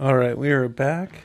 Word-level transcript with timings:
All 0.00 0.16
right, 0.16 0.36
we 0.36 0.50
are 0.50 0.66
back 0.66 1.24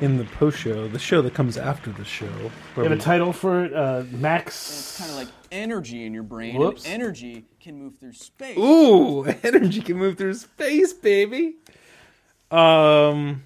in 0.00 0.16
the 0.16 0.24
post 0.24 0.56
show, 0.56 0.88
the 0.88 0.98
show 0.98 1.20
that 1.20 1.34
comes 1.34 1.58
after 1.58 1.92
the 1.92 2.06
show. 2.06 2.24
We 2.24 2.50
Where 2.82 2.88
have 2.88 2.98
a 2.98 3.02
title 3.02 3.34
for 3.34 3.66
it. 3.66 3.74
Uh, 3.74 4.04
Max. 4.12 4.70
It's 4.70 4.98
kind 4.98 5.10
of 5.10 5.16
like 5.18 5.28
energy 5.52 6.06
in 6.06 6.14
your 6.14 6.22
brain. 6.22 6.56
Whoops. 6.56 6.86
And 6.86 7.02
energy 7.02 7.44
can 7.60 7.78
move 7.78 7.98
through 7.98 8.14
space. 8.14 8.56
ooh, 8.56 9.24
energy 9.42 9.82
can 9.82 9.98
move 9.98 10.16
through 10.16 10.32
space, 10.32 10.94
baby. 10.94 11.56
Um, 12.50 13.42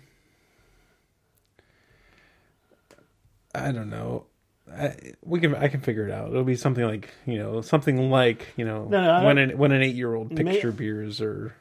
I 3.53 3.73
don't 3.73 3.91
know. 3.91 4.27
I, 4.73 4.95
we 5.25 5.41
can 5.41 5.57
I 5.57 5.67
can 5.67 5.81
figure 5.81 6.07
it 6.07 6.13
out. 6.13 6.29
It'll 6.29 6.45
be 6.45 6.55
something 6.55 6.85
like 6.85 7.11
you 7.27 7.37
know 7.37 7.63
something 7.63 8.13
like 8.13 8.47
you 8.57 8.65
know 8.65 8.85
No, 8.85 9.19
no, 9.19 9.27
when 9.27 9.39
an 9.39 9.59
when 9.59 9.73
an 9.73 9.83
eight 9.83 9.97
year 9.97 10.15
old 10.15 10.31
May- 10.31 10.61
picks 10.61 10.77
beers 10.77 11.21
or 11.21 11.57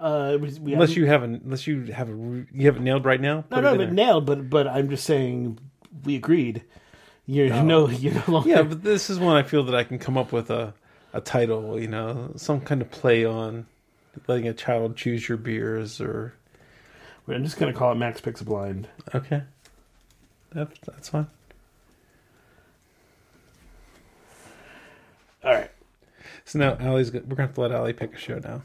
Uh, 0.00 0.38
we, 0.40 0.48
we 0.60 0.72
unless 0.72 0.96
you 0.96 1.06
haven't 1.06 1.42
unless 1.44 1.66
you 1.66 1.92
have 1.92 2.08
a 2.08 2.12
you 2.12 2.66
have 2.66 2.76
it 2.76 2.80
nailed 2.82 3.04
right 3.04 3.20
now. 3.20 3.44
No, 3.50 3.60
no, 3.60 3.76
but 3.76 3.92
nailed. 3.92 4.24
But 4.26 4.48
but 4.48 4.66
I'm 4.66 4.88
just 4.88 5.04
saying 5.04 5.58
we 6.04 6.16
agreed. 6.16 6.64
You're 7.26 7.62
no, 7.62 7.88
you're 7.88 8.14
no 8.14 8.22
longer. 8.26 8.48
Yeah, 8.48 8.62
but 8.62 8.82
this 8.82 9.10
is 9.10 9.18
one 9.18 9.36
I 9.36 9.42
feel 9.42 9.62
that 9.64 9.74
I 9.74 9.84
can 9.84 9.98
come 9.98 10.16
up 10.16 10.32
with 10.32 10.50
a 10.50 10.74
a 11.12 11.20
title, 11.20 11.78
you 11.78 11.88
know, 11.88 12.32
some 12.36 12.60
kind 12.60 12.80
of 12.80 12.90
play 12.90 13.24
on 13.24 13.66
letting 14.26 14.48
a 14.48 14.52
child 14.52 14.96
choose 14.96 15.28
your 15.28 15.38
beers 15.38 16.00
or 16.00 16.34
I'm 17.28 17.44
just 17.44 17.58
gonna 17.58 17.72
call 17.72 17.92
it 17.92 17.96
Max 17.96 18.20
Picks 18.20 18.40
a 18.40 18.44
Blind. 18.44 18.88
okay. 19.14 19.42
That, 20.52 20.68
that's 20.84 21.08
fine. 21.10 21.28
All 25.42 25.52
right, 25.54 25.70
So 26.44 26.58
now 26.58 26.76
Allie's 26.80 27.12
we're 27.12 27.20
gonna 27.20 27.42
have 27.42 27.54
to 27.54 27.60
let 27.62 27.72
Allie 27.72 27.92
pick 27.94 28.14
a 28.14 28.18
show 28.18 28.38
now. 28.40 28.62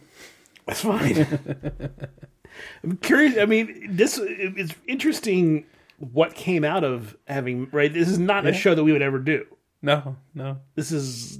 That's 0.65 0.81
fine. 0.81 1.39
I'm 2.83 2.97
curious. 2.97 3.37
I 3.37 3.45
mean, 3.45 3.87
this 3.95 4.19
it's 4.21 4.73
interesting. 4.87 5.65
What 5.99 6.35
came 6.35 6.63
out 6.63 6.83
of 6.83 7.15
having 7.25 7.69
right? 7.71 7.91
This 7.93 8.09
is 8.09 8.19
not 8.19 8.45
a 8.45 8.53
show 8.53 8.75
that 8.75 8.83
we 8.83 8.91
would 8.91 9.01
ever 9.01 9.19
do. 9.19 9.45
No, 9.81 10.17
no. 10.33 10.59
This 10.75 10.91
is 10.91 11.39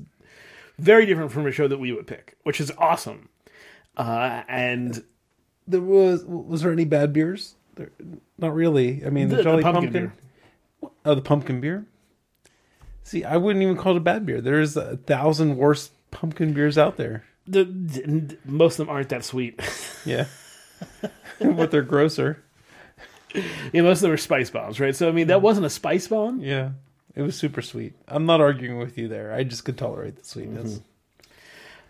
very 0.77 1.05
different 1.05 1.31
from 1.31 1.45
a 1.47 1.51
show 1.51 1.67
that 1.67 1.77
we 1.77 1.91
would 1.91 2.07
pick, 2.07 2.37
which 2.43 2.59
is 2.61 2.71
awesome. 2.77 3.29
Uh, 3.97 4.43
and 4.47 5.03
There 5.67 5.81
was 5.81 6.23
was 6.25 6.61
there 6.61 6.71
any 6.71 6.85
bad 6.85 7.11
beers? 7.13 7.55
There, 7.75 7.89
not 8.37 8.53
really. 8.53 9.05
I 9.05 9.09
mean, 9.09 9.27
the, 9.29 9.35
The- 9.37 9.37
the 9.37 9.43
Jolly 9.43 9.63
pumpkin 9.63 9.91
Pumpkin. 9.91 10.11
Oh, 11.03 11.15
the 11.15 11.21
pumpkin 11.21 11.61
beer. 11.61 11.85
See, 13.03 13.23
I 13.23 13.37
wouldn't 13.37 13.61
even 13.63 13.77
call 13.77 13.93
it 13.93 13.97
a 13.97 14.01
bad 14.01 14.25
beer. 14.25 14.41
There's 14.41 14.75
a 14.77 14.97
thousand 14.97 15.57
worse 15.57 15.91
pumpkin 16.11 16.53
beers 16.53 16.77
out 16.77 16.97
there. 16.97 17.23
The, 17.47 18.37
most 18.45 18.79
of 18.79 18.85
them 18.87 18.95
aren't 18.95 19.09
that 19.09 19.23
sweet. 19.23 19.59
Yeah, 20.05 20.25
but 21.39 21.71
they're 21.71 21.81
grosser. 21.81 22.43
yeah, 23.73 23.81
most 23.81 23.97
of 23.97 24.01
them 24.03 24.11
are 24.11 24.17
spice 24.17 24.51
bombs, 24.51 24.79
right? 24.79 24.95
So 24.95 25.09
I 25.09 25.11
mean, 25.11 25.27
that 25.27 25.41
wasn't 25.41 25.65
a 25.65 25.69
spice 25.71 26.07
bomb. 26.07 26.41
Yeah, 26.41 26.71
it 27.15 27.23
was 27.23 27.35
super 27.35 27.63
sweet. 27.63 27.93
I'm 28.07 28.27
not 28.27 28.39
arguing 28.39 28.77
with 28.77 28.97
you 28.99 29.07
there. 29.07 29.33
I 29.33 29.43
just 29.43 29.65
could 29.65 29.77
tolerate 29.79 30.17
the 30.17 30.23
sweetness. 30.23 30.81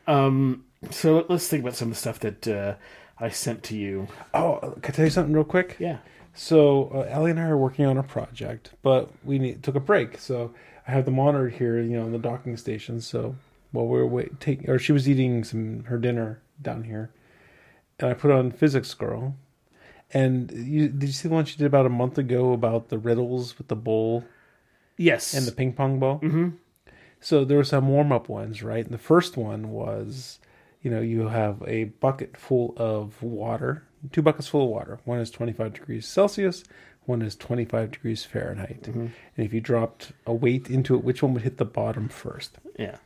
Um, 0.07 0.63
so 0.91 1.15
let- 1.17 1.29
let's 1.29 1.47
think 1.47 1.63
about 1.63 1.75
some 1.75 1.89
of 1.89 1.95
the 1.95 1.99
stuff 1.99 2.19
that 2.19 2.47
uh, 2.47 2.75
I 3.19 3.29
sent 3.29 3.63
to 3.63 3.75
you. 3.77 4.07
Oh, 4.33 4.75
can 4.81 4.93
I 4.93 4.95
tell 4.95 5.05
you 5.05 5.11
something 5.11 5.33
real 5.33 5.43
quick? 5.43 5.75
Yeah. 5.79 5.97
So 6.33 6.89
uh, 6.93 6.99
Ellie 7.09 7.31
and 7.31 7.39
I 7.39 7.47
are 7.47 7.57
working 7.57 7.85
on 7.85 7.97
a 7.97 8.03
project, 8.03 8.71
but 8.81 9.09
we 9.23 9.39
need, 9.39 9.63
took 9.63 9.75
a 9.75 9.79
break. 9.79 10.17
So 10.19 10.53
I 10.87 10.91
have 10.91 11.05
the 11.05 11.11
monitor 11.11 11.49
here, 11.49 11.81
you 11.81 11.97
know, 11.97 12.05
in 12.05 12.11
the 12.11 12.17
docking 12.19 12.55
station. 12.57 13.01
So 13.01 13.35
while 13.75 13.85
we 13.87 13.99
were 13.99 14.07
wait, 14.07 14.39
take, 14.39 14.67
or 14.67 14.79
she 14.79 14.91
was 14.91 15.07
eating 15.07 15.43
some 15.43 15.83
her 15.85 15.97
dinner 15.97 16.41
down 16.61 16.83
here, 16.85 17.11
and 17.99 18.09
I 18.09 18.13
put 18.13 18.31
on 18.31 18.51
Physics 18.51 18.93
Girl. 18.93 19.35
And 20.11 20.51
you, 20.51 20.87
did 20.89 21.07
you 21.07 21.13
see 21.13 21.27
the 21.27 21.33
one 21.33 21.45
she 21.45 21.57
did 21.57 21.65
about 21.65 21.85
a 21.85 21.89
month 21.89 22.17
ago 22.17 22.53
about 22.53 22.89
the 22.89 22.97
riddles 22.97 23.57
with 23.57 23.67
the 23.67 23.75
bowl 23.75 24.23
Yes. 24.97 25.33
and 25.33 25.45
the 25.45 25.51
ping 25.51 25.73
pong 25.73 25.99
ball? 25.99 26.19
Mm-hmm. 26.19 26.49
So 27.19 27.43
there 27.43 27.57
were 27.57 27.63
some 27.63 27.87
warm 27.89 28.11
up 28.11 28.29
ones, 28.29 28.61
right? 28.61 28.85
And 28.85 28.93
the 28.93 28.99
first 28.99 29.35
one 29.35 29.69
was, 29.71 30.39
you 30.83 30.91
know, 30.91 31.01
you 31.01 31.27
have 31.29 31.63
a 31.67 31.85
bucket 31.85 32.37
full 32.37 32.75
of 32.77 33.21
water, 33.23 33.83
two 34.11 34.21
buckets 34.21 34.47
full 34.47 34.65
of 34.65 34.69
water. 34.69 34.99
One 35.05 35.19
is 35.19 35.31
25 35.31 35.73
degrees 35.73 36.07
Celsius, 36.07 36.63
one 37.05 37.23
is 37.23 37.35
25 37.35 37.91
degrees 37.91 38.23
Fahrenheit. 38.23 38.87
And 38.87 39.11
if 39.37 39.53
you 39.53 39.59
dropped 39.59 40.11
a 40.27 40.33
weight 40.33 40.69
into 40.69 40.93
it, 40.95 41.03
which 41.03 41.23
one 41.23 41.33
would 41.33 41.43
hit 41.43 41.57
the 41.57 41.65
bottom 41.65 42.09
first? 42.09 42.57
yeah. 42.77 42.97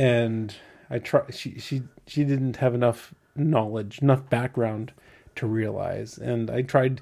And 0.00 0.54
I 0.88 0.98
try. 0.98 1.22
She 1.30 1.58
she 1.58 1.82
she 2.06 2.24
didn't 2.24 2.56
have 2.56 2.74
enough 2.74 3.14
knowledge, 3.36 4.00
enough 4.00 4.28
background 4.30 4.92
to 5.36 5.46
realize. 5.46 6.16
And 6.18 6.50
I 6.50 6.62
tried, 6.62 7.00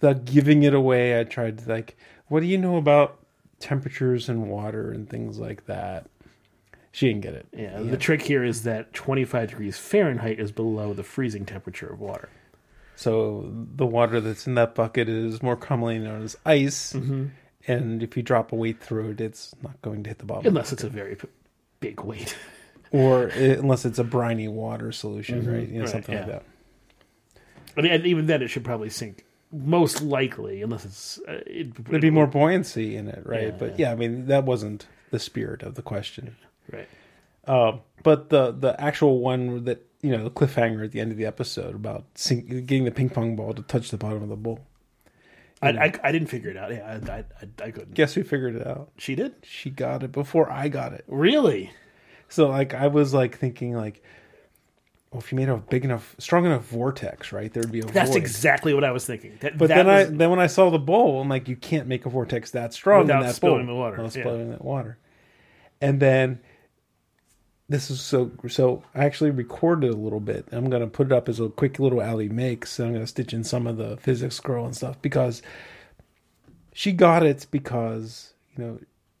without 0.00 0.24
giving 0.24 0.62
it 0.62 0.74
away, 0.74 1.18
I 1.18 1.24
tried 1.24 1.66
like, 1.66 1.96
what 2.28 2.40
do 2.40 2.46
you 2.46 2.58
know 2.58 2.76
about 2.76 3.18
temperatures 3.60 4.28
and 4.28 4.48
water 4.48 4.90
and 4.90 5.08
things 5.08 5.38
like 5.38 5.66
that? 5.66 6.06
She 6.90 7.08
didn't 7.08 7.22
get 7.22 7.34
it. 7.34 7.46
Yeah. 7.56 7.80
The 7.80 7.96
trick 7.96 8.22
here 8.22 8.44
is 8.44 8.64
that 8.64 8.92
25 8.92 9.50
degrees 9.50 9.78
Fahrenheit 9.78 10.38
is 10.38 10.52
below 10.52 10.92
the 10.92 11.02
freezing 11.02 11.46
temperature 11.46 11.86
of 11.86 12.00
water. 12.00 12.28
So 12.96 13.50
the 13.76 13.86
water 13.86 14.20
that's 14.20 14.46
in 14.46 14.54
that 14.56 14.74
bucket 14.74 15.08
is 15.08 15.42
more 15.42 15.56
commonly 15.56 15.98
known 15.98 16.22
as 16.22 16.36
ice. 16.44 16.92
Mm-hmm. 16.92 17.26
And 17.66 18.02
if 18.02 18.16
you 18.16 18.22
drop 18.22 18.52
a 18.52 18.56
weight 18.56 18.80
through 18.82 19.10
it, 19.10 19.20
it's 19.20 19.54
not 19.62 19.80
going 19.82 20.02
to 20.02 20.08
hit 20.08 20.18
the 20.18 20.26
bottom. 20.26 20.46
Unless 20.46 20.72
it's 20.72 20.84
a 20.84 20.88
very 20.88 21.16
big 21.82 22.00
weight. 22.00 22.34
or 22.90 23.26
uh, 23.30 23.34
unless 23.58 23.84
it's 23.84 23.98
a 23.98 24.04
briny 24.04 24.48
water 24.48 24.92
solution, 24.92 25.44
right? 25.50 25.68
You 25.68 25.74
know, 25.74 25.80
Right, 25.80 25.88
something 25.90 26.14
like 26.16 26.26
that. 26.26 26.44
I 27.76 27.80
mean, 27.82 28.06
even 28.06 28.26
then, 28.26 28.42
it 28.42 28.48
should 28.48 28.64
probably 28.64 28.90
sink. 28.90 29.24
Most 29.50 30.00
likely, 30.02 30.62
unless 30.62 30.84
it's. 30.86 31.18
Uh, 31.28 31.40
it, 31.46 31.84
There'd 31.84 32.00
be 32.00 32.10
more 32.10 32.26
buoyancy 32.26 32.96
in 32.96 33.08
it, 33.08 33.22
right? 33.26 33.48
Yeah, 33.48 33.50
but 33.50 33.78
yeah. 33.78 33.92
I 33.92 33.94
mean, 33.96 34.26
that 34.26 34.44
wasn't 34.44 34.86
the 35.10 35.18
spirit 35.18 35.62
of 35.62 35.74
the 35.74 35.82
question. 35.82 36.36
Right. 36.72 36.88
Um, 37.46 37.80
but 38.02 38.30
the 38.30 38.52
the 38.52 38.80
actual 38.80 39.18
one 39.20 39.64
that 39.64 39.84
you 40.00 40.10
know 40.10 40.24
the 40.24 40.30
cliffhanger 40.30 40.84
at 40.84 40.92
the 40.92 41.00
end 41.00 41.12
of 41.12 41.18
the 41.18 41.26
episode 41.26 41.74
about 41.74 42.04
sink, 42.14 42.48
getting 42.48 42.84
the 42.84 42.90
ping 42.90 43.10
pong 43.10 43.36
ball 43.36 43.52
to 43.52 43.62
touch 43.62 43.90
the 43.90 43.98
bottom 43.98 44.22
of 44.22 44.28
the 44.28 44.36
bowl. 44.36 44.60
I, 45.62 45.72
hmm. 45.72 45.78
I, 45.78 45.94
I 46.02 46.12
didn't 46.12 46.28
figure 46.28 46.50
it 46.50 46.56
out. 46.56 46.72
Yeah, 46.72 46.98
I, 47.08 47.12
I, 47.12 47.24
I, 47.64 47.70
couldn't. 47.70 47.94
Guess 47.94 48.14
who 48.14 48.24
figured 48.24 48.56
it 48.56 48.66
out? 48.66 48.90
She 48.98 49.14
did? 49.14 49.34
She 49.42 49.70
got 49.70 50.02
it 50.02 50.12
before 50.12 50.50
I 50.50 50.68
got 50.68 50.92
it. 50.92 51.04
Really? 51.06 51.70
So 52.28 52.48
like 52.48 52.74
I 52.74 52.88
was 52.88 53.14
like 53.14 53.38
thinking 53.38 53.74
like, 53.76 54.02
well, 55.10 55.20
if 55.20 55.30
you 55.30 55.36
made 55.36 55.50
a 55.50 55.58
big 55.58 55.84
enough, 55.84 56.16
strong 56.18 56.46
enough 56.46 56.64
vortex, 56.64 57.32
right, 57.32 57.52
there'd 57.52 57.70
be 57.70 57.80
a 57.80 57.84
That's 57.84 58.10
void. 58.10 58.16
exactly 58.16 58.72
what 58.72 58.82
I 58.82 58.90
was 58.90 59.04
thinking. 59.04 59.36
That, 59.40 59.58
But 59.58 59.68
that 59.68 59.84
then 59.84 59.88
I 59.88 60.04
then 60.04 60.30
when 60.30 60.40
I 60.40 60.46
saw 60.46 60.70
the 60.70 60.78
bowl, 60.78 61.20
I'm 61.20 61.28
like, 61.28 61.48
you 61.48 61.56
can't 61.56 61.86
make 61.86 62.06
a 62.06 62.08
vortex 62.08 62.50
that 62.52 62.72
strong 62.72 63.02
Without 63.02 63.20
in 63.20 63.26
that 63.28 63.34
spilling 63.34 63.66
bowl 63.66 63.74
the 63.74 63.80
water, 63.80 63.96
without 63.98 64.16
yeah. 64.16 64.22
spilling 64.22 64.50
that 64.50 64.64
water. 64.64 64.98
And 65.80 66.00
then 66.00 66.40
this 67.72 67.90
is 67.90 68.00
so 68.00 68.30
so. 68.48 68.82
I 68.94 69.04
actually 69.04 69.30
recorded 69.30 69.90
a 69.90 69.96
little 69.96 70.20
bit. 70.20 70.46
I'm 70.52 70.70
gonna 70.70 70.86
put 70.86 71.06
it 71.06 71.12
up 71.12 71.28
as 71.28 71.40
a 71.40 71.48
quick 71.48 71.78
little 71.78 72.00
Allie 72.02 72.28
makes. 72.28 72.78
And 72.78 72.88
I'm 72.88 72.94
gonna 72.94 73.06
stitch 73.06 73.32
in 73.32 73.42
some 73.44 73.66
of 73.66 73.76
the 73.78 73.96
physics 73.96 74.38
girl 74.40 74.64
and 74.64 74.76
stuff 74.76 75.00
because 75.02 75.42
she 76.72 76.92
got 76.92 77.24
it 77.24 77.46
because 77.50 78.34
you 78.56 78.64
know 78.64 78.78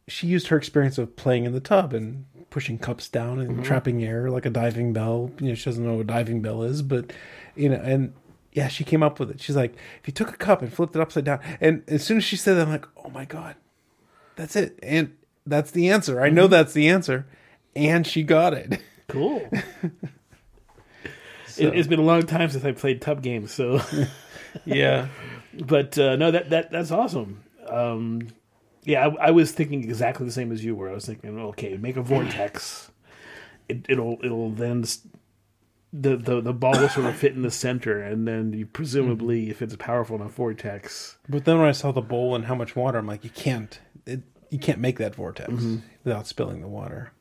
she 0.08 0.26
used 0.26 0.48
her 0.48 0.56
experience 0.56 0.98
of 0.98 1.16
playing 1.16 1.44
in 1.44 1.52
the 1.52 1.60
tub 1.60 1.92
and 1.92 2.24
pushing 2.50 2.78
cups 2.78 3.08
down 3.08 3.40
and 3.40 3.50
Mm-hmm. 3.50 3.62
trapping 3.62 4.04
air 4.04 4.30
like 4.30 4.44
a 4.46 4.50
diving 4.50 4.92
bell. 4.92 5.30
You 5.40 5.48
know, 5.50 5.54
she 5.54 5.64
doesn't 5.64 5.84
know 5.84 5.94
what 5.94 6.00
a 6.02 6.04
diving 6.04 6.42
bell 6.42 6.62
is, 6.62 6.82
but 6.82 7.12
you 7.56 7.68
know, 7.68 7.80
and 7.82 8.12
yeah, 8.52 8.68
she 8.68 8.84
came 8.84 9.02
up 9.02 9.18
with 9.18 9.30
it. 9.30 9.40
She's 9.40 9.56
like, 9.56 9.72
if 10.00 10.06
you 10.06 10.12
took 10.12 10.28
a 10.30 10.36
cup 10.36 10.60
and 10.60 10.70
flipped 10.72 10.94
it 10.94 11.00
upside 11.00 11.24
down, 11.24 11.40
and 11.60 11.82
as 11.88 12.04
soon 12.04 12.18
as 12.18 12.24
she 12.24 12.36
said 12.36 12.54
that, 12.54 12.66
I'm 12.66 12.70
like, 12.72 12.86
oh 13.02 13.08
my 13.08 13.24
god, 13.24 13.56
that's 14.36 14.56
it, 14.56 14.78
and 14.82 15.16
that's 15.46 15.70
the 15.70 15.88
answer. 15.88 16.20
I 16.20 16.26
Mm-hmm. 16.26 16.34
know 16.36 16.46
that's 16.48 16.74
the 16.74 16.88
answer, 16.88 17.26
and 17.74 18.06
she 18.06 18.22
got 18.22 18.54
it. 18.54 18.80
Cool. 19.08 19.48
So, 21.52 21.64
It, 21.64 21.74
has 21.74 21.86
been 21.86 21.98
a 21.98 22.02
long 22.02 22.22
time 22.22 22.48
since 22.48 22.64
I 22.64 22.72
played 22.72 23.02
tub 23.02 23.22
games, 23.22 23.52
so. 23.52 23.82
yeah, 24.64 25.08
but 25.54 25.98
uh, 25.98 26.16
no, 26.16 26.30
that 26.30 26.48
that 26.48 26.70
that's 26.70 26.90
awesome. 26.90 27.44
Um, 27.66 28.28
yeah, 28.84 29.06
I, 29.06 29.26
I 29.26 29.30
was 29.32 29.52
thinking 29.52 29.84
exactly 29.84 30.24
the 30.24 30.32
same 30.32 30.50
as 30.50 30.64
you 30.64 30.74
were. 30.74 30.88
I 30.88 30.94
was 30.94 31.04
thinking, 31.04 31.38
okay, 31.38 31.76
make 31.76 31.96
a 31.96 32.02
vortex. 32.02 32.88
It, 33.68 33.86
it'll 33.88 34.18
it'll 34.24 34.50
then 34.50 34.84
the, 35.92 36.16
the 36.16 36.40
the 36.40 36.52
ball 36.52 36.72
will 36.72 36.88
sort 36.88 37.06
of 37.06 37.14
fit 37.14 37.32
in 37.34 37.42
the 37.42 37.50
center, 37.50 38.02
and 38.02 38.26
then 38.26 38.52
you 38.52 38.66
presumably, 38.66 39.50
if 39.50 39.62
it's 39.62 39.72
a 39.72 39.78
powerful 39.78 40.16
enough 40.16 40.34
vortex, 40.34 41.16
but 41.28 41.44
then 41.44 41.58
when 41.58 41.68
I 41.68 41.72
saw 41.72 41.92
the 41.92 42.00
bowl 42.02 42.34
and 42.34 42.46
how 42.46 42.56
much 42.56 42.74
water, 42.74 42.98
I'm 42.98 43.06
like, 43.06 43.22
you 43.22 43.30
can't, 43.30 43.78
it, 44.04 44.22
you 44.50 44.58
can't 44.58 44.80
make 44.80 44.98
that 44.98 45.14
vortex 45.14 45.52
without 46.02 46.26
spilling 46.26 46.60
the 46.60 46.66
water. 46.68 47.12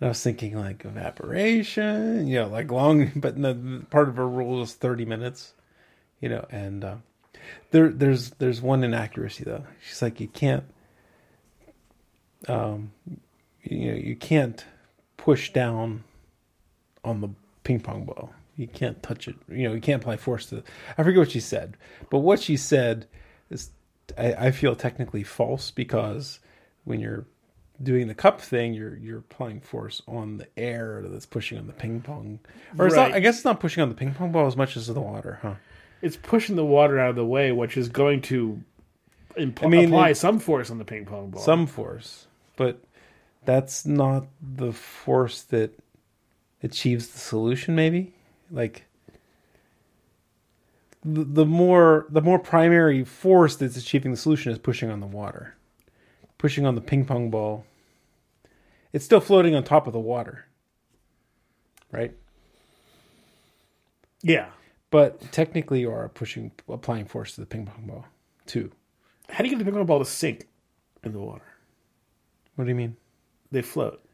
And 0.00 0.06
I 0.06 0.08
was 0.08 0.22
thinking 0.22 0.56
like 0.56 0.84
evaporation, 0.84 2.26
you 2.26 2.40
know, 2.40 2.48
like 2.48 2.70
long, 2.70 3.12
but 3.16 3.40
the 3.40 3.84
part 3.90 4.08
of 4.08 4.16
her 4.16 4.28
rule 4.28 4.62
is 4.62 4.74
30 4.74 5.04
minutes, 5.04 5.54
you 6.20 6.28
know, 6.28 6.46
and 6.50 6.84
uh, 6.84 6.96
there, 7.70 7.88
there's, 7.88 8.30
there's 8.32 8.60
one 8.60 8.82
inaccuracy 8.84 9.44
though. 9.44 9.64
She's 9.86 10.02
like, 10.02 10.20
you 10.20 10.28
can't, 10.28 10.64
um, 12.48 12.92
you 13.62 13.92
know, 13.92 13.96
you 13.96 14.16
can't 14.16 14.64
push 15.16 15.52
down 15.52 16.04
on 17.04 17.20
the 17.20 17.28
ping 17.62 17.80
pong 17.80 18.04
ball 18.04 18.30
You 18.56 18.66
can't 18.66 19.02
touch 19.02 19.28
it. 19.28 19.36
You 19.48 19.68
know, 19.68 19.74
you 19.74 19.80
can't 19.80 20.02
apply 20.02 20.16
force 20.16 20.46
to. 20.46 20.62
I 20.98 21.02
forget 21.02 21.18
what 21.18 21.30
she 21.30 21.40
said, 21.40 21.76
but 22.10 22.18
what 22.18 22.40
she 22.40 22.56
said 22.56 23.06
is, 23.50 23.70
I, 24.18 24.34
I 24.34 24.50
feel 24.50 24.76
technically 24.76 25.22
false 25.22 25.70
because 25.70 26.40
when 26.84 27.00
you're 27.00 27.24
doing 27.82 28.06
the 28.08 28.14
cup 28.14 28.40
thing, 28.40 28.72
you're 28.74 28.96
you're 28.96 29.18
applying 29.18 29.60
force 29.60 30.00
on 30.06 30.38
the 30.38 30.46
air 30.56 31.02
that's 31.06 31.26
pushing 31.26 31.58
on 31.58 31.66
the 31.66 31.72
ping 31.72 32.00
pong. 32.00 32.38
Or 32.78 32.86
it's 32.86 32.96
not. 32.96 33.08
Right. 33.10 33.14
I 33.14 33.20
guess 33.20 33.36
it's 33.36 33.44
not 33.44 33.60
pushing 33.60 33.82
on 33.82 33.88
the 33.88 33.94
ping 33.94 34.14
pong 34.14 34.32
ball 34.32 34.46
as 34.46 34.56
much 34.56 34.76
as 34.76 34.86
the 34.86 35.00
water, 35.00 35.38
huh? 35.42 35.54
It's 36.02 36.16
pushing 36.16 36.56
the 36.56 36.64
water 36.64 36.98
out 36.98 37.10
of 37.10 37.16
the 37.16 37.24
way, 37.24 37.50
which 37.52 37.76
is 37.76 37.88
going 37.88 38.20
to 38.22 38.62
impl- 39.38 39.64
I 39.64 39.68
mean, 39.68 39.84
apply 39.86 40.10
it- 40.10 40.16
some 40.16 40.38
force 40.38 40.70
on 40.70 40.78
the 40.78 40.84
ping 40.84 41.06
pong 41.06 41.30
ball. 41.30 41.42
Some 41.42 41.66
force, 41.66 42.26
but 42.56 42.78
that's 43.44 43.84
not 43.86 44.26
the 44.40 44.72
force 44.72 45.42
that 45.44 45.70
achieves 46.62 47.08
the 47.08 47.18
solution. 47.18 47.74
Maybe 47.74 48.12
like 48.50 48.84
the, 51.04 51.24
the 51.24 51.46
more 51.46 52.06
the 52.08 52.22
more 52.22 52.38
primary 52.38 53.04
force 53.04 53.56
that's 53.56 53.76
achieving 53.76 54.10
the 54.12 54.16
solution 54.16 54.52
is 54.52 54.58
pushing 54.58 54.90
on 54.90 55.00
the 55.00 55.06
water, 55.06 55.54
pushing 56.44 56.66
on 56.66 56.74
the 56.74 56.80
ping 56.82 57.06
pong 57.06 57.30
ball. 57.30 57.64
It's 58.92 59.02
still 59.02 59.18
floating 59.20 59.54
on 59.54 59.64
top 59.64 59.86
of 59.86 59.94
the 59.94 59.98
water, 59.98 60.44
right? 61.90 62.12
yeah. 64.22 64.48
But 64.90 65.32
technically, 65.32 65.80
you 65.80 65.90
are 65.90 66.10
pushing 66.10 66.52
applying 66.68 67.06
force 67.06 67.34
to 67.36 67.40
the 67.40 67.46
ping 67.46 67.64
pong 67.64 67.86
ball 67.86 68.04
too. 68.44 68.70
How 69.30 69.38
do 69.42 69.44
you 69.48 69.56
get 69.56 69.58
the 69.58 69.64
ping 69.64 69.72
pong 69.74 69.86
ball 69.86 70.00
to 70.00 70.04
sink 70.04 70.46
in 71.02 71.12
the 71.14 71.18
water? 71.18 71.46
What 72.56 72.64
do 72.66 72.68
you 72.68 72.74
mean 72.74 72.96
They 73.50 73.62
float. 73.62 74.04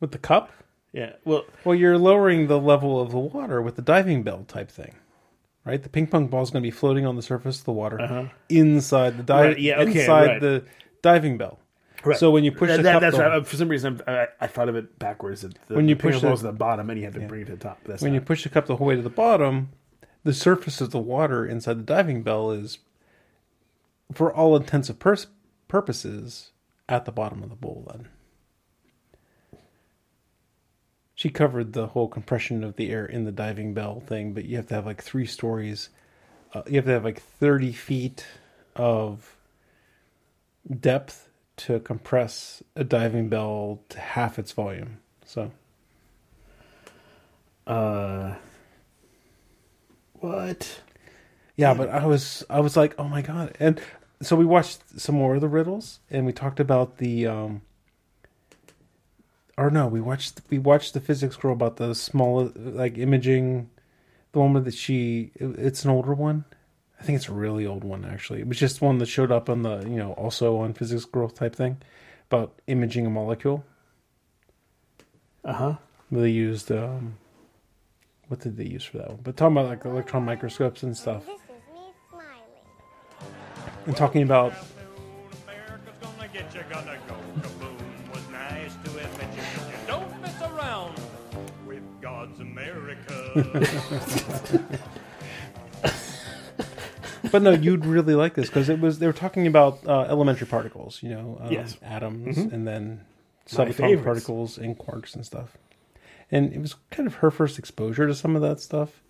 with 0.00 0.12
the 0.12 0.18
cup? 0.18 0.50
Yeah. 0.94 1.12
Well, 1.26 1.44
Well, 1.66 1.74
you're 1.74 1.98
lowering 1.98 2.46
the 2.46 2.58
level 2.58 2.98
of 3.02 3.10
the 3.10 3.18
water 3.18 3.60
with 3.60 3.76
the 3.76 3.82
diving 3.82 4.22
bell 4.22 4.44
type 4.48 4.70
thing, 4.70 4.94
right? 5.66 5.82
The 5.82 5.90
ping 5.90 6.06
pong 6.06 6.28
ball 6.28 6.42
is 6.42 6.48
going 6.50 6.62
to 6.62 6.66
be 6.66 6.70
floating 6.70 7.04
on 7.04 7.16
the 7.16 7.22
surface 7.22 7.58
of 7.58 7.66
the 7.66 7.72
water 7.72 8.30
inside 8.48 9.18
the 9.18 9.22
dive, 9.22 9.38
Uh-huh. 9.40 9.48
Right, 9.50 9.60
yeah, 9.60 9.80
okay, 9.80 10.00
inside 10.00 10.26
right. 10.26 10.40
the 10.40 10.64
diving 11.02 11.36
bell. 11.36 11.58
Right. 12.06 12.18
So 12.18 12.30
when 12.30 12.44
you 12.44 12.52
push 12.52 12.68
that, 12.68 12.76
the 12.78 12.82
that- 12.84 12.92
cup, 12.92 13.00
that's 13.02 13.16
the- 13.16 13.22
right. 13.22 13.46
For 13.46 13.56
some 13.56 13.68
reason, 13.68 14.00
I, 14.06 14.28
I 14.40 14.46
thought 14.46 14.68
of 14.68 14.76
it 14.76 14.98
backwards. 14.98 15.42
The, 15.42 15.52
When 15.68 15.88
you 15.88 15.94
the 15.94 16.02
push 16.02 16.20
the- 16.20 16.30
at 16.30 16.38
the 16.40 16.52
bottom, 16.52 16.88
and 16.90 16.98
you 16.98 17.04
have 17.04 17.14
to 17.14 17.20
bring 17.20 17.42
it 17.42 17.46
to 17.46 17.52
the 17.52 17.58
top. 17.58 17.80
That's 17.84 18.02
when 18.02 18.14
you 18.14 18.20
push 18.20 18.42
the 18.44 18.48
cup 18.48 18.66
the 18.66 18.76
whole 18.76 18.86
way 18.86 18.96
to 18.96 19.02
the 19.02 19.10
bottom, 19.10 19.70
the 20.24 20.32
surface 20.34 20.80
of 20.80 20.90
the 20.90 20.98
water 20.98 21.44
inside 21.46 21.78
the 21.78 21.82
diving 21.82 22.22
bell 22.22 22.50
is, 22.50 22.78
for 24.12 24.32
all 24.32 24.56
intents 24.56 24.88
and 24.88 24.98
pers- 24.98 25.26
purposes, 25.68 26.50
at 26.88 27.04
the 27.04 27.12
bottom 27.12 27.42
of 27.42 27.50
the 27.50 27.56
bowl. 27.56 27.84
Then 27.90 28.08
she 31.14 31.30
covered 31.30 31.72
the 31.72 31.88
whole 31.88 32.08
compression 32.08 32.62
of 32.62 32.76
the 32.76 32.90
air 32.90 33.06
in 33.06 33.24
the 33.24 33.32
diving 33.32 33.74
bell 33.74 34.00
thing, 34.00 34.32
but 34.32 34.44
you 34.44 34.56
have 34.56 34.66
to 34.68 34.74
have 34.74 34.86
like 34.86 35.02
three 35.02 35.26
stories. 35.26 35.88
Uh, 36.52 36.62
you 36.66 36.76
have 36.76 36.84
to 36.84 36.90
have 36.92 37.04
like 37.04 37.20
thirty 37.22 37.72
feet 37.72 38.26
of 38.76 39.36
depth 40.80 41.25
to 41.56 41.80
compress 41.80 42.62
a 42.74 42.84
diving 42.84 43.28
bell 43.28 43.80
to 43.88 43.98
half 43.98 44.38
its 44.38 44.52
volume. 44.52 44.98
So. 45.24 45.50
uh, 47.66 48.34
what? 50.14 50.80
Yeah, 51.56 51.74
but 51.74 51.88
I 51.88 52.06
was 52.06 52.44
I 52.50 52.60
was 52.60 52.76
like, 52.76 52.94
oh 52.98 53.08
my 53.08 53.22
god! 53.22 53.56
And 53.58 53.80
so 54.20 54.36
we 54.36 54.44
watched 54.44 55.00
some 55.00 55.14
more 55.14 55.34
of 55.34 55.40
the 55.40 55.48
riddles, 55.48 56.00
and 56.10 56.26
we 56.26 56.32
talked 56.32 56.60
about 56.60 56.98
the 56.98 57.26
um. 57.26 57.62
Or 59.58 59.70
no, 59.70 59.86
we 59.86 60.02
watched 60.02 60.42
we 60.50 60.58
watched 60.58 60.92
the 60.92 61.00
physics 61.00 61.36
girl 61.36 61.54
about 61.54 61.78
the 61.78 61.94
small 61.94 62.52
like 62.54 62.98
imaging, 62.98 63.70
the 64.32 64.40
one 64.40 64.62
that 64.62 64.74
she 64.74 65.30
it's 65.34 65.84
an 65.84 65.90
older 65.90 66.12
one, 66.12 66.44
I 66.98 67.02
think 67.02 67.16
it's 67.16 67.28
a 67.28 67.32
really 67.32 67.66
old 67.66 67.84
one 67.84 68.04
actually. 68.04 68.40
It 68.40 68.48
was 68.48 68.58
just 68.58 68.80
one 68.80 68.98
that 68.98 69.06
showed 69.06 69.30
up 69.30 69.48
on 69.48 69.62
the 69.62 69.80
you 69.82 69.96
know 69.96 70.12
also 70.12 70.58
on 70.58 70.72
physics 70.72 71.04
girl 71.04 71.28
type 71.28 71.54
thing, 71.54 71.78
about 72.30 72.58
imaging 72.66 73.06
a 73.06 73.10
molecule. 73.10 73.64
Uh 75.44 75.52
huh. 75.52 75.74
They 76.10 76.30
used 76.30 76.70
um, 76.72 77.18
what 78.28 78.40
did 78.40 78.56
they 78.56 78.64
use 78.64 78.84
for 78.84 78.98
that 78.98 79.08
one? 79.08 79.20
But 79.22 79.36
talking 79.36 79.56
about 79.56 79.68
like 79.68 79.84
electron 79.84 80.24
microscopes 80.24 80.82
and 80.82 80.96
stuff. 80.96 81.26
This 81.26 81.34
is 81.34 81.40
me 81.74 81.80
smiling. 82.10 82.26
and 83.86 83.96
talking 83.96 84.22
about 84.22 84.54
but 97.32 97.42
no 97.42 97.50
you'd 97.52 97.84
really 97.86 98.14
like 98.14 98.34
this 98.34 98.48
because 98.48 98.68
it 98.68 98.80
was 98.80 98.98
they 98.98 99.06
were 99.06 99.12
talking 99.12 99.46
about 99.46 99.78
uh, 99.86 100.02
elementary 100.02 100.46
particles 100.46 101.02
you 101.02 101.08
know 101.10 101.38
um, 101.40 101.52
Yes. 101.52 101.76
atoms 101.82 102.36
and 102.38 102.66
then 102.66 103.04
subatomic 103.46 104.02
particles 104.04 104.58
and 104.58 104.78
quarks 104.78 105.14
and 105.14 105.24
stuff 105.24 105.56
and 106.30 106.52
it 106.52 106.60
was 106.60 106.74
kind 106.90 107.06
of 107.06 107.16
her 107.16 107.30
first 107.30 107.58
exposure 107.58 108.06
to 108.06 108.14
some 108.14 108.34
of 108.36 108.42
that 108.42 108.60
stuff 108.60 109.02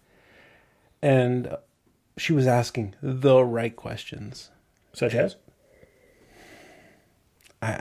and 1.02 1.56
she 2.16 2.32
was 2.32 2.46
asking 2.46 2.94
the 3.02 3.42
right 3.44 3.74
questions 3.76 4.50
Such 4.92 5.14
as? 5.14 5.36
I 7.62 7.80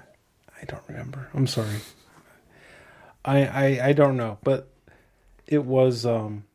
I 0.62 0.66
don't 0.66 0.84
remember. 0.88 1.30
I'm 1.34 1.48
sorry. 1.48 1.80
I 3.24 3.46
I 3.46 3.88
I 3.90 3.94
don't 3.94 4.16
know, 4.18 4.38
but 4.44 4.70
it 5.48 5.66
was 5.66 6.06
um 6.06 6.46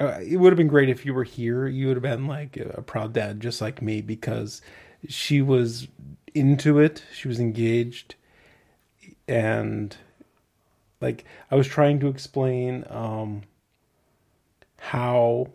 uh, 0.00 0.18
it 0.20 0.36
would 0.36 0.52
have 0.52 0.56
been 0.56 0.68
great 0.68 0.88
if 0.88 1.04
you 1.06 1.14
were 1.14 1.24
here. 1.24 1.66
You 1.66 1.88
would 1.88 1.96
have 1.96 2.02
been 2.02 2.26
like 2.26 2.56
a 2.56 2.82
proud 2.82 3.12
dad 3.12 3.40
just 3.40 3.60
like 3.60 3.80
me 3.82 4.00
because 4.00 4.60
she 5.08 5.40
was 5.42 5.88
into 6.34 6.78
it. 6.78 7.02
She 7.12 7.28
was 7.28 7.38
engaged 7.38 8.16
and 9.28 9.96
like 11.00 11.24
I 11.50 11.54
was 11.54 11.66
trying 11.66 12.00
to 12.00 12.08
explain 12.08 12.84
um 12.90 13.42
how 14.78 15.48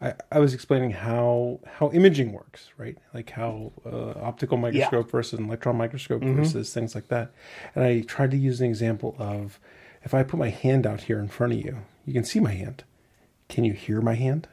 I, 0.00 0.14
I 0.30 0.38
was 0.40 0.52
explaining 0.52 0.90
how 0.90 1.60
how 1.66 1.90
imaging 1.92 2.32
works, 2.32 2.70
right? 2.76 2.98
Like 3.14 3.30
how 3.30 3.72
uh, 3.84 4.10
optical 4.20 4.58
microscope 4.58 5.10
versus 5.10 5.38
an 5.38 5.46
electron 5.46 5.76
microscope 5.76 6.22
versus 6.36 6.72
things 6.72 6.94
like 6.94 7.08
that. 7.08 7.32
And 7.74 7.84
I 7.84 8.00
tried 8.02 8.30
to 8.32 8.36
use 8.36 8.60
an 8.60 8.66
example 8.66 9.16
of 9.18 9.58
if 10.02 10.12
I 10.14 10.22
put 10.22 10.38
my 10.38 10.50
hand 10.50 10.86
out 10.86 11.02
here 11.02 11.18
in 11.18 11.28
front 11.28 11.54
of 11.54 11.58
you, 11.60 11.78
you 12.06 12.12
can 12.14 12.24
see 12.24 12.40
my 12.40 12.52
hand. 12.52 12.84
Can 13.48 13.64
you 13.64 13.74
hear 13.74 14.00
my 14.00 14.14
hand? 14.14 14.48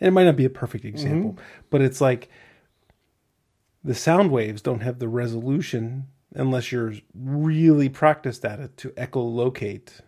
And 0.00 0.08
it 0.08 0.10
might 0.12 0.24
not 0.24 0.36
be 0.36 0.44
a 0.46 0.50
perfect 0.50 0.84
example, 0.84 1.36
but 1.70 1.80
it's 1.80 2.00
like 2.00 2.28
the 3.84 3.94
sound 3.94 4.30
waves 4.30 4.62
don't 4.62 4.80
have 4.80 4.98
the 4.98 5.08
resolution 5.08 6.06
unless 6.34 6.72
you're 6.72 6.94
really 7.14 7.88
practiced 7.88 8.44
at 8.44 8.58
it 8.58 8.76
to 8.78 8.88
echolocate 8.90 10.00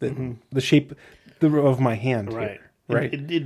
the 0.00 0.36
the 0.52 0.60
shape 0.60 0.92
of 1.40 1.80
my 1.80 1.94
hand 1.94 2.32
Right. 2.32 2.50
here, 2.50 2.70
right? 2.88 3.14
It, 3.14 3.30
it, 3.30 3.42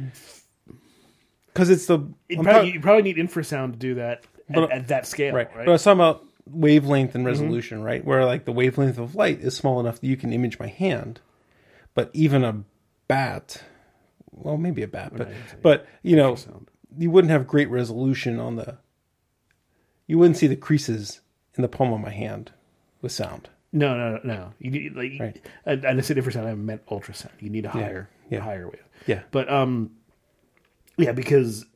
Because 1.47 1.71
it's 1.71 1.87
the 1.87 2.01
probably, 2.43 2.73
you 2.73 2.81
probably 2.81 3.03
need 3.03 3.17
infrasound 3.17 3.73
to 3.73 3.79
do 3.79 3.95
that 3.97 4.25
at, 4.49 4.55
But- 4.55 4.73
at 4.73 4.89
that 4.89 5.07
scale, 5.07 5.35
right. 5.35 5.47
right? 5.49 5.55
Mm-hmm. 5.57 5.65
But 5.65 5.69
I 5.69 5.73
was 5.73 5.85
talking 5.85 6.01
about 6.01 6.25
wavelength 6.51 7.15
and 7.15 7.25
resolution, 7.25 7.83
right? 7.83 8.05
Where 8.05 8.25
like 8.25 8.45
the 8.47 8.53
wavelength 8.53 8.99
of 8.99 9.15
light 9.15 9.41
is 9.41 9.57
small 9.57 9.81
enough 9.81 10.01
that 10.01 10.07
you 10.07 10.17
can 10.17 10.33
image 10.33 10.59
my 10.59 10.69
hand, 10.69 11.21
but 11.99 12.11
even 12.13 12.45
a 12.45 12.63
bat, 13.09 13.61
well, 14.31 14.57
maybe 14.57 14.85
a 14.85 14.87
bat, 14.87 15.11
but 15.17 15.29
but 15.63 15.85
you 16.05 16.15
know, 16.15 16.37
you 16.97 17.11
wouldn't 17.11 17.33
have 17.33 17.49
great 17.49 17.69
resolution 17.69 18.39
on 18.39 18.55
the. 18.55 18.79
You 20.07 20.17
wouldn't 20.17 20.37
see 20.37 20.47
the 20.47 20.55
creases 20.55 21.23
in 21.57 21.63
the 21.63 21.69
palm 21.69 21.93
of 21.93 21.99
my 21.99 22.11
hand 22.11 22.53
with 23.03 23.11
sound. 23.11 23.49
No, 23.73 23.97
no, 23.97 24.21
no. 24.23 24.53
You 24.61 24.71
need 24.71 24.95
like, 24.95 25.15
Right. 25.19 25.45
and, 25.67 25.85
and 25.85 25.99
I 25.99 26.03
said 26.03 26.17
infrasound. 26.19 26.47
I 26.47 26.55
meant 26.55 26.87
ultrasound. 26.87 27.33
You 27.41 27.51
need 27.51 27.65
a 27.67 27.71
higher, 27.71 28.09
yeah. 28.31 28.43
higher 28.43 28.69
wave. 28.69 28.85
Yeah, 29.09 29.23
But 29.33 29.51
um, 29.53 29.91
yeah, 30.99 31.11
because 31.11 31.67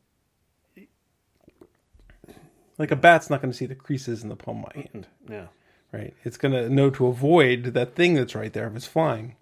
like 2.79 2.93
a 2.93 2.97
bat's 2.97 3.29
not 3.29 3.43
going 3.43 3.50
to 3.50 3.59
see 3.59 3.67
the 3.67 3.75
creases 3.75 4.23
in 4.23 4.29
the 4.29 4.37
palm 4.37 4.64
of 4.64 4.73
my 4.73 4.83
hand. 4.93 5.09
yeah, 5.29 5.47
right? 5.91 6.14
It's 6.23 6.37
going 6.37 6.55
to 6.55 6.71
know 6.71 6.91
to 6.91 7.09
avoid 7.09 7.75
that 7.75 7.97
thing 7.97 8.14
that's 8.14 8.37
right 8.37 8.52
there 8.52 8.69
if 8.69 8.76
it's 8.76 8.87
flying. 8.87 9.35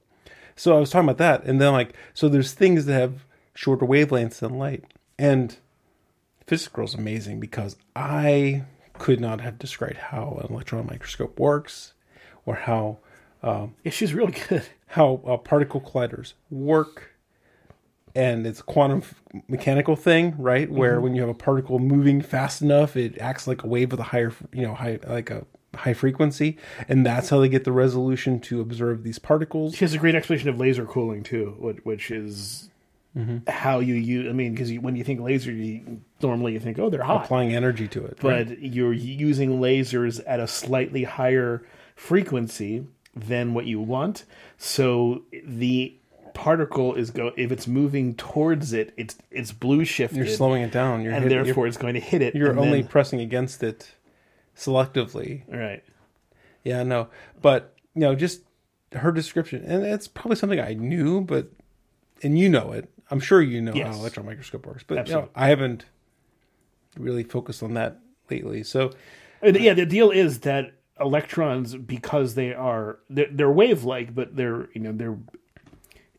So 0.61 0.77
I 0.77 0.79
was 0.79 0.91
talking 0.91 1.09
about 1.09 1.17
that, 1.17 1.45
and 1.49 1.59
then 1.59 1.73
like, 1.73 1.95
so 2.13 2.29
there's 2.29 2.53
things 2.53 2.85
that 2.85 2.93
have 2.93 3.25
shorter 3.55 3.87
wavelengths 3.87 4.41
than 4.41 4.59
light, 4.59 4.85
and 5.19 5.57
Physics 6.47 6.69
Girl's 6.69 6.95
amazing 6.95 7.41
because 7.41 7.77
I 7.97 8.65
could 8.93 9.21
not 9.21 9.41
have 9.41 9.59
described 9.59 9.97
how 9.97 10.39
an 10.45 10.53
electron 10.53 10.85
microscope 10.85 11.41
works, 11.41 11.95
or 12.45 12.57
how 12.57 12.99
yeah, 13.43 13.91
she's 13.91 14.13
really 14.13 14.35
good. 14.49 14.65
how 14.89 15.23
uh, 15.27 15.39
particle 15.39 15.81
colliders 15.81 16.35
work. 16.51 17.13
And 18.15 18.47
it's 18.47 18.61
a 18.61 18.65
quantum 18.65 19.03
mechanical 19.49 19.97
thing, 19.97 20.35
right? 20.37 20.71
Where 20.71 21.01
when 21.01 21.15
you 21.15 21.23
have 21.23 21.31
a 21.31 21.35
particle 21.35 21.79
moving 21.79 22.21
fast 22.21 22.61
enough, 22.61 22.97
it 22.97 23.17
acts 23.19 23.47
like 23.47 23.63
a 23.63 23.67
wave 23.67 23.93
with 23.93 24.01
a 24.01 24.05
higher, 24.05 24.33
you 24.53 24.63
know, 24.63 24.75
high 24.75 24.99
like 25.07 25.31
a 25.31 25.47
high 25.75 25.95
frequency, 25.95 26.57
and 26.89 27.05
that's 27.07 27.29
how 27.29 27.41
they 27.41 27.49
get 27.49 27.65
the 27.65 27.73
resolution 27.73 28.41
to 28.41 28.61
observe 28.61 29.03
these 29.05 29.19
particles. 29.19 29.75
She 29.75 29.85
has 29.85 29.95
a 29.95 29.99
great 29.99 30.15
explanation 30.15 30.49
of 30.49 30.59
laser 30.59 30.85
cooling 30.85 31.23
too, 31.23 31.55
which, 31.59 31.79
which 31.85 32.11
is 32.11 32.69
how 33.49 33.81
you 33.81 33.95
use. 33.95 34.29
I 34.29 34.33
mean, 34.33 34.53
because 34.55 34.73
when 34.79 34.95
you 34.97 35.03
think 35.05 35.21
laser, 35.21 35.51
you, 35.53 36.01
normally 36.23 36.53
you 36.53 36.61
think, 36.61 36.79
oh, 36.79 36.91
they're 36.91 37.03
hot, 37.03 37.25
Applying 37.25 37.55
energy 37.55 37.89
to 37.89 38.05
it, 38.05 38.19
but 38.21 38.49
right? 38.49 38.59
you're 38.61 38.93
using 38.93 39.59
lasers 39.61 40.21
at 40.27 40.39
a 40.41 40.47
slightly 40.47 41.05
higher 41.05 41.65
frequency 41.97 42.87
than 43.15 43.55
what 43.55 43.67
you 43.67 43.81
want. 43.81 44.25
So 44.59 45.23
the 45.45 45.97
particle 46.35 46.95
is 46.95 47.11
go 47.11 47.33
if 47.37 47.51
it's 47.53 47.67
moving 47.67 48.15
towards 48.15 48.73
it, 48.73 48.95
it's 48.97 49.17
it's 49.31 49.53
blue 49.53 49.85
shifted. 49.85 50.17
you're 50.17 50.27
slowing 50.27 50.63
it 50.63 50.71
down. 50.73 51.03
You're 51.03 51.13
and 51.13 51.25
hitting- 51.25 51.45
therefore 51.45 51.67
it's 51.67 51.77
going 51.77 51.95
to 51.95 52.01
hit 52.01 52.23
it. 52.23 52.35
you're, 52.35 52.49
you're 52.53 52.59
only 52.59 52.83
then- 52.83 52.89
pressing 52.91 53.21
against 53.21 53.63
it 53.63 53.91
selectively. 54.57 55.43
right. 55.49 55.83
Yeah, 56.65 56.83
no, 56.83 57.09
but 57.41 57.75
you 57.95 58.03
know, 58.03 58.15
just 58.15 58.43
her 58.93 59.13
description, 59.13 59.65
and 59.65 59.85
it's 59.85 60.07
probably 60.09 60.37
something 60.37 60.61
I 60.61 60.75
knew, 60.75 61.21
but 61.23 61.51
and 62.23 62.39
you 62.39 62.49
know 62.49 62.73
it. 62.73 62.91
I'm 63.11 63.21
sure 63.21 63.41
you 63.41 63.61
know 63.63 63.73
Yes. 63.75 63.89
how 63.89 63.95
electron 64.01 64.27
microscope 64.27 64.67
works, 64.67 64.85
but 64.87 65.09
you 65.09 65.15
know, 65.15 65.29
I 65.35 65.49
haven't 65.49 65.87
really 66.99 67.23
focused 67.25 67.63
on 67.63 67.75
that 67.75 67.99
lately. 68.31 68.63
So 68.63 68.93
And, 69.43 69.57
yeah, 69.59 69.73
the 69.75 69.87
deal 69.87 70.11
is 70.11 70.41
that 70.41 70.73
electrons, 71.01 71.77
because 71.77 72.35
they 72.35 72.53
are 72.53 72.99
they're, 73.09 73.29
they're 73.33 73.51
wave-like, 73.51 74.15
but 74.15 74.37
they're 74.37 74.69
you 74.75 74.81
know 74.83 74.93
they're 74.93 75.17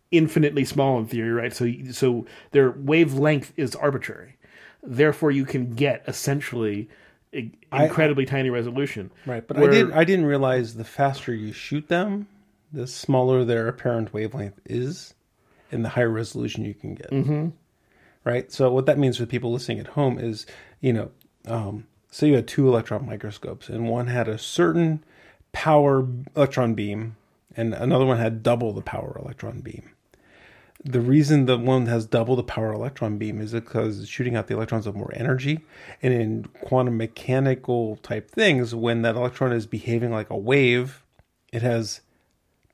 infinitely 0.10 0.66
small 0.66 0.98
in 1.00 1.06
theory, 1.06 1.32
right? 1.32 1.54
So 1.54 1.72
so 1.92 2.26
their 2.52 2.72
wavelength 2.72 3.54
is 3.58 3.76
arbitrary. 3.76 4.38
Therefore, 4.84 5.30
you 5.32 5.46
can 5.46 5.70
get 5.76 6.04
essentially 6.08 6.90
i- 7.34 7.52
I- 7.72 7.86
incredibly 7.86 8.26
tiny 8.26 8.50
resolution. 8.50 9.12
Right, 9.26 9.46
but 9.48 9.58
Where- 9.58 9.70
I 9.70 9.74
didn't. 9.74 9.94
I 9.94 10.04
didn't 10.04 10.26
realize 10.26 10.76
the 10.76 10.84
faster 10.84 11.34
you 11.34 11.52
shoot 11.54 11.88
them, 11.88 12.28
the 12.74 12.88
smaller 12.88 13.44
their 13.46 13.68
apparent 13.68 14.14
wavelength 14.14 14.60
is, 14.66 15.14
and 15.72 15.84
the 15.86 15.90
higher 15.90 16.10
resolution 16.10 16.66
you 16.66 16.74
can 16.74 16.96
get. 16.96 17.10
Mm-hmm. 17.12 17.50
Right. 18.24 18.52
So 18.52 18.72
what 18.72 18.86
that 18.86 19.00
means 19.00 19.18
for 19.18 19.26
people 19.26 19.52
listening 19.52 19.80
at 19.80 19.88
home 19.88 20.20
is, 20.20 20.46
you 20.80 20.94
know, 20.94 21.12
um, 21.48 21.88
so 22.12 22.26
you 22.26 22.36
had 22.36 22.48
two 22.48 22.68
electron 22.68 23.06
microscopes, 23.06 23.68
and 23.70 23.90
one 23.90 24.08
had 24.08 24.28
a 24.28 24.38
certain 24.38 25.04
power 25.54 26.08
electron 26.36 26.76
beam, 26.76 27.16
and 27.58 27.74
another 27.74 28.06
one 28.06 28.18
had 28.20 28.44
double 28.44 28.74
the 28.74 28.82
power 28.82 29.18
electron 29.24 29.62
beam. 29.62 29.90
The 30.84 31.02
reason 31.02 31.46
the 31.46 31.58
one 31.58 31.86
has 31.86 32.08
double 32.08 32.36
the 32.36 32.44
power 32.44 32.74
electron 32.74 33.18
beam 33.18 33.40
is 33.40 33.52
because 33.52 34.00
it's 34.00 34.10
shooting 34.10 34.36
out 34.36 34.48
the 34.48 34.56
electrons 34.56 34.88
of 34.88 34.96
more 34.96 35.14
energy. 35.16 35.60
And 36.02 36.14
in 36.14 36.46
quantum 36.66 36.98
mechanical 36.98 37.98
type 37.98 38.32
things, 38.32 38.74
when 38.74 39.04
that 39.04 39.16
electron 39.16 39.52
is 39.52 39.68
behaving 39.68 40.12
like 40.12 40.30
a 40.32 40.38
wave, 40.38 41.04
it 41.54 41.62
has 41.62 42.02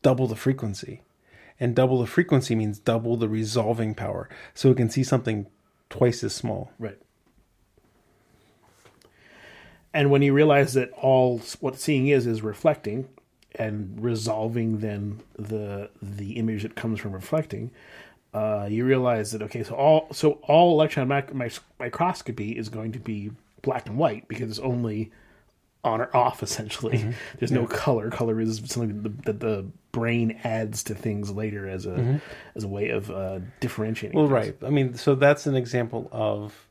double 0.02 0.28
the 0.28 0.38
frequency. 0.38 1.02
And 1.60 1.76
double 1.76 2.00
the 2.00 2.08
frequency 2.08 2.56
means 2.56 2.80
double 2.80 3.18
the 3.18 3.28
resolving 3.28 3.94
power. 3.94 4.30
So 4.54 4.72
it 4.72 4.78
can 4.78 4.90
see 4.90 5.04
something 5.04 5.48
twice 5.90 6.24
as 6.24 6.34
small. 6.34 6.72
Right. 6.80 7.00
And 9.94 10.12
when 10.12 10.22
you 10.22 10.34
realize 10.34 10.74
that 10.74 10.92
all 10.92 11.42
what 11.60 11.80
seeing 11.80 12.08
is 12.08 12.28
is 12.28 12.42
reflecting 12.42 13.10
and 13.58 14.02
resolving 14.02 14.80
then 14.80 15.22
the 15.38 15.90
the 16.02 16.34
image 16.34 16.64
that 16.64 16.76
comes 16.76 17.00
from 17.00 17.12
reflecting, 17.12 17.72
uh, 18.34 18.68
you 18.70 18.86
realize 18.86 19.32
that 19.32 19.42
okay, 19.44 19.64
so 19.64 19.76
all 19.76 20.08
so 20.14 20.40
all 20.44 20.74
electron 20.74 21.08
mic- 21.08 21.34
mic- 21.34 21.60
microscopy 21.80 22.52
is 22.58 22.70
going 22.70 22.92
to 22.92 23.00
be 23.00 23.32
black 23.62 23.88
and 23.88 23.98
white 23.98 24.28
because 24.28 24.50
it's 24.50 24.60
only 24.60 25.12
on 25.84 26.02
or 26.02 26.16
off 26.16 26.44
essentially. 26.48 27.14
There's 27.40 27.52
no 27.52 27.66
color. 27.66 28.10
Color 28.10 28.40
is 28.42 28.62
something 28.66 29.02
that 29.04 29.24
the, 29.26 29.32
that 29.32 29.40
the 29.40 29.66
brain 29.92 30.40
adds 30.44 30.84
to 30.84 30.96
things 30.96 31.32
later 31.32 31.68
as 31.68 31.86
a 31.86 32.22
as 32.56 32.64
a 32.64 32.68
way 32.68 32.90
of 32.90 33.10
uh, 33.10 33.40
differentiating. 33.60 34.18
Well, 34.18 34.28
things. 34.28 34.56
right. 34.62 34.68
I 34.68 34.70
mean, 34.70 34.94
so 34.96 35.16
that's 35.16 35.48
an 35.48 35.56
example 35.56 36.10
of 36.12 36.68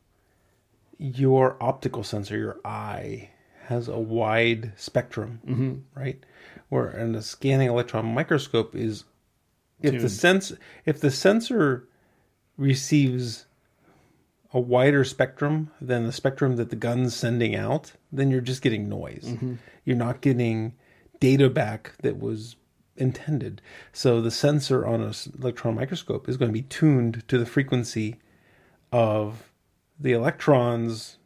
your 0.99 1.57
optical 1.61 2.03
sensor, 2.03 2.39
your 2.39 2.59
eye, 2.65 3.31
has 3.65 3.89
a 3.89 3.99
wide 3.99 4.73
spectrum, 4.77 5.85
right? 5.95 6.23
Where 6.69 6.89
and 6.89 7.15
a 7.15 7.23
scanning 7.23 7.69
electron 7.69 8.07
microscope 8.07 8.75
is 8.75 9.05
if 9.81 9.93
the 9.93 9.99
Tuned. 9.99 10.11
sense 10.11 10.53
if 10.85 11.01
the 11.01 11.11
sensor 11.11 11.89
receives 12.57 13.47
a 14.53 14.61
wider 14.61 15.05
spectrum 15.05 15.71
than 15.81 16.07
the 16.07 16.13
spectrum 16.13 16.57
that 16.57 16.71
the 16.71 16.77
gun's 16.77 17.15
sending 17.15 17.55
out, 17.55 17.93
then 18.11 18.31
you're 18.31 18.41
just 18.41 18.63
getting 18.63 18.89
noise. 18.89 19.25
Mm-hmm. 19.27 19.55
You're 19.85 19.97
not 19.97 20.21
getting 20.21 20.75
data 21.21 21.51
back 21.51 21.93
that 22.03 22.19
was 22.19 22.57
intended. 22.97 23.61
So 23.93 24.21
the 24.21 24.31
sensor 24.31 24.87
on 24.87 25.03
an 25.03 25.13
electron 25.39 25.75
microscope 25.75 26.29
is 26.29 26.37
going 26.37 26.49
to 26.49 26.55
be 26.55 26.63
tuned 26.63 27.27
to 27.29 27.39
the 27.39 27.47
frequency 27.47 28.17
of 28.93 29.53
the 29.99 30.13
electrons 30.13 31.19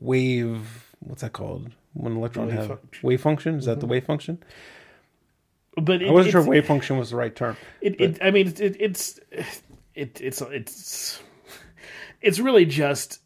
wave 0.00 0.94
what's 1.00 1.22
that 1.22 1.32
called 1.32 1.70
when 1.98 2.12
an 2.12 2.18
electron 2.18 2.46
Wave 2.46 2.56
have 2.56 2.68
function. 2.68 3.00
wave 3.02 3.20
function 3.20 3.54
is 3.56 3.64
that 3.66 3.80
the 3.80 3.86
wave 3.86 4.04
function 4.04 4.42
But 5.76 6.02
it, 6.02 6.08
i 6.08 6.12
wasn't 6.12 6.32
sure 6.32 6.44
wave 6.44 6.66
function 6.66 6.98
was 6.98 7.10
the 7.10 7.16
right 7.16 7.34
term 7.34 7.56
It, 7.80 8.00
it 8.00 8.18
I 8.22 8.30
mean, 8.30 8.48
it, 8.48 8.60
it, 8.60 8.76
it's 8.80 9.20
it, 9.94 10.20
it's 10.20 10.40
it's 10.40 11.20
it's 12.20 12.38
really 12.38 12.64
just 12.64 13.20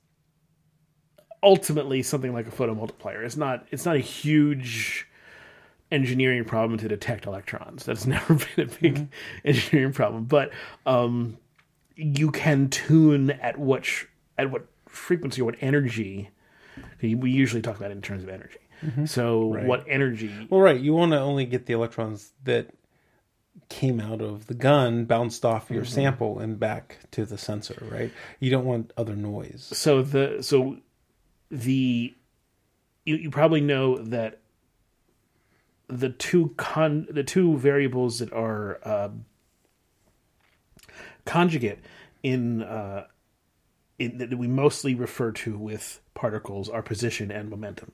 ultimately 1.43 2.02
something 2.02 2.33
like 2.33 2.47
a 2.47 2.50
photomultiplier. 2.50 3.25
It's 3.25 3.37
not 3.37 3.67
it's 3.71 3.85
not 3.85 3.97
a 3.97 4.00
huge 4.00 5.07
engineering 5.91 6.45
problem 6.45 6.79
to 6.79 6.88
detect 6.88 7.26
electrons. 7.26 7.85
That's 7.85 8.07
never 8.07 8.35
been 8.35 8.69
a 8.69 8.81
big 8.81 9.09
engineering 9.45 9.93
problem. 9.93 10.25
But 10.25 10.50
um, 10.87 11.37
you 11.97 12.31
can 12.31 12.69
tune 12.69 13.31
at 13.31 13.59
which 13.59 14.09
at 14.38 14.50
what 14.50 14.67
frequency 14.88 15.43
or 15.43 15.47
what 15.47 15.57
energy. 15.61 16.31
We 17.02 17.31
usually 17.31 17.61
talk 17.61 17.76
about 17.76 17.91
it 17.91 17.95
in 17.95 18.02
terms 18.02 18.23
of 18.23 18.31
energy. 18.31 18.59
So 19.07 19.45
what 19.47 19.85
energy? 19.89 20.47
well 20.51 20.61
right. 20.61 20.81
You 20.81 20.95
want 20.95 21.12
to 21.12 21.19
only 21.21 21.45
get 21.45 21.67
the 21.67 21.73
electrons 21.73 22.33
that 22.45 22.69
came 23.69 24.01
out 24.01 24.21
of 24.21 24.47
the 24.47 24.55
gun 24.55 25.05
bounced 25.05 25.45
off 25.45 25.71
your 25.71 25.85
sample 25.85 26.39
and 26.39 26.59
back 26.59 26.99
to 27.11 27.25
the 27.25 27.39
sensor 27.39 27.77
right? 27.91 28.12
You 28.41 28.51
don't 28.51 28.65
want 28.65 28.93
other 28.97 29.17
noise. 29.17 29.71
So 29.73 30.03
the 30.03 30.43
so 30.43 30.79
the 31.51 32.15
you, 33.05 33.17
you 33.17 33.31
probably 33.31 33.61
know 33.61 33.99
that 33.99 34.41
the 35.89 36.09
two 36.09 36.55
con 36.57 37.07
the 37.11 37.23
two 37.23 37.57
variables 37.59 38.19
that 38.19 38.33
are 38.33 38.81
uh, 38.83 39.11
conjugate 41.25 41.81
in 42.23 42.62
uh, 42.62 43.07
in 43.99 44.19
that 44.19 44.37
we 44.37 44.47
mostly 44.47 44.95
refer 44.95 45.33
to 45.33 45.59
with 45.59 46.01
particles 46.15 46.69
are 46.69 46.83
position 46.83 47.31
and 47.31 47.51
momentum. 47.51 47.93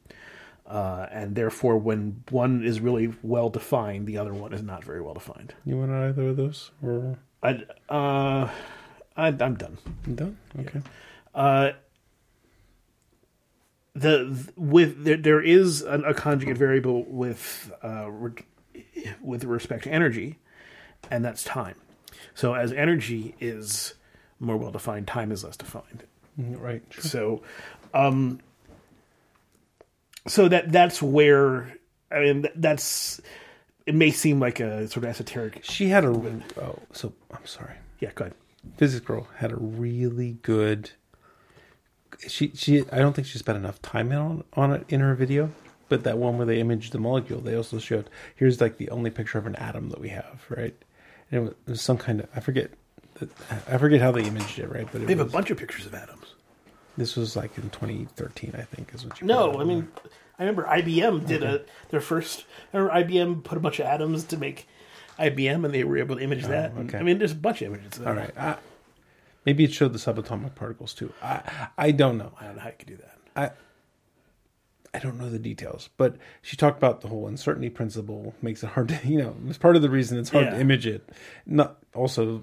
Uh, 0.68 1.06
and 1.10 1.34
therefore, 1.34 1.78
when 1.78 2.22
one 2.30 2.62
is 2.62 2.78
really 2.78 3.14
well 3.22 3.48
defined, 3.48 4.06
the 4.06 4.18
other 4.18 4.34
one 4.34 4.52
is 4.52 4.62
not 4.62 4.84
very 4.84 5.00
well 5.00 5.14
defined. 5.14 5.54
you 5.64 5.78
want 5.78 5.90
either 5.90 6.28
of 6.28 6.36
those 6.36 6.70
or 6.82 7.18
I, 7.42 7.64
uh, 7.88 8.50
I, 9.16 9.28
I'm 9.28 9.54
done. 9.54 9.78
you 10.06 10.14
done 10.14 10.36
okay 10.60 10.82
Uh, 11.34 11.70
the 13.94 14.52
with 14.56 15.04
there, 15.04 15.16
there 15.16 15.40
is 15.40 15.82
an, 15.82 16.04
a 16.04 16.14
conjugate 16.14 16.56
variable 16.58 17.04
with 17.04 17.72
uh, 17.82 18.10
re, 18.10 18.32
with 19.22 19.44
respect 19.44 19.84
to 19.84 19.90
energy, 19.90 20.38
and 21.10 21.24
that's 21.24 21.42
time. 21.44 21.76
So 22.34 22.54
as 22.54 22.72
energy 22.72 23.34
is 23.40 23.94
more 24.38 24.56
well 24.56 24.70
defined, 24.70 25.06
time 25.08 25.32
is 25.32 25.44
less 25.44 25.56
defined. 25.56 26.04
Mm, 26.38 26.60
right 26.60 26.82
sure. 26.90 27.02
So, 27.02 27.42
um, 27.94 28.40
so 30.28 30.48
that 30.48 30.70
that's 30.72 31.02
where 31.02 31.74
I 32.10 32.20
mean 32.20 32.46
that's 32.54 33.20
it 33.86 33.94
may 33.94 34.10
seem 34.10 34.38
like 34.40 34.60
a 34.60 34.86
sort 34.88 35.04
of 35.04 35.10
esoteric. 35.10 35.60
she 35.64 35.88
had 35.88 36.04
a 36.04 36.08
oh 36.08 36.78
so 36.92 37.12
i'm 37.32 37.46
sorry 37.46 37.74
Yeah, 38.00 38.10
go 38.14 38.24
ahead. 38.26 38.34
physics 38.76 39.04
girl 39.04 39.26
had 39.36 39.50
a 39.52 39.56
really 39.56 40.32
good 40.42 40.90
she 42.26 42.50
she 42.54 42.84
i 42.92 42.98
don't 42.98 43.14
think 43.14 43.26
she 43.26 43.38
spent 43.38 43.56
enough 43.58 43.80
time 43.82 44.12
on 44.12 44.44
on 44.54 44.72
it 44.72 44.84
in 44.88 45.00
her 45.00 45.14
video 45.14 45.50
but 45.88 46.04
that 46.04 46.18
one 46.18 46.36
where 46.36 46.46
they 46.46 46.60
imaged 46.60 46.92
the 46.92 46.98
molecule 46.98 47.40
they 47.40 47.54
also 47.54 47.78
showed 47.78 48.10
here's 48.34 48.60
like 48.60 48.76
the 48.76 48.90
only 48.90 49.10
picture 49.10 49.38
of 49.38 49.46
an 49.46 49.56
atom 49.56 49.88
that 49.90 50.00
we 50.00 50.08
have 50.10 50.44
right 50.50 50.74
and 51.30 51.38
it 51.38 51.40
was, 51.44 51.50
it 51.66 51.70
was 51.70 51.80
some 51.80 51.96
kind 51.98 52.20
of 52.20 52.28
i 52.36 52.40
forget 52.40 52.70
i 53.70 53.78
forget 53.78 54.00
how 54.00 54.10
they 54.12 54.24
imaged 54.24 54.58
it 54.58 54.68
right 54.70 54.86
but 54.92 55.06
They 55.06 55.14
have 55.14 55.26
a 55.26 55.30
bunch 55.30 55.50
of 55.50 55.56
pictures 55.58 55.86
of 55.86 55.94
atoms. 55.94 56.34
This 56.98 57.16
was 57.16 57.36
like 57.36 57.56
in 57.56 57.70
2013 57.70 58.54
i 58.58 58.62
think 58.62 58.92
is 58.94 59.04
what 59.04 59.20
you 59.20 59.26
No, 59.26 59.60
I 59.60 59.64
mean, 59.64 59.88
I 60.38 60.44
remember 60.44 60.64
IBM 60.64 61.26
did 61.26 61.42
a 61.42 61.64
their 61.90 62.00
first. 62.00 62.44
I 62.72 62.76
remember 62.76 63.12
IBM 63.12 63.44
put 63.44 63.58
a 63.58 63.60
bunch 63.60 63.80
of 63.80 63.86
atoms 63.86 64.24
to 64.24 64.36
make 64.36 64.68
IBM, 65.18 65.64
and 65.64 65.74
they 65.74 65.82
were 65.82 65.98
able 65.98 66.16
to 66.16 66.22
image 66.22 66.44
oh, 66.44 66.48
that. 66.48 66.72
Oh, 66.76 66.82
okay. 66.82 66.98
I 66.98 67.02
mean, 67.02 67.18
there's 67.18 67.32
a 67.32 67.36
bunch 67.36 67.62
of 67.62 67.68
images. 67.68 67.98
That. 67.98 68.06
all 68.06 68.14
right 68.14 68.38
I, 68.38 68.56
maybe 69.46 69.64
it 69.64 69.72
showed 69.72 69.92
the 69.92 69.98
subatomic 69.98 70.54
particles 70.54 70.92
too 70.94 71.12
i 71.22 71.68
i 71.78 71.90
don't 71.90 72.18
know 72.18 72.32
I 72.40 72.44
don't 72.44 72.56
know 72.56 72.62
how 72.62 72.68
you 72.68 72.74
could 72.78 72.88
do 72.88 72.96
that. 72.96 73.18
I 73.34 73.50
I 74.94 75.00
don't 75.00 75.18
know 75.18 75.28
the 75.28 75.38
details, 75.38 75.90
but 75.96 76.16
she 76.42 76.56
talked 76.56 76.78
about 76.78 77.02
the 77.02 77.08
whole 77.08 77.26
uncertainty 77.28 77.68
principle 77.70 78.34
makes 78.40 78.62
it 78.62 78.68
hard 78.70 78.88
to, 78.88 78.98
you 79.04 79.18
know, 79.18 79.36
it's 79.46 79.58
part 79.58 79.76
of 79.76 79.82
the 79.82 79.90
reason 79.90 80.18
it's 80.18 80.30
hard 80.30 80.46
Yeah. 80.46 80.54
to 80.54 80.60
image 80.60 80.86
it. 80.86 81.08
Not 81.46 81.78
also 81.94 82.42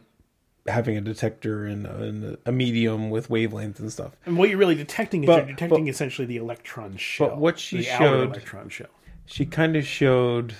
having 0.67 0.98
a 0.98 1.01
detector 1.01 1.65
and, 1.65 1.86
a- 1.86 1.95
and 2.03 2.38
a 2.45 2.51
medium 2.51 3.10
with 3.10 3.29
wavelength 3.29 3.79
and 3.79 3.91
stuff. 3.91 4.13
And 4.25 4.38
what 4.38 4.50
you're 4.50 4.57
really 4.57 4.75
detecting 4.75 5.24
is 5.24 5.27
But- 5.27 5.45
you're 5.48 5.55
detecting 5.55 5.86
but- 5.86 5.89
essentially 5.89 6.25
the 6.25 6.38
electron 6.38 6.98
shell. 6.98 7.29
But 7.29 7.38
what 7.38 7.60
she 7.60 7.77
the 7.77 7.84
showed- 7.84 8.29
electron 8.31 8.69
shell. 8.69 8.88
She 9.27 9.45
kind 9.45 9.75
of 9.75 9.86
showed 9.86 10.55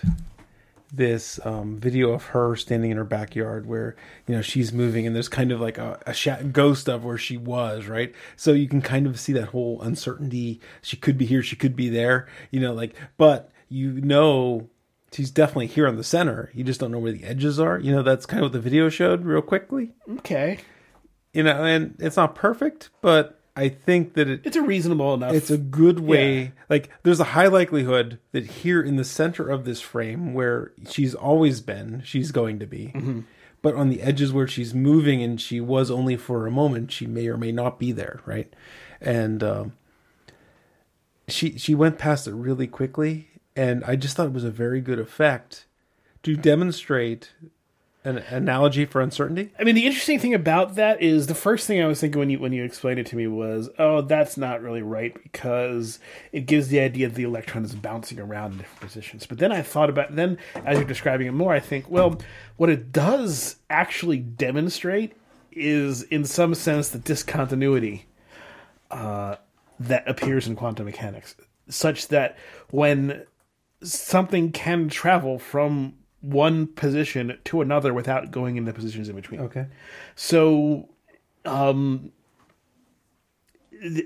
this 0.93 1.39
um, 1.45 1.77
video 1.77 2.12
of 2.12 2.24
her 2.27 2.55
standing 2.55 2.89
in 2.91 2.97
her 2.97 3.03
backyard 3.03 3.65
where 3.65 3.95
you 4.27 4.35
know 4.35 4.41
she's 4.41 4.71
moving 4.71 5.05
and 5.05 5.13
there's 5.15 5.27
kind 5.27 5.51
of 5.51 5.59
like 5.59 5.77
a, 5.77 6.00
a 6.05 6.13
sha- 6.13 6.41
ghost 6.51 6.88
of 6.88 7.03
where 7.03 7.17
she 7.17 7.35
was 7.35 7.88
right 7.88 8.13
so 8.38 8.53
you 8.53 8.67
can 8.67 8.81
kind 8.81 9.05
of 9.05 9.19
see 9.19 9.33
that 9.33 9.50
whole 9.50 9.81
uncertainty 9.81 10.62
she 10.81 10.95
could 10.95 11.17
be 11.17 11.25
here 11.25 11.43
she 11.43 11.55
could 11.57 11.75
be 11.75 11.89
there 11.89 12.27
you 12.50 12.62
know 12.62 12.71
like 12.74 12.95
but 13.17 13.51
you 13.67 13.91
know 14.00 14.69
she's 15.15 15.31
definitely 15.31 15.67
here 15.67 15.88
on 15.88 15.95
the 15.95 16.03
center 16.03 16.51
you 16.53 16.63
just 16.63 16.79
don't 16.79 16.91
know 16.91 17.00
where 17.00 17.12
the 17.12 17.24
edges 17.24 17.60
are 17.60 17.79
you 17.79 17.91
know 17.91 18.03
that's 18.03 18.25
kind 18.25 18.39
of 18.43 18.45
what 18.48 18.53
the 18.53 18.60
video 18.60 18.89
showed 18.89 19.24
real 19.25 19.41
quickly 19.41 19.91
Okay, 20.19 20.60
you 21.34 21.43
know 21.43 21.63
and 21.63 21.95
it's 22.00 22.17
not 22.17 22.36
perfect 22.36 22.89
but 23.01 23.39
i 23.55 23.69
think 23.69 24.13
that 24.15 24.27
it 24.27 24.41
it's 24.43 24.57
a 24.57 24.62
reasonable 24.62 25.13
enough. 25.13 25.34
it's 25.34 25.50
a 25.50 25.57
good 25.57 26.00
way 26.01 26.39
Yeah. 26.41 26.50
like 26.69 26.89
there's 27.03 27.19
a 27.22 27.24
high 27.36 27.48
likelihood 27.48 28.19
that 28.34 28.45
here 28.45 28.81
in 28.81 28.98
the 28.98 29.05
center 29.05 29.50
of 29.50 29.63
this 29.65 29.79
frame 29.81 30.34
where 30.34 30.74
she's 30.89 31.15
always 31.15 31.62
been 31.62 32.01
she's 32.03 32.31
going 32.31 32.60
to 32.60 32.65
be 32.67 32.91
Mm-hmm. 32.95 33.19
but 33.62 33.75
on 33.75 33.89
the 33.89 34.01
edges 34.01 34.34
where 34.34 34.48
she's 34.48 34.74
moving 34.74 35.24
and 35.24 35.39
she 35.39 35.62
was 35.62 35.89
only 35.89 36.17
for 36.17 36.45
a 36.45 36.51
moment 36.51 36.91
she 36.91 37.05
may 37.07 37.27
or 37.27 37.38
may 37.38 37.51
not 37.53 37.79
be 37.79 37.91
there 37.93 38.19
right 38.25 38.53
and 39.01 39.41
um, 39.43 39.74
she 41.27 41.57
she 41.57 41.74
went 41.74 41.98
past 41.98 42.27
it 42.27 42.34
really 42.34 42.67
quickly 42.67 43.29
and 43.55 43.83
i 43.85 43.95
just 43.95 44.15
thought 44.15 44.27
it 44.27 44.33
was 44.33 44.43
a 44.43 44.51
very 44.51 44.81
good 44.81 45.00
effect 45.00 45.65
to 46.24 46.35
demonstrate 46.35 47.31
an 48.03 48.19
analogy 48.29 48.85
for 48.85 49.01
uncertainty 49.01 49.51
I 49.59 49.63
mean, 49.63 49.74
the 49.74 49.85
interesting 49.88 50.19
thing 50.19 50.35
about 50.35 50.75
that 50.75 51.01
is 51.01 51.25
the 51.25 51.33
first 51.33 51.65
thing 51.65 51.81
I 51.81 51.88
was 51.88 52.00
thinking 52.00 52.19
when 52.19 52.29
you 52.29 52.39
when 52.39 52.53
you 52.53 52.63
explained 52.63 53.00
it 53.00 53.07
to 53.07 53.15
me 53.15 53.25
was, 53.25 53.69
oh, 53.79 54.01
that's 54.01 54.38
not 54.38 54.62
really 54.62 54.83
right 54.83 55.12
because 55.24 55.97
it 56.31 56.45
gives 56.45 56.67
the 56.67 56.79
idea 56.79 57.07
that 57.07 57.15
the 57.15 57.24
electron 57.24 57.65
is 57.65 57.74
bouncing 57.74 58.19
around 58.19 58.53
in 58.53 58.57
different 58.59 58.81
positions. 58.81 59.25
But 59.25 59.39
then 59.39 59.51
I 59.51 59.63
thought 59.63 59.89
about 59.89 60.15
then 60.15 60.38
as 60.65 60.77
you're 60.77 60.88
describing 60.88 61.25
it 61.25 61.31
more, 61.31 61.51
I 61.51 61.59
think, 61.59 61.89
well, 61.89 62.19
what 62.57 62.69
it 62.69 62.91
does 62.91 63.55
actually 63.71 64.19
demonstrate 64.19 65.13
is, 65.51 66.03
in 66.03 66.25
some 66.25 66.53
sense, 66.53 66.89
the 66.89 67.00
discontinuity 67.00 68.05
uh, 68.91 69.38
that 69.79 70.07
appears 70.07 70.47
in 70.47 70.55
quantum 70.55 70.85
mechanics, 70.85 71.35
such 71.69 72.09
that 72.09 72.38
when 72.69 73.25
something 73.92 74.51
can 74.51 74.89
travel 74.89 75.39
from 75.39 75.96
one 76.22 76.68
position 76.68 77.38
to 77.46 77.62
another 77.62 77.94
without 77.94 78.32
going 78.32 78.58
into 78.58 78.74
positions 78.74 79.10
in 79.10 79.15
between. 79.15 79.39
okay 79.42 79.68
So, 80.15 80.89
um, 81.46 82.12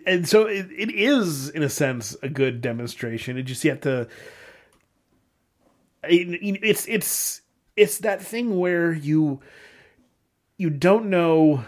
and 0.06 0.28
so 0.28 0.46
it, 0.48 0.68
it 0.76 0.92
is 0.92 1.50
in 1.50 1.64
a 1.64 1.70
sense 1.70 2.16
a 2.22 2.30
good 2.30 2.62
demonstration. 2.62 3.38
It 3.38 3.44
just 3.44 3.64
you 3.64 3.72
have 3.72 3.82
to. 3.82 4.08
it- 6.04 6.60
It's 6.64 6.88
it's 6.88 7.42
it's 7.76 8.00
that 8.00 8.22
thing 8.22 8.60
where 8.60 8.92
you 8.92 9.40
you 10.58 10.70
don't 10.70 11.10
know 11.10 11.64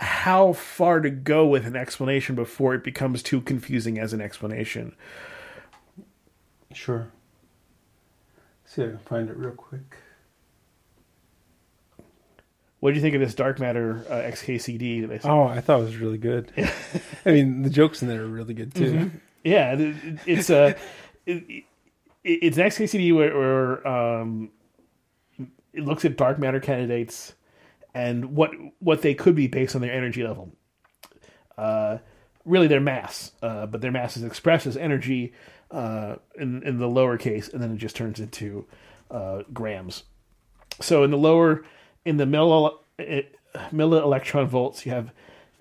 how 0.00 0.52
far 0.52 1.00
to 1.00 1.10
go 1.10 1.46
with 1.46 1.66
an 1.66 1.74
explanation 1.74 2.34
before 2.34 2.74
it 2.74 2.84
becomes 2.84 3.22
too 3.22 3.40
confusing 3.40 3.98
as 3.98 4.12
an 4.12 4.20
explanation. 4.20 4.94
Sure 6.72 7.08
see 8.64 8.82
if 8.82 8.88
i 8.88 8.90
can 8.90 8.98
find 9.00 9.30
it 9.30 9.36
real 9.36 9.52
quick 9.52 9.96
What 12.80 12.90
do 12.90 12.94
you 12.96 13.02
think 13.02 13.16
of 13.16 13.20
this 13.20 13.34
dark 13.34 13.58
matter 13.58 14.04
uh, 14.08 14.14
XKCD? 14.30 15.00
That 15.00 15.22
they 15.22 15.28
Oh, 15.28 15.42
I 15.42 15.60
thought 15.60 15.80
it 15.80 15.84
was 15.84 15.96
really 15.96 16.16
good. 16.18 16.52
I 17.26 17.32
mean, 17.32 17.62
the 17.62 17.70
jokes 17.70 18.02
in 18.02 18.08
there 18.08 18.22
are 18.22 18.26
really 18.28 18.54
good 18.54 18.72
too. 18.72 19.10
Yeah, 19.42 19.72
it- 19.72 19.80
it- 19.80 20.18
it's 20.26 20.48
a 20.48 20.76
it, 21.26 21.42
it- 21.50 21.64
it's 22.22 22.56
an 22.56 22.64
XKCD 22.66 23.12
where, 23.16 23.36
where 23.36 23.88
um, 23.88 24.50
it 25.72 25.82
looks 25.84 26.04
at 26.04 26.16
dark 26.16 26.38
matter 26.38 26.60
candidates 26.60 27.34
and 27.94 28.36
what 28.36 28.52
what 28.78 29.02
they 29.02 29.12
could 29.14 29.34
be 29.34 29.48
based 29.48 29.74
on 29.74 29.80
their 29.80 29.92
energy 29.92 30.22
level. 30.22 30.52
Uh, 31.56 31.98
really, 32.44 32.68
their 32.68 32.80
mass, 32.80 33.32
uh, 33.42 33.66
but 33.66 33.80
their 33.80 33.90
mass 33.90 34.16
is 34.16 34.22
expressed 34.22 34.66
as 34.68 34.76
energy 34.76 35.32
uh, 35.70 36.16
in 36.36 36.62
in 36.62 36.78
the 36.78 36.88
lower 36.88 37.16
case, 37.16 37.48
and 37.48 37.62
then 37.62 37.72
it 37.72 37.78
just 37.78 37.96
turns 37.96 38.20
into 38.20 38.66
uh, 39.10 39.42
grams. 39.52 40.04
So 40.80 41.02
in 41.04 41.10
the 41.10 41.18
lower, 41.18 41.64
in 42.04 42.16
the 42.16 42.24
milli, 42.24 42.72
eh, 42.98 43.22
milli 43.72 44.00
electron 44.02 44.46
volts, 44.46 44.86
you 44.86 44.92
have 44.92 45.10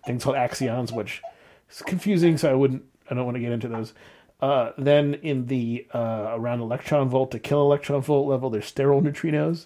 things 0.05 0.23
called 0.23 0.35
axions, 0.35 0.91
which 0.91 1.21
is 1.69 1.81
confusing. 1.81 2.37
So 2.37 2.51
I 2.51 2.53
wouldn't, 2.53 2.83
I 3.09 3.15
don't 3.15 3.25
want 3.25 3.35
to 3.35 3.41
get 3.41 3.51
into 3.51 3.67
those. 3.67 3.93
Uh, 4.39 4.71
then 4.77 5.15
in 5.15 5.47
the 5.47 5.87
uh, 5.93 6.33
around 6.33 6.61
electron 6.61 7.09
volt 7.09 7.31
to 7.31 7.39
kiloelectron 7.39 7.65
electron 7.65 8.01
volt 8.01 8.27
level, 8.27 8.49
there's 8.49 8.65
sterile 8.65 9.01
neutrinos. 9.01 9.65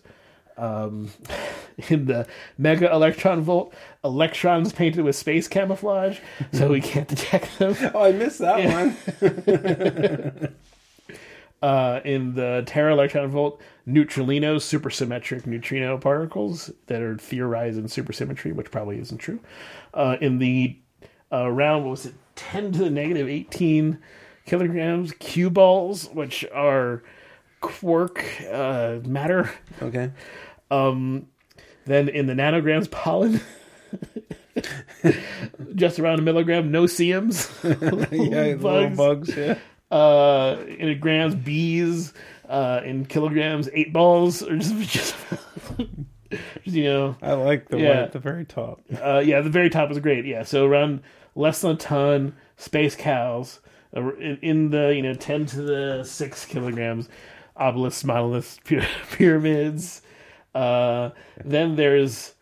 Um, 0.62 1.10
in 1.90 2.06
the 2.06 2.28
mega 2.58 2.92
electron 2.94 3.42
volt, 3.42 3.74
electrons 4.04 4.72
painted 4.72 5.04
with 5.04 5.16
space 5.16 5.48
camouflage, 5.48 6.20
so 6.54 6.70
we 6.70 6.82
can't 6.82 7.08
detect 7.08 7.58
them. 7.58 7.76
Oh, 7.94 8.04
I 8.04 8.12
missed 8.12 8.40
that 8.40 8.96
one. 9.22 10.56
uh, 11.62 12.02
in 12.06 12.36
the 12.36 12.64
tera 12.68 12.94
electron 12.94 13.30
volt, 13.30 13.62
neutralinos, 13.88 14.62
supersymmetric 14.62 15.48
neutrino 15.48 15.98
particles 15.98 16.72
that 16.86 17.02
are 17.02 17.18
theorized 17.18 17.80
in 17.80 17.86
supersymmetry, 17.86 18.54
which 18.54 18.70
probably 18.70 19.00
isn't 19.00 19.18
true. 19.18 19.40
Uh, 19.94 20.18
in 20.22 20.38
the 20.38 20.78
uh, 21.32 21.46
around, 21.48 21.84
what 21.84 21.92
was 21.92 22.06
it, 22.06 22.14
10 22.36 22.74
to 22.74 22.80
the 22.80 22.90
negative 22.90 23.28
18 23.28 23.98
kilograms, 24.46 25.12
Q 25.14 25.50
balls, 25.50 26.10
which 26.10 26.46
are 26.54 27.02
quark 27.62 28.26
uh, 28.52 29.00
matter. 29.06 29.50
Okay. 29.82 30.12
Then 30.72 32.10
in 32.10 32.28
the 32.28 32.34
nanograms, 32.34 32.90
pollen. 32.92 33.42
Just 35.76 36.00
around 36.00 36.20
a 36.20 36.22
milligram, 36.22 36.72
no-see-ums. 36.72 37.50
Yeah, 37.64 38.56
little 38.56 38.90
bugs. 38.96 39.36
Yeah. 39.36 39.58
uh, 39.90 40.58
in 40.68 41.00
grams, 41.00 41.36
bees, 41.36 42.14
uh, 42.48 42.82
in 42.84 43.06
kilograms, 43.06 43.70
eight 43.74 43.92
balls, 43.94 44.44
or 44.44 44.58
just, 44.58 44.76
just, 44.78 45.16
just, 45.80 45.90
you 46.66 46.84
know, 46.86 47.16
I 47.22 47.34
like 47.34 47.70
the 47.70 47.78
one 47.78 47.86
Yeah. 47.86 48.02
at 48.04 48.12
the 48.12 48.20
very 48.20 48.46
top. 48.46 48.82
uh, 49.02 49.22
yeah, 49.26 49.42
the 49.42 49.50
very 49.50 49.70
top 49.70 49.92
is 49.92 50.00
great. 50.00 50.26
Yeah, 50.26 50.44
so 50.44 50.66
around 50.66 51.02
less 51.36 51.62
than 51.62 51.72
a 51.72 51.76
ton, 51.76 52.36
space 52.58 52.96
cows, 52.96 53.60
uh, 53.96 54.16
in, 54.18 54.70
the 54.70 54.94
you 54.96 55.02
know 55.02 55.14
ten 55.14 55.46
to 55.48 55.62
the 55.62 56.04
six 56.04 56.46
kilograms, 56.46 57.10
obelisks, 57.58 58.04
monoliths, 58.04 58.60
py- 58.64 58.82
pyramids. 59.12 60.02
Uh, 60.54 61.12
then 61.44 61.76
there's 61.76 62.34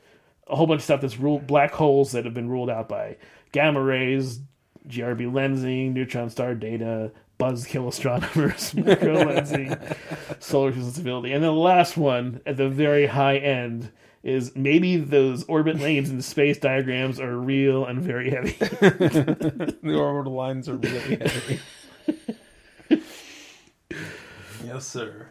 a 0.48 0.56
whole 0.56 0.67
bunch 0.67 0.80
of 0.80 0.84
stuff 0.84 1.02
that's 1.02 1.17
ruled 1.17 1.45
black 1.48 1.72
holes 1.72 2.12
that 2.12 2.26
have 2.26 2.34
been 2.34 2.50
ruled 2.50 2.69
out 2.69 2.89
by 2.89 3.17
gamma 3.52 3.82
rays, 3.82 4.39
GRB 4.88 5.32
lensing, 5.32 5.93
neutron 5.93 6.30
star 6.30 6.56
data, 6.56 7.12
buzzkill 7.39 7.88
astronomers, 7.88 8.76
micro 8.76 9.24
lensing, 9.24 9.95
solar 10.41 10.74
system 10.74 10.91
stability, 10.91 11.32
and 11.32 11.43
then 11.43 11.52
the 11.52 11.60
last 11.60 11.98
one 11.98 12.41
at 12.45 12.58
the 12.58 12.69
very 12.69 13.06
high 13.06 13.38
end 13.38 13.91
is 14.22 14.54
maybe 14.56 14.98
those 14.98 15.43
orbit 15.45 15.80
lanes 15.80 16.10
in 16.10 16.22
space 16.22 16.58
diagrams 16.58 17.19
are 17.19 17.38
real 17.38 17.86
and 17.86 18.02
very 18.02 18.30
heavy. 18.32 18.58
The 19.82 19.95
orbital 19.95 20.34
lines 20.34 20.67
are 20.67 20.76
really 20.76 21.15
heavy. 21.15 21.60
yes, 24.65 24.86
sir. 24.86 25.30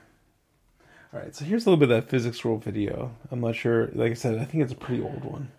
All 1.13 1.21
right, 1.21 1.35
so 1.35 1.45
here's 1.45 1.65
a 1.65 1.71
little 1.71 1.81
bit 1.81 1.91
of 1.91 2.05
that 2.05 2.11
physics 2.11 2.41
girl 2.41 2.59
video. 2.59 3.15
I'm 3.31 3.41
not 3.41 3.57
sure. 3.57 3.91
Like 3.95 4.11
I 4.11 4.15
said, 4.15 4.39
I 4.39 4.45
think 4.45 4.63
it's 4.63 4.73
a 4.73 4.77
pretty 4.77 5.03
old 5.03 5.25
one. 5.25 5.51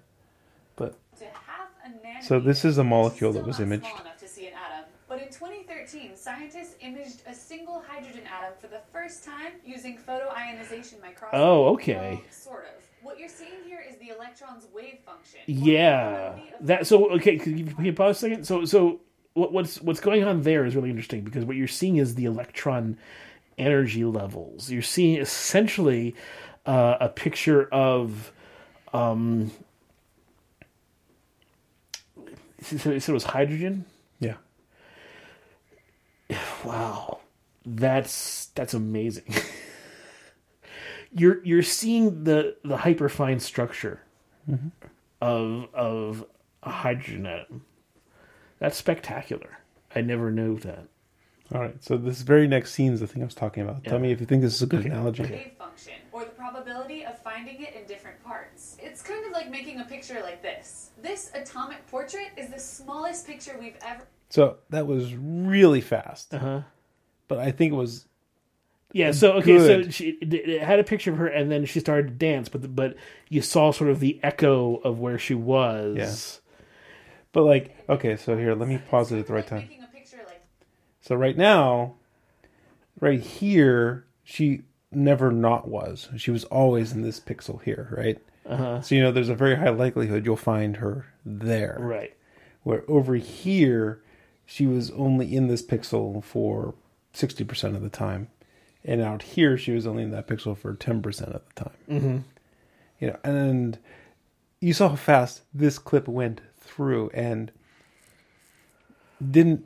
But 0.75 0.95
to 1.17 1.25
half 1.25 1.69
a 1.83 1.89
nanometer. 1.89 2.23
So 2.23 2.39
this 2.39 2.63
is 2.63 2.77
a 2.77 2.83
molecule 2.83 3.33
that 3.33 3.45
was 3.45 3.59
imaged. 3.59 3.85
Small 3.85 4.01
enough 4.01 4.19
to 4.19 4.27
see 4.27 4.47
an 4.47 4.53
atom. 4.53 4.85
But 5.07 5.23
in 5.23 5.29
2013, 5.29 6.15
scientists 6.15 6.75
imaged 6.81 7.23
a 7.25 7.33
single 7.33 7.81
hydrogen 7.87 8.21
atom 8.27 8.53
for 8.61 8.67
the 8.67 8.81
first 8.93 9.25
time 9.25 9.53
using 9.65 9.97
photoionization 9.97 11.01
microscopy. 11.01 11.37
Oh, 11.37 11.69
okay. 11.73 12.21
Well, 12.21 12.31
sort 12.31 12.65
of. 12.65 12.83
What 13.01 13.17
you're 13.17 13.27
seeing 13.27 13.63
here 13.65 13.83
is 13.89 13.95
the 13.97 14.09
electron's 14.09 14.67
wave 14.71 14.99
function. 15.03 15.39
Yeah, 15.47 16.37
that. 16.61 16.85
So 16.85 17.09
okay, 17.13 17.37
can 17.37 17.57
you, 17.57 17.65
can 17.65 17.85
you 17.85 17.93
pause 17.93 18.17
a 18.17 18.19
second? 18.19 18.43
So 18.45 18.65
so 18.65 18.99
what, 19.33 19.51
what's 19.51 19.81
what's 19.81 20.01
going 20.01 20.23
on 20.25 20.41
there 20.43 20.65
is 20.65 20.75
really 20.75 20.89
interesting 20.89 21.21
because 21.21 21.45
what 21.45 21.55
you're 21.55 21.67
seeing 21.67 21.97
is 21.97 22.15
the 22.15 22.25
electron 22.25 22.97
energy 23.59 24.03
levels. 24.05 24.71
You're 24.71 24.81
seeing 24.81 25.17
essentially 25.19 26.15
uh, 26.65 26.97
a 26.99 27.09
picture 27.09 27.67
of. 27.71 28.31
Um, 28.93 29.51
so, 32.61 32.91
it 32.91 33.07
was 33.07 33.23
hydrogen. 33.23 33.85
yeah, 34.19 34.35
Wow, 36.65 37.19
that's 37.65 38.47
that's 38.47 38.73
amazing. 38.73 39.33
you're 41.11 41.43
you're 41.45 41.63
seeing 41.63 42.23
the 42.23 42.55
the 42.63 42.77
hyperfine 42.77 43.41
structure 43.41 44.01
of 45.21 45.67
of 45.73 46.25
a 46.63 46.69
hydrogen 46.71 47.25
atom. 47.25 47.65
That's 48.59 48.77
spectacular. 48.77 49.59
I 49.95 50.01
never 50.01 50.31
knew 50.31 50.57
that. 50.59 50.87
All 51.53 51.61
right. 51.61 51.83
So 51.83 51.97
this 51.97 52.21
very 52.21 52.47
next 52.47 52.73
scene 52.73 52.93
is 52.93 52.99
the 52.99 53.07
thing 53.07 53.21
I 53.21 53.25
was 53.25 53.33
talking 53.35 53.63
about. 53.63 53.81
Yeah. 53.83 53.91
Tell 53.91 53.99
me 53.99 54.11
if 54.11 54.19
you 54.19 54.25
think 54.25 54.41
this 54.41 54.53
is 54.55 54.61
a 54.61 54.67
good 54.67 54.85
analogy. 54.85 55.23
wave 55.23 55.51
function, 55.57 55.93
or 56.11 56.23
the 56.25 56.31
probability 56.31 57.05
of 57.05 57.17
finding 57.23 57.61
it 57.61 57.75
in 57.75 57.85
different 57.87 58.23
parts. 58.23 58.77
It's 58.81 59.01
kind 59.01 59.25
of 59.25 59.31
like 59.31 59.49
making 59.49 59.79
a 59.79 59.85
picture 59.85 60.19
like 60.21 60.41
this. 60.43 60.91
This 61.01 61.31
atomic 61.33 61.85
portrait 61.87 62.29
is 62.37 62.49
the 62.49 62.59
smallest 62.59 63.25
picture 63.25 63.57
we've 63.59 63.77
ever. 63.85 64.07
So 64.29 64.57
that 64.69 64.85
was 64.85 65.13
really 65.15 65.81
fast, 65.81 66.33
Uh 66.33 66.39
huh. 66.39 66.61
but 67.27 67.39
I 67.39 67.51
think 67.51 67.73
it 67.73 67.75
was 67.77 68.05
Yeah. 68.93 69.11
So 69.11 69.31
okay. 69.33 69.57
So 69.57 69.89
she 69.89 70.09
it, 70.21 70.33
it 70.33 70.61
had 70.61 70.79
a 70.79 70.83
picture 70.83 71.11
of 71.11 71.17
her, 71.17 71.27
and 71.27 71.51
then 71.51 71.65
she 71.65 71.79
started 71.79 72.07
to 72.09 72.13
dance, 72.13 72.47
but 72.47 72.75
but 72.75 72.95
you 73.29 73.41
saw 73.41 73.71
sort 73.71 73.89
of 73.89 73.99
the 73.99 74.19
echo 74.21 74.75
of 74.83 74.99
where 74.99 75.17
she 75.17 75.33
was. 75.33 75.97
Yeah. 75.97 76.13
But 77.31 77.43
like, 77.43 77.75
okay, 77.87 78.17
so 78.17 78.35
here, 78.37 78.53
let 78.55 78.67
me 78.67 78.79
pause 78.89 79.11
it 79.11 79.19
at 79.19 79.27
the 79.27 79.33
right 79.33 79.45
time. 79.45 79.59
Making 79.59 79.83
a 79.83 79.87
picture 79.87 80.17
like 80.27 80.41
So 81.01 81.15
right 81.15 81.37
now, 81.37 81.95
right 82.99 83.21
here, 83.21 84.05
she 84.23 84.63
never 84.91 85.31
not 85.31 85.67
was. 85.67 86.09
She 86.17 86.31
was 86.31 86.43
always 86.45 86.91
in 86.91 87.01
this 87.01 87.19
pixel 87.19 87.61
here, 87.61 87.93
right? 87.97 88.17
Uh-huh. 88.45 88.81
So 88.81 88.95
you 88.95 89.01
know, 89.01 89.11
there's 89.11 89.29
a 89.29 89.35
very 89.35 89.55
high 89.55 89.69
likelihood 89.69 90.25
you'll 90.25 90.35
find 90.35 90.77
her 90.77 91.07
there. 91.25 91.77
Right. 91.79 92.15
Where 92.63 92.83
over 92.87 93.15
here, 93.15 94.01
she 94.45 94.65
was 94.65 94.91
only 94.91 95.35
in 95.35 95.47
this 95.47 95.61
pixel 95.65 96.23
for 96.23 96.73
sixty 97.13 97.43
percent 97.43 97.75
of 97.75 97.81
the 97.81 97.89
time, 97.89 98.27
and 98.83 99.01
out 99.01 99.21
here, 99.21 99.57
she 99.57 99.71
was 99.71 99.87
only 99.87 100.03
in 100.03 100.11
that 100.11 100.27
pixel 100.27 100.57
for 100.57 100.73
ten 100.73 101.01
percent 101.01 101.33
of 101.33 101.41
the 101.47 101.63
time. 101.63 101.77
Mm-hmm. 101.89 102.17
You 102.99 103.07
know, 103.07 103.19
and 103.23 103.77
you 104.59 104.73
saw 104.73 104.89
how 104.89 104.95
fast 104.95 105.43
this 105.53 105.79
clip 105.79 106.07
went 106.07 106.41
through, 106.59 107.11
and 107.13 107.51
didn't 109.25 109.65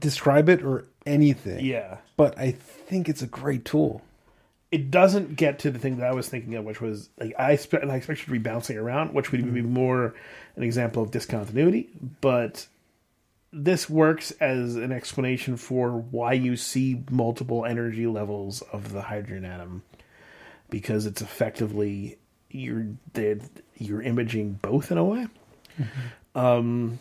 describe 0.00 0.48
it 0.48 0.62
or 0.62 0.86
anything. 1.06 1.64
Yeah. 1.64 1.98
But 2.16 2.38
I 2.38 2.52
think 2.52 3.08
it's 3.08 3.22
a 3.22 3.26
great 3.26 3.64
tool. 3.64 4.02
it 4.74 4.90
doesn't 4.90 5.36
get 5.36 5.60
to 5.60 5.70
the 5.70 5.78
thing 5.78 5.98
that 5.98 6.06
I 6.08 6.14
was 6.14 6.28
thinking 6.28 6.56
of, 6.56 6.64
which 6.64 6.80
was 6.80 7.08
like 7.20 7.32
I 7.38 7.52
expect 7.52 7.84
I 7.84 7.94
expected 7.94 8.24
to 8.24 8.32
be 8.32 8.38
bouncing 8.38 8.76
around, 8.76 9.14
which 9.14 9.30
would 9.30 9.54
be 9.54 9.62
more 9.62 10.16
an 10.56 10.64
example 10.64 11.00
of 11.00 11.12
discontinuity. 11.12 11.90
But 12.20 12.66
this 13.52 13.88
works 13.88 14.32
as 14.40 14.74
an 14.74 14.90
explanation 14.90 15.56
for 15.56 15.92
why 15.92 16.32
you 16.32 16.56
see 16.56 17.04
multiple 17.08 17.64
energy 17.64 18.08
levels 18.08 18.62
of 18.72 18.92
the 18.92 19.02
hydrogen 19.02 19.44
atom, 19.44 19.84
because 20.70 21.06
it's 21.06 21.22
effectively 21.22 22.18
you're 22.50 22.86
you're 23.78 24.02
imaging 24.02 24.54
both 24.60 24.90
in 24.90 24.98
a 24.98 25.04
way. 25.04 25.28
Um, 26.34 26.98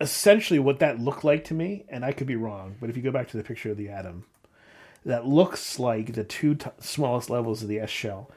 essentially, 0.00 0.58
what 0.58 0.78
that 0.80 0.98
looked 1.00 1.24
like 1.24 1.44
to 1.44 1.54
me, 1.54 1.84
and 1.88 2.04
I 2.04 2.12
could 2.12 2.26
be 2.26 2.36
wrong, 2.36 2.76
but 2.80 2.90
if 2.90 2.96
you 2.96 3.02
go 3.02 3.10
back 3.12 3.28
to 3.28 3.36
the 3.36 3.42
picture 3.44 3.70
of 3.70 3.76
the 3.76 3.88
atom, 3.88 4.24
that 5.04 5.26
looks 5.26 5.78
like 5.78 6.14
the 6.14 6.24
two 6.24 6.54
t- 6.54 6.70
smallest 6.80 7.28
levels 7.30 7.62
of 7.62 7.68
the 7.68 7.78
S 7.80 7.90
shell, 7.90 8.30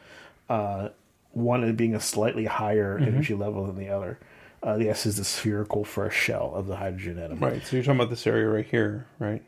uh, 0.49 0.89
one 1.31 1.75
being 1.75 1.95
a 1.95 1.99
slightly 1.99 2.45
higher 2.45 2.97
energy 2.97 3.33
level 3.33 3.65
than 3.65 3.77
the 3.77 3.89
other. 3.89 4.19
Uh, 4.63 4.75
the 4.77 4.89
S 4.89 5.05
is 5.05 5.17
the 5.17 5.23
spherical 5.23 5.83
first 5.85 6.17
shell 6.17 6.51
of 6.55 6.67
the 6.67 6.75
hydrogen 6.77 7.19
atom. 7.19 7.39
Right. 7.39 7.63
So 7.65 7.75
you're 7.75 7.83
talking 7.85 7.99
about 7.99 8.09
this 8.09 8.25
area 8.25 8.47
right 8.49 8.65
here, 8.65 9.05
right? 9.19 9.43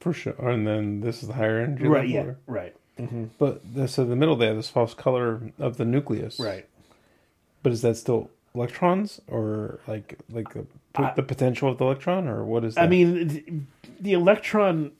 For 0.00 0.12
sure. 0.12 0.34
And 0.50 0.66
then 0.66 1.00
this 1.00 1.22
is 1.22 1.28
the 1.28 1.34
higher 1.34 1.60
energy 1.60 1.86
Right. 1.86 2.08
level, 2.08 2.26
Yeah. 2.30 2.34
Right. 2.46 2.74
But 3.38 3.74
the, 3.74 3.88
so 3.88 4.04
the 4.04 4.14
middle 4.16 4.36
there, 4.36 4.54
this 4.54 4.68
false 4.68 4.94
color 4.94 5.40
of 5.58 5.76
the 5.76 5.84
nucleus. 5.84 6.38
Right. 6.38 6.68
But 7.62 7.72
is 7.72 7.82
that 7.82 7.96
still 7.96 8.30
electrons 8.54 9.20
or 9.28 9.80
like 9.86 10.18
like 10.30 10.52
the, 10.52 10.66
I- 10.96 11.12
the 11.14 11.22
potential 11.22 11.68
of 11.70 11.78
the 11.78 11.84
electron 11.84 12.28
or 12.28 12.44
what 12.44 12.64
is 12.64 12.74
that? 12.74 12.84
I 12.84 12.86
mean, 12.88 13.66
the, 14.00 14.12
electron 14.12 14.92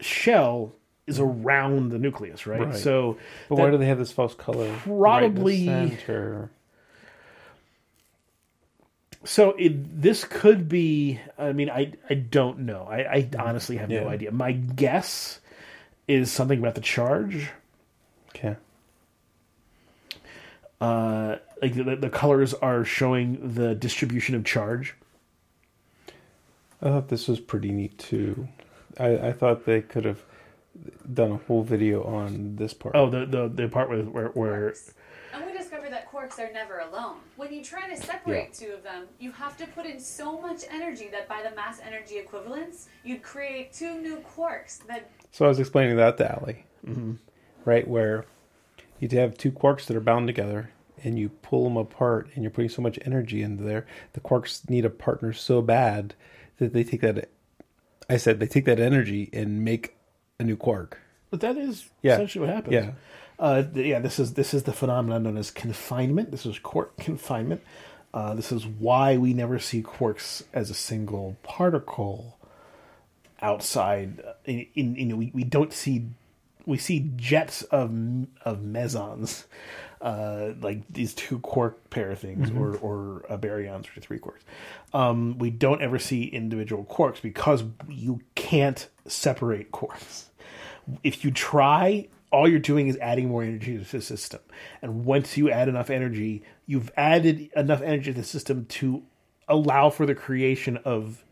shell 0.00 0.72
is 1.06 1.18
around 1.20 1.90
the 1.90 1.98
nucleus, 1.98 2.46
right? 2.46 2.60
Right. 2.66 2.74
So, 2.74 3.16
but 3.48 3.56
why 3.58 3.70
do 3.70 3.78
they 3.78 3.86
have 3.86 3.98
this 3.98 4.12
false 4.12 4.34
color? 4.34 4.72
Probably- 4.84 5.68
right 5.68 5.82
in 5.82 5.88
the 5.88 5.96
center? 5.96 6.50
so 9.24 9.50
it, 9.58 10.00
this 10.00 10.24
could 10.24 10.68
be. 10.68 11.20
I 11.36 11.52
mean, 11.52 11.68
I 11.70 11.92
I 12.08 12.14
don't 12.14 12.60
know. 12.60 12.86
I, 12.88 12.98
I 13.16 13.28
honestly 13.38 13.76
have 13.78 13.90
Yeah. 13.90 14.04
no 14.04 14.08
idea. 14.08 14.30
My 14.30 14.52
guess 14.52 15.40
is 16.06 16.30
something 16.30 16.58
about 16.58 16.74
the 16.76 16.80
charge. 16.80 17.50
Okay. 18.34 18.56
Uh, 20.80 21.36
like 21.62 21.74
the, 21.74 21.96
the 21.96 22.10
colors 22.10 22.54
are 22.54 22.84
showing 22.84 23.54
the 23.54 23.74
distribution 23.74 24.34
of 24.34 24.44
charge. 24.44 24.94
I 26.80 26.86
thought 26.86 27.08
this 27.08 27.26
was 27.28 27.40
pretty 27.40 27.70
neat 27.70 27.98
too. 27.98 28.48
I, 28.98 29.28
I 29.28 29.32
thought 29.32 29.64
they 29.64 29.80
could 29.80 30.04
have 30.04 30.22
done 31.12 31.32
a 31.32 31.36
whole 31.36 31.62
video 31.62 32.04
on 32.04 32.56
this 32.56 32.72
part. 32.72 32.94
Oh, 32.94 33.10
the 33.10 33.26
the, 33.26 33.48
the 33.48 33.68
part 33.68 33.88
where 33.88 34.02
where, 34.02 34.28
where. 34.28 34.74
And 35.34 35.44
we 35.44 35.52
discovered 35.52 35.92
that 35.92 36.10
quarks 36.10 36.38
are 36.38 36.52
never 36.52 36.78
alone. 36.78 37.16
When 37.36 37.52
you 37.52 37.62
try 37.62 37.88
to 37.88 37.96
separate 37.96 38.54
two 38.54 38.72
of 38.72 38.82
them, 38.82 39.06
you 39.18 39.30
have 39.32 39.56
to 39.58 39.66
put 39.66 39.84
in 39.86 40.00
so 40.00 40.40
much 40.40 40.62
energy 40.70 41.08
that 41.12 41.28
by 41.28 41.42
the 41.42 41.54
mass 41.54 41.80
energy 41.86 42.16
equivalence, 42.16 42.88
you'd 43.04 43.22
create 43.22 43.72
two 43.72 44.00
new 44.00 44.22
quarks 44.36 44.86
that 44.86 45.10
So 45.32 45.44
I 45.44 45.48
was 45.48 45.58
explaining 45.58 45.96
that 45.96 46.16
to 46.18 46.32
Allie, 46.32 46.64
mm-hmm. 46.86 47.14
right? 47.64 47.86
Where 47.86 48.24
you'd 49.00 49.12
have 49.12 49.36
two 49.36 49.52
quarks 49.52 49.86
that 49.86 49.96
are 49.96 50.00
bound 50.00 50.26
together, 50.28 50.70
and 51.04 51.18
you 51.18 51.28
pull 51.28 51.64
them 51.64 51.76
apart, 51.76 52.28
and 52.34 52.42
you're 52.42 52.50
putting 52.50 52.68
so 52.70 52.82
much 52.82 52.98
energy 53.04 53.42
into 53.42 53.62
there. 53.64 53.86
The 54.14 54.20
quarks 54.20 54.68
need 54.68 54.84
a 54.84 54.90
partner 54.90 55.32
so 55.32 55.62
bad 55.62 56.14
that 56.58 56.72
they 56.72 56.84
take 56.84 57.00
that. 57.02 57.28
I 58.10 58.16
said 58.16 58.40
they 58.40 58.46
take 58.46 58.64
that 58.64 58.80
energy 58.80 59.28
and 59.32 59.64
make 59.64 59.96
a 60.38 60.44
new 60.44 60.56
quark. 60.56 60.98
But 61.30 61.40
that 61.40 61.56
is 61.56 61.88
Yeah. 62.02 62.14
essentially 62.14 62.46
what 62.46 62.54
happens. 62.54 62.72
Yeah. 62.74 62.90
Uh, 63.38 63.62
yeah. 63.74 63.98
This 64.00 64.18
is 64.18 64.34
this 64.34 64.54
is 64.54 64.62
the 64.64 64.72
phenomenon 64.72 65.22
known 65.24 65.36
as 65.36 65.50
confinement. 65.50 66.30
This 66.30 66.46
is 66.46 66.58
quark 66.58 66.96
confinement. 66.96 67.60
Uh, 68.14 68.34
this 68.34 68.50
is 68.50 68.66
why 68.66 69.16
we 69.18 69.34
never 69.34 69.58
see 69.58 69.82
quarks 69.82 70.42
as 70.54 70.70
a 70.70 70.74
single 70.74 71.36
particle 71.42 72.38
outside. 73.40 74.20
uh, 74.26 74.32
In, 74.46 74.66
in 74.74 74.94
you 74.96 75.04
know, 75.06 75.16
we, 75.16 75.30
we 75.34 75.44
don't 75.44 75.72
see 75.72 76.06
we 76.66 76.76
see 76.78 77.10
jets 77.16 77.62
of 77.62 77.90
of 78.44 78.62
mesons, 78.62 79.46
uh, 80.00 80.52
like 80.60 80.82
these 80.90 81.14
two 81.14 81.38
quark 81.40 81.90
pair 81.90 82.14
things, 82.14 82.50
or 82.50 82.76
or 82.76 83.24
uh, 83.28 83.36
baryons, 83.36 83.82
which 83.82 83.98
are 83.98 84.00
three 84.00 84.18
quarks. 84.18 84.42
Um, 84.92 85.38
we 85.38 85.50
don't 85.50 85.82
ever 85.82 85.98
see 85.98 86.24
individual 86.24 86.84
quarks 86.84 87.20
because 87.20 87.64
you 87.88 88.20
can't 88.34 88.88
separate 89.06 89.72
quarks 89.72 90.26
if 91.02 91.24
you 91.24 91.30
try, 91.30 92.08
all 92.30 92.48
you're 92.48 92.58
doing 92.58 92.88
is 92.88 92.96
adding 92.98 93.28
more 93.28 93.42
energy 93.42 93.78
to 93.78 93.84
the 93.84 94.02
system. 94.02 94.40
And 94.82 95.04
once 95.04 95.36
you 95.36 95.50
add 95.50 95.68
enough 95.68 95.90
energy, 95.90 96.42
you've 96.66 96.90
added 96.96 97.50
enough 97.56 97.82
energy 97.82 98.12
to 98.12 98.20
the 98.20 98.26
system 98.26 98.66
to 98.66 99.02
allow 99.48 99.90
for 99.90 100.06
the 100.06 100.14
creation 100.14 100.76
of 100.78 101.24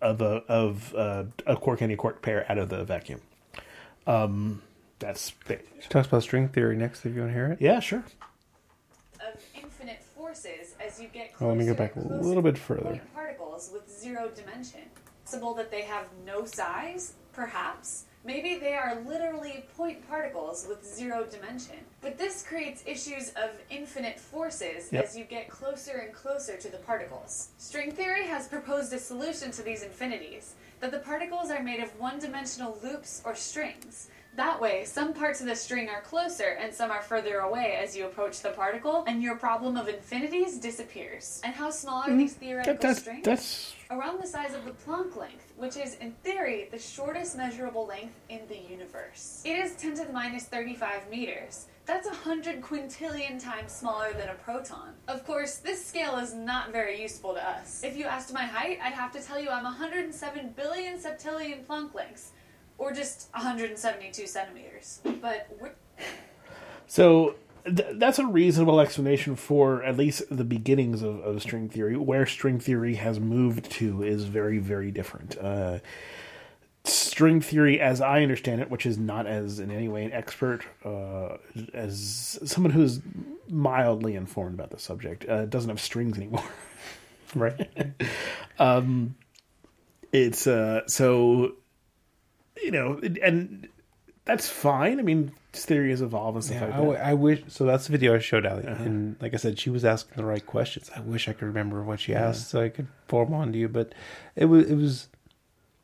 of 0.00 0.22
a 0.22 0.42
of 0.48 0.94
uh, 0.94 1.24
a 1.46 1.56
quark 1.56 1.82
anti 1.82 1.96
quark 1.96 2.22
pair 2.22 2.50
out 2.50 2.58
of 2.58 2.70
the 2.70 2.84
vacuum. 2.84 3.20
Um, 4.06 4.62
that's 5.00 5.32
She 5.48 5.88
talks 5.88 6.06
about 6.06 6.22
string 6.22 6.48
theory 6.48 6.76
next. 6.76 7.04
If 7.04 7.14
you 7.14 7.20
want 7.22 7.30
to 7.32 7.34
hear 7.34 7.46
it. 7.52 7.60
yeah, 7.60 7.80
sure. 7.80 8.04
of 9.20 9.40
infinite 9.54 10.02
forces 10.02 10.74
as 10.84 11.00
you 11.00 11.08
get 11.08 11.30
Oh, 11.34 11.38
closer 11.38 11.48
let 11.48 11.58
me 11.58 11.66
go 11.66 11.74
back 11.74 11.96
and 11.96 12.04
a 12.04 12.08
closer 12.08 12.24
little 12.24 12.42
bit 12.42 12.54
to 12.54 12.60
further. 12.60 13.00
particles 13.14 13.70
with 13.72 13.90
zero 13.90 14.30
dimension. 14.34 14.80
Possible 15.24 15.54
that 15.54 15.70
they 15.70 15.82
have 15.82 16.06
no 16.24 16.44
size, 16.44 17.14
perhaps. 17.32 18.04
Maybe 18.24 18.56
they 18.58 18.74
are 18.74 19.00
literally 19.06 19.64
point 19.76 20.06
particles 20.08 20.66
with 20.68 20.84
zero 20.84 21.24
dimension. 21.24 21.76
But 22.02 22.18
this 22.18 22.42
creates 22.42 22.82
issues 22.86 23.30
of 23.30 23.50
infinite 23.70 24.20
forces 24.20 24.92
Yep. 24.92 25.04
as 25.04 25.16
you 25.16 25.24
get 25.24 25.48
closer 25.48 25.98
and 25.98 26.12
closer 26.12 26.56
to 26.58 26.68
the 26.68 26.76
particles. 26.78 27.48
String 27.58 27.92
theory 27.92 28.26
has 28.26 28.46
proposed 28.48 28.92
a 28.92 28.98
solution 28.98 29.50
to 29.52 29.62
these 29.62 29.82
infinities 29.82 30.54
that 30.80 30.90
the 30.90 30.98
particles 30.98 31.50
are 31.50 31.62
made 31.62 31.80
of 31.82 31.98
one 31.98 32.18
dimensional 32.18 32.78
loops 32.82 33.22
or 33.24 33.34
strings. 33.34 34.08
That 34.36 34.60
way, 34.60 34.84
some 34.84 35.12
parts 35.12 35.40
of 35.40 35.46
the 35.46 35.56
string 35.56 35.88
are 35.88 36.00
closer 36.02 36.56
and 36.60 36.72
some 36.72 36.90
are 36.90 37.02
further 37.02 37.38
away 37.40 37.78
as 37.82 37.96
you 37.96 38.06
approach 38.06 38.40
the 38.40 38.50
particle, 38.50 39.04
and 39.06 39.22
your 39.22 39.36
problem 39.36 39.76
of 39.76 39.88
infinities 39.88 40.58
disappears. 40.58 41.40
And 41.44 41.54
how 41.54 41.70
small 41.70 42.02
are 42.02 42.08
mm. 42.08 42.18
these 42.18 42.34
theoretical 42.34 42.74
That, 42.74 42.80
that's 42.80 43.00
strings? 43.00 43.24
that's 43.24 43.74
around 43.90 44.20
the 44.22 44.26
size 44.26 44.54
of 44.54 44.64
the 44.64 44.70
Planck 44.70 45.16
length, 45.16 45.52
which 45.56 45.76
is, 45.76 45.96
in 45.96 46.12
theory, 46.22 46.68
the 46.70 46.78
shortest 46.78 47.36
measurable 47.36 47.86
length 47.86 48.14
in 48.28 48.40
the 48.48 48.56
universe. 48.56 49.42
It 49.44 49.58
is 49.58 49.74
10 49.74 49.96
to 49.96 50.04
the 50.04 50.12
minus 50.12 50.44
35 50.44 51.10
meters. 51.10 51.66
That's 51.86 52.06
a 52.06 52.14
hundred 52.14 52.62
quintillion 52.62 53.42
times 53.42 53.72
smaller 53.72 54.12
than 54.12 54.28
a 54.28 54.34
proton. 54.34 54.90
Of 55.08 55.26
course, 55.26 55.56
this 55.56 55.84
scale 55.84 56.18
is 56.18 56.32
not 56.32 56.70
very 56.70 57.02
useful 57.02 57.34
to 57.34 57.44
us. 57.44 57.82
If 57.82 57.96
you 57.96 58.04
asked 58.04 58.32
my 58.32 58.44
height, 58.44 58.78
I'd 58.80 58.92
have 58.92 59.12
to 59.12 59.20
tell 59.20 59.40
you 59.40 59.50
I'm 59.50 59.64
107 59.64 60.54
billion 60.56 60.98
septillion 60.98 61.64
Planck 61.64 61.92
lengths, 61.92 62.30
or 62.80 62.92
just 62.92 63.28
172 63.34 64.26
centimeters. 64.26 65.00
But 65.20 65.46
we're, 65.60 65.72
So 66.86 67.36
th- 67.64 67.90
that's 67.92 68.18
a 68.18 68.26
reasonable 68.26 68.80
explanation 68.80 69.36
for 69.36 69.84
at 69.84 69.96
least 69.96 70.22
the 70.30 70.44
beginnings 70.44 71.02
of, 71.02 71.20
of 71.20 71.40
string 71.42 71.68
theory. 71.68 71.96
Where 71.96 72.26
string 72.26 72.58
theory 72.58 72.94
has 72.96 73.20
moved 73.20 73.70
to 73.72 74.02
is 74.02 74.24
very, 74.24 74.58
very 74.58 74.90
different. 74.90 75.36
Uh, 75.38 75.80
string 76.84 77.42
theory, 77.42 77.78
as 77.78 78.00
I 78.00 78.22
understand 78.22 78.62
it, 78.62 78.70
which 78.70 78.86
is 78.86 78.96
not 78.96 79.26
as 79.26 79.60
in 79.60 79.70
any 79.70 79.88
way 79.88 80.02
an 80.04 80.12
expert, 80.12 80.64
uh, 80.82 81.36
as 81.74 82.38
someone 82.46 82.72
who's 82.72 83.00
mildly 83.50 84.16
informed 84.16 84.54
about 84.54 84.70
the 84.70 84.78
subject, 84.78 85.28
uh, 85.28 85.44
doesn't 85.44 85.68
have 85.68 85.80
strings 85.80 86.16
anymore. 86.16 86.44
Right. 87.32 87.70
um, 88.58 89.14
it's 90.12 90.48
uh 90.48 90.80
so 90.88 91.54
you 92.62 92.70
know 92.70 93.00
and 93.22 93.68
that's 94.24 94.48
fine 94.48 94.98
i 94.98 95.02
mean 95.02 95.32
theories 95.52 96.00
evolve 96.00 96.36
and 96.36 96.44
stuff 96.44 96.56
Yeah, 96.60 96.64
like 96.66 96.74
I, 96.74 96.76
that 96.76 96.82
w- 96.82 96.98
I 97.00 97.14
wish. 97.14 97.42
So 97.48 97.64
that's 97.64 97.86
the 97.86 97.90
video 97.92 98.14
I 98.14 98.20
showed 98.20 98.46
Allie, 98.46 98.64
and 98.66 99.16
like 99.20 99.34
I 99.34 99.36
said, 99.36 99.58
she 99.58 99.68
was 99.68 99.84
asking 99.84 100.14
the 100.16 100.24
right 100.24 100.46
questions. 100.46 100.88
I 100.94 101.00
wish 101.00 101.28
I 101.28 101.32
could 101.32 101.46
remember 101.46 101.82
what 101.82 101.98
she 101.98 102.14
asked, 102.14 102.48
so 102.50 102.60
I 102.62 102.68
could 102.68 102.86
form 103.08 103.34
on 103.34 103.50
to 103.52 103.58
you. 103.58 103.68
But 103.68 103.92
it 104.36 104.44
was 104.44 104.70
it 104.70 104.76
was 104.76 105.08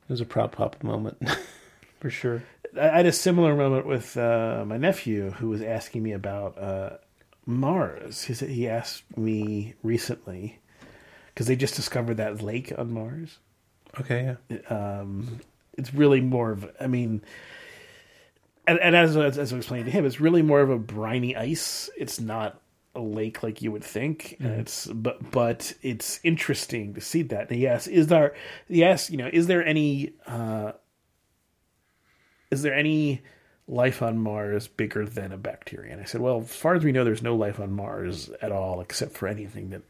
it 0.08 0.12
was 0.12 0.20
a 0.20 0.24
proud 0.24 0.52
papa 0.52 0.86
moment, 0.86 1.18
for 2.00 2.10
sure. 2.10 2.44
I 2.80 2.86
had 2.98 3.06
a 3.06 3.12
similar 3.12 3.56
moment 3.56 3.86
with 3.86 4.16
uh, 4.16 4.62
my 4.64 4.76
nephew 4.76 5.30
who 5.32 5.48
was 5.48 5.62
asking 5.62 6.04
me 6.04 6.12
about 6.12 6.56
uh, 6.56 6.90
Mars. 7.44 8.22
He 8.22 8.34
said 8.34 8.50
he 8.50 8.68
asked 8.68 9.02
me 9.18 9.74
recently 9.82 10.60
because 11.34 11.48
they 11.48 11.56
just 11.56 11.74
discovered 11.74 12.18
that 12.18 12.40
lake 12.40 12.72
on 12.78 12.92
Mars. 12.92 13.38
Okay, 13.98 14.36
yeah. 14.48 14.58
Um, 14.68 15.40
it's 15.76 15.94
really 15.94 16.20
more 16.20 16.50
of, 16.52 16.70
I 16.80 16.86
mean, 16.86 17.22
and, 18.66 18.78
and 18.80 18.96
as, 18.96 19.16
as 19.16 19.38
as 19.38 19.52
I 19.52 19.56
explained 19.56 19.84
to 19.86 19.90
him, 19.90 20.04
it's 20.04 20.20
really 20.20 20.42
more 20.42 20.60
of 20.60 20.70
a 20.70 20.78
briny 20.78 21.36
ice. 21.36 21.88
It's 21.96 22.20
not 22.20 22.60
a 22.94 23.00
lake 23.00 23.42
like 23.42 23.62
you 23.62 23.70
would 23.70 23.84
think. 23.84 24.36
And 24.40 24.60
it's 24.60 24.86
but 24.86 25.30
but 25.30 25.72
it's 25.82 26.18
interesting 26.24 26.94
to 26.94 27.00
see 27.00 27.22
that. 27.22 27.50
And 27.50 27.64
asked, 27.64 27.88
"Is 27.88 28.08
there?" 28.08 28.34
He 28.66 28.84
asked, 28.84 29.10
"You 29.10 29.18
know, 29.18 29.30
is 29.32 29.46
there 29.46 29.64
any?" 29.64 30.14
Uh, 30.26 30.72
is 32.50 32.62
there 32.62 32.74
any 32.74 33.22
life 33.68 34.02
on 34.02 34.18
Mars 34.18 34.68
bigger 34.68 35.04
than 35.04 35.32
a 35.32 35.36
bacteria? 35.36 35.92
And 35.92 36.00
I 36.00 36.04
said, 36.04 36.20
well, 36.20 36.42
as 36.42 36.54
far 36.54 36.74
as 36.74 36.84
we 36.84 36.92
know, 36.92 37.04
there's 37.04 37.22
no 37.22 37.34
life 37.34 37.58
on 37.58 37.72
Mars 37.72 38.30
at 38.40 38.52
all, 38.52 38.80
except 38.80 39.12
for 39.12 39.26
anything 39.26 39.70
that 39.70 39.82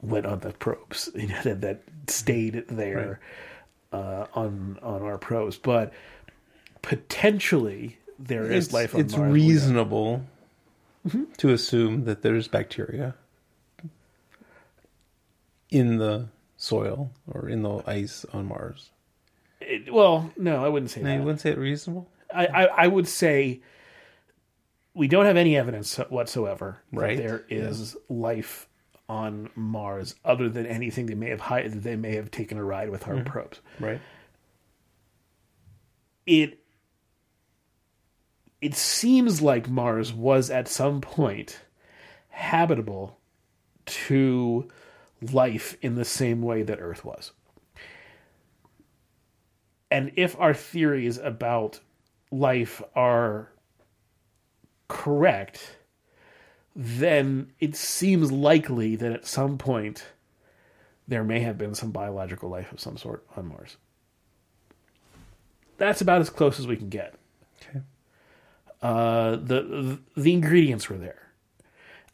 went 0.00 0.26
on 0.26 0.38
the 0.38 0.52
probes, 0.52 1.10
you 1.16 1.26
know, 1.26 1.42
that, 1.42 1.60
that 1.60 1.82
stayed 2.06 2.64
there 2.68 3.20
uh, 3.92 4.26
on 4.34 4.78
on 4.82 5.02
our 5.02 5.18
probes. 5.18 5.56
But 5.56 5.92
potentially 6.82 7.98
there 8.18 8.44
is 8.50 8.66
It's, 8.66 8.74
life 8.74 8.94
on 8.94 9.00
it's 9.02 9.16
Mars. 9.16 9.32
Reasonable 9.32 10.24
to 11.38 11.48
assume 11.50 12.04
that 12.04 12.22
there's 12.22 12.46
bacteria 12.48 13.14
in 15.70 15.96
the 15.98 16.28
soil 16.56 17.10
or 17.26 17.48
in 17.48 17.62
the 17.62 17.82
ice 17.86 18.26
on 18.32 18.46
Mars. 18.46 18.90
It- 19.60 19.92
well, 19.92 20.30
no, 20.36 20.64
I 20.64 20.68
wouldn't 20.68 20.90
say 20.90 21.00
No, 21.02 21.14
you 21.14 21.20
wouldn't 21.22 21.40
say 21.40 21.50
it 21.50 21.58
reasonable. 21.58 22.08
I, 22.34 22.46
I, 22.46 22.64
I 22.64 22.86
would 22.86 23.08
say 23.08 23.60
we 24.94 25.08
don't 25.08 25.24
have 25.26 25.36
any 25.36 25.56
evidence 25.56 25.96
whatsoever 25.96 26.80
Right. 26.92 27.16
that 27.16 27.22
there 27.22 27.44
is 27.48 27.96
life 28.08 28.68
on 29.10 29.50
Mars 29.56 30.14
other 30.24 30.48
than 30.48 30.66
anything 30.66 31.06
they 31.06 31.16
may 31.16 31.30
have 31.30 31.40
hi- 31.40 31.66
that 31.66 31.82
they 31.82 31.96
may 31.96 32.14
have 32.14 32.30
taken 32.30 32.56
a 32.56 32.62
ride 32.62 32.90
with 32.90 33.08
our 33.08 33.14
mm-hmm. 33.14 33.24
probes. 33.24 33.60
Right. 33.80 34.00
It 36.26 36.60
it 38.60 38.74
seems 38.76 39.42
like 39.42 39.68
Mars 39.68 40.12
was 40.12 40.48
at 40.48 40.68
some 40.68 41.00
point 41.00 41.60
habitable 42.28 43.18
to 43.86 44.68
life 45.20 45.76
in 45.82 45.96
the 45.96 46.04
same 46.04 46.40
way 46.40 46.62
that 46.62 46.78
Earth 46.80 47.04
was. 47.04 47.32
And 49.90 50.12
if 50.14 50.38
our 50.38 50.54
theories 50.54 51.18
about 51.18 51.80
life 52.30 52.80
are 52.94 53.50
correct, 54.86 55.78
then 56.74 57.52
it 57.58 57.76
seems 57.76 58.30
likely 58.30 58.96
that 58.96 59.12
at 59.12 59.26
some 59.26 59.58
point 59.58 60.04
there 61.08 61.24
may 61.24 61.40
have 61.40 61.58
been 61.58 61.74
some 61.74 61.90
biological 61.90 62.48
life 62.48 62.72
of 62.72 62.80
some 62.80 62.96
sort 62.96 63.24
on 63.36 63.48
Mars. 63.48 63.76
That's 65.78 66.00
about 66.00 66.20
as 66.20 66.30
close 66.30 66.60
as 66.60 66.66
we 66.66 66.76
can 66.76 66.88
get. 66.88 67.14
Okay. 67.62 67.80
Uh, 68.82 69.32
the 69.36 69.98
the 70.16 70.32
ingredients 70.32 70.88
were 70.88 70.98
there, 70.98 71.28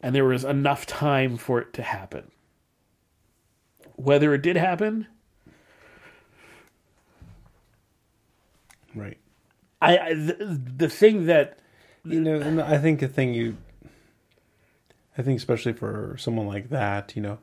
and 0.01 0.15
there 0.15 0.25
was 0.25 0.43
enough 0.43 0.85
time 0.85 1.37
for 1.37 1.59
it 1.59 1.73
to 1.73 1.83
happen. 1.83 2.31
Whether 3.95 4.33
it 4.33 4.41
did 4.41 4.57
happen, 4.57 5.07
Right. 8.97 9.17
I, 9.81 9.97
I 9.97 10.13
the, 10.13 10.59
the 10.77 10.89
thing 10.89 11.27
that 11.27 11.59
You 12.03 12.21
know, 12.21 12.63
I 12.65 12.77
think 12.77 12.99
the 12.99 13.07
thing 13.07 13.33
you, 13.33 13.57
I 15.17 15.21
think 15.23 15.37
especially 15.37 15.73
for 15.73 16.15
someone 16.19 16.47
like 16.47 16.69
that, 16.69 17.15
you 17.15 17.21
know, 17.21 17.39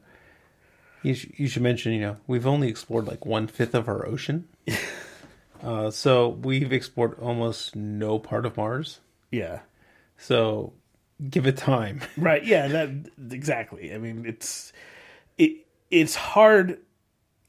you, 1.03 1.15
sh- 1.15 1.27
you 1.37 1.49
should 1.49 1.63
mention, 1.63 1.93
you 1.93 2.01
know, 2.01 2.17
we've 2.27 2.47
only 2.47 2.69
explored 2.69 3.07
like 3.07 3.27
one 3.27 3.47
fifth 3.47 3.75
of 3.75 3.89
our 3.89 4.07
ocean. 4.07 4.49
uh, 5.63 5.91
so 5.91 6.29
we've 6.29 6.73
explored 6.73 7.19
almost 7.19 7.75
no 7.77 8.19
part 8.19 8.47
of 8.47 8.57
Mars. 8.57 9.01
yeah 9.31 9.61
So 10.19 10.73
give 11.31 11.47
it 11.47 11.57
time. 11.57 12.01
right 12.17 12.45
yeah 12.45 12.67
that 12.69 12.91
exactly. 13.31 13.93
I 13.95 13.99
mean 13.99 14.25
it's 14.27 14.73
it 15.39 15.67
it's 15.91 16.15
hard. 16.15 16.79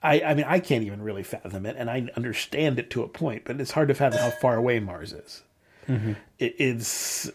I 0.03 0.21
I 0.21 0.33
mean 0.33 0.45
I 0.47 0.59
can't 0.59 0.83
even 0.83 1.01
really 1.01 1.23
fathom 1.23 1.65
it, 1.65 1.75
and 1.77 1.89
I 1.89 2.09
understand 2.15 2.79
it 2.79 2.89
to 2.91 3.03
a 3.03 3.07
point, 3.07 3.43
but 3.45 3.59
it's 3.61 3.71
hard 3.71 3.87
to 3.89 3.93
fathom 3.95 4.19
how 4.19 4.31
far 4.31 4.55
away 4.55 4.79
Mars 4.79 5.13
is. 5.13 5.43
It, 6.39 6.55
it's 6.57 7.29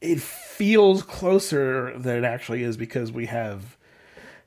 it 0.00 0.20
feels 0.20 1.02
closer 1.02 1.96
than 1.98 2.18
it 2.18 2.24
actually 2.24 2.62
is 2.62 2.76
because 2.76 3.10
we 3.10 3.26
have 3.26 3.76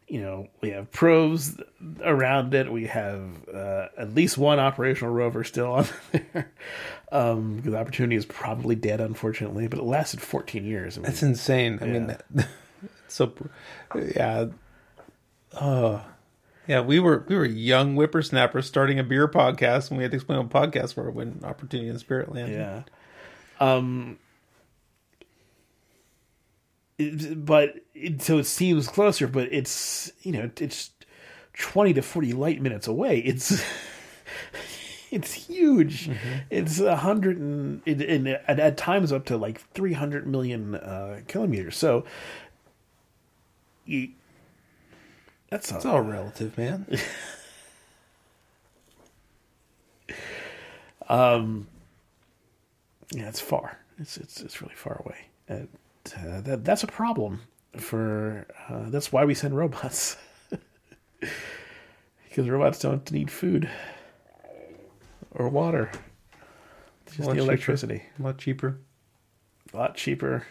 you 0.07 0.21
know 0.21 0.47
we 0.61 0.69
have 0.69 0.91
probes 0.91 1.57
around 2.03 2.53
it 2.53 2.71
we 2.71 2.85
have 2.85 3.21
uh, 3.53 3.87
at 3.97 4.13
least 4.13 4.37
one 4.37 4.59
operational 4.59 5.13
rover 5.13 5.43
still 5.43 5.71
on 5.71 5.85
there 6.11 6.51
um 7.11 7.55
because 7.57 7.73
opportunity 7.73 8.15
is 8.15 8.25
probably 8.25 8.75
dead 8.75 8.99
unfortunately 8.99 9.67
but 9.67 9.79
it 9.79 9.83
lasted 9.85 10.21
14 10.21 10.65
years 10.65 10.97
I 10.97 11.01
mean, 11.01 11.05
That's 11.05 11.23
insane. 11.23 11.79
I 11.81 11.85
mean, 11.85 12.07
that, 12.31 12.47
so 13.07 13.33
yeah, 13.95 14.47
oh 15.59 16.03
yeah. 16.67 16.81
We 16.81 16.99
were 16.99 17.25
we 17.27 17.35
were 17.35 17.45
young 17.45 17.95
whippersnappers 17.95 18.67
starting 18.67 18.99
a 18.99 19.03
beer 19.03 19.27
podcast, 19.27 19.89
and 19.89 19.97
we 19.97 20.03
had 20.03 20.11
to 20.11 20.17
explain 20.17 20.39
what 20.47 20.49
podcasts 20.49 20.95
were 20.95 21.09
when 21.09 21.41
Opportunity 21.43 21.89
and 21.89 21.99
Spirit 21.99 22.33
landed. 22.33 22.57
yeah 22.57 22.83
um 23.61 24.17
but 27.35 27.75
it, 27.93 28.21
so 28.21 28.37
it 28.37 28.45
seems 28.45 28.87
closer 28.87 29.27
but 29.27 29.51
it's 29.51 30.11
you 30.21 30.31
know 30.31 30.49
it's 30.57 30.91
20 31.57 31.93
to 31.93 32.01
40 32.01 32.33
light 32.33 32.61
minutes 32.61 32.87
away 32.87 33.19
it's 33.19 33.63
it's 35.11 35.33
huge 35.33 36.09
it's 36.49 36.79
a 36.79 36.95
hundred 36.97 37.37
and, 37.37 37.81
at, 38.27 38.59
at 38.59 38.77
times 38.77 39.11
up 39.11 39.25
to 39.25 39.37
like 39.37 39.59
300 39.73 40.27
million 40.27 40.75
uh 40.75 41.21
kilometers 41.27 41.75
so 41.75 42.05
you, 43.85 44.09
that's 45.49 45.71
It's 45.71 45.85
a, 45.85 45.89
all 45.89 46.01
relative, 46.01 46.57
man. 46.57 46.85
Um, 51.09 51.67
yeah, 53.11 53.27
it's 53.27 53.41
far. 53.41 53.77
It's 53.99 54.15
it's 54.15 54.39
it's 54.39 54.61
really 54.61 54.75
far 54.75 55.01
away. 55.03 55.25
And, 55.49 55.67
uh, 56.17 56.41
that 56.41 56.63
that's 56.65 56.83
a 56.83 56.87
problem 56.87 57.41
for. 57.77 58.45
Uh, 58.69 58.89
that's 58.89 59.11
why 59.11 59.25
we 59.25 59.33
send 59.33 59.55
robots 59.55 60.17
because 62.29 62.49
robots 62.49 62.79
don't 62.79 63.09
need 63.11 63.29
food 63.31 63.69
or 65.31 65.49
water. 65.49 65.91
They 67.05 67.17
just 67.17 67.29
the 67.29 67.35
need 67.35 67.41
cheaper. 67.41 67.51
electricity. 67.51 68.03
A 68.19 68.23
lot 68.23 68.37
cheaper. 68.37 68.79
A 69.73 69.77
lot 69.77 69.95
cheaper. 69.95 70.45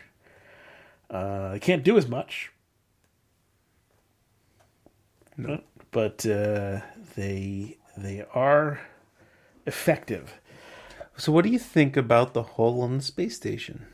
Uh, 1.10 1.52
they 1.52 1.58
can't 1.58 1.82
do 1.82 1.96
as 1.96 2.06
much. 2.08 2.52
No, 5.36 5.60
but 5.90 6.24
uh, 6.26 6.80
they 7.16 7.78
they 7.96 8.24
are 8.34 8.80
effective. 9.66 10.34
So, 11.16 11.32
what 11.32 11.44
do 11.44 11.50
you 11.50 11.58
think 11.58 11.96
about 11.96 12.34
the 12.34 12.42
hole 12.42 12.82
on 12.82 12.98
the 12.98 13.02
space 13.02 13.36
station? 13.36 13.86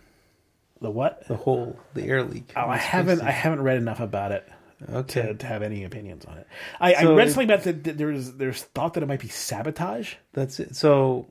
The 0.80 0.90
what? 0.90 1.26
The 1.26 1.36
whole 1.36 1.78
the 1.94 2.04
air 2.04 2.22
leak. 2.22 2.52
Oh, 2.56 2.68
I 2.68 2.76
haven't. 2.76 3.22
I 3.22 3.30
haven't 3.30 3.62
read 3.62 3.78
enough 3.78 4.00
about 4.00 4.32
it 4.32 4.46
Okay. 4.92 5.22
to, 5.22 5.34
to 5.34 5.46
have 5.46 5.62
any 5.62 5.84
opinions 5.84 6.24
on 6.26 6.36
it. 6.38 6.46
I, 6.80 6.92
I 6.94 7.04
read 7.04 7.28
something 7.30 7.50
about 7.50 7.64
that. 7.64 7.84
that 7.84 7.98
There's 7.98 8.32
there's 8.32 8.62
thought 8.62 8.94
that 8.94 9.02
it 9.02 9.06
might 9.06 9.20
be 9.20 9.28
sabotage. 9.28 10.14
That's 10.34 10.60
it. 10.60 10.76
So 10.76 11.28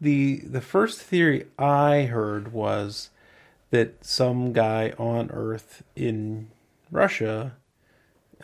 the 0.00 0.40
the 0.44 0.60
first 0.60 1.00
theory 1.00 1.46
I 1.58 2.02
heard 2.02 2.52
was 2.52 3.10
that 3.70 4.04
some 4.04 4.52
guy 4.52 4.92
on 4.98 5.30
Earth 5.32 5.82
in 5.96 6.50
Russia 6.92 7.56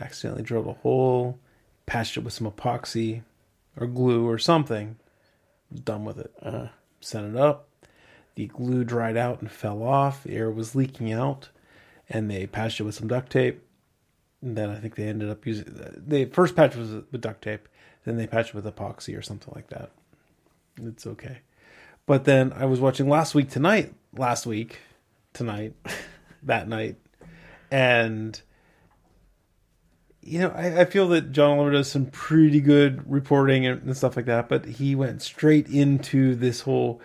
accidentally 0.00 0.42
drilled 0.42 0.66
a 0.66 0.72
hole, 0.72 1.38
patched 1.86 2.16
it 2.16 2.24
with 2.24 2.32
some 2.32 2.50
epoxy 2.50 3.22
or 3.76 3.86
glue 3.86 4.26
or 4.28 4.38
something, 4.38 4.96
was 5.70 5.80
done 5.80 6.04
with 6.04 6.18
it. 6.18 6.32
Uh, 6.42 6.66
sent 7.00 7.34
it 7.34 7.40
up. 7.40 7.68
The 8.40 8.46
glue 8.46 8.84
dried 8.84 9.18
out 9.18 9.42
and 9.42 9.52
fell 9.52 9.82
off. 9.82 10.22
The 10.22 10.34
air 10.34 10.50
was 10.50 10.74
leaking 10.74 11.12
out, 11.12 11.50
and 12.08 12.30
they 12.30 12.46
patched 12.46 12.80
it 12.80 12.84
with 12.84 12.94
some 12.94 13.06
duct 13.06 13.30
tape. 13.30 13.62
And 14.40 14.56
then 14.56 14.70
I 14.70 14.76
think 14.76 14.94
they 14.94 15.08
ended 15.08 15.28
up 15.28 15.44
using 15.44 15.66
the 15.66 16.24
first 16.24 16.56
patch 16.56 16.74
was 16.74 16.90
with 16.90 17.20
duct 17.20 17.42
tape. 17.42 17.68
Then 18.06 18.16
they 18.16 18.26
patched 18.26 18.48
it 18.48 18.54
with 18.54 18.64
epoxy 18.64 19.14
or 19.14 19.20
something 19.20 19.52
like 19.54 19.68
that. 19.68 19.90
It's 20.82 21.06
okay. 21.06 21.40
But 22.06 22.24
then 22.24 22.54
I 22.54 22.64
was 22.64 22.80
watching 22.80 23.10
last 23.10 23.34
week 23.34 23.50
tonight, 23.50 23.92
last 24.16 24.46
week 24.46 24.78
tonight, 25.34 25.74
that 26.42 26.66
night, 26.66 26.96
and 27.70 28.40
you 30.22 30.38
know 30.38 30.48
I, 30.56 30.80
I 30.80 30.84
feel 30.86 31.08
that 31.08 31.30
John 31.32 31.58
Oliver 31.58 31.72
does 31.72 31.90
some 31.90 32.06
pretty 32.06 32.62
good 32.62 33.02
reporting 33.06 33.66
and, 33.66 33.82
and 33.82 33.94
stuff 33.94 34.16
like 34.16 34.24
that. 34.24 34.48
But 34.48 34.64
he 34.64 34.94
went 34.94 35.20
straight 35.20 35.68
into 35.68 36.34
this 36.34 36.62
whole. 36.62 37.02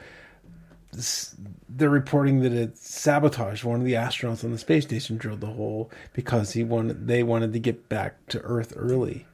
They're 1.69 1.89
reporting 1.89 2.41
that 2.41 2.53
it's 2.53 2.89
sabotaged 2.89 3.63
one 3.63 3.79
of 3.79 3.85
the 3.85 3.93
astronauts 3.93 4.43
on 4.43 4.51
the 4.51 4.57
space 4.57 4.83
station 4.83 5.17
drilled 5.17 5.41
the 5.41 5.47
hole 5.47 5.91
because 6.13 6.53
he 6.53 6.63
wanted 6.63 7.07
they 7.07 7.23
wanted 7.23 7.53
to 7.53 7.59
get 7.59 7.89
back 7.89 8.25
to 8.27 8.39
Earth 8.41 8.73
early 8.75 9.25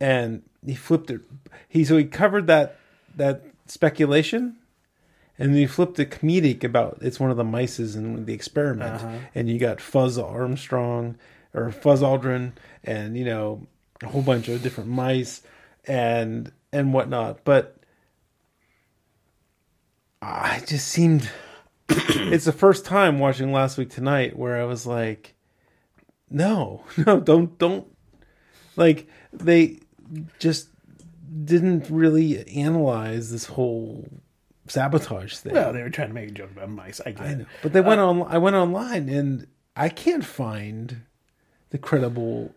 and 0.00 0.42
he 0.64 0.74
flipped 0.74 1.10
it. 1.10 1.20
He 1.68 1.84
so 1.84 1.96
he 1.96 2.04
covered 2.04 2.46
that 2.46 2.76
that 3.16 3.42
speculation, 3.66 4.56
and 5.38 5.50
then 5.50 5.56
he 5.56 5.66
flipped 5.66 5.96
the 5.96 6.06
comedic 6.06 6.64
about 6.64 6.98
it's 7.00 7.20
one 7.20 7.30
of 7.30 7.36
the 7.36 7.44
mices 7.44 7.96
in 7.96 8.24
the 8.24 8.34
experiment, 8.34 8.96
uh-huh. 8.96 9.18
and 9.34 9.48
you 9.48 9.58
got 9.58 9.80
Fuzz 9.80 10.18
Armstrong 10.18 11.16
or 11.52 11.70
Fuzz 11.70 12.02
Aldrin, 12.02 12.52
and 12.82 13.16
you 13.16 13.24
know 13.24 13.66
a 14.02 14.08
whole 14.08 14.22
bunch 14.22 14.48
of 14.48 14.62
different 14.62 14.90
mice 14.90 15.42
and 15.86 16.52
and 16.72 16.92
whatnot, 16.92 17.44
but. 17.44 17.78
I 20.24 20.62
just 20.66 20.88
seemed. 20.88 21.30
it's 21.88 22.46
the 22.46 22.52
first 22.52 22.86
time 22.86 23.18
watching 23.18 23.52
last 23.52 23.76
week 23.76 23.90
tonight 23.90 24.38
where 24.38 24.60
I 24.60 24.64
was 24.64 24.86
like, 24.86 25.34
no, 26.30 26.84
no, 26.96 27.20
don't, 27.20 27.58
don't 27.58 27.86
like 28.76 29.06
they 29.32 29.80
just 30.38 30.68
didn't 31.44 31.90
really 31.90 32.46
analyze 32.48 33.30
this 33.30 33.46
whole 33.46 34.08
sabotage 34.66 35.36
thing. 35.36 35.52
Well, 35.52 35.72
they 35.72 35.82
were 35.82 35.90
trying 35.90 36.08
to 36.08 36.14
make 36.14 36.30
a 36.30 36.32
joke 36.32 36.52
about 36.52 36.70
mice. 36.70 37.00
I 37.04 37.14
I 37.18 37.34
know, 37.34 37.46
but 37.62 37.72
they 37.72 37.80
went 37.80 38.00
on. 38.00 38.22
I 38.22 38.38
went 38.38 38.56
online 38.56 39.08
and 39.08 39.46
I 39.76 39.88
can't 39.88 40.24
find 40.24 41.02
the 41.70 41.78
credible 41.78 42.54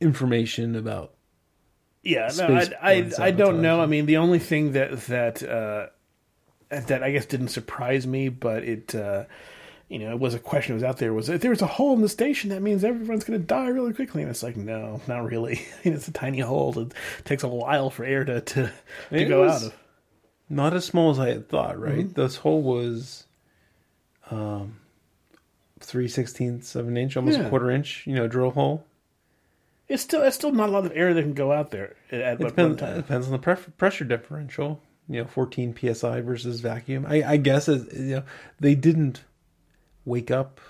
information 0.00 0.76
about. 0.76 1.12
Yeah, 2.02 2.30
no, 2.36 2.46
I, 2.46 2.70
I, 2.80 3.10
I 3.18 3.30
don't 3.32 3.60
know. 3.60 3.80
I 3.80 3.86
mean, 3.86 4.06
the 4.06 4.18
only 4.18 4.38
thing 4.38 4.72
that 4.72 5.06
that 5.06 5.42
uh, 5.42 5.88
that 6.70 7.02
I 7.02 7.10
guess 7.12 7.26
didn't 7.26 7.48
surprise 7.48 8.06
me, 8.06 8.28
but 8.28 8.64
it 8.64 8.94
uh, 8.94 9.24
you 9.88 9.98
know 10.00 10.10
it 10.12 10.18
was 10.18 10.34
a 10.34 10.38
question 10.38 10.72
that 10.72 10.76
was 10.76 10.84
out 10.84 10.98
there 10.98 11.12
was 11.14 11.28
if 11.28 11.40
there 11.40 11.50
was 11.50 11.62
a 11.62 11.66
hole 11.66 11.94
in 11.94 12.02
the 12.02 12.08
station, 12.08 12.50
that 12.50 12.62
means 12.62 12.82
everyone's 12.84 13.24
going 13.24 13.38
to 13.40 13.46
die 13.46 13.68
really 13.68 13.92
quickly. 13.92 14.22
And 14.22 14.30
it's 14.30 14.42
like, 14.42 14.56
no, 14.56 15.00
not 15.06 15.24
really. 15.24 15.58
I 15.84 15.88
mean, 15.88 15.94
it's 15.94 16.08
a 16.08 16.12
tiny 16.12 16.40
hole. 16.40 16.78
It 16.78 16.92
takes 17.24 17.42
a 17.44 17.48
while 17.48 17.90
for 17.90 18.04
air 18.04 18.24
to 18.24 18.40
to, 18.40 18.72
to 19.10 19.24
go 19.26 19.48
out 19.48 19.62
of. 19.62 19.74
Not 20.48 20.74
as 20.74 20.84
small 20.84 21.10
as 21.10 21.18
I 21.18 21.28
had 21.28 21.48
thought. 21.48 21.78
Right, 21.80 22.04
Mm-hmm. 22.06 22.20
this 22.20 22.36
hole 22.36 22.62
was, 22.62 23.26
um, 24.30 24.76
three 25.80 26.08
sixteenths 26.08 26.74
of 26.74 26.88
an 26.88 26.96
inch, 26.96 27.16
almost 27.16 27.38
Yeah. 27.38 27.46
a 27.46 27.48
quarter 27.50 27.70
inch. 27.70 28.06
You 28.06 28.14
know, 28.14 28.26
drill 28.28 28.50
hole. 28.50 28.84
It's 29.88 30.02
still 30.02 30.22
it's 30.22 30.34
still 30.36 30.50
not 30.52 30.68
a 30.68 30.72
lot 30.72 30.84
of 30.86 30.92
air 30.96 31.14
that 31.14 31.22
can 31.22 31.34
go 31.34 31.52
out 31.52 31.70
there 31.70 31.94
at, 32.10 32.34
It 32.34 32.38
one 32.40 32.48
depends, 32.48 32.82
it 32.82 32.94
depends 32.96 33.26
on 33.26 33.32
the 33.32 33.38
pref- 33.38 33.76
pressure 33.76 34.04
differential. 34.04 34.80
You 35.08 35.22
know, 35.22 35.28
14 35.28 35.76
psi 35.94 36.20
versus 36.20 36.60
vacuum. 36.60 37.06
I, 37.08 37.22
I 37.22 37.36
guess 37.36 37.68
it, 37.68 37.92
you 37.92 38.16
know 38.16 38.22
they 38.58 38.74
didn't 38.74 39.24
wake 40.04 40.30
up 40.30 40.60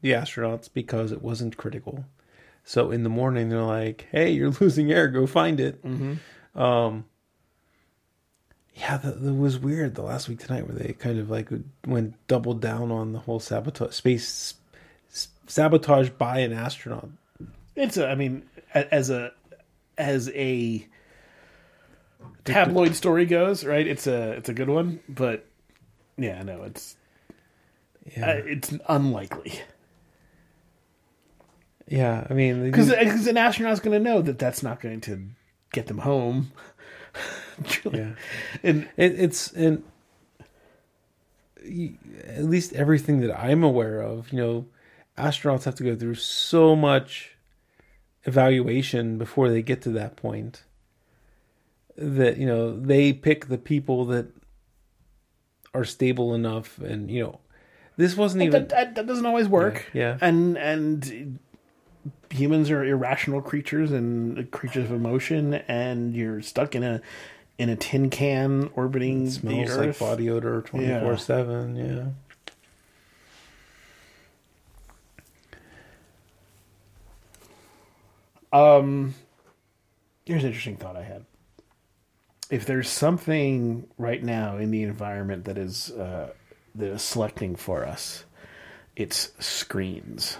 the 0.00 0.12
astronauts 0.12 0.68
because 0.72 1.12
it 1.12 1.22
wasn't 1.22 1.56
critical. 1.56 2.04
So 2.64 2.90
in 2.90 3.02
the 3.02 3.08
morning 3.08 3.48
they're 3.48 3.62
like, 3.62 4.06
"Hey, 4.10 4.30
you're 4.30 4.50
losing 4.60 4.92
air. 4.92 5.08
Go 5.08 5.26
find 5.26 5.60
it." 5.60 5.84
Mm-hmm. 5.84 6.60
Um, 6.60 7.04
yeah, 8.74 8.96
that, 8.96 9.22
that 9.22 9.34
was 9.34 9.58
weird. 9.58 9.94
The 9.94 10.02
last 10.02 10.28
week 10.28 10.40
tonight, 10.40 10.66
where 10.66 10.76
they 10.76 10.92
kind 10.94 11.18
of 11.18 11.30
like 11.30 11.48
went 11.86 12.14
double 12.26 12.54
down 12.54 12.90
on 12.90 13.12
the 13.12 13.18
whole 13.18 13.40
sabotage, 13.40 13.94
space 13.94 14.54
sabotage 15.46 16.10
by 16.10 16.38
an 16.38 16.52
astronaut. 16.52 17.08
It's 17.76 17.96
a, 17.96 18.08
I 18.08 18.14
mean, 18.14 18.44
as 18.74 19.10
a 19.10 19.32
as 19.98 20.30
a 20.30 20.86
tabloid 22.44 22.94
story 22.94 23.26
goes, 23.26 23.64
right? 23.64 23.86
It's 23.86 24.06
a 24.06 24.32
it's 24.32 24.48
a 24.48 24.54
good 24.54 24.68
one, 24.68 25.00
but 25.08 25.46
yeah, 26.16 26.42
no, 26.42 26.62
it's 26.64 26.96
Yeah, 28.16 28.30
uh, 28.30 28.42
it's 28.44 28.74
unlikely 28.88 29.60
yeah. 31.92 32.26
I 32.28 32.32
mean, 32.32 32.62
they 32.62 32.70
because 32.70 33.26
an 33.26 33.36
astronaut's 33.36 33.80
going 33.80 34.02
to 34.02 34.10
know 34.10 34.22
that 34.22 34.38
that's 34.38 34.62
not 34.62 34.80
going 34.80 35.02
to 35.02 35.28
get 35.72 35.86
them 35.86 35.98
home. 35.98 36.52
yeah. 37.92 38.12
and 38.62 38.88
It, 38.96 39.20
it's 39.20 39.52
and 39.52 39.84
at 41.64 42.44
least 42.44 42.72
everything 42.72 43.20
that 43.20 43.38
I'm 43.38 43.62
aware 43.62 44.00
of, 44.00 44.32
you 44.32 44.38
know, 44.38 44.66
astronauts 45.18 45.64
have 45.64 45.74
to 45.76 45.84
go 45.84 45.94
through 45.94 46.14
so 46.14 46.74
much 46.74 47.36
evaluation 48.24 49.18
before 49.18 49.50
they 49.50 49.62
get 49.62 49.82
to 49.82 49.90
that 49.90 50.16
point 50.16 50.64
that 52.02 52.36
you 52.36 52.46
know 52.46 52.78
they 52.78 53.12
pick 53.12 53.46
the 53.46 53.58
people 53.58 54.04
that 54.06 54.26
are 55.74 55.84
stable 55.84 56.34
enough 56.34 56.78
and 56.78 57.10
you 57.10 57.22
know 57.22 57.40
this 57.96 58.16
wasn't 58.16 58.42
even 58.42 58.68
that, 58.68 58.94
that, 58.94 59.06
doesn't 59.06 59.26
always 59.26 59.48
work. 59.48 59.86
Yeah, 59.92 60.12
yeah. 60.12 60.18
and 60.20 60.58
and 60.58 61.38
humans 62.30 62.70
are 62.70 62.84
irrational 62.84 63.42
creatures 63.42 63.92
and 63.92 64.50
creatures 64.50 64.84
of 64.84 64.92
emotion, 64.92 65.54
and 65.68 66.14
you're 66.16 66.40
stuck 66.40 66.74
in 66.74 66.82
a 66.82 67.00
in 67.58 67.68
a 67.68 67.76
tin 67.76 68.10
can 68.10 68.70
orbiting 68.74 69.26
the 69.26 69.30
smells 69.30 69.76
like 69.76 69.88
Earth. 69.90 69.98
body 69.98 70.30
odor 70.30 70.62
24 70.62 71.16
7 71.18 71.76
yeah 71.76 72.04
Um, 78.52 79.14
here's 80.26 80.42
an 80.42 80.48
interesting 80.48 80.76
thought 80.76 80.96
I 80.96 81.02
had. 81.02 81.24
If 82.52 82.66
there's 82.66 82.90
something 82.90 83.88
right 83.96 84.22
now 84.22 84.58
in 84.58 84.70
the 84.70 84.82
environment 84.82 85.46
that 85.46 85.56
is 85.56 85.90
uh, 85.90 86.34
that 86.74 86.86
is 86.86 87.00
selecting 87.02 87.56
for 87.56 87.86
us, 87.86 88.24
it's 88.94 89.32
screens. 89.38 90.36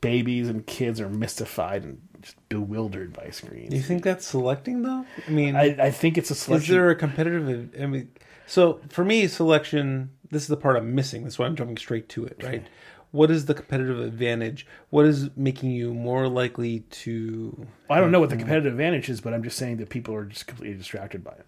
Babies 0.00 0.48
and 0.48 0.64
kids 0.64 1.00
are 1.00 1.08
mystified 1.08 1.82
and 1.82 2.00
just 2.22 2.36
bewildered 2.48 3.12
by 3.12 3.30
screens. 3.30 3.70
do 3.70 3.76
you 3.76 3.82
think 3.82 4.04
that's 4.04 4.26
selecting 4.26 4.82
though 4.82 5.04
i 5.26 5.30
mean 5.30 5.56
I, 5.56 5.86
I 5.86 5.90
think 5.90 6.16
it's 6.16 6.30
a 6.30 6.34
selection. 6.36 6.62
Is 6.62 6.68
there 6.68 6.90
a 6.90 6.94
competitive? 6.94 7.74
I 7.80 7.86
mean, 7.86 8.12
so 8.46 8.80
for 8.88 9.04
me, 9.04 9.26
selection. 9.26 10.10
This 10.30 10.42
is 10.42 10.48
the 10.48 10.56
part 10.56 10.76
I'm 10.76 10.94
missing. 10.94 11.24
That's 11.24 11.40
why 11.40 11.46
I'm 11.46 11.56
jumping 11.56 11.76
straight 11.76 12.08
to 12.10 12.24
it. 12.24 12.40
Right. 12.40 12.64
What 13.12 13.30
is 13.30 13.46
the 13.46 13.54
competitive 13.54 13.98
advantage? 13.98 14.66
What 14.90 15.04
is 15.04 15.30
making 15.36 15.72
you 15.72 15.92
more 15.92 16.28
likely 16.28 16.80
to? 16.90 17.66
Well, 17.88 17.98
I 17.98 18.00
don't 18.00 18.12
know 18.12 18.20
what 18.20 18.30
the 18.30 18.36
competitive 18.36 18.72
advantage 18.72 19.08
is, 19.08 19.20
but 19.20 19.34
I'm 19.34 19.42
just 19.42 19.56
saying 19.56 19.78
that 19.78 19.88
people 19.88 20.14
are 20.14 20.24
just 20.24 20.46
completely 20.46 20.76
distracted 20.76 21.24
by 21.24 21.32
it. 21.32 21.46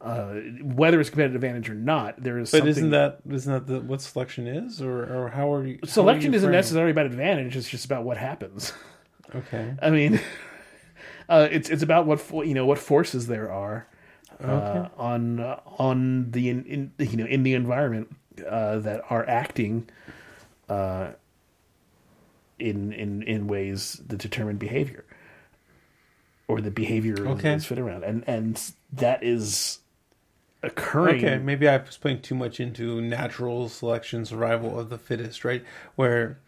Uh, 0.00 0.34
whether 0.62 1.00
it's 1.00 1.08
competitive 1.08 1.36
advantage 1.36 1.70
or 1.70 1.74
not, 1.74 2.22
there 2.22 2.38
is. 2.38 2.50
But 2.50 2.58
something, 2.58 2.70
isn't 2.70 2.90
that 2.90 3.20
isn't 3.30 3.52
that 3.52 3.66
the, 3.66 3.80
what 3.80 4.02
selection 4.02 4.46
is, 4.46 4.82
or 4.82 5.02
or 5.04 5.28
how 5.30 5.52
are 5.52 5.66
you? 5.66 5.78
how 5.80 5.86
are 5.86 5.90
selection 5.90 6.32
you 6.32 6.36
isn't 6.36 6.48
framed? 6.48 6.58
necessarily 6.58 6.90
about 6.90 7.06
advantage? 7.06 7.56
It's 7.56 7.68
just 7.68 7.84
about 7.84 8.04
what 8.04 8.16
happens. 8.16 8.72
Okay. 9.34 9.74
I 9.82 9.90
mean, 9.90 10.20
uh, 11.28 11.48
it's 11.50 11.70
it's 11.70 11.82
about 11.82 12.06
what 12.06 12.46
you 12.46 12.54
know 12.54 12.66
what 12.66 12.78
forces 12.78 13.26
there 13.26 13.50
are 13.50 13.86
uh, 14.42 14.88
on 14.96 15.40
uh, 15.40 15.60
on 15.78 16.30
the 16.30 16.50
in, 16.50 16.64
in 16.64 16.92
you 16.98 17.16
know 17.16 17.26
in 17.26 17.42
the 17.42 17.54
environment 17.54 18.14
uh, 18.46 18.78
that 18.78 19.02
are 19.08 19.26
acting 19.28 19.88
uh, 20.68 21.10
in 22.58 22.92
in 22.92 23.22
in 23.22 23.46
ways 23.46 24.00
that 24.06 24.18
determine 24.18 24.56
behavior 24.56 25.04
or 26.48 26.60
the 26.60 26.70
behavior 26.70 27.26
Okay. 27.26 27.54
is 27.54 27.66
fit 27.66 27.78
around 27.78 28.04
and 28.04 28.24
and 28.26 28.72
that 28.92 29.22
is 29.22 29.80
occurring. 30.62 31.24
Okay, 31.24 31.38
maybe 31.38 31.68
I 31.68 31.76
was 31.76 31.96
putting 31.96 32.20
too 32.20 32.34
much 32.34 32.60
into 32.60 33.00
natural 33.00 33.68
selection, 33.68 34.24
survival 34.24 34.78
of 34.78 34.90
the 34.90 34.98
fittest, 34.98 35.44
right? 35.44 35.64
Where 35.96 36.38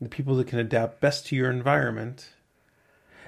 the 0.00 0.08
people 0.08 0.36
that 0.36 0.46
can 0.46 0.58
adapt 0.58 1.00
best 1.00 1.26
to 1.26 1.36
your 1.36 1.50
environment. 1.50 2.30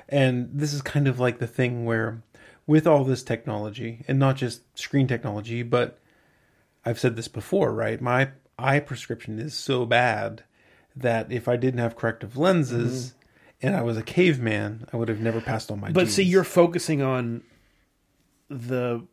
And 0.08 0.48
this 0.52 0.72
is 0.72 0.80
kind 0.82 1.06
of 1.06 1.18
like 1.20 1.38
the 1.38 1.46
thing 1.46 1.84
where, 1.84 2.22
with 2.66 2.86
all 2.86 3.04
this 3.04 3.22
technology, 3.22 4.04
and 4.08 4.18
not 4.18 4.36
just 4.36 4.62
screen 4.78 5.06
technology, 5.06 5.62
but 5.62 5.98
I've 6.84 6.98
said 6.98 7.16
this 7.16 7.28
before, 7.28 7.74
right? 7.74 8.00
My 8.00 8.30
eye 8.58 8.80
prescription 8.80 9.38
is 9.38 9.54
so 9.54 9.86
bad 9.86 10.44
that 10.96 11.30
if 11.30 11.48
I 11.48 11.56
didn't 11.56 11.80
have 11.80 11.96
corrective 11.96 12.36
lenses 12.36 13.14
and 13.62 13.76
I 13.76 13.82
was 13.82 13.96
a 13.96 14.02
caveman, 14.02 14.86
I 14.92 14.96
would 14.96 15.08
have 15.08 15.20
never 15.20 15.40
passed 15.40 15.70
on 15.70 15.80
my. 15.80 15.88
Mm-hmm. 15.88 15.94
But 15.94 16.08
see, 16.08 16.24
you're 16.24 16.44
focusing 16.44 17.02
on 17.02 17.42
the 18.48 19.06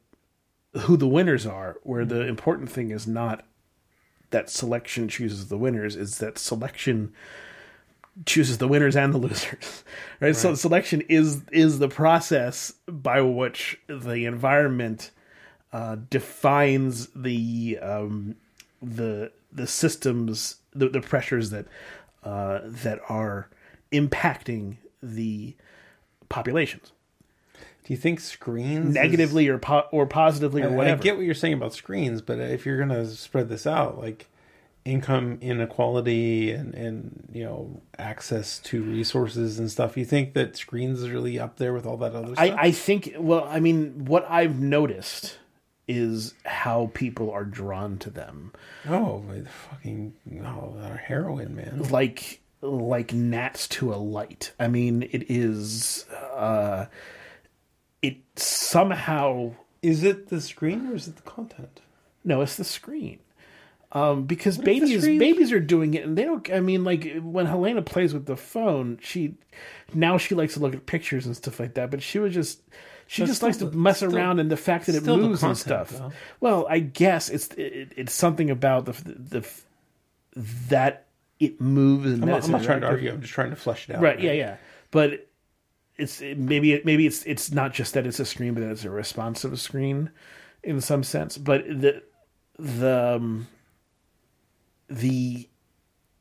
who 0.82 0.98
the 0.98 1.08
winners 1.08 1.46
are, 1.46 1.78
where 1.84 2.06
the 2.06 2.22
important 2.22 2.70
thing 2.70 2.92
is 2.92 3.08
not 3.08 3.46
that 4.32 4.50
selection 4.50 5.08
chooses 5.08 5.48
the 5.48 5.58
winners, 5.58 5.96
is 5.96 6.18
that 6.18 6.38
selection 6.38 7.14
chooses 8.26 8.58
the 8.58 8.68
winners 8.68 8.96
and 8.96 9.14
the 9.14 9.18
losers. 9.18 9.84
Right? 10.22 10.36
So 10.36 10.56
selection 10.56 11.02
is 11.10 11.42
is 11.52 11.80
the 11.80 11.90
process 11.90 12.74
by 12.88 13.20
which 13.20 13.78
the 13.88 14.26
environment 14.26 15.12
uh, 15.74 15.98
defines 16.10 17.08
the 17.08 17.78
um, 17.82 18.36
the 18.86 19.32
the 19.52 19.68
systems 19.68 20.58
the, 20.74 20.90
the 20.90 21.02
pressures 21.02 21.50
that 21.52 21.66
uh, 22.24 22.60
that 22.64 23.00
are 23.10 23.50
impacting 23.92 24.76
the 25.02 25.56
populations 26.30 26.92
Do 27.84 27.94
you 27.94 27.98
think 27.98 28.20
screens 28.20 28.90
is- 28.90 28.96
negatively 28.96 29.48
or 29.48 29.58
po- 29.58 29.88
or 29.92 30.06
positively 30.06 30.62
or 30.64 30.70
I- 30.70 30.76
whatever. 30.76 31.00
I 31.02 31.04
get 31.04 31.16
what 31.18 31.26
you're 31.26 31.34
saying 31.36 31.54
about 31.54 31.74
screens, 31.74 32.22
but 32.22 32.40
if 32.40 32.66
you're 32.66 32.78
gonna 32.80 33.06
spread 33.08 33.48
this 33.50 33.66
out, 33.68 33.98
like 34.00 34.28
income 34.84 35.38
inequality 35.42 36.52
and 36.52 36.74
and 36.76 37.28
you 37.34 37.44
know 37.44 37.82
access 37.98 38.60
to 38.60 38.84
resources 38.84 39.58
and 39.60 39.70
stuff, 39.72 39.96
you 39.98 40.06
think 40.06 40.34
that 40.34 40.56
screens 40.58 41.02
is 41.02 41.10
really 41.10 41.40
up 41.40 41.58
there 41.58 41.74
with 41.74 41.86
all 41.86 41.98
that 41.98 42.14
other 42.16 42.34
stuff? 42.36 42.40
I, 42.40 42.56
I 42.68 42.72
think 42.72 43.16
well, 43.18 43.46
I 43.50 43.60
mean, 43.60 44.06
what 44.06 44.26
I've 44.30 44.60
noticed 44.60 45.38
is 45.88 46.34
how 46.46 46.92
people 46.94 47.32
are 47.32 47.46
drawn 47.46 47.98
to 48.00 48.10
them, 48.10 48.52
oh, 48.88 49.24
the 49.28 49.48
fucking 49.50 50.14
oh, 50.46 50.98
heroin, 51.04 51.56
man. 51.56 51.84
like 51.90 52.42
like 52.62 53.14
gnats 53.14 53.68
to 53.68 53.94
a 53.94 53.96
light. 53.96 54.52
I 54.60 54.68
mean, 54.68 55.04
it 55.04 55.30
is 55.30 56.06
uh, 56.10 56.86
it 58.02 58.18
somehow 58.36 59.54
Is 59.82 60.04
it 60.04 60.30
the 60.30 60.42
screen 60.42 60.88
or 60.88 60.96
is 60.96 61.08
it 61.08 61.16
the 61.16 61.22
content? 61.22 61.82
No, 62.24 62.42
it's 62.42 62.58
the 62.58 62.64
screen. 62.64 63.20
Um, 63.92 64.24
because 64.24 64.58
the 64.58 64.64
babies 64.64 65.06
babies 65.06 65.52
are 65.54 65.60
doing 65.60 65.94
it, 65.94 66.04
and 66.04 66.18
they 66.18 66.26
don't. 66.26 66.52
I 66.52 66.60
mean, 66.60 66.84
like 66.84 67.18
when 67.22 67.46
Helena 67.46 67.82
plays 67.82 68.14
with 68.14 68.26
the 68.26 68.36
phone, 68.36 69.00
she 69.02 69.36
now 69.94 70.18
she 70.18 70.36
likes 70.36 70.56
to 70.56 70.60
look 70.60 70.74
at 70.74 70.86
pictures 70.86 71.26
and 71.26 71.36
stuff 71.36 71.62
like 71.62 71.76
that. 71.76 71.92
But 71.92 72.02
she 72.04 72.20
was 72.20 72.34
just 72.34 72.62
she 73.08 73.26
just 73.26 73.44
likes 73.44 73.58
to 73.58 73.70
mess 73.72 74.02
around, 74.04 74.40
and 74.40 74.50
the 74.50 74.58
fact 74.58 74.88
that 74.88 74.96
it 74.96 75.04
moves 75.06 75.44
and 75.44 75.58
stuff. 75.58 75.90
though. 75.90 76.12
Well, 76.40 76.66
I 76.70 76.80
guess 76.80 77.30
it's 77.30 77.48
it, 77.50 77.94
it's 77.96 78.14
something 78.14 78.50
about 78.50 78.86
the 78.86 78.92
the 78.94 79.48
that 80.70 81.06
it 81.40 81.62
moves. 81.62 82.06
And 82.12 82.24
I'm 82.24 82.30
not, 82.30 82.44
I'm 82.46 82.52
not 82.52 82.64
trying 82.64 82.82
to 82.82 82.88
argue. 82.88 83.12
I'm 83.12 83.22
just 83.22 83.34
trying 83.34 83.52
to 83.52 83.56
flesh 83.56 83.90
it 83.90 83.96
out. 83.96 84.02
Right? 84.02 84.20
Yeah, 84.20 84.32
yeah. 84.34 84.58
But 84.92 85.28
it's 85.98 86.22
it- 86.22 86.38
maybe 86.38 86.74
it, 86.74 86.86
maybe 86.86 87.06
it's 87.08 87.24
it's 87.26 87.52
not 87.52 87.74
just 87.74 87.94
that 87.94 88.06
it's 88.08 88.20
a 88.20 88.26
screen, 88.26 88.54
but 88.54 88.62
that 88.62 88.72
it's 88.72 88.86
a 88.86 88.90
responsive 88.90 89.60
screen 89.60 90.10
in 90.64 90.82
some 90.82 91.04
sense. 91.04 91.38
But 91.38 91.66
the 91.68 92.02
the 92.58 93.16
um, 93.18 93.48
the 94.90 95.48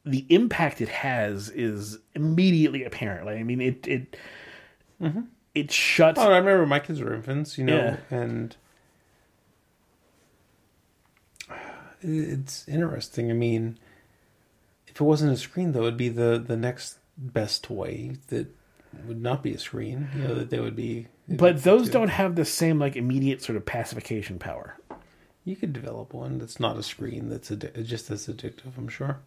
the 0.04 0.26
impact 0.28 0.80
it 0.82 0.88
has 0.90 1.48
is 1.50 1.98
immediately 2.14 2.84
apparent. 2.84 3.24
Like, 3.26 3.38
I 3.38 3.42
mean, 3.42 3.60
it 3.60 3.86
it 3.88 4.16
it 5.54 5.70
shuts. 5.70 6.18
Oh, 6.18 6.30
I 6.32 6.38
remember 6.38 6.66
my 6.66 6.80
kids 6.80 7.00
were 7.00 7.14
infants, 7.14 7.56
you 7.58 7.64
know, 7.64 7.76
Yeah. 7.76 7.96
and 8.10 8.56
it's 12.00 12.66
interesting. 12.68 13.30
I 13.30 13.34
mean, 13.34 13.78
if 14.86 15.00
it 15.00 15.04
wasn't 15.04 15.32
a 15.32 15.36
screen, 15.36 15.72
though, 15.72 15.82
it'd 15.82 15.96
be 15.96 16.08
the 16.08 16.42
the 16.44 16.56
next 16.56 16.98
best 17.16 17.64
toy 17.64 18.12
that 18.28 18.48
would 19.06 19.22
not 19.22 19.42
be 19.42 19.52
a 19.54 19.58
screen. 19.58 20.08
You 20.16 20.22
know, 20.28 20.34
that 20.34 20.50
they 20.50 20.60
would 20.60 20.76
be. 20.76 21.08
but 21.28 21.62
those 21.62 21.88
don't 21.88 22.08
have 22.08 22.34
the 22.36 22.44
same 22.44 22.78
like 22.78 22.96
immediate 22.96 23.42
sort 23.42 23.56
of 23.56 23.64
pacification 23.64 24.38
power. 24.38 24.76
You 25.44 25.56
could 25.56 25.72
develop 25.72 26.14
one 26.14 26.38
that's 26.38 26.58
not 26.58 26.78
a 26.78 26.82
screen 26.82 27.28
that's 27.28 27.50
addi- 27.50 27.84
just 27.84 28.10
as 28.10 28.26
addictive. 28.26 28.76
I'm 28.78 28.88
sure. 28.88 29.18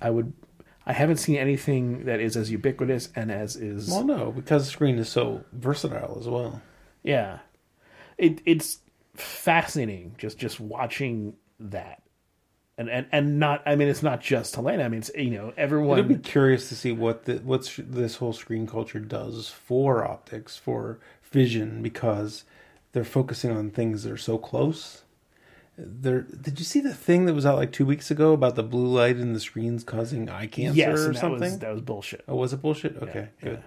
I 0.00 0.10
would. 0.10 0.32
I 0.86 0.92
haven't 0.92 1.16
seen 1.16 1.36
anything 1.36 2.04
that 2.04 2.20
is 2.20 2.36
as 2.36 2.50
ubiquitous 2.50 3.08
and 3.16 3.30
as 3.30 3.56
is. 3.56 3.88
Well, 3.88 4.04
no, 4.04 4.32
because 4.32 4.64
the 4.64 4.70
screen 4.70 4.98
is 4.98 5.08
so 5.08 5.44
versatile 5.52 6.18
as 6.20 6.28
well. 6.28 6.60
Yeah, 7.02 7.38
it 8.18 8.40
it's 8.44 8.78
fascinating 9.14 10.14
just 10.18 10.38
just 10.38 10.60
watching 10.60 11.34
that, 11.58 12.02
and 12.76 12.90
and 12.90 13.06
and 13.12 13.38
not. 13.38 13.62
I 13.64 13.76
mean, 13.76 13.88
it's 13.88 14.02
not 14.02 14.20
just 14.20 14.54
Helena. 14.54 14.84
I 14.84 14.88
mean, 14.88 14.98
it's 15.00 15.10
you 15.14 15.30
know 15.30 15.54
everyone. 15.56 15.98
I'd 15.98 16.08
be 16.08 16.16
curious 16.16 16.68
to 16.68 16.76
see 16.76 16.92
what 16.92 17.24
the, 17.24 17.36
what's 17.36 17.76
this 17.76 18.16
whole 18.16 18.34
screen 18.34 18.66
culture 18.66 19.00
does 19.00 19.48
for 19.48 20.06
optics, 20.06 20.56
for 20.56 20.98
vision, 21.22 21.82
because 21.82 22.44
they're 22.92 23.04
focusing 23.04 23.50
on 23.50 23.70
things 23.70 24.02
that 24.02 24.12
are 24.12 24.18
so 24.18 24.36
close. 24.36 25.03
There, 25.76 26.22
did 26.22 26.58
you 26.60 26.64
see 26.64 26.80
the 26.80 26.94
thing 26.94 27.26
that 27.26 27.34
was 27.34 27.44
out 27.44 27.56
like 27.56 27.72
two 27.72 27.84
weeks 27.84 28.10
ago 28.10 28.32
about 28.32 28.54
the 28.54 28.62
blue 28.62 28.86
light 28.86 29.16
in 29.16 29.32
the 29.32 29.40
screens 29.40 29.82
causing 29.82 30.28
eye 30.28 30.46
cancer 30.46 30.76
yes, 30.78 31.00
or 31.00 31.12
that 31.12 31.18
something? 31.18 31.40
was 31.40 31.58
that 31.58 31.72
was 31.72 31.80
bullshit. 31.80 32.24
oh, 32.28 32.36
was 32.36 32.52
it 32.52 32.62
bullshit? 32.62 32.96
Okay, 33.02 33.28
yeah, 33.42 33.48
good. 33.48 33.62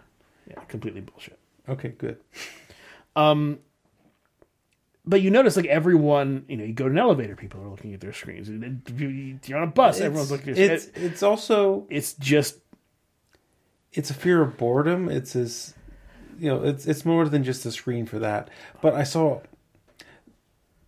yeah, 0.50 0.60
completely 0.70 1.02
bullshit. 1.02 1.38
Okay, 1.68 1.90
good. 1.90 2.18
Um, 3.18 3.60
But 5.06 5.22
you 5.22 5.32
notice, 5.32 5.58
like 5.58 5.66
everyone, 5.66 6.46
you 6.48 6.56
know, 6.56 6.64
you 6.64 6.74
go 6.74 6.86
to 6.86 6.92
an 6.92 6.98
elevator, 6.98 7.36
people 7.36 7.62
are 7.62 7.68
looking 7.70 7.94
at 7.94 8.00
their 8.00 8.14
screens. 8.14 8.50
You're 8.50 9.58
on 9.58 9.64
a 9.64 9.72
bus, 9.72 10.00
everyone's 10.00 10.32
looking 10.32 10.50
at 10.52 10.56
their 10.56 10.72
it's 10.76 10.88
screens. 10.88 11.12
it's 11.12 11.24
also 11.24 11.88
It's 11.90 12.14
just 12.14 12.60
it's 13.92 14.10
a 14.10 14.14
fear 14.14 14.42
of 14.42 14.58
boredom. 14.58 15.10
It's 15.10 15.34
this, 15.34 15.74
you 16.40 16.48
know, 16.50 16.64
it's 16.64 16.86
it's 16.86 17.04
more 17.04 17.28
than 17.28 17.44
just 17.44 17.66
a 17.66 17.72
screen 17.72 18.06
for 18.06 18.20
that. 18.20 18.50
But 18.82 18.94
I 18.96 19.04
saw 19.04 19.42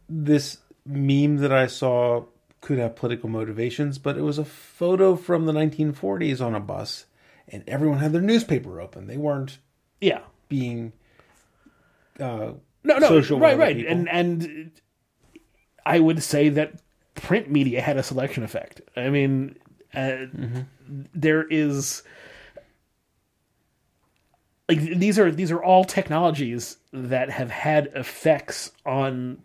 this 0.07 0.57
meme 0.90 1.38
that 1.38 1.54
I 1.54 1.68
saw 1.68 2.26
could 2.62 2.80
have 2.80 2.96
political 2.96 3.30
motivations, 3.30 3.98
but 3.98 4.18
it 4.18 4.22
was 4.22 4.38
a 4.38 4.46
photo 4.46 5.16
from 5.16 5.46
the 5.46 5.54
1940s 5.54 6.46
on 6.46 6.56
a 6.56 6.60
bus, 6.60 7.06
and 7.48 7.64
everyone 7.68 8.00
had 8.00 8.12
their 8.12 8.22
newspaper 8.22 8.82
open. 8.82 9.08
They 9.08 9.18
weren't 9.18 9.60
yeah, 10.02 10.22
being 10.50 10.94
uh, 12.20 12.54
no, 12.84 12.98
no, 12.98 13.08
social 13.08 13.40
right, 13.40 13.58
right, 13.58 13.78
people. 13.78 13.92
and 13.92 14.10
and 14.10 14.72
I 15.86 16.00
would 16.00 16.22
say 16.24 16.50
that 16.50 16.82
print 17.16 17.50
media 17.50 17.82
had 17.82 17.98
a 17.98 18.04
selection 18.04 18.44
effect. 18.44 18.82
I 18.98 19.10
mean, 19.10 19.58
uh, 19.94 20.26
there 21.14 21.44
is 21.44 22.04
like 24.68 24.80
these 24.80 25.18
are 25.18 25.32
these 25.32 25.52
are 25.52 25.62
all 25.62 25.84
technologies 25.84 26.78
that 26.94 27.30
have 27.30 27.50
had 27.50 27.88
effects 27.96 28.72
on 28.86 29.40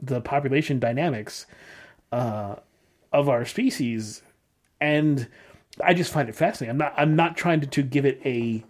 the 0.00 0.20
population 0.20 0.78
dynamics 0.78 1.46
uh, 2.12 2.56
of 3.12 3.28
our 3.28 3.44
species, 3.44 4.22
and 4.80 5.28
I 5.82 5.94
just 5.94 6.12
find 6.12 6.28
it 6.28 6.34
fascinating. 6.34 6.70
I'm 6.70 6.78
not 6.78 6.94
I'm 6.96 7.16
not 7.16 7.36
trying 7.36 7.60
to, 7.60 7.66
to 7.66 7.82
give 7.82 8.04
it 8.04 8.20
a, 8.24 8.64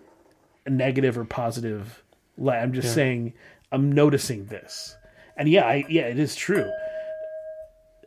a 0.65 0.71
negative 0.71 1.19
or 1.19 1.25
positive 1.25 2.03
light. 2.39 2.59
I'm 2.59 2.73
just 2.73 2.95
saying 2.95 3.33
I'm 3.73 3.91
noticing 3.93 4.47
this, 4.47 4.97
and 5.37 5.49
yeah, 5.49 5.65
I, 5.65 5.85
yeah, 5.89 6.03
it 6.03 6.19
is 6.19 6.37
true. 6.37 6.71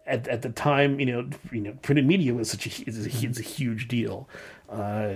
At, 0.08 0.28
at 0.28 0.42
the 0.42 0.50
time, 0.50 1.00
you 1.00 1.06
know, 1.06 1.30
you 1.52 1.62
know, 1.62 1.74
printed 1.84 2.06
media 2.06 2.34
was 2.34 2.50
such 2.50 2.66
a 2.66 2.90
is 2.90 3.06
a, 3.06 3.28
it's 3.28 3.40
a 3.40 3.44
huge 3.44 3.88
deal. 3.88 4.28
Uh, 4.68 5.16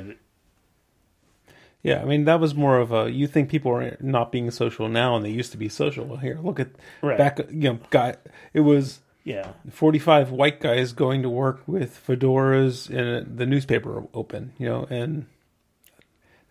Yeah, 1.84 2.02
I 2.02 2.06
mean 2.06 2.24
that 2.26 2.40
was 2.40 2.56
more 2.56 2.78
of 2.80 2.92
a. 2.94 3.12
You 3.12 3.28
think 3.28 3.50
people 3.50 3.72
are 3.74 3.98
not 4.00 4.32
being 4.32 4.50
social 4.52 4.88
now, 4.88 5.16
and 5.18 5.26
they 5.26 5.30
used 5.30 5.52
to 5.52 5.58
be 5.58 5.68
social. 5.70 6.06
Well, 6.06 6.18
here, 6.18 6.40
look 6.42 6.60
at 6.60 6.70
Right. 7.02 7.18
back. 7.18 7.40
You 7.52 7.74
know, 7.74 7.80
guy. 7.90 8.16
It 8.54 8.62
was 8.62 9.02
yeah, 9.26 9.52
forty-five 9.70 10.32
white 10.32 10.62
guys 10.62 10.94
going 10.94 11.22
to 11.24 11.30
work 11.30 11.62
with 11.68 12.02
fedoras 12.08 12.90
and 12.90 13.38
the 13.38 13.46
newspaper 13.46 14.04
open. 14.14 14.54
You 14.58 14.68
know, 14.70 14.88
and 14.90 15.26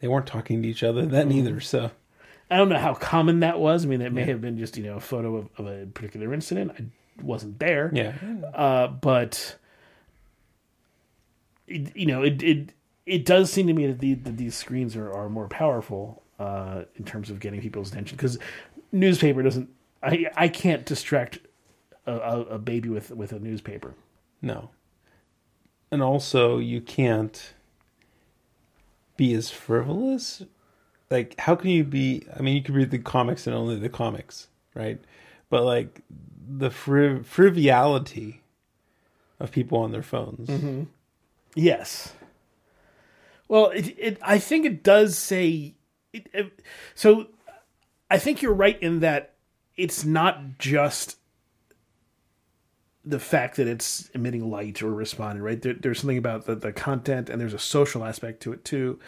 they 0.00 0.08
weren't 0.08 0.26
talking 0.26 0.62
to 0.62 0.68
each 0.68 0.82
other 0.82 1.06
then 1.06 1.30
Mm-hmm. 1.30 1.38
either. 1.38 1.60
So 1.60 1.90
I 2.50 2.58
don't 2.58 2.68
know 2.68 2.78
how 2.78 2.92
common 2.92 3.40
that 3.40 3.58
was. 3.58 3.86
I 3.86 3.88
mean, 3.88 4.02
it 4.02 4.12
may 4.12 4.24
have 4.24 4.42
been 4.42 4.58
just 4.58 4.76
you 4.76 4.84
know 4.84 4.96
a 4.96 5.00
photo 5.00 5.36
of, 5.36 5.48
of 5.56 5.66
a 5.66 5.86
particular 5.86 6.34
incident. 6.34 6.72
I 6.78 6.84
wasn't 7.22 7.58
there. 7.58 7.90
yeah, 7.94 8.12
uh, 8.54 8.88
but 8.88 9.56
it, 11.66 11.96
you 11.96 12.04
know, 12.06 12.22
it, 12.22 12.42
it 12.42 12.68
it 13.07 13.24
does 13.24 13.53
seem 13.53 13.66
to 13.66 13.72
me 13.72 13.86
that, 13.86 13.98
the, 13.98 14.14
that 14.14 14.36
these 14.36 14.55
screens 14.55 14.96
are, 14.96 15.12
are 15.12 15.28
more 15.28 15.48
powerful 15.48 16.22
uh, 16.38 16.82
in 16.96 17.05
terms 17.05 17.30
of 17.30 17.40
getting 17.40 17.61
people's 17.61 17.90
attention 17.90 18.16
because 18.16 18.38
newspaper 18.90 19.42
doesn't 19.42 19.68
I 20.03 20.26
I 20.36 20.48
can't 20.48 20.84
distract 20.84 21.38
a, 22.07 22.12
a, 22.12 22.40
a 22.42 22.59
baby 22.59 22.88
with 22.88 23.11
with 23.11 23.32
a 23.32 23.38
newspaper. 23.38 23.94
No. 24.40 24.70
And 25.90 26.03
also, 26.03 26.59
you 26.59 26.80
can't 26.80 27.53
be 29.16 29.34
as 29.34 29.50
frivolous. 29.50 30.42
Like, 31.11 31.38
how 31.38 31.55
can 31.55 31.70
you 31.70 31.84
be? 31.84 32.26
I 32.36 32.40
mean, 32.42 32.57
you 32.57 32.62
could 32.62 32.74
read 32.74 32.90
the 32.90 32.98
comics 32.98 33.46
and 33.46 33.55
only 33.55 33.76
the 33.78 33.90
comics, 33.90 34.48
right? 34.74 34.98
But 35.50 35.64
like 35.64 36.00
the 36.48 36.70
friv- 36.70 37.26
frivolity 37.26 38.42
of 39.38 39.53
people 39.53 39.78
on 39.78 39.92
their 39.92 40.03
phones. 40.03 40.86
Yes. 41.55 42.14
Well, 43.53 43.68
it, 43.68 43.94
it 43.98 44.18
I 44.22 44.38
think 44.38 44.64
it 44.64 44.82
does 44.82 45.18
say 45.18 45.74
it, 46.14 46.26
it- 46.32 46.62
so 46.94 47.26
I 48.11 48.16
think 48.16 48.40
you're 48.40 48.55
right 48.55 48.82
in 48.82 49.00
that 49.00 49.34
it's 49.76 50.07
not 50.07 50.57
just 50.59 51.18
the 53.05 53.18
fact 53.20 53.57
that 53.57 53.66
it's 53.68 54.09
emitting 54.14 54.50
light 54.50 54.82
or 54.82 54.90
responding, 54.94 55.42
right? 55.42 55.61
There, 55.61 55.74
there's 55.74 55.98
something 56.00 56.16
about 56.16 56.46
the, 56.46 56.55
the 56.55 56.72
content 56.72 57.28
and 57.28 57.38
there's 57.38 57.53
a 57.53 57.59
social 57.59 58.05
aspect 58.07 58.40
to 58.44 58.55
it 58.55 58.64
too. 58.64 58.98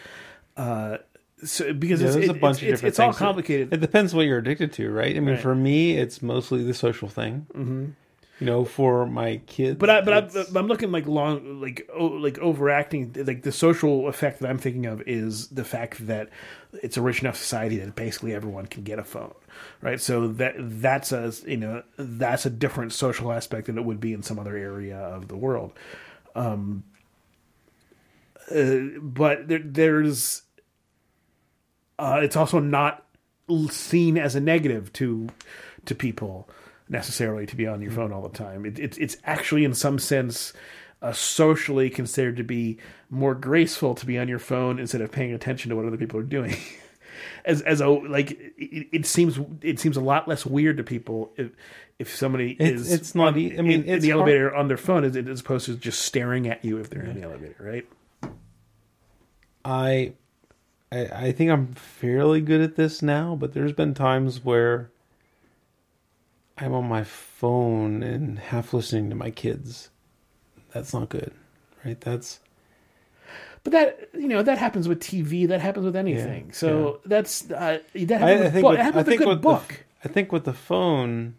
Uh, 0.59 0.99
so 1.42 1.72
because 1.72 2.03
Yeah, 2.03 2.09
it's, 2.09 2.16
there's 2.16 2.28
it- 2.28 2.36
a 2.36 2.38
bunch 2.38 2.57
it's, 2.57 2.62
of 2.64 2.68
it's, 2.68 2.80
different 2.82 2.88
it's 2.92 3.01
all 3.01 3.14
complicated. 3.14 3.72
It 3.72 3.80
depends 3.80 4.12
what 4.14 4.26
you're 4.26 4.38
addicted 4.40 4.74
to, 4.74 4.90
right? 4.90 5.16
I 5.16 5.20
mean, 5.20 5.36
Right. 5.36 5.40
for 5.42 5.55
me, 5.55 5.97
it's 5.97 6.20
mostly 6.20 6.62
the 6.64 6.74
social 6.74 7.09
thing. 7.09 7.47
Mm-hmm. 7.55 7.84
You 8.41 8.47
know, 8.47 8.64
for 8.64 9.07
my 9.07 9.37
kids, 9.47 9.78
But 9.78 9.91
I, 9.91 10.01
but 10.01 10.37
I, 10.37 10.59
I'm 10.59 10.66
looking 10.66 10.91
like 10.91 11.07
long, 11.07 11.61
like 11.61 11.89
oh, 11.95 12.07
like 12.07 12.37
overacting. 12.39 13.14
Like 13.16 13.43
the 13.43 13.53
social 13.53 14.09
effect 14.09 14.41
that 14.41 14.51
I'm 14.51 14.59
thinking 14.59 14.87
of 14.87 15.03
is 15.07 15.47
the 15.49 15.64
fact 15.64 16.05
that 16.09 16.30
it's 16.82 16.97
a 16.97 17.03
rich 17.03 17.20
enough 17.20 17.37
society 17.37 17.76
that 17.76 17.95
basically 17.95 18.35
everyone 18.35 18.66
can 18.66 18.82
get 18.82 18.99
a 18.99 19.05
phone, 19.05 19.35
right? 19.80 20.01
So 20.01 20.26
that 20.28 20.57
that's 20.59 21.12
a 21.12 21.32
you 21.47 21.57
know 21.57 21.85
that's 21.97 22.45
a 22.45 22.51
different 22.51 22.93
social 22.93 23.30
aspect 23.30 23.66
than 23.66 23.78
it 23.78 23.85
would 23.85 24.01
be 24.01 24.12
in 24.12 24.24
some 24.24 24.41
other 24.41 24.57
area 24.57 24.99
of 24.99 25.28
the 25.28 25.37
world. 25.37 25.72
Um, 26.35 26.82
uh, 28.51 28.99
but 29.01 29.49
there, 29.49 29.62
there's, 29.64 30.43
uh, 31.99 32.20
it's 32.22 32.37
also 32.37 32.59
not 32.59 33.07
seen 33.70 34.18
as 34.18 34.35
a 34.35 34.41
negative 34.41 34.93
to 34.95 35.28
to 35.85 35.95
people 35.95 36.49
necessarily 36.89 37.47
to 37.47 37.57
be 37.57 37.66
on 37.66 37.80
your 37.82 37.91
phone 37.93 38.12
all 38.12 38.22
the 38.22 38.37
time. 38.37 38.64
It, 38.66 38.78
it's 38.78 38.99
it's 38.99 39.16
actually 39.24 39.64
in 39.64 39.74
some 39.74 39.99
sense 39.99 40.53
uh, 41.03 41.12
socially 41.12 41.91
considered 41.91 42.37
to 42.37 42.45
be 42.45 42.78
more 43.11 43.35
graceful 43.35 43.95
to 43.95 44.07
be 44.07 44.18
on 44.18 44.28
your 44.28 44.39
phone 44.39 44.78
instead 44.78 45.01
of 45.01 45.12
paying 45.12 45.32
attention 45.35 45.70
to 45.70 45.76
what 45.76 45.85
other 45.87 45.97
people 45.97 46.18
are 46.20 46.24
doing. 46.24 46.57
as 47.45 47.61
as 47.62 47.80
a 47.80 47.89
like 47.89 48.32
it, 48.59 48.89
it 48.93 49.07
seems 49.07 49.39
it 49.62 49.78
seems 49.78 49.97
a 49.97 50.01
lot 50.01 50.26
less 50.28 50.45
weird 50.47 50.76
to 50.78 50.82
people 50.85 51.32
if 51.37 51.51
if 51.99 52.14
somebody 52.14 52.53
It's- 52.59 52.80
is 52.80 52.93
it's 52.93 53.14
not 53.14 53.28
on- 53.35 53.59
I 53.59 53.62
mean, 53.62 53.82
in, 53.82 53.85
in 53.85 54.01
the 54.01 54.11
hard- 54.11 54.20
elevator 54.20 54.55
on 54.55 54.68
their 54.68 54.76
phone 54.76 55.05
as, 55.05 55.16
as 55.16 55.41
opposed 55.41 55.66
to 55.66 55.76
just 55.76 56.01
staring 56.03 56.49
at 56.49 56.64
you 56.64 56.78
if 56.78 56.91
they're 56.91 57.05
in 57.05 57.14
the 57.20 57.22
elevator, 57.26 57.57
right? 57.61 57.87
I 59.64 60.12
I 60.93 61.32
think 61.32 61.51
I'm 61.51 61.72
fairly 61.74 62.41
good 62.41 62.61
at 62.61 62.76
this 62.76 63.03
now, 63.03 63.35
but 63.37 63.53
there's 63.53 63.72
been 63.72 63.95
times 63.95 64.45
where 64.45 64.91
I'm 66.59 66.72
on 66.72 66.88
my 66.88 67.05
phone 67.05 68.02
and 68.02 68.38
half 68.38 68.72
listening 68.72 69.11
to 69.11 69.16
my 69.16 69.30
kids. 69.30 69.90
That's 70.72 70.92
not 70.94 71.09
good, 71.09 71.32
right? 71.84 72.00
That's 72.00 72.40
But 73.64 73.72
that 73.72 74.09
you 74.14 74.28
know 74.28 74.42
that 74.42 74.59
happens 74.59 74.86
with 74.88 75.00
TV. 75.00 75.48
That 75.48 75.61
happens 75.61 75.84
with 75.86 75.96
anything. 75.96 76.46
Yeah, 76.46 76.52
so 76.52 77.00
that's 77.05 77.50
uh, 77.50 77.80
that 77.94 78.20
happens 78.20 78.22
I, 78.22 78.34
I 78.34 78.40
with 78.44 78.52
think 78.52 78.66
with, 78.68 78.78
I 78.80 78.90
with 78.90 79.07
think 79.07 79.20
a 79.20 79.24
good 79.24 79.30
with 79.30 79.42
book. 79.42 79.68
The, 80.02 80.09
I 80.09 80.12
think 80.12 80.32
with 80.32 80.44
the 80.44 80.52
phone, 80.52 81.34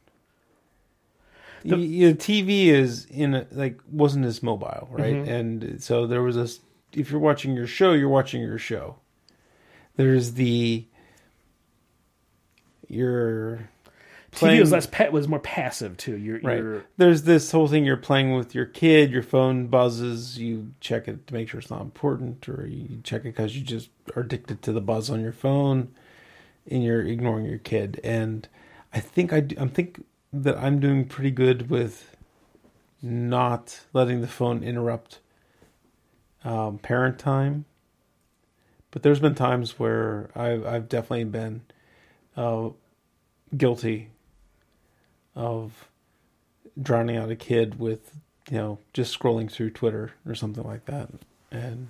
The- 1.64 1.76
y 1.76 2.08
y- 2.08 2.14
TV 2.14 2.66
is 2.68 3.06
in 3.06 3.36
a, 3.36 3.48
like 3.52 3.80
wasn't 3.90 4.26
as 4.26 4.42
mobile, 4.44 4.88
right? 4.92 5.16
Mm-hmm. 5.16 5.30
And 5.30 5.84
so 5.84 6.08
there 6.08 6.22
was 6.22 6.36
a 6.38 6.48
if 6.94 7.12
you're 7.12 7.20
watching 7.20 7.54
your 7.56 7.68
show, 7.68 7.94
you're 7.94 8.10
watching 8.10 8.42
your 8.42 8.58
show. 8.58 8.98
There's 9.98 10.34
the 10.34 10.86
you're 14.42 14.52
TV 14.52 14.60
was 14.60 14.72
less 14.72 14.88
pet 14.88 15.12
was 15.12 15.28
more 15.28 15.40
passive 15.40 15.98
too. 15.98 16.18
You're, 16.18 16.40
right. 16.40 16.58
you're 16.58 16.86
There's 16.98 17.24
this 17.24 17.52
whole 17.52 17.68
thing 17.68 17.86
you're 17.86 17.98
playing 17.98 18.36
with 18.36 18.56
your 18.56 18.66
kid. 18.66 19.12
Your 19.12 19.24
phone 19.24 19.68
buzzes. 19.68 20.38
You 20.38 20.74
check 20.80 21.08
it 21.08 21.28
to 21.28 21.34
make 21.34 21.50
sure 21.50 21.60
it's 21.60 21.70
not 21.70 21.82
important, 21.82 22.48
or 22.50 22.66
you 22.66 23.00
check 23.04 23.22
it 23.22 23.36
because 23.36 23.56
you 23.56 23.64
just 23.64 23.90
are 24.16 24.22
addicted 24.22 24.62
to 24.64 24.72
the 24.72 24.82
buzz 24.82 25.10
on 25.10 25.22
your 25.22 25.32
phone, 25.32 25.94
and 26.70 26.84
you're 26.84 27.02
ignoring 27.02 27.46
your 27.46 27.60
kid. 27.60 28.00
And 28.04 28.48
I 28.94 29.00
think 29.00 29.34
I 29.34 29.40
do, 29.42 29.56
I 29.60 29.68
think 29.68 30.04
that 30.32 30.58
I'm 30.58 30.80
doing 30.80 31.06
pretty 31.06 31.32
good 31.32 31.70
with 31.70 32.16
not 33.02 33.82
letting 33.94 34.22
the 34.22 34.28
phone 34.28 34.64
interrupt 34.64 35.20
um, 36.44 36.78
parent 36.80 37.20
time. 37.20 37.66
But 38.92 39.04
there's 39.04 39.20
been 39.20 39.36
times 39.36 39.78
where 39.78 40.30
I've 40.36 40.66
I've 40.66 40.90
definitely 40.90 41.26
been 41.26 41.62
uh, 42.38 42.70
guilty 43.56 44.10
of 45.36 45.88
drowning 46.82 47.18
out 47.18 47.30
a 47.30 47.36
kid 47.36 47.80
with 47.80 48.16
you 48.50 48.58
know 48.58 48.80
just 48.94 49.18
scrolling 49.18 49.52
through 49.52 49.72
Twitter 49.72 50.14
or 50.26 50.36
something 50.36 50.64
like 50.64 50.86
that, 50.86 51.10
and 51.52 51.90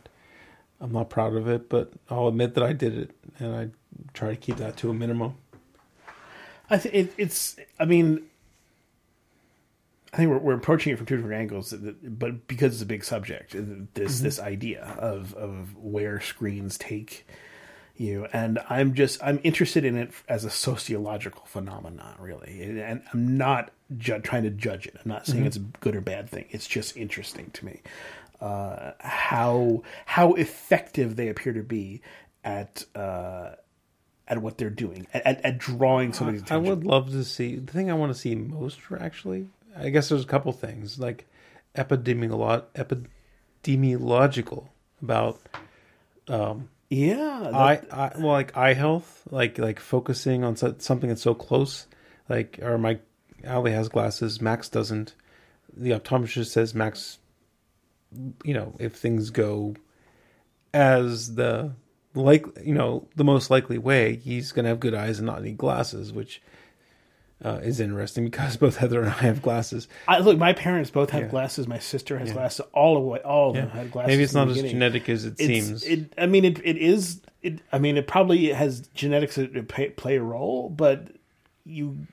I'm 0.79 0.91
not 0.91 1.09
proud 1.09 1.35
of 1.35 1.47
it, 1.47 1.69
but 1.69 1.91
I'll 2.09 2.27
admit 2.27 2.55
that 2.55 2.63
I 2.63 2.73
did 2.73 2.97
it, 2.97 3.11
and 3.39 3.55
I 3.55 3.69
try 4.13 4.29
to 4.29 4.35
keep 4.35 4.57
that 4.57 4.77
to 4.77 4.89
a 4.89 4.93
minimum. 4.93 5.35
I 6.69 6.77
think 6.77 6.95
it, 6.95 7.13
it's. 7.17 7.57
I 7.79 7.85
mean, 7.85 8.23
I 10.13 10.17
think 10.17 10.29
we're, 10.29 10.39
we're 10.39 10.55
approaching 10.55 10.93
it 10.93 10.97
from 10.97 11.05
two 11.05 11.17
different 11.17 11.35
angles, 11.35 11.73
but 11.73 12.47
because 12.47 12.73
it's 12.73 12.81
a 12.81 12.87
big 12.87 13.03
subject, 13.03 13.51
this 13.51 14.15
mm-hmm. 14.15 14.23
this 14.23 14.39
idea 14.39 14.95
of 14.97 15.33
of 15.35 15.75
where 15.77 16.19
screens 16.19 16.77
take 16.77 17.27
you, 17.97 18.27
and 18.33 18.59
I'm 18.69 18.93
just 18.93 19.23
I'm 19.23 19.39
interested 19.43 19.85
in 19.85 19.95
it 19.95 20.11
as 20.27 20.45
a 20.45 20.49
sociological 20.49 21.43
phenomenon, 21.45 22.15
really, 22.19 22.61
and 22.81 23.01
I'm 23.13 23.37
not 23.37 23.71
ju- 23.97 24.19
trying 24.19 24.43
to 24.43 24.49
judge 24.49 24.85
it. 24.87 24.95
I'm 25.03 25.09
not 25.09 25.25
saying 25.25 25.45
it's 25.45 25.57
a 25.57 25.65
good 25.79 25.95
or 25.95 26.01
bad 26.01 26.29
thing. 26.29 26.45
It's 26.51 26.67
just 26.67 26.97
interesting 26.97 27.51
to 27.51 27.65
me 27.65 27.81
uh, 28.41 28.91
how 28.99 29.83
how 30.05 30.33
effective 30.33 31.15
they 31.15 31.29
appear 31.29 31.53
to 31.53 31.63
be 31.63 32.01
at. 32.43 32.85
Uh, 32.95 33.51
at 34.27 34.41
what 34.41 34.57
they're 34.57 34.71
doing, 34.71 35.05
at, 35.13 35.23
at, 35.23 35.45
at 35.45 35.57
drawing 35.59 36.11
somebody's 36.11 36.41
I 36.41 36.45
attention. 36.45 36.69
would 36.71 36.83
love 36.83 37.11
to 37.11 37.23
see 37.23 37.57
the 37.57 37.71
thing 37.71 37.91
I 37.91 37.93
want 37.93 38.11
to 38.11 38.17
see 38.19 38.33
most 38.33 38.81
for 38.81 38.99
actually. 38.99 39.49
I 39.77 39.89
guess 39.89 40.09
there's 40.09 40.23
a 40.23 40.27
couple 40.27 40.51
things 40.51 40.97
like 40.97 41.27
epidemiolo- 41.75 42.63
epidemiological 43.63 44.69
about 44.99 45.39
Yeah, 46.95 47.49
that- 47.51 47.93
eye 47.93 48.11
well 48.17 48.31
like 48.31 48.55
eye 48.55 48.73
health 48.73 49.23
like 49.29 49.57
like 49.57 49.79
focusing 49.79 50.43
on 50.43 50.55
something 50.55 51.09
that's 51.09 51.21
so 51.21 51.33
close 51.33 51.87
like 52.29 52.59
or 52.61 52.77
my 52.77 52.99
Allie 53.43 53.73
has 53.73 53.89
glasses 53.89 54.41
Max 54.41 54.69
doesn't. 54.69 55.13
The 55.75 55.91
optometrist 55.91 56.47
says 56.47 56.73
Max 56.73 57.19
you 58.43 58.53
know 58.53 58.75
if 58.79 58.95
things 58.95 59.29
go 59.29 59.75
as 60.73 61.35
the 61.35 61.73
like 62.13 62.45
you 62.63 62.73
know 62.73 63.07
the 63.17 63.25
most 63.25 63.49
likely 63.49 63.77
way 63.77 64.15
he's 64.15 64.53
to 64.63 64.69
have 64.69 64.79
good 64.79 64.93
eyes 64.93 65.19
and 65.19 65.25
not 65.25 65.43
need 65.43 65.57
glasses 65.57 66.13
which 66.13 66.41
uh, 67.43 67.59
is 67.63 67.79
interesting 67.79 68.25
because 68.25 68.55
both 68.65 68.77
Heather 68.77 69.01
and 69.01 69.09
I 69.09 69.13
have 69.23 69.41
glasses 69.41 69.87
I, 70.07 70.19
look, 70.19 70.37
my 70.37 70.53
parents 70.53 70.89
both 70.89 71.09
have 71.09 71.23
Yeah. 71.23 71.27
glasses. 71.27 71.67
My 71.67 71.79
sister 71.79 72.17
has 72.17 72.31
glasses. 72.31 72.61
All 72.73 72.97
of 72.97 73.03
what, 73.03 73.23
all 73.23 73.49
of 73.49 73.55
them 73.55 73.69
had 73.69 73.91
glasses. 73.91 74.07
maybe 74.07 74.23
it's 74.23 74.33
not 74.33 74.47
as 74.49 74.61
genetic 74.61 75.09
as 75.09 75.25
it 75.25 75.39
It's- 75.39 75.65
seems 75.65 75.83
It, 75.83 76.13
I 76.17 76.25
mean, 76.27 76.45
it, 76.45 76.59
it 76.63 76.77
is. 76.77 77.21
It, 77.43 77.59
I 77.71 77.77
mean, 77.77 77.97
it 77.97 78.07
probably 78.07 78.47
has 78.47 78.87
genetics 78.95 79.35
that 79.35 79.67
play, 79.67 79.89
play 79.89 80.15
a 80.15 80.21
role, 80.23 80.69
but 80.69 81.09
you. 81.65 82.07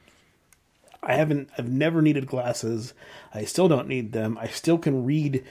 I 1.02 1.14
haven't. 1.14 1.48
I've 1.58 1.68
never 1.70 2.00
needed 2.02 2.26
glasses. 2.26 2.92
I 3.34 3.44
still 3.44 3.66
don't 3.66 3.88
need 3.88 4.12
them. 4.12 4.36
I 4.38 4.46
still 4.48 4.76
can 4.78 5.04
read 5.04 5.42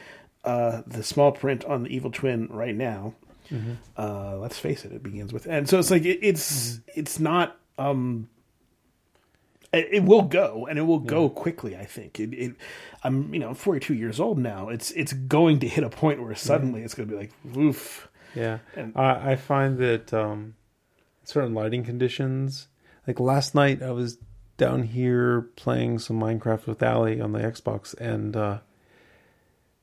uh, 0.46 0.84
the 0.88 1.02
small 1.04 1.32
print 1.32 1.66
on 1.66 1.84
the 1.84 1.90
Evil 1.96 2.12
Twin 2.12 2.48
right 2.52 2.76
now. 2.76 3.16
Mm-hmm. 3.52 3.72
Uh, 3.98 4.38
let's 4.38 4.58
face 4.60 4.86
it. 4.86 4.92
It 4.94 5.04
begins 5.04 5.34
with, 5.34 5.46
and 5.48 5.68
so 5.68 5.80
it's 5.80 5.92
like 5.92 6.06
it, 6.06 6.20
it's 6.22 6.80
it's 6.96 7.20
not. 7.20 7.58
Um, 7.78 8.30
it, 9.74 10.04
will 10.04 10.24
go 10.24 10.68
and 10.70 10.78
it 10.78 10.84
will 10.84 11.00
go 11.00 11.30
quickly 11.30 11.78
i 11.78 11.86
think. 11.86 12.20
It, 12.20 12.34
it 12.34 12.56
i'm 13.04 13.34
you 13.34 13.40
know 13.40 13.54
42 13.54 13.94
years 13.94 14.20
old 14.20 14.38
now. 14.38 14.70
It's 14.70 14.92
it's 14.92 15.14
going 15.14 15.60
to 15.60 15.68
hit 15.68 15.84
a 15.84 15.90
point 15.90 16.22
where 16.22 16.36
suddenly 16.36 16.82
it's 16.84 16.94
going 16.94 17.08
to 17.10 17.16
be 17.16 17.20
like 17.20 17.32
oof. 17.58 18.08
Yeah, 18.36 18.60
And- 18.76 18.94
I, 18.96 19.32
I 19.32 19.36
find 19.36 19.78
that 19.80 20.14
um, 20.14 20.56
certain 21.26 21.54
lighting 21.54 21.84
conditions, 21.84 22.68
like 23.06 23.20
last 23.20 23.54
night, 23.54 23.82
I 23.84 23.92
was 23.92 24.18
down 24.56 24.84
here 24.84 25.42
playing 25.58 26.00
some 26.00 26.18
Minecraft 26.20 26.66
with 26.66 26.82
Allie 26.82 27.20
on 27.20 27.34
the 27.34 27.40
Xbox, 27.40 27.94
and 28.00 28.38
uh, 28.38 28.60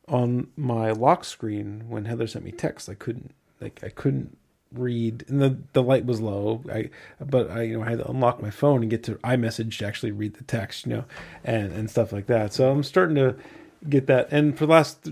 on 0.06 0.48
my 0.56 0.92
lock 0.92 1.24
screen, 1.24 1.84
when 1.88 2.06
Heather 2.06 2.26
sent 2.26 2.44
me 2.44 2.52
text, 2.52 2.88
I 2.88 2.94
couldn't 2.94 3.34
like 3.60 3.80
I 3.84 3.90
couldn't 3.90 4.38
read, 4.72 5.24
and 5.28 5.40
the 5.40 5.58
the 5.72 5.82
light 5.82 6.04
was 6.04 6.20
low. 6.20 6.62
I 6.70 6.90
but 7.24 7.50
I 7.50 7.62
you 7.62 7.78
know 7.78 7.84
I 7.84 7.90
had 7.90 7.98
to 7.98 8.10
unlock 8.10 8.42
my 8.42 8.50
phone 8.50 8.82
and 8.82 8.90
get 8.90 9.02
to 9.04 9.14
iMessage 9.16 9.78
to 9.78 9.86
actually 9.86 10.12
read 10.12 10.34
the 10.34 10.44
text, 10.44 10.86
you 10.86 10.94
know, 10.94 11.04
and 11.44 11.72
and 11.72 11.90
stuff 11.90 12.12
like 12.12 12.26
that. 12.26 12.52
So 12.52 12.70
I'm 12.70 12.82
starting 12.82 13.16
to 13.16 13.36
get 13.88 14.06
that. 14.06 14.28
And 14.30 14.56
for 14.56 14.66
the 14.66 14.72
last 14.72 15.08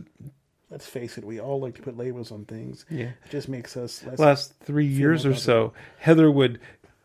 Let's 0.68 0.86
face 0.86 1.16
it, 1.16 1.24
we 1.24 1.40
all 1.40 1.60
like 1.60 1.76
to 1.76 1.82
put 1.82 1.96
labels 1.96 2.32
on 2.32 2.44
things. 2.44 2.84
Yeah. 2.90 3.10
It 3.24 3.30
just 3.30 3.48
makes 3.48 3.76
us 3.76 4.04
less. 4.04 4.18
last 4.18 4.54
three 4.64 4.86
years 4.86 5.24
or 5.24 5.34
so, 5.36 5.72
Heather 5.98 6.28
would 6.28 6.58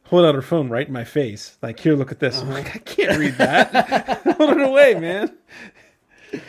hold 0.05 0.25
out 0.25 0.33
her 0.33 0.41
phone 0.41 0.69
right 0.69 0.87
in 0.87 0.91
my 0.91 1.03
face, 1.03 1.57
like, 1.61 1.79
"Here, 1.79 1.95
look 1.95 2.11
at 2.11 2.19
this." 2.19 2.41
I'm 2.41 2.49
uh-huh. 2.49 2.57
like, 2.57 2.75
"I 2.75 2.79
can't 2.79 3.19
read 3.19 3.35
that. 3.35 4.21
hold 4.37 4.57
it 4.57 4.61
away, 4.61 4.95
man." 4.95 5.37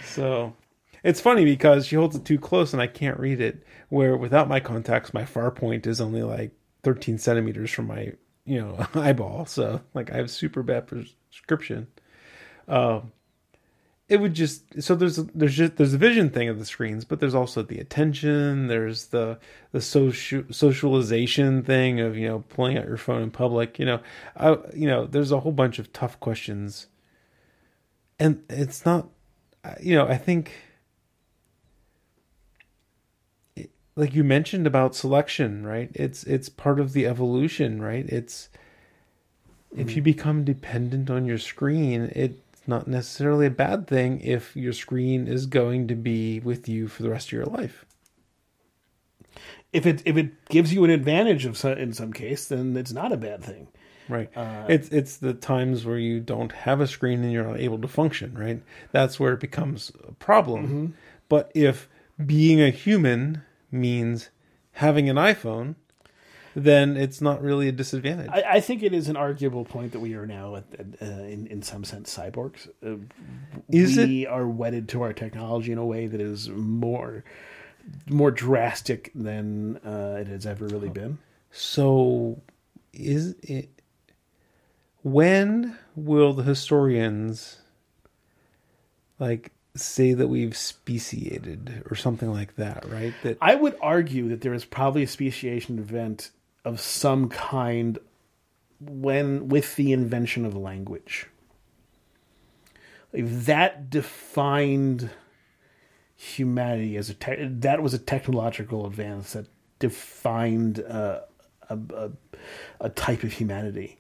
So 0.06 0.54
it's 1.02 1.20
funny 1.20 1.44
because 1.44 1.86
she 1.86 1.96
holds 1.96 2.16
it 2.16 2.24
too 2.24 2.38
close 2.38 2.72
and 2.72 2.82
I 2.82 2.86
can't 2.86 3.18
read 3.18 3.40
it. 3.40 3.64
Where 3.88 4.16
without 4.16 4.48
my 4.48 4.60
contacts, 4.60 5.12
my 5.14 5.24
far 5.24 5.50
point 5.50 5.86
is 5.86 6.00
only 6.00 6.22
like 6.22 6.52
13 6.84 7.18
centimeters 7.18 7.70
from 7.70 7.86
my 7.86 8.12
you 8.44 8.60
know 8.60 8.86
eyeball. 8.94 9.46
So 9.46 9.80
like 9.94 10.12
I 10.12 10.16
have 10.16 10.30
super 10.30 10.62
bad 10.62 10.86
prescription. 10.86 11.88
Um, 12.68 13.12
it 14.08 14.20
would 14.20 14.34
just 14.34 14.82
so 14.82 14.94
there's 14.94 15.16
there's 15.16 15.54
just 15.54 15.76
there's 15.76 15.94
a 15.94 15.98
vision 15.98 16.28
thing 16.30 16.48
of 16.48 16.58
the 16.58 16.64
screens, 16.66 17.04
but 17.04 17.18
there's 17.20 17.34
also 17.34 17.62
the 17.62 17.78
attention. 17.78 18.66
There's 18.66 19.06
the 19.06 19.38
the 19.72 19.80
social 19.80 20.42
socialization 20.50 21.62
thing 21.62 22.00
of 22.00 22.16
you 22.16 22.28
know 22.28 22.44
pulling 22.50 22.76
out 22.76 22.86
your 22.86 22.98
phone 22.98 23.22
in 23.22 23.30
public. 23.30 23.78
You 23.78 23.86
know, 23.86 24.00
I 24.36 24.50
you 24.74 24.86
know 24.86 25.06
there's 25.06 25.32
a 25.32 25.40
whole 25.40 25.52
bunch 25.52 25.78
of 25.78 25.92
tough 25.92 26.20
questions, 26.20 26.88
and 28.18 28.42
it's 28.50 28.84
not. 28.84 29.08
You 29.80 29.94
know, 29.94 30.06
I 30.08 30.16
think 30.18 30.52
it- 33.56 33.70
like 33.94 34.14
you 34.14 34.24
mentioned 34.24 34.66
about 34.66 34.94
selection, 34.94 35.66
right? 35.66 35.90
It's 35.94 36.24
it's 36.24 36.48
part 36.48 36.80
of 36.80 36.92
the 36.92 37.06
evolution, 37.06 37.80
right? 37.82 38.06
It's 38.08 38.48
if 39.76 39.96
you 39.96 40.02
mm. 40.02 40.04
become 40.04 40.44
dependent 40.44 41.10
on 41.10 41.26
your 41.26 41.38
screen, 41.38 42.10
it's 42.14 42.66
not 42.66 42.86
necessarily 42.86 43.46
a 43.46 43.50
bad 43.50 43.86
thing 43.86 44.20
if 44.20 44.54
your 44.56 44.72
screen 44.72 45.26
is 45.26 45.46
going 45.46 45.88
to 45.88 45.94
be 45.94 46.40
with 46.40 46.68
you 46.68 46.88
for 46.88 47.02
the 47.02 47.10
rest 47.10 47.28
of 47.28 47.32
your 47.32 47.46
life. 47.46 47.84
if 49.72 49.86
it 49.86 50.02
if 50.04 50.16
it 50.16 50.44
gives 50.48 50.72
you 50.72 50.84
an 50.84 50.90
advantage 50.90 51.46
of 51.46 51.56
some, 51.56 51.72
in 51.72 51.92
some 51.92 52.12
case, 52.12 52.46
then 52.48 52.76
it's 52.76 52.92
not 52.92 53.12
a 53.12 53.16
bad 53.16 53.42
thing. 53.42 53.68
Right. 54.08 54.30
Uh, 54.36 54.66
it's 54.68 54.88
it's 54.88 55.16
the 55.16 55.32
times 55.32 55.86
where 55.86 55.98
you 55.98 56.20
don't 56.20 56.52
have 56.52 56.80
a 56.80 56.86
screen 56.86 57.22
and 57.22 57.32
you're 57.32 57.46
not 57.46 57.60
able 57.60 57.78
to 57.78 57.88
function, 57.88 58.36
right? 58.36 58.62
That's 58.90 59.18
where 59.18 59.32
it 59.32 59.40
becomes 59.40 59.92
a 60.06 60.12
problem. 60.12 60.64
Mm-hmm. 60.64 60.86
But 61.28 61.50
if 61.54 61.88
being 62.24 62.60
a 62.60 62.70
human 62.70 63.42
means 63.72 64.30
having 64.72 65.08
an 65.08 65.16
iPhone, 65.16 65.74
then 66.54 66.96
it's 66.96 67.20
not 67.20 67.42
really 67.42 67.68
a 67.68 67.72
disadvantage. 67.72 68.28
I, 68.30 68.42
I 68.56 68.60
think 68.60 68.82
it 68.82 68.92
is 68.92 69.08
an 69.08 69.16
arguable 69.16 69.64
point 69.64 69.92
that 69.92 70.00
we 70.00 70.14
are 70.14 70.26
now, 70.26 70.56
at, 70.56 70.64
uh, 71.00 71.04
in 71.04 71.46
in 71.46 71.62
some 71.62 71.82
sense, 71.82 72.14
cyborgs. 72.14 72.68
Uh, 72.84 72.96
Is 73.70 73.96
we 73.96 74.26
are 74.26 74.46
wedded 74.46 74.88
to 74.90 75.02
our 75.02 75.12
technology 75.12 75.72
in 75.72 75.78
a 75.78 75.86
way 75.86 76.06
that 76.06 76.20
is 76.20 76.48
more 76.50 77.24
more 78.08 78.30
drastic 78.30 79.10
than 79.14 79.78
uh, 79.78 80.18
it 80.20 80.28
has 80.28 80.46
ever 80.46 80.66
really 80.66 80.90
been. 80.90 81.18
So, 81.50 82.42
is 82.92 83.34
it? 83.42 83.70
When 85.02 85.76
will 85.96 86.32
the 86.32 86.44
historians 86.44 87.58
like 89.18 89.51
say 89.74 90.12
that 90.12 90.28
we've 90.28 90.56
speciated 90.56 91.82
or 91.90 91.96
something 91.96 92.30
like 92.30 92.56
that? 92.56 92.88
Right? 92.90 93.14
That 93.22 93.38
I 93.40 93.54
would 93.54 93.76
argue 93.80 94.28
that 94.28 94.40
there 94.40 94.54
is 94.54 94.64
probably 94.64 95.02
a 95.02 95.08
speciation 95.08 95.78
event 95.78 96.30
of 96.64 96.80
some 96.80 97.28
kind 97.28 97.98
when 98.80 99.48
with 99.48 99.76
the 99.76 99.92
invention 99.92 100.44
of 100.44 100.56
language. 100.56 101.26
Like 103.12 103.24
that 103.26 103.90
defined 103.90 105.10
humanity 106.16 106.96
as 106.96 107.10
a 107.10 107.14
te- 107.14 107.46
that 107.46 107.82
was 107.82 107.94
a 107.94 107.98
technological 107.98 108.86
advance 108.86 109.32
that 109.32 109.46
defined 109.78 110.80
uh, 110.80 111.20
a, 111.68 111.78
a 111.94 112.10
a 112.80 112.88
type 112.88 113.22
of 113.22 113.32
humanity. 113.32 113.98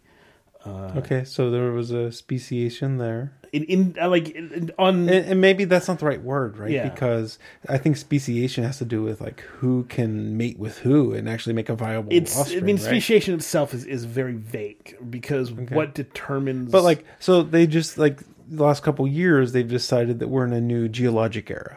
Okay. 0.70 1.24
So 1.24 1.50
there 1.50 1.72
was 1.72 1.90
a 1.90 2.12
speciation 2.12 2.98
there. 2.98 3.32
In, 3.52 3.64
in 3.64 3.96
uh, 4.00 4.08
like 4.08 4.30
in, 4.30 4.70
on 4.78 5.08
and, 5.08 5.26
and 5.26 5.40
maybe 5.40 5.64
that's 5.64 5.88
not 5.88 5.98
the 5.98 6.06
right 6.06 6.22
word, 6.22 6.56
right? 6.56 6.70
Yeah. 6.70 6.88
Because 6.88 7.38
I 7.68 7.78
think 7.78 7.96
speciation 7.96 8.64
has 8.64 8.78
to 8.78 8.84
do 8.84 9.02
with 9.02 9.20
like 9.20 9.40
who 9.40 9.84
can 9.84 10.36
mate 10.36 10.58
with 10.58 10.78
who 10.78 11.12
and 11.12 11.28
actually 11.28 11.52
make 11.52 11.68
a 11.68 11.74
viable 11.74 12.12
it's 12.12 12.38
offspring. 12.38 12.62
I 12.62 12.66
mean 12.66 12.76
right? 12.76 12.84
speciation 12.84 13.34
itself 13.34 13.74
is, 13.74 13.84
is 13.84 14.04
very 14.04 14.36
vague 14.36 14.96
because 15.10 15.52
what 15.52 15.94
determines 15.94 16.70
But 16.72 16.82
like, 16.82 17.04
so 17.20 17.42
they 17.42 17.66
just 17.66 17.98
like 17.98 18.20
the 18.48 18.64
last 18.64 18.82
couple 18.82 19.06
years, 19.06 19.52
they've 19.52 19.68
decided 19.68 20.18
that 20.20 20.28
we're 20.28 20.46
in 20.46 20.52
a 20.52 20.60
new 20.60 20.88
geologic 20.88 21.50
era. 21.50 21.76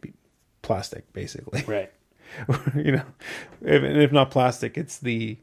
Be- 0.00 0.12
Plastic, 0.62 1.12
basically. 1.12 1.60
Mm-hmm. 1.60 1.70
right 1.72 1.92
you 2.74 2.92
know, 2.92 3.04
if, 3.62 3.82
and 3.82 4.00
if 4.00 4.12
not 4.12 4.30
plastic, 4.30 4.76
it's 4.76 4.98
the 4.98 5.38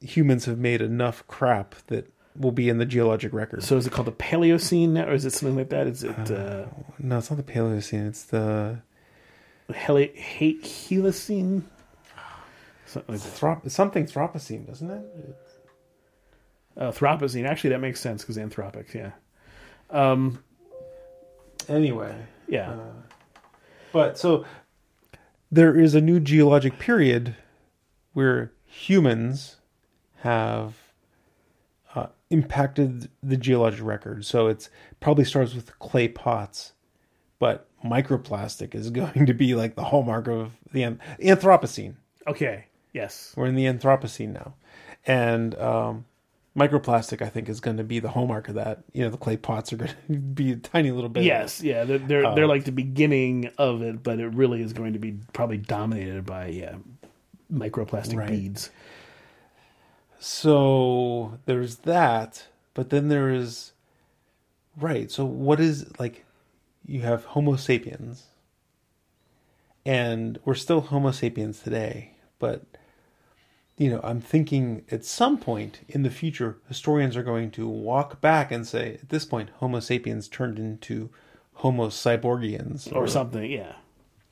humans 0.00 0.46
have 0.46 0.58
made 0.58 0.80
enough 0.80 1.26
crap 1.26 1.74
that 1.88 2.12
will 2.36 2.52
be 2.52 2.68
in 2.68 2.78
the 2.78 2.86
geologic 2.86 3.32
record. 3.32 3.62
So 3.62 3.76
is 3.76 3.86
it 3.86 3.92
called 3.92 4.06
the 4.06 4.12
Paleocene 4.12 4.90
now, 4.90 5.06
or 5.08 5.12
is 5.14 5.24
it 5.24 5.32
something 5.32 5.56
like 5.56 5.68
that? 5.70 5.86
Is 5.86 6.04
it 6.04 6.30
uh, 6.30 6.66
no, 6.98 7.18
it's 7.18 7.30
not 7.30 7.36
the 7.36 7.52
Paleocene. 7.52 8.08
It's 8.08 8.24
the 8.24 8.78
Heli- 9.74 10.12
He- 10.14 10.60
Helicene? 10.62 11.62
Something 12.86 13.14
like 13.14 13.22
throp, 13.22 13.68
something 13.70 14.04
Thropocene, 14.06 14.66
doesn't 14.66 14.90
it? 14.90 15.36
Uh, 16.76 16.90
Thropocene. 16.90 17.46
Actually, 17.48 17.70
that 17.70 17.80
makes 17.80 18.00
sense 18.00 18.22
because 18.22 18.36
anthropic. 18.36 18.94
Yeah, 18.94 19.12
Anyway, 21.68 22.14
yeah. 22.48 22.70
Uh, 22.72 22.76
But 23.92 24.18
so 24.18 24.44
there 25.52 25.78
is 25.78 25.94
a 25.94 26.00
new 26.00 26.18
geologic 26.20 26.78
period 26.78 27.36
where 28.12 28.52
humans 28.64 29.56
have 30.18 30.74
uh, 31.94 32.06
impacted 32.30 33.08
the 33.22 33.36
geologic 33.36 33.82
record. 33.84 34.24
So 34.24 34.46
it's 34.46 34.70
probably 35.00 35.24
starts 35.24 35.54
with 35.54 35.78
clay 35.78 36.08
pots, 36.08 36.72
but 37.38 37.66
microplastic 37.84 38.74
is 38.74 38.90
going 38.90 39.26
to 39.26 39.34
be 39.34 39.54
like 39.54 39.74
the 39.74 39.84
hallmark 39.84 40.28
of 40.28 40.52
the 40.72 40.82
an- 40.84 41.00
Anthropocene. 41.20 41.94
okay. 42.26 42.66
Yes. 42.92 43.32
We're 43.36 43.46
in 43.46 43.54
the 43.54 43.66
Anthropocene 43.66 44.32
now, 44.32 44.54
and 45.06 45.54
um, 45.60 46.06
microplastic 46.56 47.22
I 47.22 47.28
think 47.28 47.48
is 47.48 47.60
going 47.60 47.76
to 47.76 47.84
be 47.84 48.00
the 48.00 48.08
hallmark 48.08 48.48
of 48.48 48.56
that. 48.56 48.82
You 48.92 49.04
know, 49.04 49.10
the 49.10 49.16
clay 49.16 49.36
pots 49.36 49.72
are 49.72 49.76
going 49.76 49.92
to 50.10 50.18
be 50.18 50.50
a 50.52 50.56
tiny 50.56 50.90
little 50.90 51.08
bit. 51.08 51.22
Yes. 51.22 51.62
Yeah. 51.62 51.84
They're 51.84 51.98
they're, 51.98 52.34
they're 52.34 52.46
like 52.48 52.64
the 52.64 52.72
beginning 52.72 53.50
of 53.58 53.82
it, 53.82 54.02
but 54.02 54.18
it 54.18 54.26
really 54.34 54.60
is 54.60 54.72
going 54.72 54.94
to 54.94 54.98
be 54.98 55.14
probably 55.32 55.58
dominated 55.58 56.26
by 56.26 56.48
yeah 56.48 56.74
microplastic 57.52 58.16
Right. 58.16 58.28
beads. 58.28 58.70
So 60.22 61.38
there's 61.46 61.76
that, 61.76 62.46
but 62.74 62.90
then 62.90 63.08
there 63.08 63.30
is 63.30 63.72
right. 64.76 65.10
So 65.10 65.24
what 65.24 65.58
is 65.58 65.90
like 65.98 66.26
you 66.84 67.00
have 67.00 67.24
Homo 67.24 67.56
sapiens, 67.56 68.26
and 69.86 70.38
we're 70.44 70.54
still 70.54 70.82
Homo 70.82 71.10
sapiens 71.10 71.60
today, 71.60 72.12
but 72.38 72.64
you 73.78 73.88
know, 73.88 74.00
I'm 74.04 74.20
thinking 74.20 74.84
at 74.90 75.06
some 75.06 75.38
point 75.38 75.80
in 75.88 76.02
the 76.02 76.10
future, 76.10 76.58
historians 76.68 77.16
are 77.16 77.22
going 77.22 77.50
to 77.52 77.66
walk 77.66 78.20
back 78.20 78.52
and 78.52 78.66
say, 78.66 78.98
at 79.02 79.08
this 79.08 79.24
point, 79.24 79.48
Homo 79.56 79.80
sapiens 79.80 80.28
turned 80.28 80.58
into 80.58 81.08
Homo 81.54 81.88
cyborgians 81.88 82.94
or 82.94 83.08
something. 83.08 83.50
Yeah, 83.50 83.72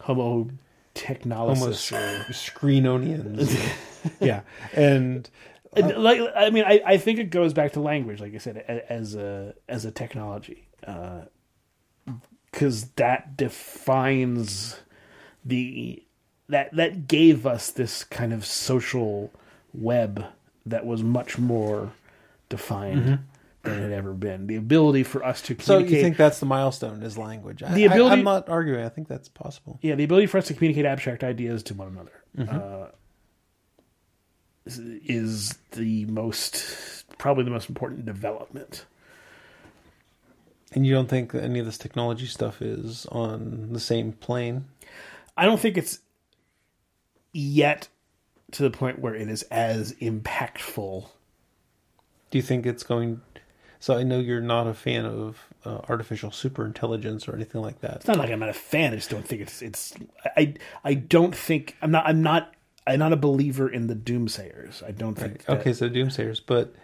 Homo 0.02 0.22
Homo 0.32 0.50
technologist. 0.94 1.76
sc- 1.76 2.52
screenonians. 2.52 3.58
yeah, 4.20 4.42
And, 4.74 5.30
like 5.76 6.20
I 6.34 6.50
mean, 6.50 6.64
I, 6.64 6.80
I 6.84 6.96
think 6.98 7.18
it 7.18 7.30
goes 7.30 7.52
back 7.52 7.72
to 7.72 7.80
language, 7.80 8.20
like 8.20 8.34
I 8.34 8.38
said, 8.38 8.56
as 8.88 9.14
a 9.14 9.54
as 9.68 9.84
a 9.84 9.90
technology, 9.90 10.68
because 12.52 12.84
that 12.96 13.36
defines 13.36 14.76
the 15.44 16.02
that 16.48 16.74
that 16.74 17.06
gave 17.08 17.46
us 17.46 17.70
this 17.70 18.04
kind 18.04 18.32
of 18.32 18.44
social 18.44 19.30
web 19.74 20.24
that 20.66 20.84
was 20.86 21.02
much 21.02 21.38
more 21.38 21.92
defined 22.48 23.20
than 23.62 23.78
it 23.78 23.82
had 23.82 23.92
ever 23.92 24.12
been. 24.14 24.46
The 24.46 24.56
ability 24.56 25.02
for 25.02 25.22
us 25.24 25.42
to 25.42 25.54
Mm-hmm. 25.54 25.62
so 25.62 25.74
communicate. 25.74 25.96
you 25.98 26.02
think 26.04 26.16
that's 26.16 26.40
the 26.40 26.46
milestone 26.46 27.02
is 27.02 27.18
language? 27.18 27.62
I, 27.62 27.72
The 27.74 27.84
ability- 27.84 28.10
I, 28.16 28.18
am 28.18 28.24
not 28.24 28.48
arguing. 28.48 28.84
I 28.84 28.88
think 28.88 29.08
that's 29.08 29.28
possible. 29.28 29.78
yeah, 29.82 29.94
the 29.94 30.04
ability 30.04 30.26
for 30.26 30.38
us 30.38 30.46
to 30.48 30.54
communicate 30.54 30.86
abstract 30.86 31.22
ideas 31.24 31.62
to 31.64 31.74
one 31.74 31.88
another 31.88 32.12
Mm-hmm. 32.38 32.56
uh, 32.56 32.86
is, 34.76 35.58
the 35.72 36.04
most 36.06 37.04
probably 37.18 37.44
the 37.44 37.50
most 37.50 37.68
important 37.68 38.04
development. 38.04 38.84
And 40.72 40.86
you 40.86 40.92
don't 40.92 41.08
think 41.08 41.32
that 41.32 41.42
any 41.42 41.58
of 41.58 41.66
this 41.66 41.78
technology 41.78 42.26
stuff 42.26 42.60
is 42.60 43.06
on 43.06 43.72
the 43.72 43.80
same 43.80 44.12
plane? 44.12 44.66
I 45.36 45.44
don't 45.44 45.58
think 45.60 45.78
it's 45.78 46.00
yet 47.32 47.88
to 48.52 48.62
the 48.62 48.70
point 48.70 48.98
where 48.98 49.14
it 49.14 49.28
is 49.28 49.42
as 49.44 49.92
impactful. 49.94 51.08
Do 52.30 52.38
you 52.38 52.42
think 52.42 52.66
it's 52.66 52.82
going? 52.82 53.20
So 53.80 53.96
I 53.96 54.02
know 54.02 54.18
you're 54.18 54.40
not 54.40 54.66
a 54.66 54.74
fan 54.74 55.04
of 55.06 55.38
uh, 55.64 55.80
artificial 55.88 56.30
superintelligence 56.30 57.28
or 57.28 57.34
anything 57.34 57.60
like 57.60 57.80
that. 57.80 57.96
It's 57.96 58.06
not 58.08 58.18
like 58.18 58.30
I'm 58.30 58.40
not 58.40 58.48
a 58.48 58.54
fan. 58.54 58.92
I 58.92 58.96
just 58.96 59.10
don't 59.10 59.26
think 59.26 59.42
it's 59.42 59.62
it's. 59.62 59.94
I 60.36 60.54
I 60.84 60.94
don't 60.94 61.34
think 61.34 61.76
I'm 61.80 61.90
not 61.90 62.06
I'm 62.06 62.22
not 62.22 62.54
I'm 62.88 62.98
not 62.98 63.12
a 63.12 63.16
believer 63.16 63.68
in 63.68 63.86
the 63.86 63.94
doomsayers. 63.94 64.82
I 64.82 64.90
don't 64.92 65.14
think. 65.14 65.44
that- 65.44 65.60
Okay, 65.60 65.72
so 65.72 65.88
doomsayers, 65.88 66.40
but 66.44 66.74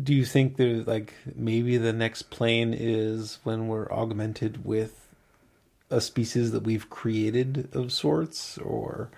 do 0.00 0.14
you 0.14 0.24
think 0.24 0.56
there's 0.56 0.86
like 0.86 1.14
maybe 1.34 1.76
the 1.78 1.92
next 1.92 2.30
plane 2.30 2.74
is 2.76 3.38
when 3.44 3.68
we're 3.68 3.90
augmented 3.90 4.64
with 4.64 5.08
a 5.90 6.00
species 6.00 6.50
that 6.52 6.64
we've 6.64 6.90
created 6.90 7.68
of 7.72 7.92
sorts, 7.92 8.58
or 8.58 9.10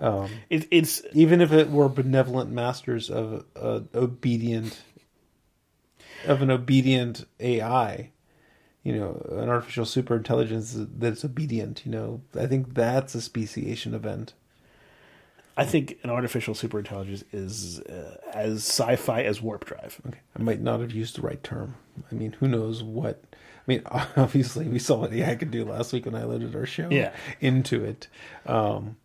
um, 0.00 0.30
it, 0.48 0.66
it's 0.70 1.02
even 1.12 1.40
if 1.40 1.52
it 1.52 1.70
were 1.70 1.88
benevolent 1.88 2.50
masters 2.50 3.10
of 3.10 3.44
a 3.56 3.82
obedient 3.94 4.80
of 6.26 6.40
an 6.40 6.50
obedient 6.50 7.26
AI, 7.40 8.10
you 8.82 8.92
know, 8.96 9.26
an 9.32 9.48
artificial 9.48 9.84
superintelligence 9.84 10.88
that's 10.98 11.24
obedient. 11.24 11.82
You 11.84 11.92
know, 11.92 12.20
I 12.38 12.46
think 12.46 12.74
that's 12.74 13.14
a 13.14 13.20
speciation 13.20 13.92
event. 13.92 14.32
I 15.56 15.64
think 15.64 15.98
an 16.02 16.10
artificial 16.10 16.54
superintelligence 16.54 17.22
is 17.32 17.78
uh, 17.80 18.16
as 18.32 18.56
sci-fi 18.66 19.22
as 19.22 19.40
warp 19.40 19.64
drive. 19.64 20.00
Okay. 20.06 20.18
I 20.36 20.42
might 20.42 20.60
not 20.60 20.80
have 20.80 20.90
used 20.90 21.16
the 21.16 21.22
right 21.22 21.42
term. 21.44 21.76
I 22.10 22.14
mean, 22.14 22.32
who 22.40 22.48
knows 22.48 22.82
what? 22.82 23.22
I 23.32 23.36
mean, 23.68 23.82
obviously, 24.16 24.66
we 24.66 24.78
saw 24.80 24.96
what 24.98 25.12
AI 25.12 25.36
could 25.36 25.52
do 25.52 25.64
last 25.64 25.92
week 25.92 26.06
when 26.06 26.16
I 26.16 26.24
loaded 26.24 26.56
our 26.56 26.66
show 26.66 26.88
Yeah. 26.90 27.12
into 27.40 27.84
it. 27.84 28.08
Um, 28.46 28.96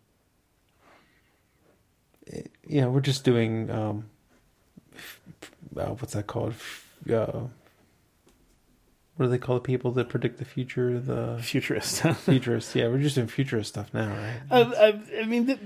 it- 2.26 2.52
yeah, 2.68 2.86
we're 2.88 3.00
just 3.02 3.24
doing 3.24 3.70
um, 3.70 4.10
uh, 5.78 5.86
what's 5.88 6.14
that 6.14 6.28
called? 6.28 6.54
Uh, 7.12 7.42
what 9.16 9.26
do 9.26 9.28
they 9.28 9.38
call 9.38 9.56
the 9.56 9.62
people 9.62 9.92
that 9.94 10.10
predict 10.10 10.38
the 10.40 10.46
future? 10.46 11.00
The 11.00 11.38
Futurist. 11.42 12.02
futurists. 12.26 12.76
Yeah, 12.76 12.88
we're 12.88 13.00
just 13.00 13.16
doing 13.16 13.28
futurist 13.28 13.70
stuff 13.70 13.94
now, 13.94 14.08
right? 14.10 14.40
I, 14.50 14.62
I, 14.62 15.02
I 15.22 15.26
mean, 15.26 15.46
th- 15.48 15.60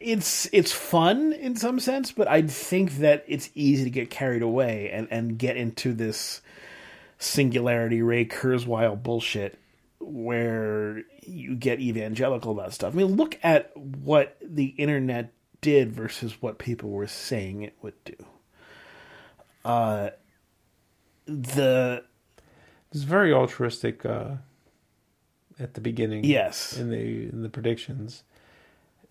it's 0.00 0.48
it's 0.52 0.72
fun 0.72 1.32
in 1.32 1.56
some 1.56 1.80
sense, 1.80 2.12
but 2.12 2.28
I 2.28 2.42
think 2.42 2.98
that 2.98 3.24
it's 3.26 3.50
easy 3.54 3.84
to 3.84 3.90
get 3.90 4.10
carried 4.10 4.42
away 4.42 4.90
and, 4.90 5.08
and 5.10 5.38
get 5.38 5.56
into 5.56 5.92
this 5.92 6.40
singularity 7.18 8.02
Ray 8.02 8.26
Kurzweil 8.26 9.02
bullshit 9.02 9.58
where 10.00 11.02
you 11.22 11.54
get 11.54 11.80
evangelical 11.80 12.52
about 12.52 12.74
stuff. 12.74 12.92
I 12.94 12.96
mean, 12.96 13.16
look 13.16 13.38
at 13.42 13.74
what 13.76 14.36
the 14.42 14.66
internet 14.66 15.32
did 15.60 15.92
versus 15.92 16.42
what 16.42 16.58
people 16.58 16.90
were 16.90 17.06
saying 17.06 17.62
it 17.62 17.74
would 17.80 18.04
do. 18.04 18.16
Uh, 19.64 20.10
the 21.26 22.04
It's 22.92 23.04
very 23.04 23.32
altruistic 23.32 24.04
uh, 24.04 24.32
at 25.58 25.74
the 25.74 25.80
beginning. 25.80 26.24
Yes. 26.24 26.76
in 26.76 26.90
the 26.90 27.28
in 27.30 27.42
the 27.42 27.48
predictions, 27.48 28.24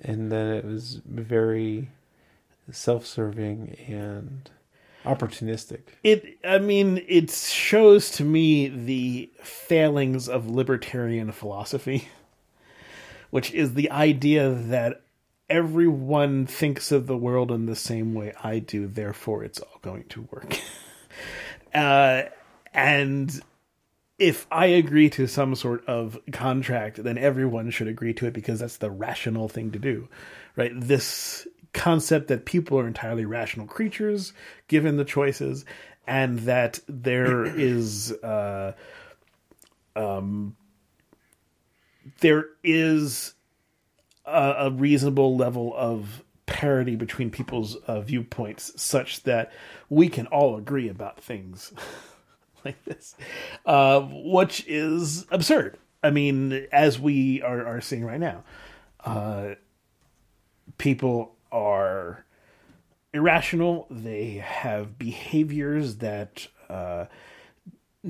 and 0.04 0.32
then 0.32 0.47
it 0.47 0.66
was 0.66 1.01
very 1.06 1.89
self-serving 2.72 3.76
and 3.88 4.49
opportunistic. 5.06 5.82
It, 6.04 6.38
I 6.43 6.60
mean, 6.60 7.04
it 7.08 7.30
shows 7.30 8.12
to 8.12 8.24
me 8.24 8.70
the 8.70 9.30
failings 9.41 10.30
of 10.30 10.49
libertarian 10.49 11.32
philosophy, 11.32 12.08
which 13.30 13.51
is 13.51 13.74
the 13.74 13.91
idea 13.91 14.51
that 14.51 15.01
everyone 15.49 16.45
thinks 16.45 16.91
of 16.91 17.08
the 17.08 17.18
world 17.18 17.51
in 17.51 17.66
the 17.66 17.76
same 17.76 18.14
way 18.14 18.34
I 18.43 18.60
do, 18.60 18.88
therefore 18.88 19.43
it's 19.43 19.60
all 19.60 19.80
going 19.82 20.06
to 20.10 20.28
work. 20.32 20.58
uh, 21.74 22.24
and 22.74 23.41
if 24.24 24.47
I 24.49 24.67
agree 24.67 25.09
to 25.09 25.28
some 25.28 25.53
sort 25.53 25.86
of 25.86 26.17
contract, 26.32 27.03
then 27.03 27.17
everyone 27.17 27.71
should 27.71 27.89
agree 27.89 28.13
to 28.13 28.26
it 28.26 28.34
because 28.34 28.61
that's 28.61 28.78
the 28.78 28.89
rational 28.89 29.49
thing 29.49 29.71
to 29.71 29.80
do, 29.80 30.07
right? 30.55 30.71
This 30.74 31.45
concept 31.74 32.30
that 32.30 32.45
people 32.45 32.80
are 32.80 32.88
entirely 32.88 33.26
rational 33.26 33.67
creatures 33.67 34.32
given 34.69 34.95
the 34.95 35.03
choices, 35.03 35.65
and 36.07 36.39
that 36.39 36.80
there 36.88 37.43
is, 37.59 38.13
uh, 38.24 38.71
um, 39.97 40.55
there 42.21 42.45
is 42.63 43.34
a, 44.26 44.55
a 44.57 44.71
reasonable 44.71 45.36
level 45.36 45.74
of 45.76 46.24
parity 46.45 46.95
between 46.95 47.30
people's 47.30 47.76
uh, 47.76 47.99
viewpoints, 47.99 48.71
such 48.82 49.24
that 49.24 49.51
we 49.89 50.07
can 50.07 50.28
all 50.28 50.55
agree 50.55 50.88
about 50.88 51.19
things 51.19 51.74
like 52.66 52.84
this, 52.86 53.16
uh, 53.66 54.01
which 54.01 54.66
is 54.68 55.26
absurd. 55.30 55.78
I 56.01 56.09
mean, 56.09 56.68
as 56.72 56.99
we 56.99 57.41
are, 57.41 57.66
are 57.66 57.82
seeing 57.82 58.05
right 58.05 58.20
now, 58.20 58.43
uh, 59.05 59.55
people 60.78 61.36
are 61.51 62.26
irrational. 63.14 63.88
They 63.89 64.43
have 64.45 64.97
behaviors 64.97 65.97
that 65.97 66.47
uh, 66.70 67.05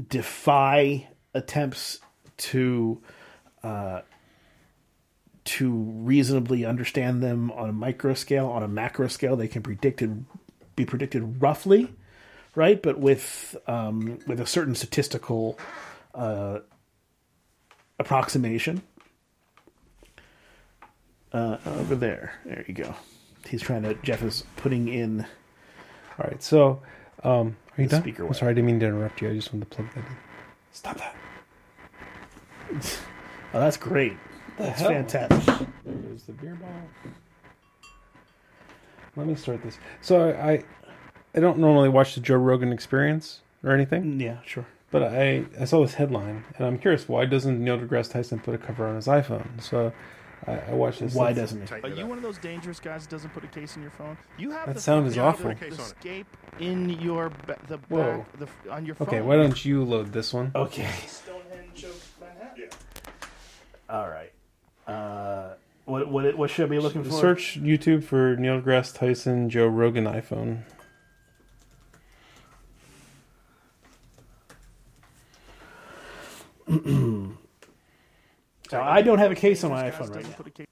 defy 0.08 1.08
attempts 1.34 2.00
to 2.38 3.02
uh, 3.64 4.02
to 5.46 5.72
reasonably 5.72 6.66
understand 6.66 7.22
them 7.22 7.52
on 7.52 7.70
a 7.70 7.74
micro 7.74 8.14
scale. 8.14 8.48
On 8.48 8.64
a 8.64 8.68
macro 8.68 9.08
scale, 9.08 9.36
they 9.36 9.48
can 9.48 9.62
predicted 9.62 10.26
be 10.76 10.86
predicted 10.86 11.42
roughly, 11.42 11.94
right? 12.56 12.82
But 12.82 13.00
with 13.00 13.56
um, 13.68 14.20
with 14.28 14.40
a 14.40 14.46
certain 14.46 14.76
statistical 14.76 15.58
uh, 16.14 16.60
approximation. 18.00 18.82
Uh, 21.32 21.58
over 21.66 21.96
there, 21.96 22.36
there 22.46 22.64
you 22.68 22.76
go. 22.76 22.94
He's 23.48 23.62
trying 23.62 23.82
to. 23.84 23.96
Jeff 23.96 24.22
is 24.22 24.44
putting 24.58 24.88
in. 24.88 25.22
All 25.22 26.28
right, 26.30 26.44
so 26.44 26.80
um, 27.24 27.58
are 27.76 27.82
you 27.82 27.88
done? 27.88 28.02
speaker 28.02 28.28
I'm 28.28 28.34
sorry, 28.36 28.52
I 28.52 28.54
didn't 28.54 28.68
mean 28.68 28.80
to 28.82 28.86
interrupt 28.86 29.20
you. 29.22 29.30
I 29.32 29.34
just 29.34 29.52
wanted 29.52 29.72
to 29.72 29.76
plug 29.76 29.88
that 29.96 30.06
in. 30.06 30.18
Stop 30.72 30.98
that. 30.98 31.16
Oh, 33.56 33.60
that's 33.60 33.78
great. 33.78 34.18
That's 34.58 34.80
hell? 34.82 34.90
fantastic. 34.90 35.68
There's 35.86 36.24
the 36.24 36.32
beer 36.32 36.56
bottle. 36.56 37.14
Let 39.16 39.28
me 39.28 39.36
start 39.36 39.62
this. 39.62 39.78
So 40.02 40.32
I, 40.32 40.64
I 41.36 41.40
don't 41.40 41.58
normally 41.58 41.90
watch 41.90 42.16
the 42.16 42.22
Joe 42.22 42.36
Rogan 42.36 42.72
Experience 42.72 43.42
or 43.64 43.72
anything, 43.72 44.20
Yeah, 44.20 44.38
sure. 44.46 44.66
but 44.92 45.02
I, 45.04 45.46
I 45.60 45.66
saw 45.66 45.82
this 45.82 45.96
headline 45.96 46.44
and 46.58 46.68
I'm 46.68 46.78
curious 46.78 47.08
why 47.10 47.26
doesn't 47.26 47.64
Neil 47.64 47.78
deGrasse 47.80 48.12
Tyson 48.12 48.40
put 48.40 48.54
a 48.54 48.58
cover 48.58 48.86
on 48.88 48.96
his 48.96 49.08
iPhone? 49.08 49.62
So 49.62 49.92
I, 50.46 50.60
I 50.70 50.74
watched 50.74 51.00
this. 51.00 51.16
Why 51.16 51.32
doesn't 51.34 51.70
he? 51.70 51.76
Are 51.82 51.88
you 51.90 52.06
one 52.06 52.18
of 52.18 52.24
those 52.24 52.38
dangerous 52.38 52.80
guys 52.80 53.04
that 53.04 53.12
doesn't 53.12 53.30
put 53.32 53.44
a 53.44 53.48
case 53.48 53.76
in 53.78 53.82
your 53.82 53.92
phone? 53.92 54.18
You 54.38 54.52
have 54.52 54.68
That 54.68 54.76
the 54.76 54.82
sound 54.82 55.08
is 55.08 55.18
awful. 55.18 55.54
the 55.56 55.68
escape 55.68 56.28
in 56.60 56.90
your 56.90 57.30
ba- 57.48 57.58
the 57.68 57.78
Whoa. 57.90 58.26
back 58.38 58.50
the, 58.66 58.72
on 58.72 58.86
your 58.86 58.96
phone. 58.96 59.08
Okay, 59.08 59.22
why 59.22 59.38
don't 59.38 59.64
you 59.64 59.84
load 59.84 60.12
this 60.12 60.34
one? 60.34 60.52
Okay. 60.54 60.90
All 63.90 64.10
right. 64.10 64.32
Uh, 64.88 65.54
what 65.86 66.10
what 66.10 66.38
what 66.38 66.50
should 66.50 66.66
I 66.66 66.70
be 66.70 66.80
looking 66.80 67.04
for? 67.04 67.12
Search 67.12 67.60
YouTube 67.62 68.04
for 68.04 68.36
Neil 68.36 68.62
deGrasse 68.62 68.94
Tyson 68.98 69.50
Joe 69.50 69.68
Rogan 69.68 70.06
iPhone. 70.06 70.64
So 78.70 78.82
I 78.82 79.02
don't 79.04 79.20
have 79.20 79.32
a 79.32 79.36
case 79.36 79.64
on 79.64 79.72
my 79.72 79.92
iPhone 79.92 80.16
right 80.16 80.24
now. 80.28 80.36
put 80.36 80.48
a 80.48 80.50
case- 80.50 80.68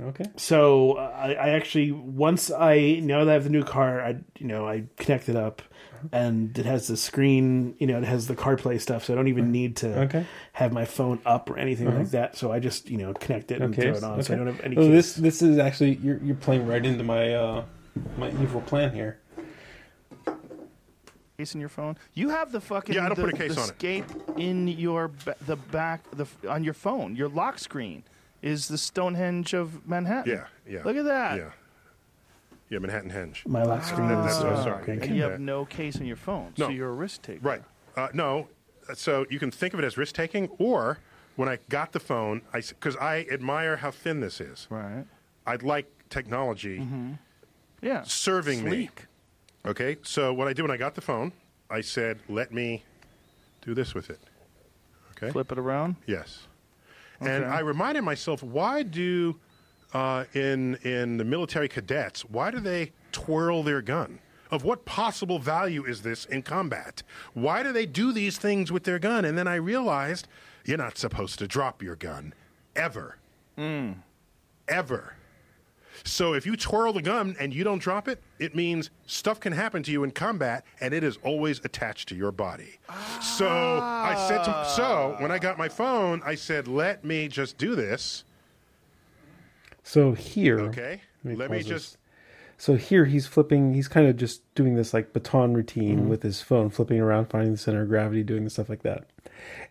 Okay. 0.00 0.24
So 0.36 0.94
uh, 0.94 1.12
I, 1.16 1.34
I 1.34 1.48
actually 1.50 1.92
once 1.92 2.50
I 2.50 2.98
now 3.00 3.20
that 3.24 3.30
I 3.30 3.34
have 3.34 3.44
the 3.44 3.50
new 3.50 3.62
car, 3.62 4.00
I 4.00 4.16
you 4.40 4.46
know 4.48 4.66
I 4.66 4.86
connect 4.96 5.28
it 5.28 5.36
up, 5.36 5.62
and 6.10 6.58
it 6.58 6.66
has 6.66 6.88
the 6.88 6.96
screen. 6.96 7.76
You 7.78 7.86
know, 7.86 7.98
it 7.98 8.04
has 8.04 8.26
the 8.26 8.34
CarPlay 8.34 8.80
stuff, 8.80 9.04
so 9.04 9.12
I 9.12 9.16
don't 9.16 9.28
even 9.28 9.52
need 9.52 9.76
to 9.76 10.00
Okay. 10.00 10.26
have 10.54 10.72
my 10.72 10.84
phone 10.84 11.20
up 11.24 11.48
or 11.48 11.58
anything 11.58 11.94
like 11.96 12.10
that. 12.10 12.36
So 12.36 12.50
I 12.50 12.58
just 12.58 12.90
you 12.90 12.96
know 12.98 13.12
connect 13.14 13.52
it 13.52 13.62
and 13.62 13.72
Okay. 13.72 13.82
throw 13.82 13.92
it 13.98 14.02
on. 14.02 14.20
So 14.24 14.34
I 14.34 14.36
don't 14.36 14.48
have 14.48 14.60
any. 14.62 14.74
This 14.74 15.14
this 15.14 15.42
is 15.42 15.58
actually 15.58 15.94
you're 16.02 16.18
you're 16.24 16.34
playing 16.34 16.66
right 16.66 16.84
into 16.84 17.04
my 17.04 17.32
uh 17.32 17.64
my 18.18 18.30
evil 18.42 18.62
plan 18.62 18.92
here. 18.92 19.20
Case 21.36 21.54
in 21.54 21.60
your 21.60 21.68
phone. 21.68 21.96
You 22.14 22.28
have 22.30 22.52
the 22.52 22.60
fucking 22.60 22.94
Yeah, 22.94 23.04
I 23.06 23.08
don't 23.08 23.16
the, 23.16 23.24
put 23.24 23.34
a 23.34 23.36
case 23.36 23.54
the 23.54 23.60
on 23.62 23.68
it. 23.68 23.72
escape 23.72 24.04
in 24.36 24.68
your 24.68 25.08
ba- 25.24 25.36
the 25.46 25.56
back 25.56 26.02
the 26.12 26.26
on 26.48 26.62
your 26.64 26.74
phone. 26.74 27.16
Your 27.16 27.28
lock 27.28 27.58
screen 27.58 28.04
is 28.42 28.68
the 28.68 28.78
Stonehenge 28.78 29.52
of 29.54 29.86
Manhattan. 29.86 30.32
Yeah, 30.32 30.46
yeah. 30.68 30.82
Look 30.84 30.96
at 30.96 31.04
that. 31.04 31.38
Yeah. 31.38 31.50
Yeah, 32.70 32.78
Manhattan 32.78 33.10
Henge. 33.10 33.46
my 33.46 33.62
lock 33.62 33.84
screen 33.84 34.08
That- 34.08 34.18
is 34.26 34.38
that's- 34.38 34.42
uh, 34.42 34.60
oh, 34.60 34.64
sorry. 34.64 34.84
Grand 34.84 35.02
And 35.02 35.16
you 35.16 35.22
have 35.22 35.40
no 35.40 35.64
case 35.64 35.96
in 35.96 36.06
your 36.06 36.16
phone, 36.16 36.52
No. 36.56 36.66
so 36.66 36.70
you're 36.72 36.88
a 36.88 36.94
risk 36.94 37.22
taker. 37.22 37.40
Right. 37.46 37.62
Uh, 37.96 38.08
no, 38.14 38.48
so 38.94 39.26
you 39.30 39.38
can 39.38 39.50
think 39.50 39.74
of 39.74 39.80
it 39.80 39.84
as 39.84 39.96
risk 39.96 40.14
taking, 40.14 40.48
or 40.58 40.98
when 41.36 41.48
I 41.48 41.58
got 41.68 41.92
the 41.92 42.00
phone, 42.00 42.42
I 42.52 42.60
because 42.60 42.96
I 42.96 43.26
admire 43.30 43.76
how 43.76 43.90
thin 43.90 44.20
this 44.20 44.40
is. 44.40 44.66
Right. 44.70 45.04
I'd 45.46 45.62
like 45.62 45.90
technology 46.10 46.86
Yeah. 47.82 48.02
serving 48.04 48.64
me. 48.64 48.90
Okay, 49.66 49.96
so 50.02 50.32
what 50.32 50.46
I 50.48 50.52
did 50.52 50.62
when 50.62 50.70
I 50.70 50.76
got 50.76 50.94
the 50.94 51.00
phone, 51.00 51.32
I 51.70 51.80
said, 51.80 52.18
"Let 52.28 52.52
me 52.52 52.84
do 53.62 53.74
this 53.74 53.94
with 53.94 54.10
it." 54.10 54.20
Okay. 55.16 55.30
Flip 55.30 55.50
it 55.52 55.58
around. 55.58 55.96
Yes. 56.06 56.46
And 57.20 57.44
I 57.44 57.60
reminded 57.60 58.02
myself, 58.02 58.42
why 58.42 58.82
do 58.82 59.36
uh, 59.94 60.24
in 60.34 60.74
in 60.82 61.16
the 61.16 61.24
military 61.24 61.68
cadets, 61.68 62.24
why 62.24 62.50
do 62.50 62.60
they 62.60 62.92
twirl 63.12 63.62
their 63.62 63.80
gun? 63.80 64.18
Of 64.50 64.64
what 64.64 64.84
possible 64.84 65.38
value 65.38 65.84
is 65.84 66.02
this 66.02 66.26
in 66.26 66.42
combat? 66.42 67.02
Why 67.32 67.62
do 67.62 67.72
they 67.72 67.86
do 67.86 68.12
these 68.12 68.36
things 68.36 68.70
with 68.70 68.84
their 68.84 68.98
gun? 68.98 69.24
And 69.24 69.36
then 69.38 69.48
I 69.48 69.56
realized 69.56 70.28
you're 70.64 70.78
not 70.78 70.98
supposed 70.98 71.38
to 71.38 71.46
drop 71.46 71.82
your 71.82 71.96
gun 71.96 72.34
ever. 72.76 73.16
Ever. 74.68 75.14
So 76.02 76.34
if 76.34 76.44
you 76.44 76.56
twirl 76.56 76.92
the 76.92 77.02
gun 77.02 77.36
and 77.38 77.54
you 77.54 77.62
don't 77.62 77.78
drop 77.78 78.08
it, 78.08 78.20
it 78.38 78.54
means 78.54 78.90
stuff 79.06 79.38
can 79.38 79.52
happen 79.52 79.82
to 79.84 79.92
you 79.92 80.02
in 80.02 80.10
combat, 80.10 80.64
and 80.80 80.92
it 80.92 81.04
is 81.04 81.18
always 81.22 81.60
attached 81.64 82.08
to 82.08 82.16
your 82.16 82.32
body. 82.32 82.78
So 83.22 83.48
I 83.48 84.14
said 84.28 84.42
to 84.44 84.68
so 84.74 85.16
when 85.20 85.30
I 85.30 85.38
got 85.38 85.56
my 85.58 85.68
phone, 85.68 86.20
I 86.24 86.34
said, 86.34 86.66
"Let 86.66 87.04
me 87.04 87.28
just 87.28 87.58
do 87.58 87.74
this." 87.76 88.24
So 89.82 90.12
here, 90.12 90.58
Okay, 90.60 91.00
Let 91.24 91.30
me 91.30 91.36
let 91.36 91.50
me 91.50 91.62
just. 91.62 91.98
So 92.56 92.76
here 92.76 93.04
he's 93.04 93.26
flipping. 93.26 93.74
He's 93.74 93.88
kind 93.88 94.06
of 94.06 94.16
just 94.16 94.42
doing 94.54 94.76
this 94.76 94.94
like 94.94 95.12
baton 95.12 95.54
routine 95.54 95.98
Mm-hmm. 96.00 96.08
with 96.08 96.22
his 96.22 96.40
phone, 96.40 96.70
flipping 96.70 97.00
around, 97.00 97.26
finding 97.26 97.52
the 97.52 97.58
center 97.58 97.82
of 97.82 97.88
gravity, 97.88 98.22
doing 98.22 98.44
the 98.44 98.50
stuff 98.50 98.68
like 98.68 98.82
that. 98.82 99.06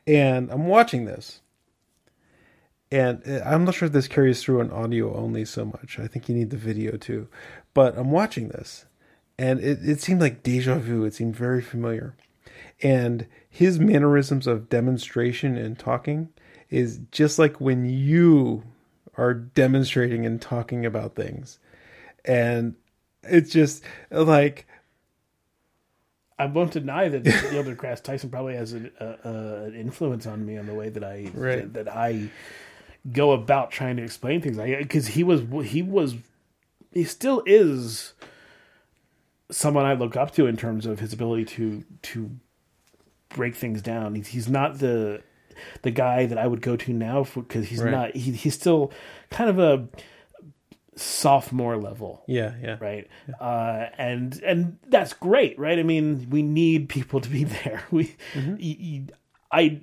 And 0.06 0.52
I'm 0.52 0.68
watching 0.68 1.06
this, 1.06 1.42
and 2.94 3.22
uh, 3.28 3.42
I'm 3.46 3.66
not 3.66 3.76
sure 3.76 3.88
if 3.88 3.92
this 3.92 4.08
carries 4.08 4.42
through 4.42 4.62
on 4.62 4.72
audio 4.72 5.16
only 5.16 5.46
so 5.46 5.66
much. 5.66 5.98
I 6.00 6.08
think 6.08 6.30
you 6.30 6.36
need 6.36 6.52
the 6.52 6.58
video 6.58 6.96
too. 6.98 7.28
But 7.74 7.98
I'm 7.98 8.12
watching 8.12 8.50
this, 8.50 8.86
and 9.38 9.60
it, 9.60 9.80
it 9.82 10.02
seemed 10.02 10.22
like 10.22 10.44
deja 10.44 10.78
vu. 10.78 11.04
It 11.04 11.14
seemed 11.14 11.36
very 11.36 11.62
familiar, 11.62 12.16
and 12.82 13.28
his 13.50 13.80
mannerisms 13.80 14.48
of 14.48 14.70
demonstration 14.70 15.58
and 15.58 15.78
talking 15.78 16.30
is 16.70 17.00
just 17.12 17.40
like 17.40 17.60
when 17.60 17.86
you 17.90 18.64
are 19.16 19.34
demonstrating 19.34 20.26
and 20.26 20.42
talking 20.42 20.86
about 20.86 21.16
things 21.16 21.60
and 22.26 22.76
it's 23.24 23.52
just 23.52 23.84
like 24.12 24.68
I 26.40 26.48
won't 26.48 26.72
deny 26.72 27.10
that 27.10 27.24
Neil 27.24 27.64
deGrasse 27.64 28.02
Tyson 28.02 28.30
probably 28.30 28.56
has 28.56 28.74
an, 28.74 28.92
uh, 29.00 29.16
uh, 29.24 29.64
an 29.66 29.76
influence 29.76 30.26
on 30.26 30.46
me 30.46 30.58
on 30.58 30.66
the 30.66 30.74
way 30.74 30.90
that 30.90 31.04
I 31.04 31.30
Right. 31.34 31.72
that, 31.72 31.86
that 31.86 31.96
I 31.96 32.30
go 33.12 33.32
about 33.32 33.72
trying 33.72 33.98
to 33.98 34.04
explain 34.04 34.42
things. 34.42 34.58
Because 34.58 35.08
he 35.08 35.24
was 35.24 35.42
he 35.70 35.82
was 35.82 36.16
he 36.92 37.04
still 37.04 37.44
is 37.46 38.14
someone 39.52 39.86
I 39.86 39.94
look 39.94 40.16
up 40.16 40.32
to 40.36 40.48
in 40.48 40.58
terms 40.58 40.86
of 40.86 41.00
his 41.00 41.14
ability 41.14 41.46
to 41.46 41.84
to 42.04 42.32
break 43.30 43.56
things 43.56 43.82
down. 43.82 44.16
He's, 44.16 44.28
he's 44.28 44.50
not 44.50 44.80
the 44.80 45.22
the 45.84 45.92
guy 45.92 46.26
that 46.26 46.38
I 46.38 46.48
would 46.48 46.62
go 46.62 46.76
to 46.76 46.94
now 46.94 47.26
because 47.36 47.68
he's 47.68 47.82
Right. 47.82 47.92
not. 47.92 48.16
He, 48.16 48.32
he's 48.32 48.54
still 48.56 48.92
kind 49.30 49.50
of 49.50 49.60
a 49.60 49.88
sophomore 50.96 51.76
level 51.76 52.24
yeah 52.28 52.54
yeah 52.62 52.78
right 52.80 53.08
uh 53.42 53.88
and 53.98 54.40
and 54.44 54.78
that's 54.90 55.12
great 55.14 55.58
right 55.58 55.80
i 55.80 55.84
mean 55.84 56.28
we 56.30 56.44
need 56.44 56.88
people 56.88 57.20
to 57.20 57.30
be 57.30 57.44
there 57.64 57.82
we 57.90 58.16
Mm-hmm. 58.36 58.52
y- 58.62 58.78
y- 58.80 59.08
i 59.52 59.82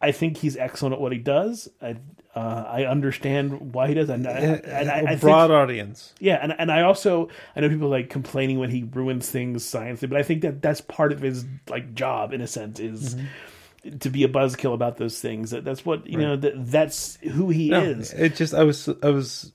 i 0.00 0.12
think 0.12 0.36
he's 0.36 0.56
excellent 0.56 0.94
at 0.94 1.00
what 1.00 1.10
he 1.10 1.18
does 1.18 1.68
i 1.82 1.96
uh, 2.34 2.64
I 2.68 2.84
understand 2.84 3.74
why 3.74 3.88
he 3.88 3.94
does, 3.94 4.08
and 4.08 4.26
I, 4.26 4.30
and 4.32 4.88
I, 4.90 5.00
a 5.00 5.04
I 5.08 5.14
broad 5.16 5.48
think, 5.48 5.56
audience 5.58 6.14
yeah, 6.20 6.38
and 6.42 6.54
and 6.58 6.70
I 6.70 6.82
also 6.82 7.28
I 7.56 7.60
know 7.60 7.68
people 7.68 7.88
like 7.88 8.08
complaining 8.08 8.58
when 8.58 8.70
he 8.70 8.84
ruins 8.92 9.28
things 9.28 9.64
sciencely, 9.64 10.08
but 10.08 10.16
I 10.18 10.22
think 10.22 10.42
that 10.42 10.62
that's 10.62 10.80
part 10.80 11.12
of 11.12 11.20
his 11.20 11.44
like 11.68 11.94
job 11.94 12.32
in 12.32 12.40
a 12.40 12.46
sense 12.46 12.78
is 12.80 13.16
Mm-hmm. 13.16 13.98
to 13.98 14.10
be 14.10 14.24
a 14.24 14.28
buzzkill 14.28 14.74
about 14.74 14.98
those 14.98 15.20
things. 15.20 15.50
That 15.50 15.64
that's 15.64 15.84
what 15.86 16.06
you 16.06 16.18
know. 16.18 16.36
That 16.36 16.70
that's 16.70 17.16
who 17.16 17.48
he 17.50 17.70
No, 17.70 17.82
is. 17.82 18.12
it 18.12 18.36
just 18.36 18.54
i 18.54 18.62
was 18.62 18.88
i 19.02 19.08
was 19.10 19.52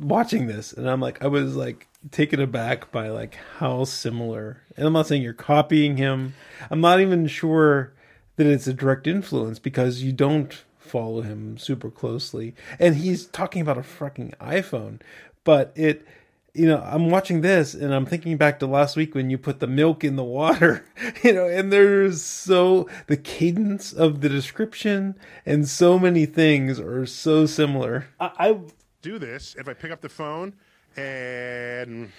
watching 0.00 0.46
this 0.48 0.72
and 0.72 0.90
i'm 0.90 1.00
like 1.00 1.22
i 1.24 1.26
was 1.26 1.54
like 1.56 1.86
taken 2.10 2.40
aback 2.40 2.90
by 2.92 3.08
like 3.08 3.36
how 3.58 3.84
similar 3.84 4.60
and 4.76 4.86
i'm 4.86 4.92
not 4.92 5.06
saying 5.06 5.22
you're 5.22 5.32
copying 5.32 5.96
him 5.96 6.34
i'm 6.70 6.80
not 6.80 7.00
even 7.00 7.26
sure 7.28 7.92
that 8.36 8.46
it's 8.46 8.66
a 8.66 8.74
direct 8.74 9.06
influence 9.06 9.58
because 9.60 10.02
you 10.02 10.12
don't 10.12 10.64
follow 10.84 11.22
him 11.22 11.56
super 11.58 11.90
closely 11.90 12.54
and 12.78 12.96
he's 12.96 13.26
talking 13.26 13.62
about 13.62 13.78
a 13.78 13.82
fucking 13.82 14.32
iphone 14.40 15.00
but 15.44 15.72
it 15.74 16.06
you 16.52 16.66
know 16.66 16.80
i'm 16.86 17.10
watching 17.10 17.40
this 17.40 17.74
and 17.74 17.94
i'm 17.94 18.06
thinking 18.06 18.36
back 18.36 18.58
to 18.58 18.66
last 18.66 18.96
week 18.96 19.14
when 19.14 19.30
you 19.30 19.38
put 19.38 19.60
the 19.60 19.66
milk 19.66 20.04
in 20.04 20.16
the 20.16 20.24
water 20.24 20.84
you 21.24 21.32
know 21.32 21.46
and 21.46 21.72
there's 21.72 22.22
so 22.22 22.88
the 23.06 23.16
cadence 23.16 23.92
of 23.92 24.20
the 24.20 24.28
description 24.28 25.14
and 25.46 25.68
so 25.68 25.98
many 25.98 26.26
things 26.26 26.78
are 26.78 27.06
so 27.06 27.46
similar 27.46 28.06
I, 28.20 28.30
I 28.38 28.58
do 29.02 29.18
this 29.18 29.56
if 29.58 29.68
I 29.68 29.74
pick 29.74 29.90
up 29.90 30.00
the 30.00 30.08
phone 30.08 30.54
and 30.96 32.10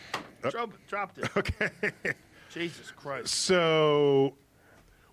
uh, 0.44 0.50
Drop, 0.50 0.74
dropped 0.88 1.18
it. 1.18 1.30
okay. 1.38 1.70
Jesus 2.54 2.92
Christ. 2.92 3.34
So 3.34 4.36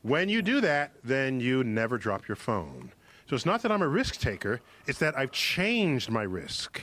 when 0.03 0.28
you 0.28 0.42
do 0.42 0.61
that, 0.61 0.92
then 1.03 1.40
you 1.40 1.64
never 1.64 1.98
drop 1.98 2.28
your 2.28 2.36
phone. 2.36 2.92
So 3.32 3.36
it's 3.36 3.46
not 3.46 3.62
that 3.62 3.72
I'm 3.72 3.80
a 3.80 3.88
risk 3.88 4.16
taker, 4.20 4.60
it's 4.86 4.98
that 4.98 5.16
I've 5.16 5.32
changed 5.32 6.10
my 6.10 6.22
risk 6.22 6.82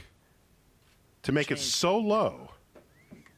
to 1.21 1.31
make 1.31 1.51
it 1.51 1.59
so 1.59 1.95
low 1.95 2.49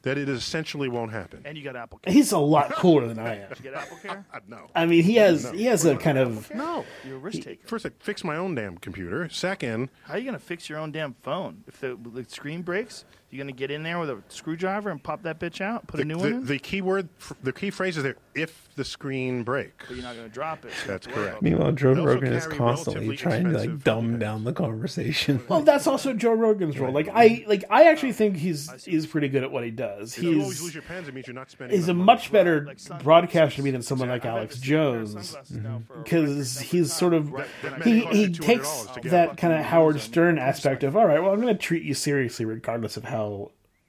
that 0.03 0.18
it 0.18 0.30
essentially 0.30 0.88
won't 0.88 1.12
happen. 1.12 1.41
And 1.43 1.57
you 1.57 1.64
got 1.66 1.76
AppleCare. 1.76 2.09
he's 2.09 2.32
a 2.32 2.38
lot 2.38 2.72
cooler 2.72 3.07
than 3.07 3.20
I 3.20 3.41
am. 3.41 3.49
You 3.57 3.70
get 3.70 3.74
AppleCare? 3.74 4.24
Uh, 4.34 4.39
no. 4.47 4.68
I 4.74 4.86
mean, 4.86 5.03
he 5.03 5.16
has 5.16 5.43
No. 5.43 5.51
he 5.51 5.66
has 5.66 5.84
a 5.84 5.97
kind 5.97 6.18
of 6.18 6.55
No. 6.55 6.86
You're 7.05 7.18
a 7.18 7.20
risk 7.20 7.41
taker. 7.41 7.68
First, 7.68 7.86
I 7.86 7.89
fix 7.99 8.24
my 8.24 8.38
own 8.38 8.55
damn 8.55 8.78
computer. 8.78 9.28
Second, 9.28 9.89
How 10.03 10.14
are 10.14 10.18
you 10.18 10.24
going 10.24 10.39
to 10.39 10.45
fix 10.45 10.70
your 10.70 10.80
own 10.80 10.93
damn 10.93 11.16
phone? 11.16 11.66
If 11.68 11.82
the, 11.82 11.97
the 12.14 12.24
screen 12.30 12.62
breaks, 12.62 13.03
you 13.32 13.38
going 13.38 13.48
to 13.48 13.58
get 13.58 13.72
in 13.72 13.84
there 13.84 13.98
with 13.98 14.10
a 14.10 14.22
screwdriver 14.28 14.90
and 14.90 15.02
pop 15.02 15.24
that 15.24 15.40
bitch 15.40 15.62
out, 15.62 15.88
put 15.88 15.98
the, 15.98 16.04
a 16.04 16.06
new 16.06 16.16
the, 16.16 16.20
one 16.20 16.34
in? 16.34 16.46
the 16.46 16.60
key 16.60 16.82
word, 16.82 17.10
the 17.42 17.54
key 17.54 17.70
phrase 17.70 17.98
is 17.98 18.04
there 18.04 18.18
if 18.36 18.70
the 18.76 18.86
screen 18.86 19.44
breaks. 19.44 19.86
but 19.88 19.96
you're 19.96 20.06
not 20.06 20.16
going 20.16 20.28
to 20.28 20.34
drop 20.34 20.64
it. 20.66 20.72
That's 20.86 21.08
correct. 21.08 21.42
Meanwhile, 21.42 21.74
Joe 21.74 21.96
They 21.96 22.02
Rogan 22.02 22.34
is 22.34 22.48
constantly 22.48 23.18
trying 23.18 23.46
to 23.46 23.58
like 23.58 23.84
dumb 23.84 24.12
phone 24.12 24.20
down 24.20 24.44
the 24.44 24.54
conversation. 24.54 25.44
well. 25.50 25.62
That's 25.62 25.88
also 25.88 26.14
Joe 26.14 26.34
Rogan's 26.34 26.78
role. 26.80 26.92
Like 26.92 27.10
I 27.10 27.30
mm-hmm. 27.30 27.50
like 27.50 27.64
I 27.70 27.90
actually 27.90 28.14
think 28.14 28.38
he's 28.38 28.84
he's 28.84 29.08
pretty 29.08 29.30
good 29.30 29.44
at 29.44 29.52
what 29.52 29.64
he 29.64 29.72
does. 29.72 30.18
If 30.18 30.24
you 30.24 30.42
lose 30.44 30.60
He's 30.60 30.74
your 30.74 30.84
pens, 30.84 31.08
it 31.08 31.14
means 31.14 31.28
you're 31.28 31.34
not 31.34 31.52
spending 31.52 31.78
he's 31.78 31.88
a 31.88 31.94
much 31.94 32.32
money. 32.32 32.44
better 32.44 32.66
Like 32.66 33.04
broadcaster 33.04 33.58
to 33.58 33.64
me 33.64 33.72
than 33.72 33.82
someone 33.82 34.10
like 34.10 34.26
Alex 34.26 34.56
the 34.56 34.62
same 34.62 34.70
pair 34.70 34.88
of 34.88 34.94
Jones 34.96 35.30
sunglasses 35.30 35.58
now 35.58 35.70
mm-hmm. 35.70 35.94
for 35.94 36.04
because 36.04 36.60
he's 36.60 36.94
sort 36.94 37.14
of 37.14 37.32
Right, 37.32 37.48
that 37.62 37.80
then 37.80 37.82
I- 37.82 38.02
many 38.02 38.16
he 38.16 38.26
he 38.26 38.34
takes 38.34 38.86
that 39.04 39.38
kind 39.38 39.54
of 39.54 39.66
Howard 39.66 40.00
Stern 40.00 40.38
aspect 40.38 40.84
of 40.84 40.96
all 40.96 41.06
right. 41.06 41.22
Well, 41.22 41.34
I'm 41.34 41.42
going 41.42 41.56
to 41.56 41.62
treat 41.62 41.84
you 41.84 41.94
seriously 41.94 42.46
regardless 42.46 42.98
of 42.98 43.06
how, 43.06 43.21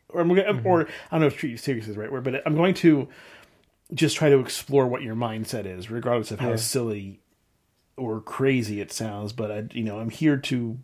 or 0.09 0.21
I'm 0.21 0.29
gonna, 0.29 0.43
or 0.65 0.85
mm-hmm. 0.85 0.91
I 1.11 1.15
don't 1.15 1.21
know 1.21 1.27
if 1.27 1.37
treat 1.37 1.51
you 1.51 1.57
seriously 1.57 1.91
is 1.91 1.97
the 1.97 2.01
right 2.01 2.13
word, 2.13 2.25
but 2.25 2.43
I'm 2.47 2.55
going 2.55 2.75
to 2.75 3.09
just 3.95 4.17
try 4.17 4.31
to 4.31 4.39
explore 4.39 4.87
what 4.87 5.03
your 5.03 5.15
mindset 5.15 5.67
is, 5.67 5.91
regardless 5.91 6.31
of 6.31 6.41
how 6.41 6.57
silly 6.57 7.21
or 7.97 8.21
crazy 8.21 8.81
it 8.81 8.93
sounds. 8.93 9.33
But 9.33 9.51
I, 9.51 9.65
you 9.73 9.85
know, 9.85 9.99
I'm 9.99 10.11
here 10.11 10.37
to 10.37 10.79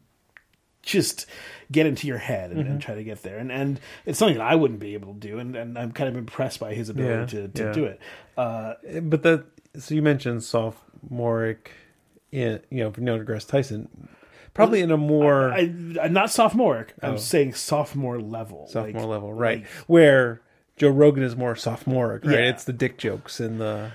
just 0.82 1.26
get 1.70 1.86
into 1.86 2.06
your 2.06 2.18
head 2.18 2.50
and, 2.50 2.60
and 2.60 2.68
mm-hmm. 2.68 2.78
try 2.78 2.94
to 2.94 3.04
get 3.04 3.22
there. 3.22 3.38
And 3.38 3.52
and 3.52 3.80
it's 4.06 4.18
something 4.18 4.38
that 4.38 4.44
I 4.44 4.54
wouldn't 4.54 4.80
be 4.80 4.94
able 4.94 5.14
to 5.14 5.20
do, 5.20 5.38
and, 5.38 5.54
and 5.54 5.78
I'm 5.78 5.92
kind 5.92 6.08
of 6.08 6.16
impressed 6.16 6.60
by 6.60 6.74
his 6.74 6.88
ability 6.88 7.36
Yeah, 7.36 7.42
to, 7.42 7.48
to 7.48 7.62
yeah. 7.64 7.72
do 7.72 7.84
it. 7.84 8.00
Uh, 8.36 8.74
eh, 8.86 9.00
but 9.00 9.22
that 9.22 9.44
so 9.78 9.94
you 9.94 10.02
mentioned 10.02 10.42
sophomoric, 10.44 11.72
in 12.32 12.60
you 12.70 12.84
know 12.84 12.92
Neil 12.96 13.18
deGrasse 13.18 13.48
Tyson, 13.48 14.08
probably 14.58 14.80
in 14.80 14.90
a 14.90 14.96
more 14.96 15.52
I, 15.52 15.66
not 15.66 16.30
sophomoric. 16.30 16.94
I'm 17.00 17.14
oh. 17.14 17.16
saying 17.16 17.54
sophomore 17.54 18.20
level. 18.20 18.66
Oh. 18.68 18.72
sophomore 18.72 19.02
like- 19.02 19.10
level, 19.10 19.32
right? 19.32 19.60
like- 19.60 19.68
Where 19.86 20.40
Joe 20.76 20.90
Rogan 20.90 21.22
is 21.22 21.36
more 21.36 21.56
sophomoric, 21.56 22.24
right? 22.24 22.34
Yeah. 22.34 22.50
It's 22.50 22.64
the 22.64 22.72
dick 22.72 22.98
jokes 22.98 23.40
and 23.40 23.60
the 23.60 23.92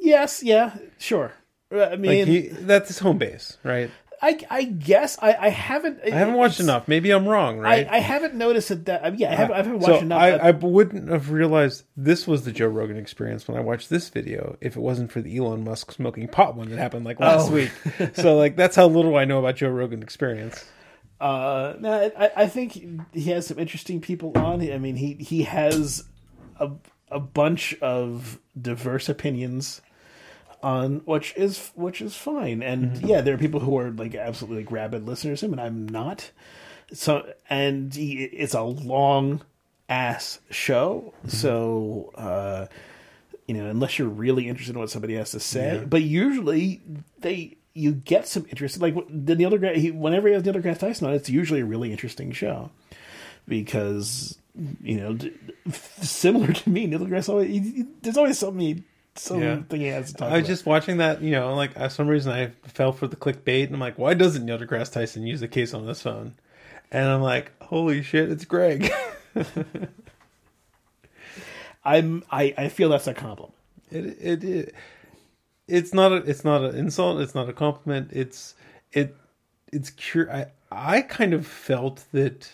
yes, 0.00 0.42
yeah, 0.42 0.76
sure. 0.98 1.32
I 1.70 1.96
mean, 1.96 2.18
like 2.18 2.28
he, 2.28 2.48
that's 2.48 2.88
his 2.88 2.98
home 2.98 3.18
base, 3.18 3.56
right? 3.62 3.90
I, 4.24 4.38
I 4.48 4.62
guess 4.64 5.18
I, 5.20 5.34
I 5.34 5.48
haven't. 5.48 5.98
I 6.06 6.10
haven't 6.10 6.34
watched 6.36 6.60
enough. 6.60 6.86
Maybe 6.86 7.10
I'm 7.10 7.26
wrong, 7.26 7.58
I, 7.58 7.62
right? 7.62 7.88
I 7.90 7.98
haven't 7.98 8.34
noticed 8.34 8.68
that. 8.68 8.84
that 8.86 9.04
I 9.04 9.08
yeah, 9.08 9.32
I 9.32 9.34
haven't, 9.34 9.54
I 9.54 9.56
haven't 9.56 9.78
watched 9.80 9.86
so 9.86 9.98
enough. 9.98 10.20
I, 10.22 10.30
I 10.36 10.50
wouldn't 10.52 11.08
have 11.10 11.30
realized 11.32 11.84
this 11.96 12.26
was 12.26 12.44
the 12.44 12.52
Joe 12.52 12.68
Rogan 12.68 12.96
experience 12.96 13.48
when 13.48 13.56
I 13.56 13.60
watched 13.60 13.90
this 13.90 14.08
video 14.10 14.56
if 14.60 14.76
it 14.76 14.80
wasn't 14.80 15.10
for 15.10 15.20
the 15.20 15.36
Elon 15.36 15.64
Musk 15.64 15.90
smoking 15.90 16.28
pot 16.28 16.54
one 16.54 16.68
that 16.70 16.78
happened 16.78 17.04
like 17.04 17.18
last 17.18 17.50
Oh. 17.50 17.54
week. 17.54 17.70
so 18.14 18.36
like 18.36 18.54
that's 18.54 18.76
how 18.76 18.86
little 18.86 19.16
I 19.16 19.24
know 19.24 19.40
about 19.40 19.56
Joe 19.56 19.70
Rogan 19.70 20.02
experience. 20.02 20.64
Uh, 21.20 21.74
no, 21.80 22.10
I, 22.16 22.30
I 22.36 22.46
think 22.48 22.72
he 23.12 23.30
has 23.30 23.46
some 23.46 23.58
interesting 23.58 24.00
people 24.00 24.32
on. 24.36 24.60
I 24.72 24.78
mean, 24.78 24.96
he 24.96 25.14
he 25.14 25.42
has 25.42 26.04
a 26.60 26.70
a 27.10 27.20
bunch 27.20 27.74
of 27.82 28.38
diverse 28.60 29.08
opinions 29.08 29.80
on 30.62 31.02
which 31.04 31.34
is 31.36 31.70
which 31.74 32.00
is 32.00 32.14
fine. 32.16 32.62
And 32.62 32.92
Mm-hmm. 32.92 33.06
yeah, 33.06 33.20
there 33.20 33.34
are 33.34 33.38
people 33.38 33.60
who 33.60 33.76
are 33.78 33.90
like 33.90 34.14
absolutely 34.14 34.64
like 34.64 34.72
rabid 34.72 35.06
listeners 35.06 35.40
to 35.40 35.46
him, 35.46 35.52
and 35.52 35.60
I'm 35.60 35.88
not. 35.88 36.30
so 36.92 37.32
and 37.50 37.94
he, 37.94 38.24
it's 38.24 38.54
a 38.54 38.62
long 38.62 39.42
ass 39.88 40.38
show. 40.50 41.12
So 41.26 42.12
uh, 42.14 42.66
you 43.46 43.54
know, 43.54 43.66
unless 43.68 43.98
you're 43.98 44.08
really 44.08 44.48
interested 44.48 44.74
in 44.74 44.80
what 44.80 44.90
somebody 44.90 45.14
has 45.14 45.32
to 45.32 45.40
say, 45.40 45.84
but 45.88 46.02
usually 46.02 46.80
they 47.18 47.56
you 47.74 47.92
get 47.92 48.28
some 48.28 48.46
interest. 48.50 48.80
Like 48.80 48.94
the 49.08 49.34
Neil 49.34 49.50
deGrasse, 49.50 49.76
he, 49.76 49.90
whenever 49.90 50.28
he 50.28 50.34
has 50.34 50.44
Neil 50.44 50.54
deGrasse 50.54 50.78
Tyson 50.78 51.08
on, 51.08 51.14
it's 51.14 51.28
usually 51.30 51.60
a 51.60 51.64
really 51.64 51.90
interesting 51.90 52.30
show 52.32 52.70
because 53.48 54.38
you 54.82 54.98
know, 55.00 55.14
d- 55.14 55.32
similar 56.00 56.52
to 56.52 56.68
me, 56.70 56.86
Neil 56.86 57.00
deGrasse 57.00 57.28
always 57.28 57.48
he, 57.50 57.58
he- 57.58 57.86
there's 58.02 58.16
always 58.16 58.38
something 58.38 58.60
he, 58.60 58.82
something 59.14 59.80
he 59.80 59.86
has 59.88 60.08
to 60.12 60.14
talk 60.14 60.30
I 60.30 60.34
was 60.34 60.40
about. 60.40 60.48
just 60.48 60.66
watching 60.66 60.96
that, 60.98 61.22
you 61.22 61.30
know, 61.32 61.54
like 61.54 61.74
for 61.74 61.88
some 61.88 62.08
reason 62.08 62.32
I 62.32 62.52
fell 62.68 62.92
for 62.92 63.06
the 63.06 63.16
clickbait, 63.16 63.66
and 63.66 63.74
I'm 63.74 63.80
like, 63.80 63.98
why 63.98 64.14
doesn't 64.14 64.44
Neil 64.44 64.58
deGrasse 64.58 64.92
Tyson 64.92 65.26
use 65.26 65.40
the 65.40 65.48
case 65.48 65.74
on 65.74 65.86
this 65.86 66.02
phone? 66.02 66.34
And 66.90 67.08
I'm 67.08 67.22
like, 67.22 67.52
holy 67.62 68.02
shit, 68.02 68.30
it's 68.30 68.44
Greg. 68.44 68.90
I'm 71.84 72.22
I, 72.30 72.54
I 72.56 72.68
feel 72.68 72.88
that's 72.90 73.06
a 73.06 73.14
compliment. 73.14 73.54
it, 73.90 74.04
it 74.20 74.44
it 74.44 74.74
it's 75.68 75.92
not 75.94 76.12
a 76.12 76.16
it's 76.16 76.44
not 76.44 76.62
an 76.64 76.76
insult. 76.76 77.20
It's 77.20 77.34
not 77.34 77.48
a 77.48 77.52
compliment. 77.52 78.10
It's 78.12 78.54
it 78.92 79.16
it's 79.72 79.90
cur. 79.90 80.28
I 80.30 80.46
I 80.70 81.02
kind 81.02 81.34
of 81.34 81.46
felt 81.46 82.04
that 82.12 82.50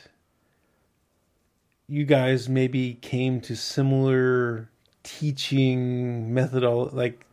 you 1.89 2.05
guys 2.05 2.49
maybe 2.49 2.95
came 2.95 3.41
to 3.43 3.57
similar 3.57 4.71
teaching 5.09 6.31
methodol 6.31 6.93
like 6.93 7.25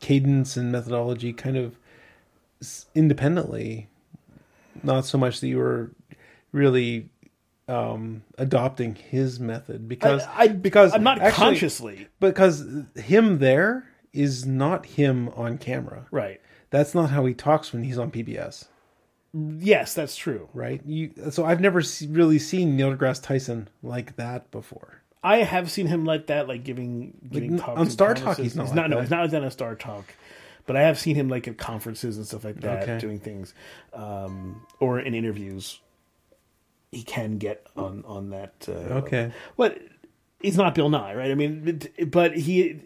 cadence 0.00 0.56
and 0.56 0.70
methodology 0.70 1.32
kind 1.32 1.56
of 1.56 1.76
independently. 2.94 3.88
Not 4.82 5.04
so 5.06 5.18
much 5.18 5.40
that 5.40 5.48
you 5.48 5.58
were 5.58 5.90
really 6.52 7.08
um 7.68 8.22
adopting 8.38 8.94
his 8.94 9.38
method. 9.40 9.88
Because 9.88 10.22
I, 10.24 10.42
I 10.42 10.48
because 10.48 10.92
I'm 10.92 11.02
not 11.02 11.18
actually- 11.20 11.44
consciously. 11.44 12.08
because 12.20 12.64
him 12.96 13.38
there 13.38 13.88
is 14.12 14.44
not 14.44 14.84
him 14.84 15.28
on 15.30 15.56
camera. 15.58 16.06
Right. 16.10 16.40
that's 16.70 16.94
not 16.94 17.10
how 17.10 17.24
he 17.24 17.32
talks 17.34 17.72
when 17.72 17.82
he's 17.84 17.98
on 17.98 18.10
pbs 18.10 18.66
Yes, 19.34 19.94
that's 19.94 20.14
true. 20.16 20.48
right? 20.52 20.82
You 20.84 21.12
so 21.30 21.44
i've 21.46 21.60
never 21.60 21.80
se- 21.80 22.08
really 22.08 22.38
seen 22.38 22.76
neil 22.76 22.94
degrasse 22.94 23.22
tyson 23.22 23.68
like 23.82 24.16
that 24.16 24.50
before 24.50 25.01
I 25.22 25.38
have 25.38 25.70
seen 25.70 25.86
him 25.86 26.04
like 26.04 26.26
that, 26.26 26.48
like 26.48 26.64
giving 26.64 27.16
giving 27.30 27.52
n- 27.54 27.58
talks 27.58 27.78
on 27.80 27.90
Star 27.90 28.14
Talk, 28.14 28.38
he's 28.38 28.56
not 28.56 28.66
He's 28.68 28.74
like 28.76 28.88
no, 28.90 28.96
that. 28.96 29.02
he's 29.02 29.10
not 29.10 29.20
like 29.22 29.30
that 29.30 29.44
on 29.44 29.50
Star 29.50 29.74
Talk, 29.76 30.04
but 30.66 30.76
I 30.76 30.82
have 30.82 30.98
seen 30.98 31.14
him 31.16 31.28
like 31.28 31.46
at 31.48 31.58
conferences 31.58 32.16
and 32.16 32.26
stuff 32.26 32.44
like 32.44 32.60
that, 32.60 32.82
Okay. 32.84 32.98
doing 32.98 33.18
things, 33.20 33.54
um, 33.94 34.66
or 34.80 34.98
in 35.00 35.14
interviews. 35.14 35.80
He 36.90 37.02
can 37.04 37.38
get 37.38 37.66
on 37.76 38.04
on 38.06 38.30
that. 38.30 38.66
Uh, 38.68 38.72
okay 39.00 39.32
But 39.56 39.78
he's 40.40 40.56
not 40.58 40.74
Bill 40.74 40.90
Nye, 40.90 41.14
right? 41.14 41.30
I 41.30 41.34
mean, 41.34 41.80
but 42.08 42.36
he. 42.36 42.80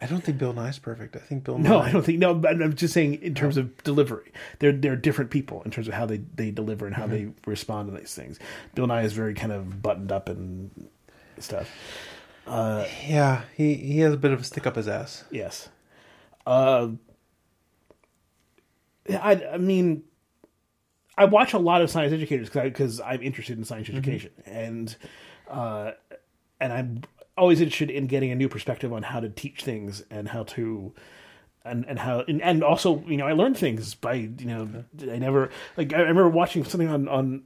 i 0.00 0.06
don't 0.06 0.22
think 0.24 0.36
bill 0.36 0.52
nye's 0.52 0.80
perfect 0.80 1.14
i 1.14 1.20
think 1.20 1.44
bill 1.44 1.58
No, 1.58 1.78
nye 1.80 1.88
I 1.88 1.92
don't 1.92 2.04
think. 2.04 2.18
No, 2.18 2.34
but 2.34 2.60
I'm 2.60 2.74
just 2.74 2.92
saying 2.92 3.14
in 3.22 3.34
terms 3.34 3.56
of 3.56 3.82
delivery, 3.84 4.30
they're 4.58 4.72
they're 4.72 4.96
different 4.96 5.30
people 5.30 5.62
in 5.64 5.70
terms 5.70 5.88
of 5.88 5.94
how 5.94 6.06
they 6.06 6.18
they 6.34 6.50
deliver 6.50 6.86
and 6.86 6.94
how 6.94 7.06
they 7.06 7.28
respond 7.46 7.90
to 7.90 7.98
these 7.98 8.14
things. 8.14 8.38
Bill 8.74 8.86
Nye 8.86 9.02
is 9.02 9.12
very 9.12 9.32
kind 9.34 9.52
of 9.52 9.80
buttoned 9.82 10.12
up 10.12 10.28
and 10.28 10.70
stuff. 11.42 11.68
yeah 12.46 13.42
he 13.56 13.74
he 13.74 14.00
has 14.00 14.14
a 14.14 14.16
bit 14.16 14.32
of 14.32 14.40
a 14.40 14.44
stick 14.44 14.66
up 14.66 14.76
his 14.76 14.88
ass 14.88 15.24
Yes. 15.30 15.68
Uh, 16.46 16.88
I, 19.08 19.42
I 19.52 19.58
mean, 19.58 20.04
I 21.16 21.24
watch 21.26 21.52
a 21.52 21.58
lot 21.58 21.82
of 21.82 21.90
science 21.90 22.12
educators 22.12 22.48
because 22.50 23.00
I'm 23.00 23.22
interested 23.22 23.58
in 23.58 23.64
science 23.64 23.88
education, 23.88 24.32
and 24.44 24.94
uh, 25.48 25.92
and 26.60 26.72
I'm 26.72 27.02
always 27.36 27.60
interested 27.60 27.90
in 27.90 28.06
getting 28.06 28.30
a 28.30 28.34
new 28.34 28.48
perspective 28.48 28.92
on 28.92 29.02
how 29.02 29.20
to 29.20 29.28
teach 29.28 29.62
things 29.62 30.02
and 30.10 30.28
how 30.28 30.44
to. 30.44 30.94
And 31.64 31.84
and 31.86 31.96
how 31.96 32.24
and, 32.26 32.42
and 32.42 32.64
also 32.64 33.04
you 33.06 33.16
know 33.16 33.24
I 33.24 33.34
learned 33.34 33.56
things 33.56 33.94
by 33.94 34.14
you 34.14 34.46
know 34.46 34.84
I 35.08 35.18
never 35.18 35.48
like 35.76 35.92
I 35.92 36.00
remember 36.00 36.28
watching 36.28 36.64
something 36.64 36.88
on 36.88 37.06
on 37.06 37.44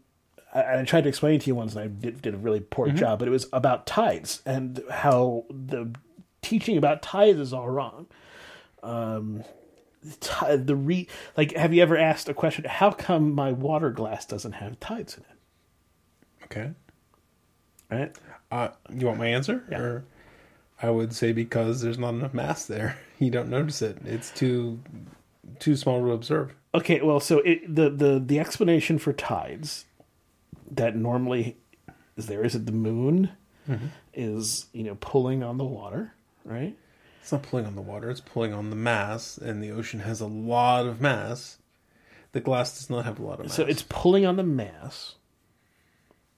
I, 0.55 0.81
I 0.81 0.85
tried 0.85 1.03
to 1.03 1.09
explain 1.09 1.41
to 1.41 1.47
you 1.47 1.55
once 1.55 1.75
and 1.75 1.85
I 1.85 1.87
did, 1.89 2.23
did 2.23 2.35
a 2.35 2.39
really 2.39 2.61
poor 2.61 2.91
job 2.91 3.19
but 3.19 3.29
it 3.29 3.31
was 3.31 3.47
about 3.53 3.87
tides 3.87 4.43
and 4.47 4.83
how 4.91 5.45
the 5.51 5.93
teaching 6.43 6.77
about 6.77 7.03
tides 7.03 7.39
is 7.39 7.53
all 7.53 7.69
wrong. 7.69 8.07
Ti- 10.21 10.57
the 10.57 10.77
re 10.77 11.09
like 11.37 11.53
have 11.57 11.75
you 11.75 11.83
ever 11.83 11.97
asked 11.97 12.29
a 12.29 12.35
question 12.35 12.65
how 12.65 12.93
come 12.93 13.33
my 13.35 13.51
water 13.51 13.91
glass 13.91 14.25
doesn't 14.25 14.53
have 14.53 14.79
tides 14.79 15.17
in 15.17 15.25
it? 15.25 16.45
Okay. 16.45 16.71
Right. 17.91 18.17
Uh 18.53 18.69
you 18.93 19.07
want 19.07 19.19
my 19.19 19.27
answer? 19.27 19.65
Yeah. 19.71 19.79
or 19.79 20.05
i 20.81 20.91
would 20.91 21.13
say 21.15 21.33
because 21.33 21.81
there's 21.81 21.99
not 21.99 22.15
enough 22.15 22.35
mass 22.35 22.67
there. 22.67 22.99
You 23.19 23.31
don't 23.31 23.49
notice 23.49 23.81
it. 23.81 23.97
It's 24.05 24.31
too 24.31 24.79
too 25.59 25.75
small 25.75 26.01
to 26.03 26.13
observe. 26.13 26.55
Okay 26.75 27.01
well 27.01 27.19
so 27.19 27.39
it, 27.39 27.75
the 27.75 27.89
the 27.91 28.23
the 28.25 28.39
explanation 28.39 28.99
for 28.99 29.13
tides 29.15 29.87
that 30.71 30.97
normally 30.97 31.57
is 32.17 32.27
there 32.27 32.45
is 32.45 32.55
it 32.55 32.67
the 32.67 32.73
moon 32.73 33.31
is 34.15 34.67
you 34.73 34.85
know 34.85 34.97
pulling 35.01 35.43
on 35.43 35.59
the 35.59 35.65
water 35.65 36.13
right 36.45 36.77
It's 37.21 37.33
not 37.33 37.43
pulling 37.43 37.67
on 37.67 37.75
the 37.75 37.83
water, 37.83 38.09
it's 38.11 38.21
pulling 38.21 38.53
on 38.53 38.71
the 38.71 38.77
mass, 38.77 39.37
and 39.39 39.61
the 39.63 39.73
ocean 39.73 40.01
has 40.01 40.21
a 40.21 40.27
lot 40.27 40.87
of 40.87 41.01
mass. 41.01 41.59
The 42.31 42.41
glass 42.41 42.79
does 42.79 42.89
not 42.89 43.05
have 43.05 43.19
a 43.19 43.23
lot 43.25 43.41
of 43.41 43.47
mass. 43.47 43.55
so 43.57 43.65
it's 43.65 43.83
pulling 43.89 44.25
on 44.25 44.37
the 44.37 44.45
mass 44.45 45.17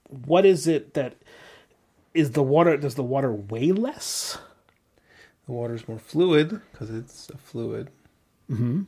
what 0.09 0.43
is 0.45 0.65
it 0.67 0.95
that 0.95 1.15
is 2.15 2.31
the 2.31 2.41
water 2.41 2.75
does 2.77 2.95
the 2.95 3.03
water 3.03 3.31
weigh 3.31 3.71
less 3.71 4.39
the 5.45 5.51
water 5.51 5.75
is 5.75 5.87
more 5.87 5.99
fluid 5.99 6.61
because 6.71 6.89
it's 6.89 7.29
a 7.29 7.37
fluid. 7.37 7.89
Mm-hmm. 8.51 8.83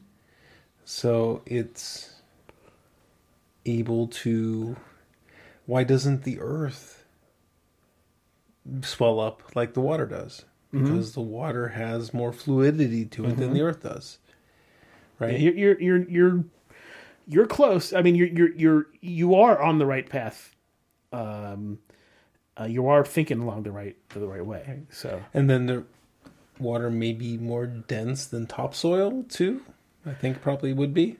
So 0.86 1.42
it's 1.46 2.22
able 3.66 4.08
to. 4.08 4.76
Why 5.72 5.86
doesn't 5.86 6.24
the 6.24 6.38
earth 6.41 7.05
swell 8.82 9.22
up 9.22 9.55
like 9.55 9.74
the 9.74 9.80
water 9.80 10.05
does? 10.05 10.43
Because 10.74 11.13
the 11.13 11.22
water 11.22 11.69
has 11.69 12.13
more 12.13 12.34
fluidity 12.34 13.05
to 13.05 13.24
it 13.28 13.38
than 13.38 13.53
the 13.53 13.61
earth 13.61 13.82
does. 13.82 14.19
Right? 15.17 15.39
You're 15.39 15.53
you're 15.53 15.80
you're 15.80 16.09
you're 16.09 16.43
you're 17.26 17.47
close. 17.47 17.93
I 17.93 18.01
mean, 18.01 18.15
you're 18.15 18.28
you're 18.28 18.53
you're 18.53 18.88
you 18.99 19.36
are 19.36 19.61
on 19.61 19.78
the 19.78 19.86
right 19.86 20.09
path. 20.09 20.53
Um, 21.13 21.80
uh, 22.59 22.65
you 22.65 22.89
are 22.89 23.05
thinking 23.05 23.39
along 23.39 23.63
the 23.63 23.72
right 23.72 23.95
the 24.09 24.28
right 24.28 24.45
way. 24.45 24.82
So 24.89 25.22
And 25.34 25.49
then 25.49 25.67
the 25.67 25.86
water 26.59 26.89
may 26.89 27.13
be 27.13 27.38
more 27.38 27.65
dense 27.65 28.26
than 28.26 28.45
topsoil 28.45 29.24
too. 29.30 29.61
I 30.05 30.15
think 30.15 30.41
probably 30.41 30.74
would 30.74 30.93
be. 30.93 31.15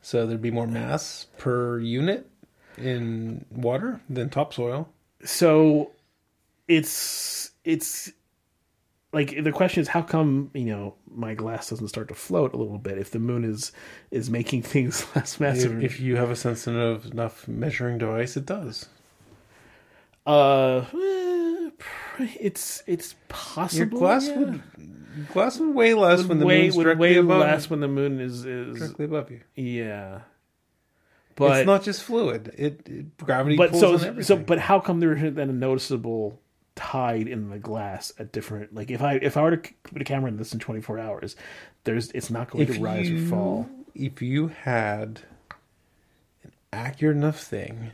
So 0.00 0.26
there'd 0.26 0.40
be 0.40 0.50
more 0.50 0.66
mass 0.66 1.26
per 1.36 1.78
unit 1.78 2.30
in 2.78 3.44
water 3.50 4.00
than 4.08 4.30
topsoil. 4.30 4.88
so 5.24 5.90
it's 6.68 7.50
it's 7.64 8.12
like 9.12 9.42
the 9.42 9.52
question 9.52 9.80
is 9.80 9.88
how 9.88 10.02
come 10.02 10.50
you 10.54 10.66
know 10.66 10.94
my 11.10 11.34
glass 11.34 11.70
doesn't 11.70 11.88
start 11.88 12.08
to 12.08 12.14
float 12.14 12.52
a 12.52 12.56
little 12.56 12.78
bit 12.78 12.98
if 12.98 13.10
the 13.10 13.18
moon 13.18 13.44
is 13.44 13.72
is 14.10 14.28
making 14.30 14.62
things 14.74 15.06
less 15.14 15.40
massive 15.40 15.82
if 15.82 15.98
you 16.00 16.16
have 16.16 16.30
a 16.30 16.36
sensitive 16.36 17.06
enough 17.06 17.48
measuring 17.48 17.98
device, 17.98 18.36
it 18.36 18.44
does. 18.46 18.86
uh 20.26 20.84
eh, 20.94 21.70
it's 22.40 22.82
it's 22.86 23.14
possible 23.28 23.78
Your 23.98 24.00
glass 24.00 24.26
yeah. 24.26 24.36
would 24.38 24.62
glass 25.32 25.58
would 25.58 25.74
weigh 25.74 25.94
less 25.94 26.24
when 26.24 26.38
the 26.38 26.46
way 26.46 26.62
moon's 26.62 26.76
would 26.76 26.84
directly 26.84 27.16
above 27.16 27.40
less 27.40 27.70
when 27.70 27.80
the 27.80 27.88
moon 27.88 28.20
is 28.20 28.44
is 28.44 28.78
directly 28.78 29.04
above 29.06 29.30
you. 29.30 29.40
yeah 29.54 30.20
but 31.38 31.58
it's 31.60 31.66
not 31.66 31.82
just 31.82 32.02
fluid. 32.02 32.54
It, 32.56 32.82
it 32.86 33.16
gravity 33.18 33.56
but 33.56 33.70
pulls 33.70 33.80
so 33.80 33.92
on 33.92 33.98
so 33.98 34.06
everything. 34.08 34.44
but 34.44 34.58
how 34.58 34.80
come 34.80 35.00
there 35.00 35.14
isn't 35.14 35.34
then 35.34 35.50
a 35.50 35.52
noticeable 35.52 36.40
tide 36.74 37.26
in 37.26 37.50
the 37.50 37.58
glass 37.58 38.12
at 38.20 38.30
different 38.30 38.72
like 38.72 38.88
if 38.88 39.02
i 39.02 39.14
if 39.14 39.36
i 39.36 39.42
were 39.42 39.56
to 39.56 39.72
put 39.82 40.00
a 40.00 40.04
camera 40.04 40.30
in 40.30 40.36
this 40.36 40.52
in 40.52 40.60
24 40.60 41.00
hours 41.00 41.34
there's 41.82 42.12
it's 42.12 42.30
not 42.30 42.48
going 42.50 42.66
to 42.66 42.80
rise 42.80 43.10
or 43.10 43.18
fall 43.26 43.68
If 43.96 44.22
you 44.22 44.46
had 44.48 45.22
an 46.44 46.52
accurate 46.72 47.16
enough 47.16 47.40
thing, 47.40 47.90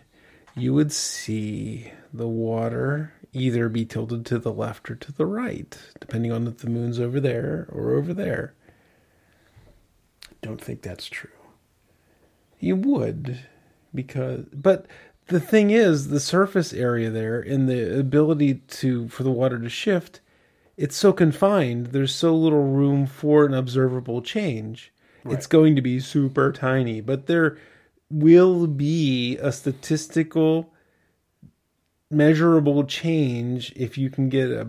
you 0.54 0.74
would 0.74 0.92
see 0.92 1.92
the 2.12 2.28
water 2.28 3.14
either 3.32 3.68
be 3.70 3.86
tilted 3.86 4.26
to 4.26 4.38
the 4.38 4.52
left 4.52 4.90
or 4.90 4.96
to 4.96 5.12
the 5.12 5.24
right, 5.26 5.78
depending 5.98 6.30
on 6.30 6.46
if 6.46 6.58
the 6.58 6.68
moon's 6.68 7.00
over 7.00 7.20
there 7.20 7.66
or 7.72 7.94
over 7.94 8.12
there. 8.12 8.54
don't 10.42 10.60
think 10.60 10.82
that's 10.82 11.06
true 11.06 11.30
You 12.64 12.76
would, 12.76 13.40
because 13.94 14.46
but 14.52 14.86
the 15.26 15.40
thing 15.40 15.70
is, 15.70 16.08
the 16.08 16.20
surface 16.20 16.72
area 16.72 17.10
there 17.10 17.40
and 17.40 17.68
the 17.68 17.98
ability 17.98 18.54
to 18.54 19.08
for 19.08 19.22
the 19.22 19.30
water 19.30 19.58
to 19.58 19.68
shift, 19.68 20.20
it's 20.76 20.96
so 20.96 21.12
confined. 21.12 21.88
There's 21.88 22.14
so 22.14 22.34
little 22.34 22.64
room 22.64 23.06
for 23.06 23.44
an 23.44 23.54
observable 23.54 24.22
change. 24.22 24.92
It's 25.26 25.46
going 25.46 25.74
to 25.74 25.80
be 25.80 26.00
super 26.00 26.52
tiny, 26.52 27.00
but 27.00 27.26
there 27.26 27.56
will 28.10 28.66
be 28.66 29.38
a 29.38 29.50
statistical 29.52 30.70
measurable 32.10 32.84
change 32.84 33.72
if 33.74 33.96
you 33.96 34.10
can 34.10 34.28
get 34.28 34.50
a 34.50 34.68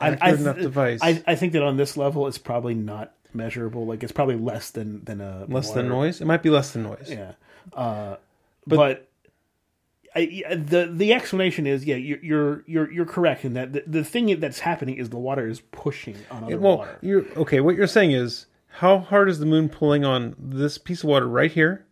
I, 0.00 0.18
I, 0.20 0.32
enough 0.32 0.58
device. 0.58 1.00
I, 1.02 1.22
I 1.26 1.34
think 1.36 1.54
that 1.54 1.62
on 1.62 1.78
this 1.78 1.96
level, 1.96 2.26
it's 2.26 2.36
probably 2.36 2.74
not 2.74 3.13
measurable. 3.34 3.86
Like 3.86 4.02
it's 4.02 4.12
probably 4.12 4.36
less 4.36 4.70
than 4.70 5.04
than 5.04 5.20
a 5.20 5.46
less 5.48 5.70
than 5.72 5.88
noise. 5.88 6.20
It 6.20 6.26
might 6.26 6.42
be 6.42 6.50
less 6.50 6.72
than 6.72 6.84
noise. 6.84 7.08
Yeah, 7.08 7.32
uh, 7.72 8.16
but, 8.66 9.08
I, 10.16 10.44
the 10.54 10.90
the 10.92 11.12
explanation 11.12 11.66
is 11.66 11.84
yeah, 11.84 11.96
you're 11.96 12.22
you're 12.22 12.64
you're, 12.66 12.92
you're 12.92 13.06
correct 13.06 13.44
in 13.44 13.54
that 13.54 13.72
the, 13.72 13.84
the 13.86 14.04
thing 14.04 14.38
that's 14.38 14.60
happening 14.60 14.96
is 14.96 15.10
the 15.10 15.18
water 15.18 15.48
is 15.48 15.60
pushing 15.60 16.16
on 16.30 16.44
other 16.44 16.58
well, 16.58 16.78
water. 16.78 16.98
you're 17.02 17.24
okay. 17.36 17.60
What 17.60 17.74
you're 17.74 17.86
saying 17.88 18.12
is 18.12 18.46
how 18.68 18.98
hard 18.98 19.28
is 19.28 19.40
the 19.40 19.46
moon 19.46 19.68
pulling 19.68 20.04
on 20.04 20.36
this 20.38 20.78
piece 20.78 21.02
of 21.02 21.08
water 21.08 21.28
right 21.28 21.50
here 21.50 21.84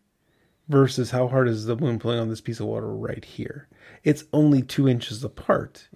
versus 0.69 1.11
how 1.11 1.27
hard 1.27 1.49
is 1.49 1.67
the 1.67 1.77
moon 1.77 1.99
pulling 1.99 2.21
on 2.21 2.29
this 2.29 2.41
piece 2.41 2.61
of 2.61 2.67
water 2.67 2.95
right 2.95 3.25
here? 3.25 3.69
It's 4.05 4.25
only 4.33 4.63
two 4.63 4.89
inches 4.89 5.23
apart. 5.23 5.89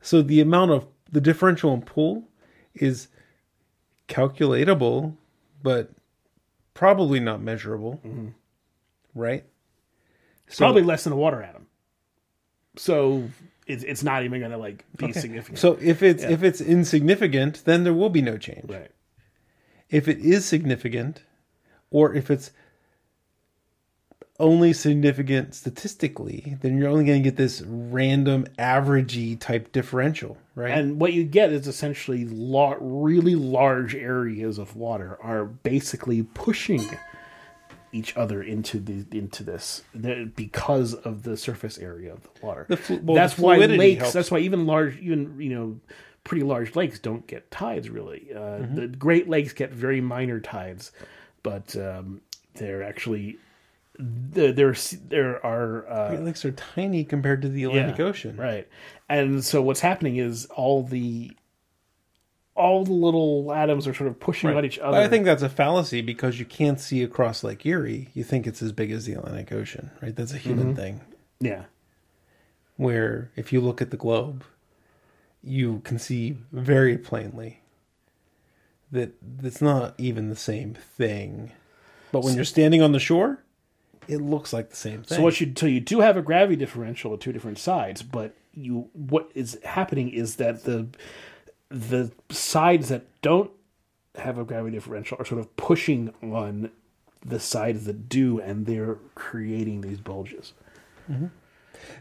So 0.00 0.22
the 0.22 0.40
amount 0.40 0.72
of 0.72 0.86
the 1.10 1.20
differential 1.20 1.72
in 1.74 1.82
pull 1.82 2.28
is 2.74 3.08
calculatable, 4.08 5.14
but 5.62 5.90
probably 6.74 7.20
not 7.20 7.40
measurable, 7.40 8.00
mm-hmm. 8.04 8.28
right? 9.14 9.44
So, 10.48 10.64
probably 10.64 10.82
less 10.82 11.04
than 11.04 11.12
a 11.12 11.16
water 11.16 11.42
atom. 11.42 11.66
So 12.76 13.28
it's 13.66 13.84
it's 13.84 14.02
not 14.02 14.24
even 14.24 14.40
going 14.40 14.52
to 14.52 14.56
like 14.56 14.84
be 14.96 15.12
significant. 15.12 15.58
So 15.58 15.78
if 15.80 16.02
it's 16.02 16.22
Yeah. 16.22 16.30
if 16.30 16.42
it's 16.42 16.60
insignificant, 16.60 17.64
then 17.64 17.84
there 17.84 17.92
will 17.92 18.10
be 18.10 18.22
no 18.22 18.38
change. 18.38 18.70
right. 18.70 18.90
if 19.90 20.08
it 20.08 20.18
is 20.18 20.44
significant 20.44 21.22
or 21.90 22.14
if 22.14 22.30
it's 22.30 22.50
only 24.40 24.72
significant 24.72 25.54
statistically, 25.54 26.56
then 26.60 26.78
you're 26.78 26.88
only 26.88 27.04
going 27.04 27.22
to 27.22 27.28
get 27.28 27.36
this 27.36 27.60
random 27.66 28.46
averagey 28.58 29.38
type 29.38 29.72
differential, 29.72 30.36
right? 30.54 30.70
And 30.70 31.00
what 31.00 31.12
you 31.12 31.24
get 31.24 31.52
is 31.52 31.66
essentially 31.66 32.24
lar- 32.24 32.78
really 32.80 33.34
large 33.34 33.94
areas 33.96 34.58
of 34.58 34.76
water 34.76 35.18
are 35.20 35.44
basically 35.44 36.22
pushing 36.22 36.84
each 37.90 38.16
other 38.16 38.42
into 38.42 38.78
the 38.78 39.04
into 39.16 39.42
this 39.42 39.82
because 40.36 40.94
of 40.94 41.22
the 41.22 41.36
surface 41.36 41.78
area 41.78 42.12
of 42.12 42.22
the 42.22 42.28
water. 42.46 42.66
The 42.68 42.76
flu- 42.76 43.00
well, 43.02 43.16
that's 43.16 43.34
the 43.34 43.42
why 43.42 43.56
lakes. 43.56 44.00
helps. 44.02 44.12
That's 44.12 44.30
why 44.30 44.38
even 44.40 44.66
large, 44.66 44.98
even 44.98 45.40
you 45.40 45.48
know, 45.54 45.80
pretty 46.22 46.44
large 46.44 46.76
lakes 46.76 46.98
don't 46.98 47.26
get 47.26 47.50
tides 47.50 47.88
really. 47.90 48.28
Uh, 48.32 48.38
Mm-hmm. 48.38 48.74
The 48.74 48.86
Great 48.88 49.28
Lakes 49.28 49.52
get 49.52 49.72
very 49.72 50.00
minor 50.00 50.38
tides, 50.38 50.92
but 51.42 51.74
um, 51.76 52.20
they're 52.54 52.82
actually 52.82 53.38
there. 53.98 54.52
There 54.52 54.74
there 55.08 55.44
are. 55.44 55.88
Uh, 55.88 56.08
Great 56.10 56.22
Lakes 56.22 56.44
are 56.44 56.52
tiny 56.52 57.04
compared 57.04 57.42
to 57.42 57.48
the 57.48 57.64
Atlantic 57.64 58.00
Ocean. 58.00 58.36
Right. 58.36 58.68
And 59.08 59.44
so 59.44 59.62
what's 59.62 59.80
happening 59.80 60.16
is 60.16 60.46
all 60.46 60.82
the 60.82 61.32
all 62.54 62.84
the 62.84 62.92
little 62.92 63.52
atoms 63.52 63.86
are 63.86 63.94
sort 63.94 64.08
of 64.08 64.18
pushing 64.18 64.50
at 64.50 64.64
each 64.64 64.78
other. 64.78 64.96
But 64.96 65.02
I 65.04 65.08
think 65.08 65.24
that's 65.24 65.42
a 65.42 65.48
fallacy 65.48 66.00
because 66.02 66.40
you 66.40 66.44
can't 66.44 66.80
see 66.80 67.02
across 67.02 67.44
Lake 67.44 67.64
Erie. 67.64 68.08
You 68.14 68.24
think 68.24 68.46
it's 68.46 68.62
as 68.62 68.72
big 68.72 68.90
as 68.90 69.06
the 69.06 69.12
Atlantic 69.12 69.52
Ocean, 69.52 69.90
right? 70.02 70.14
That's 70.14 70.32
a 70.34 70.38
human 70.38 70.74
thing. 70.74 71.00
yeah. 71.40 71.64
Where 72.76 73.30
if 73.34 73.52
you 73.52 73.60
look 73.60 73.82
at 73.82 73.90
the 73.90 73.96
globe, 73.96 74.44
you 75.42 75.80
can 75.80 75.98
see 75.98 76.36
very 76.52 76.96
plainly 76.96 77.60
that 78.92 79.14
it's 79.42 79.60
not 79.60 79.94
even 79.98 80.28
the 80.28 80.36
same 80.36 80.74
thing. 80.74 81.52
But 82.12 82.22
when 82.24 82.36
you're 82.36 82.44
standing 82.44 82.80
on 82.80 82.92
the 82.92 83.00
shore, 83.00 83.42
it 84.08 84.20
looks 84.20 84.52
like 84.52 84.70
the 84.70 84.76
same 84.76 85.02
thing. 85.02 85.18
So 85.18 85.22
what 85.22 85.40
you 85.40 85.52
so 85.56 85.66
you 85.66 85.80
do 85.80 86.00
have 86.00 86.16
a 86.16 86.22
gravity 86.22 86.56
differential 86.56 87.14
at 87.14 87.20
two 87.20 87.32
different 87.32 87.58
sides, 87.58 88.02
but 88.02 88.34
you 88.52 88.88
what 88.92 89.30
is 89.34 89.58
happening 89.64 90.08
is 90.10 90.36
that 90.36 90.64
the 90.64 90.88
the 91.68 92.10
sides 92.30 92.88
that 92.88 93.04
don't 93.22 93.50
have 94.16 94.38
a 94.38 94.44
gravity 94.44 94.76
differential 94.76 95.16
are 95.20 95.24
sort 95.24 95.40
of 95.40 95.54
pushing 95.56 96.12
on 96.22 96.70
the 97.24 97.38
sides 97.38 97.84
that 97.84 98.08
do, 98.08 98.40
and 98.40 98.66
they're 98.66 98.98
creating 99.14 99.82
these 99.82 100.00
bulges. 100.00 100.52
Mm-hmm. 101.10 101.26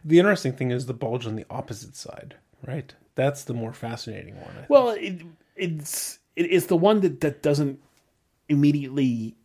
the 0.03 0.19
interesting 0.19 0.51
thing 0.51 0.71
is 0.71 0.85
the 0.85 0.93
bulge 0.93 1.25
on 1.25 1.37
the 1.37 1.45
opposite 1.49 1.95
side, 1.95 2.35
right? 2.65 2.93
That's 3.15 3.45
the 3.45 3.53
more 3.53 3.71
fascinating 3.71 4.35
one. 4.35 4.51
Well, 4.67 4.89
it, 4.89 5.21
it's 5.55 6.19
it, 6.35 6.43
it's 6.43 6.65
the 6.65 6.77
one 6.77 7.01
that 7.01 7.21
that 7.21 7.41
doesn't 7.41 7.79
immediately. 8.49 9.35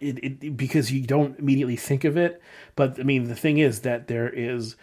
It, 0.00 0.42
it 0.42 0.56
because 0.56 0.92
you 0.92 1.02
don't 1.02 1.38
immediately 1.38 1.76
think 1.76 2.04
of 2.04 2.16
it, 2.16 2.40
but 2.76 3.00
I 3.00 3.02
mean 3.02 3.24
the 3.24 3.34
thing 3.34 3.58
is 3.58 3.80
that 3.80 4.06
there 4.06 4.28
is 4.28 4.76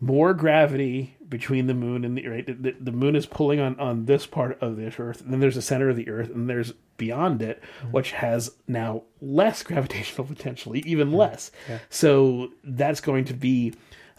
more 0.00 0.32
gravity 0.32 1.16
between 1.28 1.66
the 1.66 1.74
moon 1.74 2.04
and 2.04 2.16
the 2.16 2.26
right. 2.26 2.46
The, 2.46 2.74
the 2.80 2.92
moon 2.92 3.14
is 3.14 3.26
pulling 3.26 3.60
on 3.60 3.78
on 3.78 4.06
this 4.06 4.26
part 4.26 4.60
of 4.60 4.76
this 4.76 4.98
Earth, 4.98 5.20
and 5.20 5.32
then 5.32 5.40
there's 5.40 5.54
the 5.54 5.62
center 5.62 5.88
of 5.90 5.96
the 5.96 6.08
Earth, 6.08 6.30
and 6.30 6.48
there's 6.48 6.72
beyond 6.96 7.42
it, 7.42 7.62
which 7.90 8.12
has 8.12 8.50
now 8.66 9.02
less 9.20 9.62
gravitational 9.64 10.26
potentially, 10.26 10.82
even 10.86 11.12
less. 11.12 11.50
So 11.88 12.50
that's 12.64 13.00
going 13.00 13.26
to 13.26 13.34
be. 13.34 13.74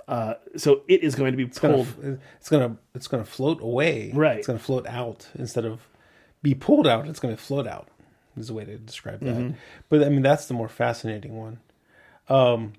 Uh, 0.08 0.34
so 0.58 0.82
it 0.88 1.04
is 1.04 1.16
going 1.16 1.32
to 1.32 1.38
be 1.38 1.46
gonna 1.46 1.76
pulled. 1.76 2.20
it's 2.38 2.50
gonna 2.50 2.78
it's 2.94 3.08
gonna 3.08 3.26
float 3.26 3.62
away. 3.62 4.12
Right. 4.14 4.40
It's 4.40 4.48
gonna 4.48 4.60
float 4.60 4.86
out 4.88 5.28
instead 5.36 5.66
of 5.66 5.88
be 6.42 6.54
pulled 6.54 6.88
out. 6.88 7.08
It's 7.08 7.20
gonna 7.20 7.38
float 7.38 7.68
out. 7.68 7.88
Is 8.38 8.50
a 8.50 8.54
way 8.54 8.64
to 8.64 8.78
describe 8.78 9.20
that. 9.20 9.36
Mm-hmm. 9.36 9.56
But 9.90 10.04
I 10.04 10.10
mean, 10.10 10.22
that's 10.22 10.46
the 10.46 10.54
more 10.54 10.70
fascinating 10.70 11.36
one. 11.36 11.60
Um, 12.30 12.74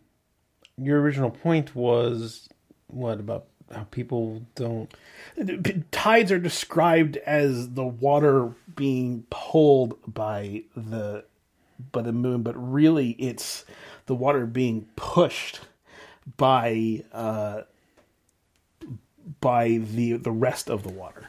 your 0.78 1.00
original 1.00 1.30
point 1.30 1.74
was 1.74 2.48
what 2.86 3.20
about 3.20 3.46
how 3.70 3.84
people 3.84 4.42
don't? 4.54 4.92
tides 5.90 6.32
are 6.32 6.38
described 6.38 7.16
as 7.18 7.70
the 7.70 7.84
water 7.84 8.52
being 8.74 9.24
pulled 9.30 9.98
by 10.06 10.62
the 10.76 11.24
by 11.90 12.02
the 12.02 12.12
moon, 12.12 12.42
but 12.42 12.54
really 12.56 13.10
it's 13.12 13.64
the 14.06 14.14
water 14.14 14.46
being 14.46 14.88
pushed 14.96 15.60
by 16.36 17.02
uh, 17.12 17.62
by 19.40 19.78
the 19.78 20.14
the 20.14 20.32
rest 20.32 20.70
of 20.70 20.82
the 20.82 20.90
water. 20.90 21.28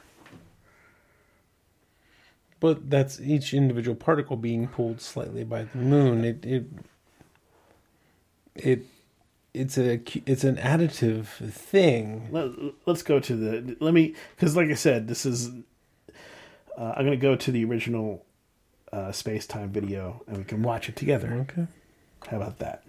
But 2.63 2.89
that's 2.89 3.19
each 3.19 3.53
individual 3.53 3.93
particle 3.93 4.37
being 4.37 4.69
pulled 4.69 5.01
slightly 5.01 5.43
by 5.43 5.63
the 5.63 5.77
moon. 5.77 6.23
It 6.23 6.45
it 6.45 6.65
it 8.55 8.85
it's 9.53 9.77
a 9.77 10.01
it's 10.25 10.45
an 10.45 10.55
additive 10.55 11.25
thing. 11.51 12.29
Let, 12.31 12.51
let's 12.85 13.03
go 13.03 13.19
to 13.19 13.35
the 13.35 13.75
let 13.81 13.93
me 13.93 14.15
because 14.37 14.55
like 14.55 14.69
I 14.69 14.75
said, 14.75 15.09
this 15.09 15.25
is 15.25 15.49
uh, 16.77 16.93
I'm 16.95 17.05
going 17.05 17.11
to 17.11 17.17
go 17.17 17.35
to 17.35 17.51
the 17.51 17.65
original 17.65 18.23
uh, 18.93 19.11
space 19.11 19.45
time 19.45 19.69
video 19.69 20.23
and 20.25 20.37
we 20.37 20.45
can 20.45 20.63
watch 20.63 20.87
it 20.87 20.95
together. 20.95 21.33
Okay. 21.41 21.67
How 22.29 22.37
about 22.37 22.59
that? 22.59 22.85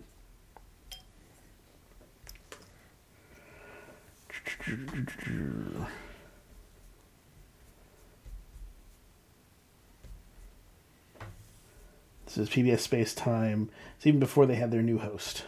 This 12.34 12.48
is 12.48 12.54
PBS 12.54 12.80
Space 12.80 13.14
Time. 13.14 13.70
It's 13.96 14.08
even 14.08 14.18
before 14.18 14.44
they 14.46 14.56
had 14.56 14.72
their 14.72 14.82
new 14.82 14.98
host 14.98 15.44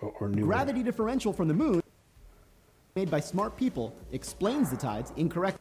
or, 0.00 0.08
or 0.20 0.28
new 0.30 0.46
Gravity 0.46 0.82
differential 0.82 1.34
from 1.34 1.48
the 1.48 1.54
moon, 1.54 1.82
made 2.94 3.10
by 3.10 3.20
smart 3.20 3.58
people, 3.58 3.94
explains 4.10 4.70
the 4.70 4.78
tides 4.78 5.12
incorrectly. 5.18 5.60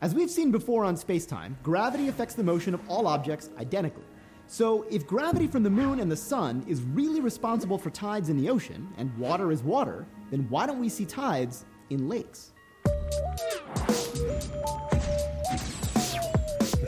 As 0.00 0.14
we've 0.14 0.30
seen 0.30 0.50
before 0.50 0.86
on 0.86 0.96
spacetime, 0.96 1.56
gravity 1.62 2.08
affects 2.08 2.34
the 2.36 2.42
motion 2.42 2.72
of 2.72 2.80
all 2.88 3.06
objects 3.06 3.50
identically. 3.58 4.04
So, 4.46 4.86
if 4.90 5.06
gravity 5.06 5.46
from 5.46 5.62
the 5.62 5.68
moon 5.68 6.00
and 6.00 6.10
the 6.10 6.16
sun 6.16 6.64
is 6.66 6.80
really 6.80 7.20
responsible 7.20 7.76
for 7.76 7.90
tides 7.90 8.30
in 8.30 8.38
the 8.38 8.48
ocean, 8.48 8.88
and 8.96 9.14
water 9.18 9.52
is 9.52 9.62
water, 9.62 10.06
then 10.30 10.46
why 10.48 10.66
don't 10.66 10.80
we 10.80 10.88
see 10.88 11.04
tides 11.04 11.66
in 11.90 12.08
lakes? 12.08 12.52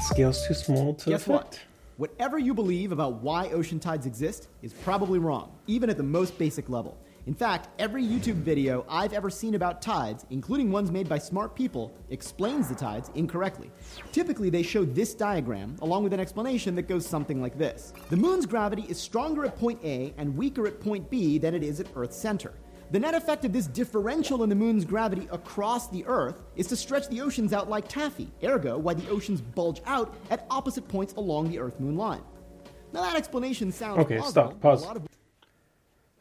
Scale's 0.03 0.45
too 0.47 0.55
small 0.55 0.95
to 0.95 1.11
Guess 1.11 1.29
what? 1.29 1.61
Whatever 1.97 2.37
you 2.37 2.55
believe 2.55 2.91
about 2.91 3.23
why 3.23 3.51
ocean 3.51 3.79
tides 3.79 4.05
exist 4.05 4.49
is 4.61 4.73
probably 4.73 5.21
wrong, 5.21 5.53
even 5.69 5.89
at 5.89 5.97
the 5.97 6.03
most 6.03 6.37
basic 6.39 6.69
level. 6.69 6.99
In 7.27 7.35
fact, 7.35 7.69
every 7.79 8.03
YouTube 8.03 8.35
video 8.35 8.85
I've 8.89 9.13
ever 9.13 9.31
seen 9.31 9.55
about 9.55 9.81
tides, 9.81 10.27
including 10.31 10.73
ones 10.73 10.91
made 10.91 11.09
by 11.09 11.19
smart 11.19 11.55
people, 11.55 11.93
explains 12.11 12.69
the 12.69 12.75
tides 12.75 13.13
incorrectly. 13.15 13.71
Typically, 14.11 14.51
they 14.51 14.65
show 14.65 14.85
this 14.85 15.15
diagram 15.15 15.77
along 15.83 16.03
with 16.03 16.13
an 16.13 16.19
explanation 16.19 16.75
that 16.75 16.89
goes 16.89 17.07
something 17.07 17.41
like 17.41 17.57
this 17.57 17.93
The 18.11 18.17
moon's 18.17 18.45
gravity 18.45 18.87
is 18.89 18.99
stronger 18.99 19.45
at 19.45 19.57
point 19.57 19.79
A 19.85 20.13
and 20.19 20.37
weaker 20.37 20.67
at 20.67 20.81
point 20.81 21.09
B 21.11 21.39
than 21.39 21.55
it 21.55 21.63
is 21.63 21.79
at 21.79 21.87
Earth's 21.95 22.17
center. 22.17 22.55
The 22.93 23.01
net 23.01 23.15
effect 23.15 23.47
of 23.47 23.55
this 23.55 23.67
differential 23.67 24.43
in 24.43 24.51
the 24.51 24.55
moon's 24.55 24.85
gravity 24.85 25.27
across 25.33 25.89
the 25.89 26.05
Earth 26.05 26.43
is 26.57 26.67
to 26.67 26.77
stretch 26.77 27.09
the 27.09 27.23
oceans 27.23 27.55
out 27.55 27.71
like 27.71 27.89
taffy, 27.89 28.31
ergo, 28.45 28.77
why 28.77 28.93
the 28.93 29.09
oceans 29.09 29.41
bulge 29.41 29.81
out 29.87 30.15
at 30.31 30.45
opposite 30.51 30.87
points 30.89 31.15
along 31.15 31.49
the 31.51 31.59
Earth 31.59 31.81
moon 31.81 31.97
line. 31.97 32.21
Now 32.93 33.01
that 33.01 33.17
explanation 33.17 33.73
sounds 33.73 34.01
Okay, 34.01 34.19
plausible, 34.19 34.51
stop. 34.51 34.61
Pause. 34.61 34.83
of- 34.85 34.89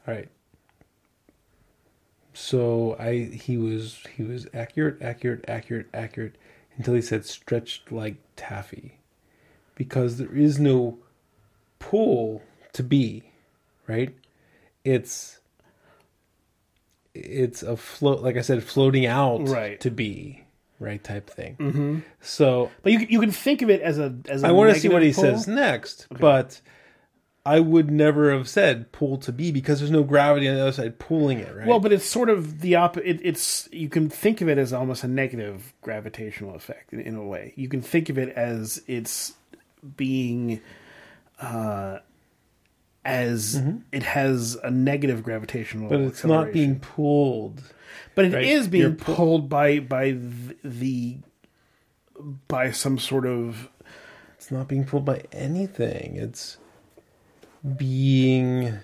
All 0.07 0.14
right. 0.14 0.30
So 2.34 2.95
I 2.98 3.23
he 3.26 3.57
was 3.57 3.99
he 4.15 4.23
was 4.23 4.48
accurate, 4.53 5.02
accurate, 5.02 5.43
accurate, 5.49 5.88
accurate 5.93 6.38
until 6.77 6.93
he 6.93 7.02
said 7.02 7.26
stretched 7.26 7.91
like 7.91 8.15
taffy, 8.38 8.98
because 9.76 10.18
there 10.18 10.34
is 10.34 10.57
no 10.57 10.99
pull 11.80 12.41
to 12.72 12.81
be, 12.81 13.23
right? 13.88 14.15
It's 14.85 15.40
it's 17.13 17.63
a 17.63 17.75
float, 17.77 18.21
like 18.21 18.38
I 18.38 18.41
said, 18.41 18.63
floating 18.63 19.05
out 19.05 19.47
Right. 19.49 19.79
to 19.81 19.91
be, 19.91 20.43
right? 20.79 21.03
Type 21.03 21.29
thing. 21.29 21.55
Mm-hmm. 21.59 21.99
So 22.21 22.71
But 22.83 22.91
you 22.93 22.99
you 23.09 23.19
can 23.19 23.31
think 23.31 23.61
of 23.61 23.69
it 23.69 23.81
as 23.81 23.99
a 23.99 24.15
as 24.29 24.43
a 24.43 24.47
I 24.47 24.51
want 24.51 24.73
to 24.73 24.79
see 24.79 24.89
what 24.89 25.03
he 25.03 25.11
pull. 25.13 25.23
says 25.23 25.47
next, 25.47 26.07
but 26.09 26.61
I 27.43 27.59
would 27.59 27.89
never 27.89 28.31
have 28.31 28.47
said 28.47 28.91
pull 28.91 29.17
to 29.17 29.31
be 29.31 29.51
because 29.51 29.79
there's 29.79 29.89
no 29.91 30.03
gravity 30.03 30.47
on 30.47 30.53
the 30.55 30.61
other 30.61 30.71
side 30.71 30.99
pulling 30.99 31.39
it, 31.39 31.55
right? 31.55 31.65
Well, 31.65 31.79
but 31.79 31.91
it's 31.91 32.05
sort 32.05 32.29
of 32.29 32.61
the 32.61 32.75
opposite. 32.75 33.09
It, 33.09 33.19
it's 33.23 33.67
you 33.71 33.89
can 33.89 34.09
think 34.09 34.41
of 34.41 34.47
it 34.47 34.57
as 34.59 34.71
almost 34.71 35.03
a 35.03 35.07
negative 35.07 35.73
gravitational 35.81 36.53
effect 36.55 36.93
in, 36.93 36.99
in 36.99 37.15
a 37.15 37.23
way. 37.25 37.53
You 37.55 37.67
can 37.67 37.81
think 37.81 38.09
of 38.09 38.17
it 38.19 38.29
as 38.35 38.83
it's 38.88 39.33
being, 39.97 40.61
uh, 41.41 41.97
as 43.03 43.61
it 43.91 44.03
has 44.03 44.57
a 44.63 44.69
negative 44.69 45.23
gravitational. 45.23 45.89
Mm-hmm. 45.89 46.03
but 46.03 46.07
it's 46.07 46.23
not 46.23 46.51
being 46.51 46.79
pulled. 46.79 47.61
But 48.15 48.25
it 48.25 48.33
is 48.43 48.63
right? 48.63 48.71
being 48.71 48.81
You're 48.83 48.91
pu- 48.93 49.15
pulled 49.15 49.49
by 49.49 49.79
by 49.79 50.17
the, 50.63 51.17
by 52.47 52.71
some 52.71 52.99
sort 52.99 53.25
of 53.25 53.69
It's 54.35 54.51
not 54.51 54.67
being 54.67 54.85
pulled 54.85 55.05
by 55.05 55.23
anything. 55.31 56.15
It's 56.15 56.57
being 57.77 58.79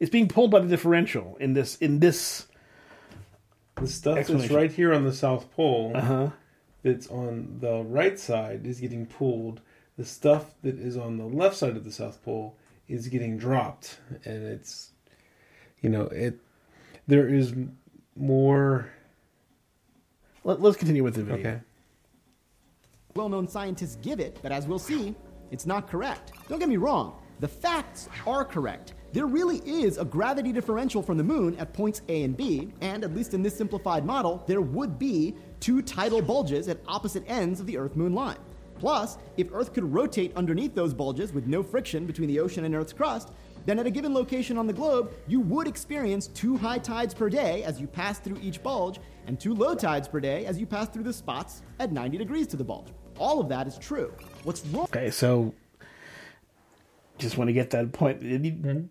it's 0.00 0.10
being 0.10 0.28
pulled 0.28 0.50
by 0.50 0.60
the 0.60 0.68
differential 0.68 1.36
in 1.40 1.54
this 1.54 1.76
in 1.76 2.00
this. 2.00 2.46
the 3.76 3.86
stuff 3.86 4.26
that's 4.26 4.50
right 4.50 4.72
here 4.72 4.92
on 4.92 5.04
the 5.04 5.12
South 5.12 5.50
Pole. 5.52 5.92
Uh 5.94 6.00
huh. 6.00 6.30
That's 6.82 7.06
on 7.08 7.58
the 7.60 7.82
right 7.82 8.18
side 8.18 8.66
is 8.66 8.80
getting 8.80 9.06
pulled. 9.06 9.60
The 9.96 10.04
stuff 10.04 10.54
that 10.62 10.76
is 10.76 10.96
on 10.96 11.18
the 11.18 11.24
left 11.24 11.56
side 11.56 11.76
of 11.76 11.84
the 11.84 11.92
South 11.92 12.22
Pole 12.24 12.56
is 12.88 13.08
getting 13.08 13.38
dropped, 13.38 13.98
and 14.24 14.44
it's 14.44 14.90
you 15.80 15.88
know 15.88 16.02
it. 16.02 16.38
There 17.06 17.28
is 17.28 17.54
more. 18.16 18.90
Let, 20.42 20.60
let's 20.60 20.76
continue 20.76 21.04
with 21.04 21.14
the 21.14 21.22
video. 21.22 21.50
Okay. 21.50 21.60
well 23.14 23.28
known 23.28 23.46
scientists 23.46 23.96
give 24.02 24.20
it, 24.20 24.38
but 24.42 24.50
as 24.52 24.66
we'll 24.66 24.78
see, 24.78 25.14
it's 25.50 25.64
not 25.64 25.88
correct. 25.88 26.32
Don't 26.48 26.58
get 26.58 26.68
me 26.68 26.76
wrong, 26.76 27.16
the 27.40 27.48
facts 27.48 28.08
are 28.26 28.44
correct. 28.44 28.94
There 29.12 29.26
really 29.26 29.58
is 29.58 29.96
a 29.96 30.04
gravity 30.04 30.52
differential 30.52 31.00
from 31.00 31.18
the 31.18 31.22
moon 31.24 31.56
at 31.56 31.72
points 31.72 32.02
A 32.08 32.24
and 32.24 32.36
B, 32.36 32.72
and 32.80 33.04
at 33.04 33.14
least 33.14 33.32
in 33.32 33.42
this 33.42 33.56
simplified 33.56 34.04
model, 34.04 34.42
there 34.48 34.60
would 34.60 34.98
be 34.98 35.36
two 35.60 35.82
tidal 35.82 36.20
bulges 36.20 36.68
at 36.68 36.80
opposite 36.88 37.22
ends 37.28 37.60
of 37.60 37.66
the 37.66 37.78
Earth 37.78 37.94
moon 37.94 38.12
line. 38.12 38.38
Plus, 38.84 39.16
if 39.38 39.48
Earth 39.50 39.72
could 39.72 39.90
rotate 39.94 40.30
underneath 40.36 40.74
those 40.74 40.92
bulges 40.92 41.32
with 41.32 41.46
no 41.46 41.62
friction 41.62 42.04
between 42.04 42.28
the 42.28 42.38
ocean 42.38 42.66
and 42.66 42.74
Earth's 42.74 42.92
crust, 42.92 43.32
then 43.64 43.78
at 43.78 43.86
a 43.86 43.90
given 43.90 44.12
location 44.12 44.58
on 44.58 44.66
the 44.66 44.74
globe, 44.74 45.10
you 45.26 45.40
would 45.40 45.66
experience 45.66 46.26
two 46.26 46.58
high 46.58 46.76
tides 46.76 47.14
per 47.14 47.30
day 47.30 47.62
as 47.64 47.80
you 47.80 47.86
pass 47.86 48.18
through 48.18 48.36
each 48.42 48.62
bulge, 48.62 49.00
and 49.26 49.40
two 49.40 49.54
low 49.54 49.74
tides 49.74 50.06
per 50.06 50.20
day 50.20 50.44
as 50.44 50.58
you 50.58 50.66
pass 50.66 50.86
through 50.90 51.04
the 51.04 51.14
spots 51.14 51.62
at 51.78 51.92
90 51.92 52.18
degrees 52.18 52.46
to 52.48 52.58
the 52.58 52.64
bulge. 52.64 52.88
All 53.18 53.40
of 53.40 53.48
that 53.48 53.66
is 53.66 53.78
true. 53.78 54.12
What's 54.42 54.66
wrong? 54.66 54.84
Okay, 54.84 55.10
so 55.10 55.54
just 57.16 57.38
want 57.38 57.48
to 57.48 57.54
get 57.54 57.70
that 57.70 57.90
point. 57.92 58.20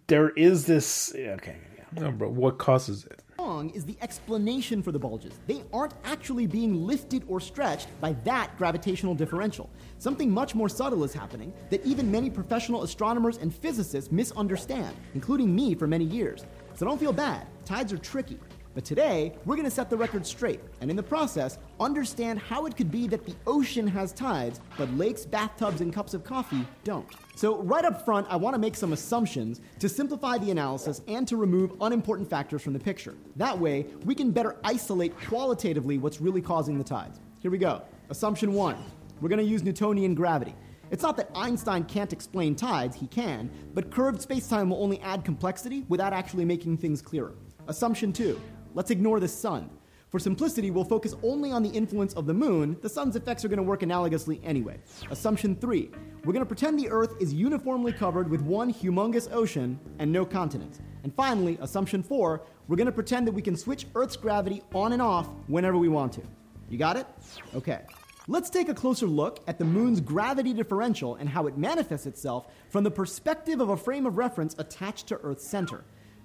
There 0.08 0.30
is 0.32 0.66
this. 0.66 1.14
Okay, 1.16 1.58
yeah. 1.78 2.02
No, 2.02 2.12
but 2.12 2.32
what 2.32 2.58
causes 2.58 3.06
it? 3.06 3.23
Is 3.44 3.84
the 3.84 3.98
explanation 4.02 4.82
for 4.82 4.94
the 4.94 5.00
bulges. 5.00 5.34
They 5.48 5.64
aren't 5.74 5.96
actually 6.06 6.48
being 6.48 6.88
lifted 6.88 7.26
or 7.28 7.42
stretched 7.42 7.90
by 8.00 8.14
that 8.24 8.58
gravitational 8.58 9.14
differential. 9.14 9.70
Something 10.00 10.32
much 10.32 10.56
more 10.56 10.70
subtle 10.70 11.04
is 11.04 11.14
happening 11.14 11.52
that 11.70 11.86
even 11.86 12.10
many 12.10 12.30
professional 12.30 12.84
astronomers 12.84 13.38
and 13.38 13.54
physicists 13.54 14.14
misunderstand, 14.14 14.96
including 15.14 15.54
me 15.54 15.76
for 15.76 15.88
many 15.88 16.06
years. 16.06 16.46
So 16.76 16.86
don't 16.86 16.98
feel 16.98 17.12
bad. 17.12 17.46
Tides 17.66 17.92
are 17.92 17.98
tricky. 17.98 18.40
But 18.74 18.86
today, 18.86 19.34
we're 19.46 19.56
going 19.56 19.68
to 19.68 19.72
set 19.72 19.92
the 19.92 19.98
record 19.98 20.26
straight, 20.26 20.60
and 20.82 20.90
in 20.90 20.96
the 20.96 21.04
process, 21.04 21.60
understand 21.80 22.40
how 22.40 22.66
it 22.66 22.76
could 22.76 22.90
be 22.90 23.08
that 23.08 23.24
the 23.24 23.36
ocean 23.46 23.86
has 23.86 24.12
tides, 24.12 24.60
but 24.78 24.92
lakes, 24.98 25.26
bathtubs, 25.26 25.82
and 25.82 25.94
cups 25.94 26.16
of 26.16 26.24
coffee 26.24 26.66
don't. 26.84 27.06
So, 27.36 27.62
right 27.62 27.86
up 27.86 28.04
front, 28.04 28.26
I 28.32 28.36
want 28.36 28.56
to 28.56 28.60
make 28.60 28.76
some 28.76 28.92
assumptions 28.92 29.62
to 29.78 29.88
simplify 29.88 30.40
the 30.40 30.50
analysis 30.50 31.02
and 31.08 31.28
to 31.28 31.38
remove 31.38 31.74
unimportant 31.82 32.30
factors 32.30 32.64
from 32.64 32.74
the 32.74 32.80
picture. 32.80 33.14
That 33.36 33.58
way, 33.58 33.86
we 34.06 34.16
can 34.16 34.32
better 34.32 34.58
isolate 34.64 35.16
qualitatively 35.20 36.00
what's 36.00 36.20
really 36.20 36.42
causing 36.42 36.80
the 36.80 36.84
tides. 36.84 37.20
Here 37.40 37.52
we 37.52 37.60
go. 37.60 37.84
Assumption 38.10 38.54
one 38.54 38.78
we're 39.22 39.30
going 39.30 39.40
to 39.40 39.46
use 39.46 39.64
Newtonian 39.64 40.16
gravity. 40.16 40.54
It's 40.92 41.04
not 41.04 41.16
that 41.18 41.30
Einstein 41.34 41.86
can't 41.86 42.12
explain 42.12 42.56
tides, 42.56 42.96
he 42.96 43.08
can, 43.08 43.50
but 43.74 43.90
curved 43.90 44.28
spacetime 44.28 44.70
will 44.70 44.84
only 44.84 45.00
add 45.00 45.24
complexity 45.24 45.86
without 45.88 46.12
actually 46.12 46.44
making 46.44 46.78
things 46.78 47.02
clearer. 47.02 47.34
Assumption 47.68 48.12
two 48.12 48.42
let's 48.74 48.92
ignore 48.92 49.20
the 49.20 49.28
sun. 49.28 49.70
For 50.10 50.20
simplicity, 50.20 50.70
we'll 50.70 50.84
focus 50.84 51.16
only 51.24 51.52
on 51.52 51.64
the 51.64 51.70
influence 51.70 52.14
of 52.14 52.28
the 52.28 52.34
moon. 52.36 52.78
The 52.82 52.90
sun's 52.90 53.16
effects 53.16 53.44
are 53.44 53.48
going 53.48 53.58
to 53.58 53.64
work 53.64 53.82
analogously 53.82 54.40
anyway. 54.44 54.80
Assumption 55.10 55.56
three 55.56 55.90
we're 56.24 56.34
going 56.34 56.46
to 56.46 56.46
pretend 56.46 56.80
the 56.80 56.90
Earth 56.90 57.16
is 57.20 57.34
uniformly 57.34 57.92
covered 57.92 58.30
with 58.30 58.42
one 58.42 58.72
humongous 58.72 59.28
ocean 59.34 59.80
and 59.98 60.12
no 60.12 60.24
continents. 60.24 60.82
And 61.04 61.14
finally, 61.16 61.58
assumption 61.62 62.04
four 62.04 62.44
we're 62.68 62.78
going 62.78 62.86
to 62.86 62.92
pretend 62.92 63.28
that 63.28 63.32
we 63.32 63.42
can 63.42 63.58
switch 63.58 63.88
Earth's 63.96 64.16
gravity 64.16 64.62
on 64.74 64.94
and 64.94 65.02
off 65.02 65.30
whenever 65.48 65.78
we 65.78 65.90
want 65.90 66.14
to. 66.14 66.22
You 66.70 66.78
got 66.78 66.96
it? 66.96 67.08
Okay. 67.56 67.82
Let's 68.28 68.50
take 68.50 68.70
a 68.70 68.74
closer 68.74 69.06
look 69.06 69.44
at 69.48 69.58
the 69.58 69.66
moon's 69.66 70.00
gravity 70.00 70.54
differential 70.54 71.16
and 71.16 71.28
how 71.28 71.48
it 71.48 71.58
manifests 71.58 72.06
itself 72.06 72.48
from 72.70 72.86
the 72.86 72.92
perspective 72.92 73.60
of 73.60 73.70
a 73.70 73.78
frame 73.78 74.06
of 74.06 74.18
reference 74.18 74.56
attached 74.60 75.08
to 75.08 75.18
Earth's 75.24 75.46
center. 75.46 75.84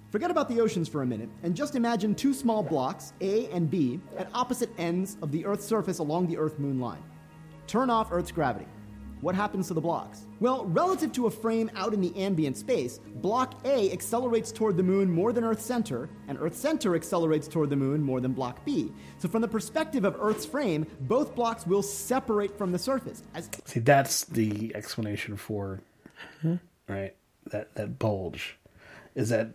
Forget 0.09 0.31
about 0.31 0.49
the 0.49 0.59
oceans 0.59 0.89
for 0.89 1.03
a 1.03 1.05
minute 1.05 1.29
and 1.43 1.55
just 1.55 1.75
imagine 1.75 2.15
two 2.15 2.33
small 2.33 2.63
blocks, 2.63 3.13
A 3.21 3.47
and 3.51 3.69
B, 3.69 3.99
at 4.17 4.27
opposite 4.33 4.71
ends 4.79 5.17
of 5.21 5.31
the 5.31 5.45
Earth's 5.45 5.65
surface 5.65 5.99
along 5.99 6.27
the 6.27 6.37
Earth 6.37 6.57
moon 6.57 6.79
line. 6.79 7.03
Turn 7.67 7.91
off 7.91 8.11
Earth's 8.11 8.31
gravity. 8.31 8.65
What 9.21 9.35
happens 9.35 9.67
to 9.67 9.73
the 9.73 9.81
blocks? 9.81 10.25
Well, 10.39 10.65
relative 10.65 11.11
to 11.11 11.27
a 11.27 11.29
frame 11.29 11.69
out 11.75 11.93
in 11.93 12.01
the 12.01 12.15
ambient 12.15 12.57
space, 12.57 12.99
block 13.15 13.59
A 13.65 13.91
accelerates 13.91 14.51
toward 14.51 14.77
the 14.77 14.83
moon 14.83 15.11
more 15.11 15.33
than 15.33 15.43
Earth's 15.43 15.65
center, 15.65 16.09
and 16.27 16.39
Earth's 16.39 16.57
center 16.57 16.95
accelerates 16.95 17.47
toward 17.47 17.69
the 17.69 17.75
moon 17.75 18.01
more 18.01 18.21
than 18.21 18.31
block 18.31 18.63
B. 18.63 18.91
So, 19.17 19.27
from 19.27 19.41
the 19.41 19.47
perspective 19.47 20.05
of 20.05 20.15
Earth's 20.19 20.45
frame, 20.45 20.87
both 21.01 21.35
blocks 21.35 21.67
will 21.67 21.83
separate 21.83 22.57
from 22.57 22.71
the 22.71 22.79
surface. 22.79 23.21
As 23.35 23.49
See, 23.65 23.81
that's 23.81 24.23
the 24.23 24.73
explanation 24.73 25.35
for 25.35 25.81
right 26.87 27.13
that 27.51 27.75
that 27.75 27.99
bulge 27.99 28.57
is 29.15 29.29
that 29.29 29.53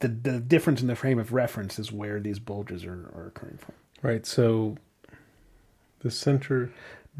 the 0.00 0.08
the 0.08 0.40
difference 0.40 0.80
in 0.80 0.86
the 0.86 0.96
frame 0.96 1.18
of 1.18 1.32
reference 1.32 1.78
is 1.78 1.90
where 1.92 2.20
these 2.20 2.38
bulges 2.38 2.84
are, 2.84 3.10
are 3.14 3.26
occurring 3.26 3.58
from. 3.58 3.74
Right. 4.02 4.24
So 4.26 4.76
the 6.00 6.10
center 6.10 6.70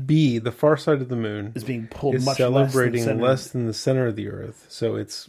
B, 0.05 0.39
the 0.39 0.53
far 0.53 0.77
side 0.77 1.01
of 1.01 1.09
the 1.09 1.17
moon, 1.17 1.53
Is 1.55 1.65
being 1.65 1.89
pulled 1.89 2.15
is 2.15 2.25
much 2.25 2.39
less 2.39 2.49
than 2.49 2.71
celebrating 2.71 3.21
less 3.21 3.49
than 3.49 3.67
the 3.67 3.75
center 3.75 4.07
of 4.07 4.17
the 4.17 4.29
Earth. 4.29 4.67
So 4.69 4.95
it's 4.95 5.29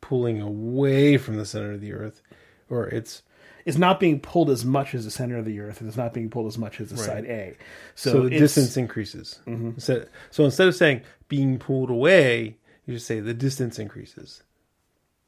pulling 0.00 0.40
away 0.40 1.18
from 1.18 1.36
the 1.36 1.44
center 1.44 1.72
of 1.72 1.80
the 1.80 1.92
Earth, 1.92 2.22
or 2.70 2.86
it's 2.88 3.22
It's 3.64 3.78
not 3.78 4.00
being 4.00 4.18
pulled 4.18 4.50
as 4.50 4.64
much 4.64 4.94
as 4.94 5.04
the 5.04 5.10
center 5.10 5.36
of 5.36 5.44
the 5.44 5.60
Earth, 5.60 5.80
and 5.80 5.88
it's 5.88 5.96
not 5.96 6.14
being 6.14 6.30
pulled 6.30 6.46
as 6.46 6.58
much 6.58 6.80
as 6.80 6.90
the 6.90 6.96
side 6.96 7.26
A. 7.26 7.56
So, 7.94 8.12
so, 8.12 8.22
the 8.22 8.30
distance 8.30 8.76
increases. 8.76 9.40
Mm-hmm. 9.46 9.78
So, 9.78 10.06
so 10.30 10.44
instead 10.44 10.68
of 10.68 10.74
saying 10.74 11.02
being 11.28 11.58
pulled 11.58 11.90
away, 11.90 12.56
you 12.86 12.94
just 12.94 13.06
say 13.06 13.20
the 13.20 13.34
distance 13.34 13.78
increases. 13.78 14.42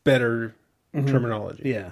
Better 0.05 0.55
Mm-hmm. 0.95 1.13
terminology. 1.13 1.63
yeah. 1.65 1.91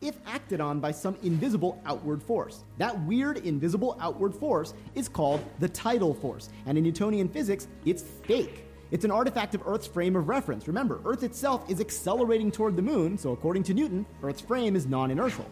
if 0.00 0.16
acted 0.26 0.60
on 0.60 0.80
by 0.80 0.90
some 0.90 1.16
invisible 1.22 1.80
outward 1.84 2.22
force. 2.22 2.64
That 2.78 2.98
weird 3.02 3.38
invisible 3.38 3.96
outward 4.00 4.34
force 4.34 4.74
is 4.94 5.08
called 5.08 5.44
the 5.60 5.68
tidal 5.68 6.14
force, 6.14 6.48
and 6.66 6.76
in 6.76 6.84
Newtonian 6.84 7.28
physics, 7.28 7.68
it's 7.84 8.02
fake. 8.02 8.64
It's 8.90 9.04
an 9.04 9.10
artifact 9.10 9.54
of 9.54 9.62
Earth's 9.66 9.86
frame 9.86 10.16
of 10.16 10.28
reference. 10.28 10.66
Remember, 10.66 11.00
Earth 11.04 11.22
itself 11.22 11.68
is 11.70 11.80
accelerating 11.80 12.50
toward 12.50 12.76
the 12.76 12.82
moon, 12.82 13.16
so 13.16 13.32
according 13.32 13.62
to 13.64 13.74
Newton, 13.74 14.04
Earth's 14.22 14.40
frame 14.40 14.76
is 14.76 14.86
non 14.86 15.10
inertial. 15.10 15.46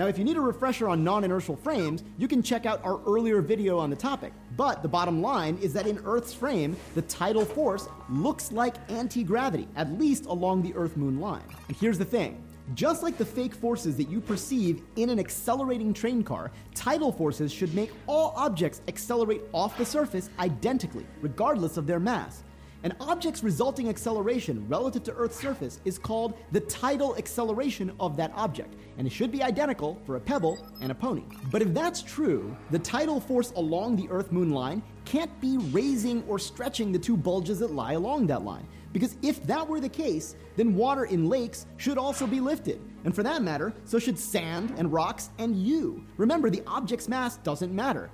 Now, 0.00 0.06
if 0.06 0.16
you 0.16 0.24
need 0.24 0.38
a 0.38 0.40
refresher 0.40 0.88
on 0.88 1.04
non 1.04 1.24
inertial 1.24 1.56
frames, 1.56 2.04
you 2.16 2.26
can 2.26 2.42
check 2.42 2.64
out 2.64 2.82
our 2.84 3.02
earlier 3.06 3.42
video 3.42 3.78
on 3.78 3.90
the 3.90 3.96
topic. 3.96 4.32
But 4.56 4.80
the 4.80 4.88
bottom 4.88 5.20
line 5.20 5.58
is 5.58 5.74
that 5.74 5.86
in 5.86 6.00
Earth's 6.06 6.32
frame, 6.32 6.74
the 6.94 7.02
tidal 7.02 7.44
force 7.44 7.86
looks 8.08 8.50
like 8.50 8.76
anti 8.90 9.22
gravity, 9.22 9.68
at 9.76 9.92
least 9.98 10.24
along 10.24 10.62
the 10.62 10.74
Earth 10.74 10.96
moon 10.96 11.20
line. 11.20 11.44
And 11.68 11.76
here's 11.76 11.98
the 11.98 12.06
thing 12.06 12.42
just 12.72 13.02
like 13.02 13.18
the 13.18 13.26
fake 13.26 13.54
forces 13.54 13.94
that 13.98 14.08
you 14.08 14.22
perceive 14.22 14.80
in 14.96 15.10
an 15.10 15.18
accelerating 15.18 15.92
train 15.92 16.24
car, 16.24 16.50
tidal 16.74 17.12
forces 17.12 17.52
should 17.52 17.74
make 17.74 17.90
all 18.06 18.32
objects 18.36 18.80
accelerate 18.88 19.42
off 19.52 19.76
the 19.76 19.84
surface 19.84 20.30
identically, 20.38 21.06
regardless 21.20 21.76
of 21.76 21.86
their 21.86 22.00
mass. 22.00 22.42
An 22.82 22.94
object's 22.98 23.42
resulting 23.42 23.90
acceleration 23.90 24.66
relative 24.66 25.02
to 25.04 25.12
Earth's 25.12 25.38
surface 25.38 25.80
is 25.84 25.98
called 25.98 26.38
the 26.52 26.60
tidal 26.60 27.14
acceleration 27.18 27.92
of 28.00 28.16
that 28.16 28.32
object, 28.34 28.74
and 28.96 29.06
it 29.06 29.10
should 29.10 29.30
be 29.30 29.42
identical 29.42 30.00
for 30.06 30.16
a 30.16 30.20
pebble 30.20 30.58
and 30.80 30.90
a 30.90 30.94
pony. 30.94 31.24
But 31.50 31.60
if 31.60 31.74
that's 31.74 32.00
true, 32.00 32.56
the 32.70 32.78
tidal 32.78 33.20
force 33.20 33.52
along 33.56 33.96
the 33.96 34.08
Earth 34.08 34.32
Moon 34.32 34.50
line 34.50 34.82
can't 35.04 35.38
be 35.42 35.58
raising 35.58 36.22
or 36.26 36.38
stretching 36.38 36.90
the 36.90 36.98
two 36.98 37.18
bulges 37.18 37.58
that 37.58 37.74
lie 37.74 37.92
along 37.92 38.28
that 38.28 38.44
line. 38.44 38.66
Because 38.94 39.16
if 39.20 39.42
that 39.46 39.68
were 39.68 39.80
the 39.80 39.88
case, 39.88 40.34
then 40.56 40.74
water 40.74 41.04
in 41.04 41.28
lakes 41.28 41.66
should 41.76 41.98
also 41.98 42.26
be 42.26 42.40
lifted. 42.40 42.80
And 43.04 43.14
for 43.14 43.22
that 43.22 43.42
matter, 43.42 43.74
so 43.84 43.98
should 43.98 44.18
sand 44.18 44.74
and 44.78 44.90
rocks 44.90 45.28
and 45.38 45.54
you. 45.54 46.04
Remember, 46.16 46.48
the 46.48 46.62
object's 46.66 47.08
mass 47.08 47.36
doesn't 47.38 47.74
matter. 47.74 48.10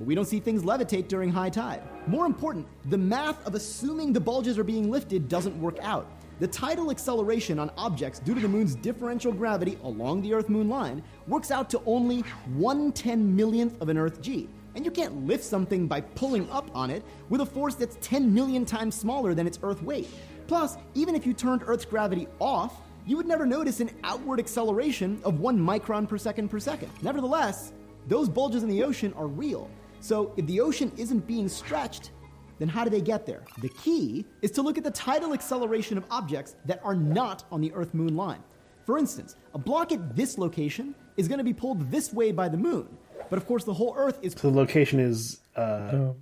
But 0.00 0.06
we 0.06 0.14
don't 0.14 0.24
see 0.24 0.40
things 0.40 0.62
levitate 0.62 1.08
during 1.08 1.30
high 1.30 1.50
tide. 1.50 1.82
More 2.06 2.24
important, 2.24 2.66
the 2.88 2.96
math 2.96 3.46
of 3.46 3.54
assuming 3.54 4.14
the 4.14 4.20
bulges 4.20 4.58
are 4.58 4.64
being 4.64 4.90
lifted 4.90 5.28
doesn't 5.28 5.60
work 5.60 5.76
out. 5.82 6.06
The 6.38 6.48
tidal 6.48 6.90
acceleration 6.90 7.58
on 7.58 7.70
objects 7.76 8.18
due 8.18 8.34
to 8.34 8.40
the 8.40 8.48
moon's 8.48 8.74
differential 8.74 9.30
gravity 9.30 9.76
along 9.84 10.22
the 10.22 10.32
Earth 10.32 10.48
Moon 10.48 10.70
line 10.70 11.02
works 11.28 11.50
out 11.50 11.68
to 11.68 11.82
only 11.84 12.20
1 12.54 12.92
10 12.92 13.36
millionth 13.36 13.78
of 13.82 13.90
an 13.90 13.98
Earth 13.98 14.22
G. 14.22 14.48
And 14.74 14.86
you 14.86 14.90
can't 14.90 15.26
lift 15.26 15.44
something 15.44 15.86
by 15.86 16.00
pulling 16.00 16.48
up 16.48 16.74
on 16.74 16.88
it 16.88 17.02
with 17.28 17.42
a 17.42 17.46
force 17.46 17.74
that's 17.74 17.98
10 18.00 18.32
million 18.32 18.64
times 18.64 18.94
smaller 18.94 19.34
than 19.34 19.46
its 19.46 19.58
Earth 19.62 19.82
weight. 19.82 20.08
Plus, 20.46 20.78
even 20.94 21.14
if 21.14 21.26
you 21.26 21.34
turned 21.34 21.62
Earth's 21.66 21.84
gravity 21.84 22.26
off, 22.38 22.80
you 23.04 23.18
would 23.18 23.26
never 23.26 23.44
notice 23.44 23.80
an 23.80 23.90
outward 24.02 24.40
acceleration 24.40 25.20
of 25.24 25.40
1 25.40 25.58
micron 25.58 26.08
per 26.08 26.16
second 26.16 26.48
per 26.48 26.58
second. 26.58 26.90
Nevertheless, 27.02 27.74
those 28.08 28.30
bulges 28.30 28.62
in 28.62 28.70
the 28.70 28.82
ocean 28.82 29.12
are 29.12 29.26
real. 29.26 29.68
So 30.00 30.32
if 30.36 30.46
the 30.46 30.60
ocean 30.60 30.92
isn't 30.96 31.26
being 31.26 31.48
stretched, 31.48 32.10
then 32.58 32.68
how 32.68 32.84
do 32.84 32.90
they 32.90 33.00
get 33.00 33.26
there? 33.26 33.42
The 33.62 33.68
key 33.70 34.26
is 34.42 34.50
to 34.52 34.62
look 34.62 34.76
at 34.76 34.84
the 34.84 34.90
tidal 34.90 35.32
acceleration 35.32 35.96
of 35.96 36.04
objects 36.10 36.56
that 36.66 36.80
are 36.84 36.94
not 36.94 37.44
on 37.50 37.60
the 37.60 37.72
Earth 37.72 37.94
Moon 37.94 38.16
line. 38.16 38.42
For 38.84 38.98
instance, 38.98 39.36
a 39.54 39.58
block 39.58 39.92
at 39.92 40.16
this 40.16 40.36
location 40.36 40.94
is 41.16 41.28
going 41.28 41.38
to 41.38 41.44
be 41.44 41.52
pulled 41.52 41.90
this 41.90 42.12
way 42.12 42.32
by 42.32 42.48
the 42.48 42.56
moon. 42.56 42.88
But 43.28 43.38
of 43.38 43.46
course, 43.46 43.64
the 43.64 43.74
whole 43.74 43.94
Earth 43.96 44.18
is 44.22 44.32
So 44.32 44.50
the 44.50 44.56
location 44.56 44.98
is 44.98 45.40
uh, 45.56 46.12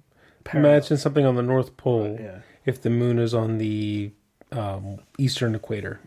Imagine 0.54 0.96
something 0.96 1.24
on 1.24 1.34
the 1.34 1.42
North 1.42 1.76
Pole 1.76 2.16
yeah. 2.20 2.40
if 2.64 2.82
the 2.82 2.90
moon 2.90 3.18
is 3.18 3.34
on 3.34 3.58
the 3.58 4.12
um, 4.52 4.98
eastern 5.18 5.54
equator. 5.54 6.00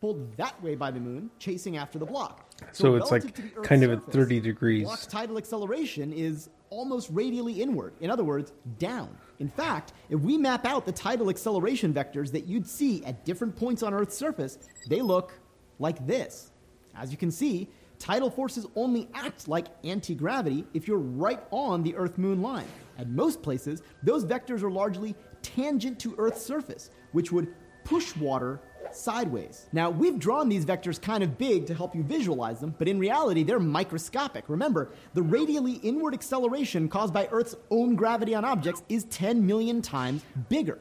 pulled 0.00 0.36
that 0.36 0.60
way 0.62 0.74
by 0.74 0.90
the 0.90 1.00
moon, 1.00 1.30
chasing 1.38 1.76
after 1.76 1.98
the 1.98 2.06
block. 2.06 2.52
So 2.72 2.96
it's 2.96 3.10
like 3.10 3.22
relative 3.22 3.34
to 3.34 3.42
the 3.42 3.58
Earth's 3.58 3.68
kind 3.68 3.84
of 3.84 3.92
at 3.92 4.12
30 4.12 4.40
degrees. 4.40 4.84
Block's 4.84 5.06
tidal 5.06 5.38
acceleration 5.38 6.12
is 6.12 6.50
almost 6.70 7.08
radially 7.10 7.60
inward. 7.60 7.94
In 8.00 8.10
other 8.10 8.24
words, 8.24 8.52
down. 8.78 9.16
In 9.38 9.48
fact, 9.48 9.92
if 10.10 10.20
we 10.20 10.36
map 10.36 10.66
out 10.66 10.84
the 10.84 10.92
tidal 10.92 11.30
acceleration 11.30 11.92
vectors 11.92 12.32
that 12.32 12.46
you'd 12.46 12.66
see 12.66 13.04
at 13.04 13.24
different 13.24 13.56
points 13.56 13.82
on 13.82 13.94
Earth's 13.94 14.16
surface, 14.16 14.58
they 14.88 15.00
look 15.00 15.32
like 15.78 16.06
this. 16.06 16.50
As 16.96 17.10
you 17.10 17.16
can 17.16 17.30
see, 17.30 17.68
tidal 17.98 18.30
forces 18.30 18.66
only 18.76 19.08
act 19.14 19.48
like 19.48 19.66
anti 19.84 20.14
gravity 20.14 20.64
if 20.74 20.88
you're 20.88 20.98
right 20.98 21.40
on 21.50 21.82
the 21.82 21.94
Earth 21.96 22.18
Moon 22.18 22.42
line. 22.42 22.66
At 22.98 23.08
most 23.08 23.42
places, 23.42 23.82
those 24.02 24.24
vectors 24.24 24.62
are 24.62 24.70
largely 24.70 25.14
tangent 25.42 26.00
to 26.00 26.14
Earth's 26.18 26.42
surface, 26.42 26.90
which 27.12 27.30
would 27.30 27.54
push 27.84 28.14
water 28.16 28.60
sideways. 28.98 29.66
Now, 29.72 29.90
we've 29.90 30.18
drawn 30.18 30.48
these 30.48 30.66
vectors 30.66 31.00
kind 31.00 31.22
of 31.22 31.38
big 31.38 31.66
to 31.66 31.74
help 31.74 31.94
you 31.94 32.02
visualize 32.02 32.60
them, 32.60 32.74
but 32.78 32.88
in 32.88 32.98
reality, 32.98 33.42
they're 33.42 33.60
microscopic. 33.60 34.44
Remember, 34.48 34.90
the 35.14 35.22
radially 35.22 35.74
inward 35.82 36.14
acceleration 36.14 36.88
caused 36.88 37.14
by 37.14 37.28
Earth's 37.30 37.56
own 37.70 37.94
gravity 37.94 38.34
on 38.34 38.44
objects 38.44 38.82
is 38.88 39.04
10 39.04 39.46
million 39.46 39.80
times 39.80 40.22
bigger. 40.48 40.78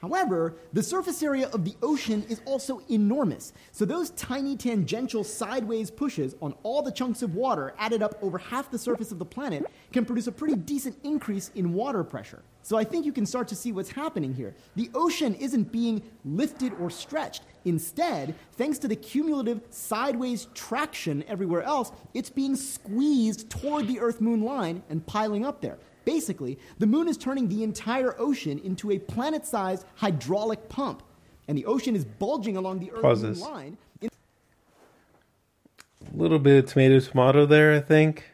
However, 0.00 0.54
the 0.72 0.82
surface 0.82 1.22
area 1.22 1.48
of 1.48 1.64
the 1.64 1.74
ocean 1.82 2.24
is 2.28 2.40
also 2.44 2.80
enormous, 2.88 3.52
so 3.72 3.84
those 3.84 4.10
tiny 4.10 4.56
tangential 4.56 5.24
sideways 5.24 5.90
pushes 5.90 6.36
on 6.40 6.54
all 6.62 6.82
the 6.82 6.92
chunks 6.92 7.22
of 7.22 7.34
water 7.34 7.74
added 7.78 8.02
up 8.02 8.16
over 8.22 8.38
half 8.38 8.70
the 8.70 8.78
surface 8.78 9.10
of 9.10 9.18
the 9.18 9.24
planet 9.24 9.66
can 9.92 10.04
produce 10.04 10.28
a 10.28 10.32
pretty 10.32 10.54
decent 10.54 10.96
increase 11.02 11.50
in 11.56 11.72
water 11.72 12.04
pressure. 12.04 12.42
So 12.68 12.76
I 12.76 12.84
think 12.84 13.06
you 13.06 13.12
can 13.12 13.24
start 13.24 13.48
to 13.48 13.54
see 13.56 13.72
what's 13.72 13.88
happening 13.92 14.34
here. 14.34 14.54
The 14.76 14.90
ocean 14.94 15.34
isn't 15.36 15.72
being 15.72 16.02
lifted 16.26 16.74
or 16.78 16.90
stretched. 16.90 17.40
Instead, 17.64 18.34
thanks 18.58 18.76
to 18.80 18.88
the 18.88 18.94
cumulative 18.94 19.62
sideways 19.70 20.48
traction 20.52 21.24
everywhere 21.28 21.62
else, 21.62 21.92
it's 22.12 22.28
being 22.28 22.54
squeezed 22.54 23.48
toward 23.48 23.88
the 23.88 23.98
Earth 24.00 24.20
Moon 24.20 24.42
line 24.42 24.82
and 24.90 25.06
piling 25.06 25.46
up 25.46 25.62
there. 25.62 25.78
Basically, 26.04 26.58
the 26.78 26.86
moon 26.86 27.08
is 27.08 27.16
turning 27.16 27.48
the 27.48 27.62
entire 27.62 28.14
ocean 28.20 28.58
into 28.58 28.90
a 28.90 28.98
planet 28.98 29.46
sized 29.46 29.86
hydraulic 29.94 30.68
pump, 30.68 31.02
and 31.48 31.56
the 31.56 31.64
ocean 31.64 31.96
is 31.96 32.04
bulging 32.04 32.58
along 32.58 32.80
the 32.80 32.90
Earth 32.92 33.00
Pauses. 33.00 33.40
Moon 33.40 33.50
line. 33.50 33.78
in- 34.02 34.10
A 36.12 36.16
little 36.18 36.38
bit 36.38 36.64
of 36.64 36.70
tomato 36.70 37.00
tomato 37.00 37.46
there, 37.46 37.72
I 37.72 37.80
think. 37.80 38.24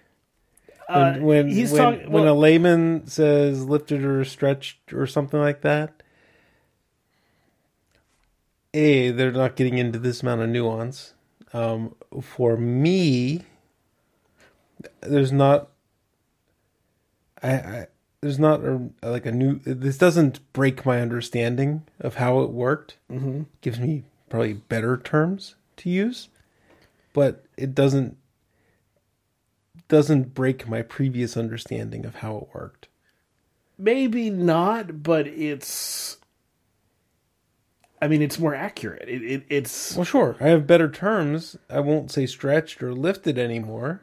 When 0.89 0.98
Uh, 0.98 1.19
when 1.20 1.48
he's 1.48 1.73
when, 1.73 1.82
talking- 1.82 2.11
when 2.11 2.27
a 2.27 2.35
layman 2.35 3.06
says 3.06 3.65
lifted 3.65 4.05
or 4.05 4.24
stretched 4.24 4.93
or 4.93 5.06
something 5.06 5.40
like 5.40 5.62
that, 5.62 6.02
a 8.73 9.11
they're 9.11 9.32
not 9.32 9.56
getting 9.56 9.78
into 9.78 9.98
this 9.98 10.23
amount 10.23 10.43
of 10.43 10.48
nuance. 10.48 11.15
Um, 11.52 11.94
for 12.20 12.56
me, 12.56 13.43
there's 15.01 15.32
not. 15.32 15.69
I, 17.43 17.52
I 17.55 17.86
there's 18.20 18.39
not 18.39 18.65
a, 18.65 18.90
like 19.02 19.27
a 19.27 19.32
new. 19.32 19.61
This 19.65 19.98
doesn't 19.98 20.40
break 20.52 20.85
my 20.85 21.01
understanding 21.01 21.82
of 22.01 22.16
how 22.16 22.40
it 22.40 22.51
worked. 22.51 22.97
Mm-hmm. 23.11 23.43
Gives 23.61 23.78
me 23.78 24.05
probably 24.28 24.55
better 24.55 24.97
terms 24.97 25.55
to 25.77 25.90
use, 25.90 26.28
but 27.12 27.44
it 27.56 27.74
doesn't 27.74 28.16
doesn't 29.89 30.35
break 30.35 30.69
my 30.69 30.82
previous 30.82 31.36
understanding 31.36 32.05
of 32.06 32.16
how 32.16 32.36
it 32.39 32.48
worked. 32.55 32.89
maybe 33.78 34.31
not, 34.31 35.02
but 35.02 35.27
it's. 35.27 36.19
I 38.02 38.09
mean, 38.09 38.20
it's 38.23 38.39
more 38.39 38.55
accurate. 38.55 39.09
It, 39.09 39.23
it 39.23 39.43
it's 39.48 39.97
Well, 39.97 40.05
sure, 40.05 40.36
I 40.40 40.48
have 40.48 40.66
better 40.66 40.90
terms. 40.90 41.56
I 41.70 41.81
won't 41.81 42.11
say 42.11 42.27
stretched 42.27 42.82
or 42.82 42.93
lifted 42.93 43.39
anymore, 43.39 44.02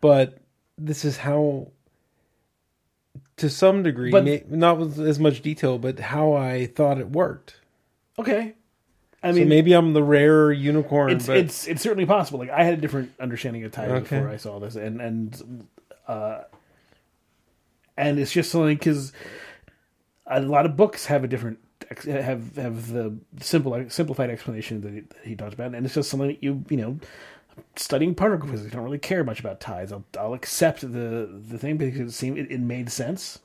but 0.00 0.38
this 0.78 1.04
is 1.04 1.18
how, 1.18 1.68
to 3.36 3.50
some 3.50 3.82
degree, 3.82 4.10
But- 4.10 4.24
may, 4.24 4.42
not 4.48 4.78
with 4.78 4.98
as 4.98 5.18
much 5.18 5.42
detail, 5.42 5.78
but 5.78 5.98
how 5.98 6.32
I 6.34 6.66
thought 6.66 6.98
it 6.98 7.10
worked. 7.10 7.56
okay. 8.18 8.54
I 9.24 9.32
So 9.32 9.38
mean, 9.38 9.48
maybe 9.48 9.72
I'm 9.72 9.94
the 9.94 10.02
rare 10.02 10.52
unicorn, 10.52 11.10
it's 11.10 11.26
but 11.26 11.38
it's 11.38 11.66
it's 11.66 11.82
certainly 11.82 12.06
possible. 12.06 12.38
Like 12.38 12.50
I 12.50 12.62
had 12.62 12.74
a 12.74 12.80
different 12.80 13.12
understanding 13.18 13.64
of 13.64 13.72
time 13.72 13.90
Okay. 13.90 14.00
before 14.18 14.28
I 14.28 14.36
saw 14.36 14.60
this, 14.60 14.76
and 14.76 15.00
and 15.00 15.66
uh, 16.06 16.42
and 17.96 18.18
it's 18.18 18.32
just 18.32 18.50
something 18.50 18.76
because 18.76 19.12
a 20.26 20.40
lot 20.40 20.66
of 20.66 20.76
books 20.76 21.06
have 21.06 21.24
a 21.24 21.26
different 21.26 21.58
have 22.04 22.56
have 22.56 22.92
the 22.92 23.16
simple 23.40 23.84
simplified 23.88 24.30
explanation 24.30 24.80
that 24.82 24.92
he, 24.92 25.00
that 25.00 25.24
he 25.24 25.34
talks 25.36 25.54
about, 25.54 25.74
and 25.74 25.86
it's 25.86 25.94
just 25.94 26.10
something 26.10 26.28
that 26.28 26.42
you 26.42 26.64
you 26.68 26.76
know 26.76 26.98
studying 27.76 28.14
particle 28.14 28.48
physics 28.48 28.72
I 28.72 28.76
don't 28.76 28.84
really 28.84 28.98
care 28.98 29.24
much 29.24 29.40
about 29.40 29.60
tides. 29.60 29.90
I'll 29.92 30.04
I'll 30.18 30.34
accept 30.34 30.80
the 30.82 31.28
the 31.48 31.58
thing 31.58 31.78
because 31.78 32.00
it 32.00 32.12
seemed 32.12 32.36
it, 32.38 32.50
it 32.50 32.60
made 32.60 32.90
sense. 32.90 33.38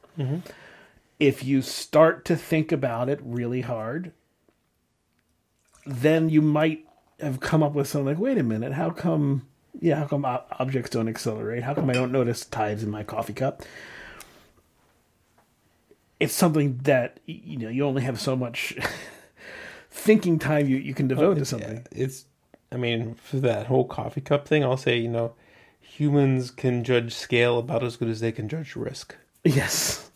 If 1.19 1.43
you 1.43 1.61
start 1.61 2.25
to 2.25 2.35
think 2.35 2.71
about 2.73 3.07
it 3.09 3.19
really 3.23 3.61
hard, 3.61 4.11
then 5.89 6.29
you 6.29 6.41
might 6.41 6.85
have 7.19 7.39
come 7.39 7.63
up 7.63 7.73
with 7.73 7.87
something 7.87 8.05
like, 8.05 8.19
wait 8.19 8.37
a 8.37 8.43
minute, 8.43 8.73
how 8.73 8.89
come, 8.89 9.47
yeah, 9.79 9.95
how 9.95 10.05
come 10.05 10.25
ob- 10.25 10.45
objects 10.59 10.91
don't 10.91 11.07
accelerate? 11.07 11.63
How 11.63 11.73
come 11.73 11.89
I 11.89 11.93
don't 11.93 12.11
notice 12.11 12.45
tides 12.45 12.83
in 12.83 12.89
my 12.89 13.03
coffee 13.03 13.33
cup? 13.33 13.63
It's 16.19 16.33
something 16.33 16.77
that, 16.83 17.19
you 17.25 17.57
know, 17.57 17.69
you 17.69 17.85
only 17.85 18.03
have 18.03 18.19
so 18.19 18.35
much 18.35 18.77
thinking 19.91 20.37
time 20.37 20.67
you, 20.67 20.77
you 20.77 20.93
can 20.93 21.07
devote 21.07 21.37
to 21.37 21.45
something. 21.45 21.85
it's. 21.91 22.25
I 22.71 22.77
mean, 22.77 23.15
for 23.15 23.37
that 23.37 23.65
whole 23.65 23.85
coffee 23.85 24.21
cup 24.21 24.47
thing, 24.47 24.63
I'll 24.63 24.77
say, 24.77 24.95
you 24.99 25.07
know, 25.07 25.33
humans 25.81 26.51
can 26.51 26.83
judge 26.83 27.15
scale 27.15 27.57
about 27.57 27.83
as 27.83 27.97
good 27.97 28.09
as 28.09 28.19
they 28.19 28.31
can 28.31 28.47
judge 28.47 28.75
risk. 28.75 29.15
Yes. 29.43 30.08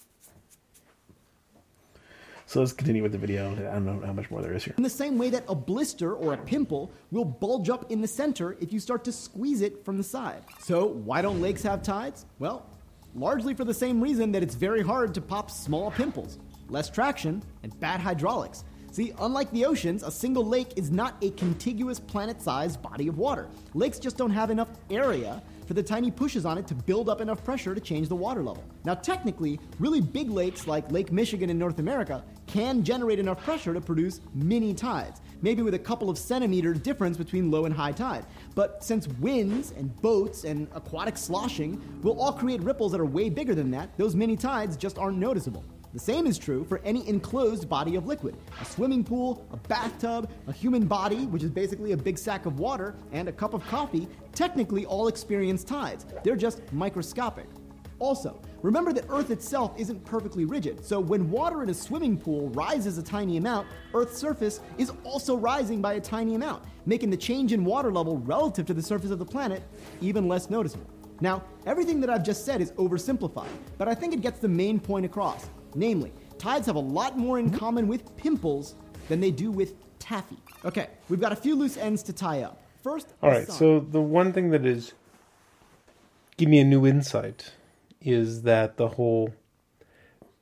So 2.53 2.59
let's 2.59 2.71
continue 2.71 3.01
with 3.01 3.13
the 3.13 3.17
video. 3.17 3.51
I 3.51 3.73
don't 3.73 3.84
know 3.84 4.05
how 4.05 4.13
much 4.13 4.30
more 4.30 4.39
there 4.39 4.53
is 4.53 4.63
here. 4.63 4.75
In 4.77 4.84
the 4.84 4.89
same 4.89 5.17
way 5.17 5.31
that 5.31 5.43
a 5.49 5.55
blister 5.55 6.13
or 6.13 6.35
a 6.35 6.38
pimple 6.38 6.91
will 7.09 7.25
bulge 7.25 7.67
up 7.67 7.91
in 7.91 7.99
the 7.99 8.07
center 8.07 8.55
if 8.61 8.71
you 8.71 8.80
start 8.80 9.03
to 9.05 9.11
squeeze 9.11 9.61
it 9.61 9.84
from 9.84 9.97
the 9.97 10.03
side. 10.03 10.43
So, 10.59 10.85
why 10.85 11.23
don't 11.23 11.41
lakes 11.41 11.63
have 11.63 11.81
tides? 11.81 12.27
Well, 12.38 12.69
largely 13.15 13.55
for 13.55 13.65
the 13.65 13.73
same 13.73 13.99
reason 13.99 14.31
that 14.34 14.43
it's 14.43 14.53
very 14.53 14.84
hard 14.84 15.15
to 15.15 15.21
pop 15.21 15.49
small 15.49 15.89
pimples 15.89 16.38
less 16.69 16.91
traction 16.91 17.41
and 17.63 17.80
bad 17.80 17.99
hydraulics. 17.99 18.65
See, 18.91 19.13
unlike 19.19 19.49
the 19.49 19.65
oceans, 19.65 20.03
a 20.03 20.11
single 20.11 20.45
lake 20.45 20.73
is 20.75 20.91
not 20.91 21.15
a 21.23 21.31
contiguous 21.31 21.99
planet 21.99 22.39
sized 22.39 22.84
body 22.84 23.07
of 23.07 23.17
water. 23.17 23.47
Lakes 23.73 23.97
just 23.97 24.15
don't 24.15 24.30
have 24.30 24.51
enough 24.51 24.69
area 24.91 25.41
for 25.65 25.73
the 25.73 25.84
tiny 25.84 26.11
pushes 26.11 26.45
on 26.45 26.57
it 26.57 26.68
to 26.68 26.76
build 26.76 27.10
up 27.10 27.22
enough 27.22 27.44
pressure 27.44 27.73
to 27.73 27.81
change 27.81 28.07
the 28.07 28.15
water 28.15 28.44
level. 28.44 28.64
Now, 28.85 28.94
technically, 28.95 29.60
really 29.80 30.02
big 30.02 30.30
lakes 30.30 30.68
like 30.68 30.91
Lake 30.91 31.11
Michigan 31.11 31.49
in 31.49 31.57
North 31.57 31.80
America 31.80 32.23
can 32.48 32.84
generate 32.84 33.19
enough 33.19 33.44
pressure 33.44 33.73
to 33.73 33.81
produce 33.81 34.22
mini 34.34 34.73
tides, 34.73 35.22
maybe 35.41 35.61
with 35.61 35.73
a 35.73 35.80
couple 35.80 36.10
of 36.10 36.18
centimeter 36.18 36.73
difference 36.73 37.18
between 37.18 37.49
low 37.49 37.65
and 37.65 37.73
high 37.73 37.91
tide. 37.91 38.26
But 38.56 38.84
since 38.84 39.07
winds 39.19 39.72
and 39.72 39.95
boats 40.02 40.44
and 40.44 40.68
aquatic 40.73 41.18
sloshing 41.18 41.81
will 42.02 42.19
all 42.19 42.34
create 42.34 42.61
ripples 42.61 42.91
that 42.91 43.02
are 43.02 43.06
way 43.06 43.30
bigger 43.30 43.56
than 43.56 43.72
that, 43.72 43.98
those 43.98 44.15
mini 44.15 44.35
tides 44.35 44.77
just 44.77 44.98
aren't 44.98 45.18
noticeable. 45.18 45.64
The 45.94 45.99
same 45.99 46.26
is 46.26 46.40
true 46.40 46.64
for 46.64 46.80
any 46.80 47.07
enclosed 47.07 47.70
body 47.70 47.95
of 47.95 48.07
liquid. 48.07 48.36
A 48.60 48.65
swimming 48.65 49.03
pool, 49.03 49.45
a 49.52 49.57
bathtub, 49.57 50.32
a 50.48 50.52
human 50.52 50.88
body, 50.88 51.28
which 51.28 51.44
is 51.44 51.52
basically 51.52 51.91
a 51.91 51.98
big 51.98 52.18
sack 52.18 52.48
of 52.48 52.57
water, 52.57 52.95
and 53.11 53.30
a 53.30 53.32
cup 53.32 53.53
of 53.53 53.64
coffee 53.68 54.07
technically 54.34 54.88
all 54.88 55.07
experience 55.07 55.64
tides. 55.64 56.07
They're 56.24 56.36
just 56.36 56.64
microscopic. 56.74 57.45
Also, 57.99 58.41
remember 58.64 58.91
that 58.91 59.06
Earth 59.07 59.30
itself 59.30 59.76
isn't 59.78 60.03
perfectly 60.03 60.45
rigid, 60.45 60.84
so 60.84 60.99
when 60.99 61.30
water 61.30 61.61
in 61.61 61.70
a 61.70 61.74
swimming 61.76 62.18
pool 62.18 62.49
rises 62.49 62.98
a 62.98 63.03
tiny 63.03 63.38
amount, 63.38 63.68
Earth's 63.94 64.18
surface 64.18 64.61
is 64.80 64.91
also 65.03 65.38
rising 65.38 65.80
by 65.80 65.94
a 65.94 66.02
tiny 66.02 66.34
amount, 66.34 66.64
making 66.88 67.11
the 67.11 67.18
change 67.18 67.53
in 67.53 67.64
water 67.64 67.91
level 67.91 68.18
relative 68.18 68.65
to 68.65 68.74
the 68.74 68.82
surface 68.82 69.11
of 69.11 69.20
the 69.20 69.26
planet 69.26 69.61
even 70.02 70.28
less 70.28 70.49
noticeable. 70.49 70.90
Now, 71.22 71.44
everything 71.68 72.02
that 72.02 72.10
I've 72.10 72.24
just 72.24 72.45
said 72.45 72.61
is 72.61 72.72
oversimplified, 72.72 73.48
but 73.78 73.88
I 73.88 73.94
think 73.94 74.11
it 74.15 74.22
gets 74.22 74.40
the 74.40 74.49
main 74.49 74.80
point 74.80 75.06
across. 75.06 75.48
Namely, 75.76 76.12
tides 76.38 76.68
have 76.68 76.76
a 76.76 76.80
lot 76.80 77.18
more 77.18 77.40
in 77.40 77.50
common 77.50 77.88
with 77.88 78.16
pimples 78.18 78.76
than 79.08 79.20
they 79.20 79.32
do 79.32 79.52
with 79.52 79.74
taffy. 80.00 80.38
Okay, 80.66 80.88
we've 81.10 81.22
got 81.22 81.32
a 81.32 81.36
few 81.36 81.56
loose 81.56 81.78
ends 81.78 82.04
to 82.04 82.14
tie 82.14 82.44
up. 82.44 82.62
First, 82.82 83.14
all 83.22 83.30
right. 83.30 83.48
sun. 83.48 83.56
So 83.56 83.80
the 83.80 84.02
one 84.02 84.34
thing 84.34 84.50
that 84.52 84.66
is 84.66 84.94
give 86.38 86.50
me 86.50 86.60
a 86.60 86.66
new 86.66 86.86
insight 86.86 87.54
is 88.02 88.41
that 88.44 88.78
the 88.78 88.90
whole 88.90 89.34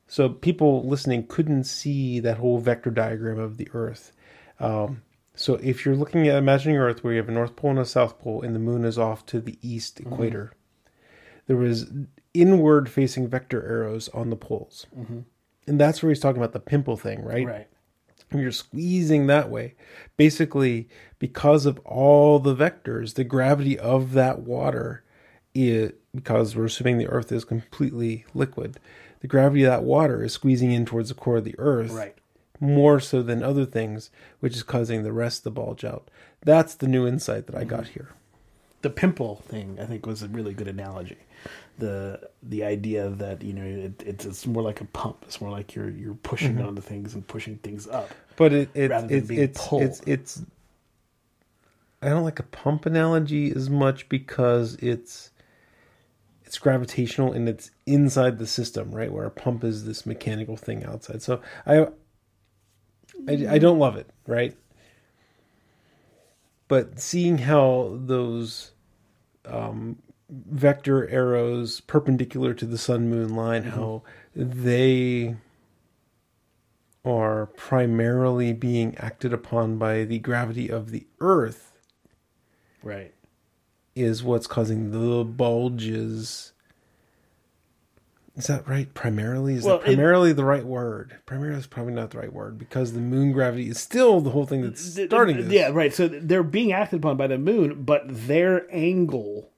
so 0.08 0.28
people 0.28 0.86
listening 0.88 1.26
couldn't 1.28 1.64
see 1.64 2.20
that 2.20 2.38
whole 2.38 2.58
vector 2.58 2.90
diagram 2.90 3.40
of 3.40 3.58
the 3.58 3.70
Earth. 3.74 4.12
Um, 4.60 5.04
so 5.36 5.56
if 5.56 5.86
you're 5.86 5.96
looking 5.96 6.28
at 6.28 6.36
imagining 6.36 6.78
Earth 6.78 7.04
where 7.04 7.14
you 7.14 7.20
have 7.20 7.30
a 7.30 7.32
North 7.32 7.56
Pole 7.56 7.72
and 7.72 7.80
a 7.80 7.86
South 7.86 8.20
Pole, 8.20 8.42
and 8.42 8.54
the 8.54 8.60
Moon 8.60 8.84
is 8.84 9.00
off 9.00 9.26
to 9.28 9.40
the 9.40 9.58
east 9.62 10.02
equator, 10.02 10.52
there 11.48 11.56
was 11.56 11.90
inward 12.34 12.90
facing 12.90 13.28
vector 13.28 13.66
arrows 13.68 14.10
on 14.10 14.30
the 14.30 14.36
poles, 14.36 14.88
mm-hmm. 14.98 15.20
and 15.68 15.80
that's 15.80 16.02
where 16.02 16.10
he's 16.10 16.20
talking 16.20 16.42
about 16.42 16.54
the 16.54 16.60
pimple 16.60 16.98
thing, 16.98 17.24
right? 17.24 17.46
Right. 17.46 17.68
when 18.30 18.42
you're 18.42 18.52
squeezing 18.52 19.28
that 19.28 19.50
way, 19.50 19.76
basically 20.18 20.88
because 21.20 21.66
of 21.66 21.80
all 21.80 22.40
the 22.40 22.56
vectors, 22.56 23.16
the 23.16 23.24
gravity 23.24 23.78
of 23.78 24.14
that 24.14 24.40
water 24.40 25.04
is 25.54 25.92
because 26.16 26.56
we're 26.56 26.66
assuming 26.66 26.98
the 26.98 27.08
earth 27.08 27.32
is 27.32 27.44
completely 27.46 28.26
liquid, 28.34 28.80
the 29.20 29.28
gravity 29.28 29.64
of 29.64 29.72
that 29.72 29.84
water 29.84 30.24
is 30.24 30.34
squeezing 30.34 30.72
in 30.72 30.86
towards 30.86 31.10
the 31.10 31.16
core 31.16 31.38
of 31.38 31.44
the 31.44 31.56
earth. 31.58 31.92
Right. 31.92 32.16
More 32.64 33.00
so 33.00 33.24
than 33.24 33.42
other 33.42 33.66
things, 33.66 34.12
which 34.40 34.56
is 34.56 34.62
causing 34.62 35.02
the 35.02 35.12
rest 35.12 35.44
to 35.44 35.50
bulge 35.50 35.84
out. 35.84 36.12
That's 36.46 36.76
the 36.76 36.88
new 36.88 37.08
insight 37.08 37.48
that 37.48 37.56
I 37.56 37.62
mm-hmm. 37.62 37.70
got 37.70 37.88
here. 37.88 38.10
the 38.82 38.90
pimple 38.90 39.38
thing 39.48 39.78
I 39.80 39.86
think 39.86 40.06
was 40.06 40.24
a 40.24 40.28
really 40.28 40.54
good 40.54 40.68
analogy. 40.68 41.18
The 41.82 42.30
the 42.44 42.64
idea 42.64 43.10
that 43.10 43.42
you 43.42 43.54
know 43.54 43.66
it, 43.66 44.04
it's 44.06 44.24
it's 44.26 44.46
more 44.46 44.62
like 44.62 44.82
a 44.82 44.86
pump. 44.86 45.18
It's 45.24 45.42
more 45.42 45.50
like 45.50 45.74
you're 45.74 45.90
you're 45.90 46.14
pushing 46.14 46.58
Mhm. 46.58 46.68
onto 46.68 46.82
things 46.82 47.16
and 47.16 47.28
pushing 47.28 47.58
things 47.58 47.88
up. 47.88 48.10
But 48.36 48.54
it, 48.54 48.70
it 48.76 48.92
rather 48.92 49.08
than 49.08 49.18
it's 49.18 49.28
being 49.28 49.42
it's, 49.42 49.68
pulled. 49.68 49.82
it's 49.84 50.02
it's 50.06 50.44
I 52.04 52.10
don't 52.10 52.24
like 52.24 52.40
a 52.40 52.44
pump 52.44 52.86
analogy 52.86 53.52
as 53.52 53.68
much 53.70 54.08
because 54.10 54.76
it's 54.76 55.32
it's 56.46 56.60
gravitational 56.60 57.32
and 57.34 57.50
it's 57.50 57.72
inside 57.88 58.38
the 58.38 58.48
system, 58.48 58.92
right? 58.92 59.12
Where 59.12 59.26
a 59.26 59.32
pump 59.32 59.64
is 59.64 59.86
this 59.86 60.06
mechanical 60.06 60.58
thing 60.58 60.84
outside. 60.86 61.24
So 61.24 61.42
I 61.66 61.88
I, 63.28 63.56
I 63.56 63.58
don't 63.58 63.80
love 63.80 63.96
it, 63.98 64.08
right? 64.28 64.56
But 66.68 67.00
seeing 67.00 67.40
how 67.40 67.98
those 68.00 68.72
um, 69.46 69.98
vector 70.32 71.10
arrows 71.10 71.82
perpendicular 71.82 72.54
to 72.54 72.66
the 72.66 72.78
sun 72.78 73.10
moon 73.10 73.36
line, 73.36 73.64
mm-hmm. 73.64 73.72
how 73.72 74.04
they 74.36 75.36
are 77.04 77.48
primarily 77.48 78.54
being 78.54 78.96
acted 78.98 79.34
upon 79.34 79.78
by 79.78 80.04
the 80.04 80.20
gravity 80.20 80.70
of 80.70 80.92
the 80.92 81.06
earth 81.20 81.74
Right. 82.84 83.14
is 83.96 84.24
what's 84.24 84.48
causing 84.48 84.92
the 84.92 85.24
bulges. 85.26 86.54
Is 88.38 88.48
that 88.48 88.68
right? 88.68 88.92
Primarily? 88.94 89.56
Is 89.56 89.66
Well, 89.66 89.80
that 89.80 89.84
it- 89.84 89.96
primarily 89.96 90.32
the 90.32 90.46
right 90.46 90.64
word? 90.66 91.18
Primarily 91.26 91.60
is 91.60 91.68
probably 91.68 91.94
not 91.94 92.12
the 92.12 92.20
right 92.20 92.32
word 92.32 92.58
because 92.58 92.94
the 92.94 93.02
moon 93.02 93.32
gravity 93.34 93.68
is 93.68 93.80
still 93.80 94.22
the 94.22 94.30
whole 94.30 94.46
thing 94.46 94.62
that's 94.62 94.96
Th- 94.96 95.10
starting 95.10 95.36
th- 95.36 95.48
this. 95.48 95.54
Yeah, 95.56 95.70
right. 95.74 95.94
So 95.94 96.08
they're 96.08 96.42
being 96.44 96.72
acted 96.72 96.98
upon 97.00 97.18
by 97.18 97.28
the 97.28 97.38
moon, 97.38 97.84
but 97.84 98.04
their 98.08 98.66
angle 98.74 99.50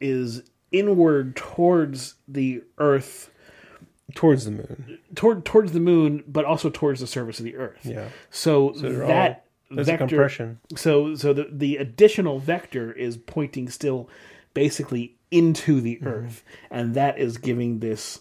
is 0.00 0.42
inward 0.72 1.36
towards 1.36 2.14
the 2.28 2.62
Earth, 2.78 3.30
towards 4.14 4.44
the 4.44 4.50
moon, 4.52 4.98
toward 5.14 5.44
towards 5.44 5.72
the 5.72 5.80
moon, 5.80 6.24
but 6.26 6.44
also 6.44 6.70
towards 6.70 7.00
the 7.00 7.06
surface 7.06 7.38
of 7.38 7.44
the 7.44 7.56
Earth. 7.56 7.80
Yeah. 7.84 8.08
So, 8.30 8.72
So 8.74 8.90
that 8.92 9.44
all- 9.70 9.84
vector, 9.84 9.98
compression. 9.98 10.58
So 10.76 11.14
so 11.14 11.32
the 11.32 11.48
the 11.50 11.76
additional 11.76 12.38
vector 12.38 12.92
is 12.92 13.16
pointing 13.16 13.68
still 13.68 14.08
basically 14.54 15.14
into 15.30 15.80
the 15.80 15.96
Mm-hmm. 15.96 16.08
Earth, 16.08 16.44
and 16.70 16.94
that 16.94 17.18
is 17.18 17.38
giving 17.38 17.78
this 17.80 18.20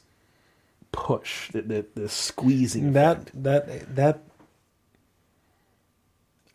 push, 0.91 1.49
that 1.51 1.68
the, 1.69 1.85
the 1.95 2.07
squeezing. 2.10 2.93
That 2.93 3.31
that 3.34 3.95
that 3.95 4.23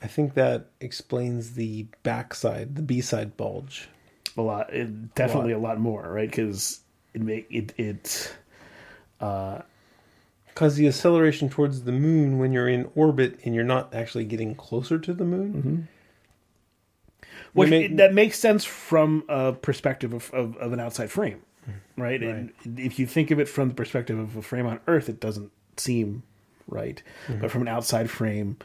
I 0.02 0.06
think 0.06 0.34
that 0.34 0.66
explains 0.80 1.54
the 1.54 1.86
backside, 2.02 2.76
the 2.76 2.82
B 2.82 3.00
side 3.00 3.36
bulge. 3.36 3.88
A 4.36 4.42
lot 4.42 4.72
it, 4.74 5.14
definitely 5.14 5.52
a 5.52 5.58
lot 5.58 5.78
more 5.78 6.02
right 6.12 6.28
because 6.30 6.80
it 7.14 7.20
make 7.22 7.46
it 7.50 7.72
it 7.78 8.34
uh 9.20 9.60
Because 10.48 10.76
the 10.76 10.88
acceleration 10.88 11.48
towards 11.48 11.82
the 11.84 11.92
moon 11.92 12.38
when 12.38 12.52
you're 12.52 12.68
in 12.68 12.90
orbit 12.94 13.38
and 13.44 13.54
you're 13.54 13.64
not 13.64 13.94
actually 13.94 14.24
getting 14.24 14.54
closer 14.54 14.98
to 14.98 15.12
the 15.14 15.24
moon. 15.24 15.88
which 17.52 17.70
may- 17.70 17.84
it- 17.84 17.96
that 17.96 18.12
makes 18.14 18.38
sense 18.38 18.64
from 18.64 19.24
a 19.28 19.52
perspective 19.52 20.12
of, 20.12 20.30
of, 20.32 20.56
of 20.56 20.72
an 20.72 20.80
outside 20.80 21.10
frame 21.10 21.40
right? 21.96 22.22
and 22.22 22.52
if 22.78 22.98
you 22.98 23.06
think 23.06 23.30
of 23.30 23.38
it 23.40 23.48
from 23.48 23.68
the 23.68 23.74
perspective 23.74 24.18
of 24.18 24.36
a 24.36 24.42
frame 24.42 24.66
on 24.66 24.80
earth 24.88 25.08
it 25.08 25.20
doesn't 25.20 25.50
seem 25.76 26.22
right 26.66 27.02
Mm-hmm. 27.28 27.40
but 27.40 27.50
from 27.50 27.62
an 27.62 27.68
outside 27.68 28.10
frame 28.10 28.56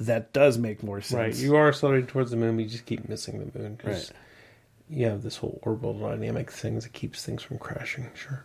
that 0.00 0.32
does 0.32 0.58
make 0.58 0.82
more 0.82 1.00
sense 1.00 1.12
Right, 1.14 1.36
you 1.36 1.54
are 1.54 1.68
accelerating 1.68 2.08
towards 2.08 2.32
the 2.32 2.36
moon, 2.36 2.56
but 2.56 2.64
you 2.64 2.68
just 2.68 2.84
keep 2.84 3.08
missing 3.08 3.38
the 3.38 3.58
moon 3.58 3.76
because 3.76 4.10
Right. 4.10 4.18
You 4.88 5.06
have 5.06 5.22
this 5.22 5.36
whole 5.38 5.58
orbital 5.62 5.94
dynamic 5.98 6.50
things 6.50 6.84
that 6.84 6.92
keeps 6.92 7.24
things 7.24 7.42
from 7.42 7.58
crashing. 7.58 8.10
Sure. 8.14 8.44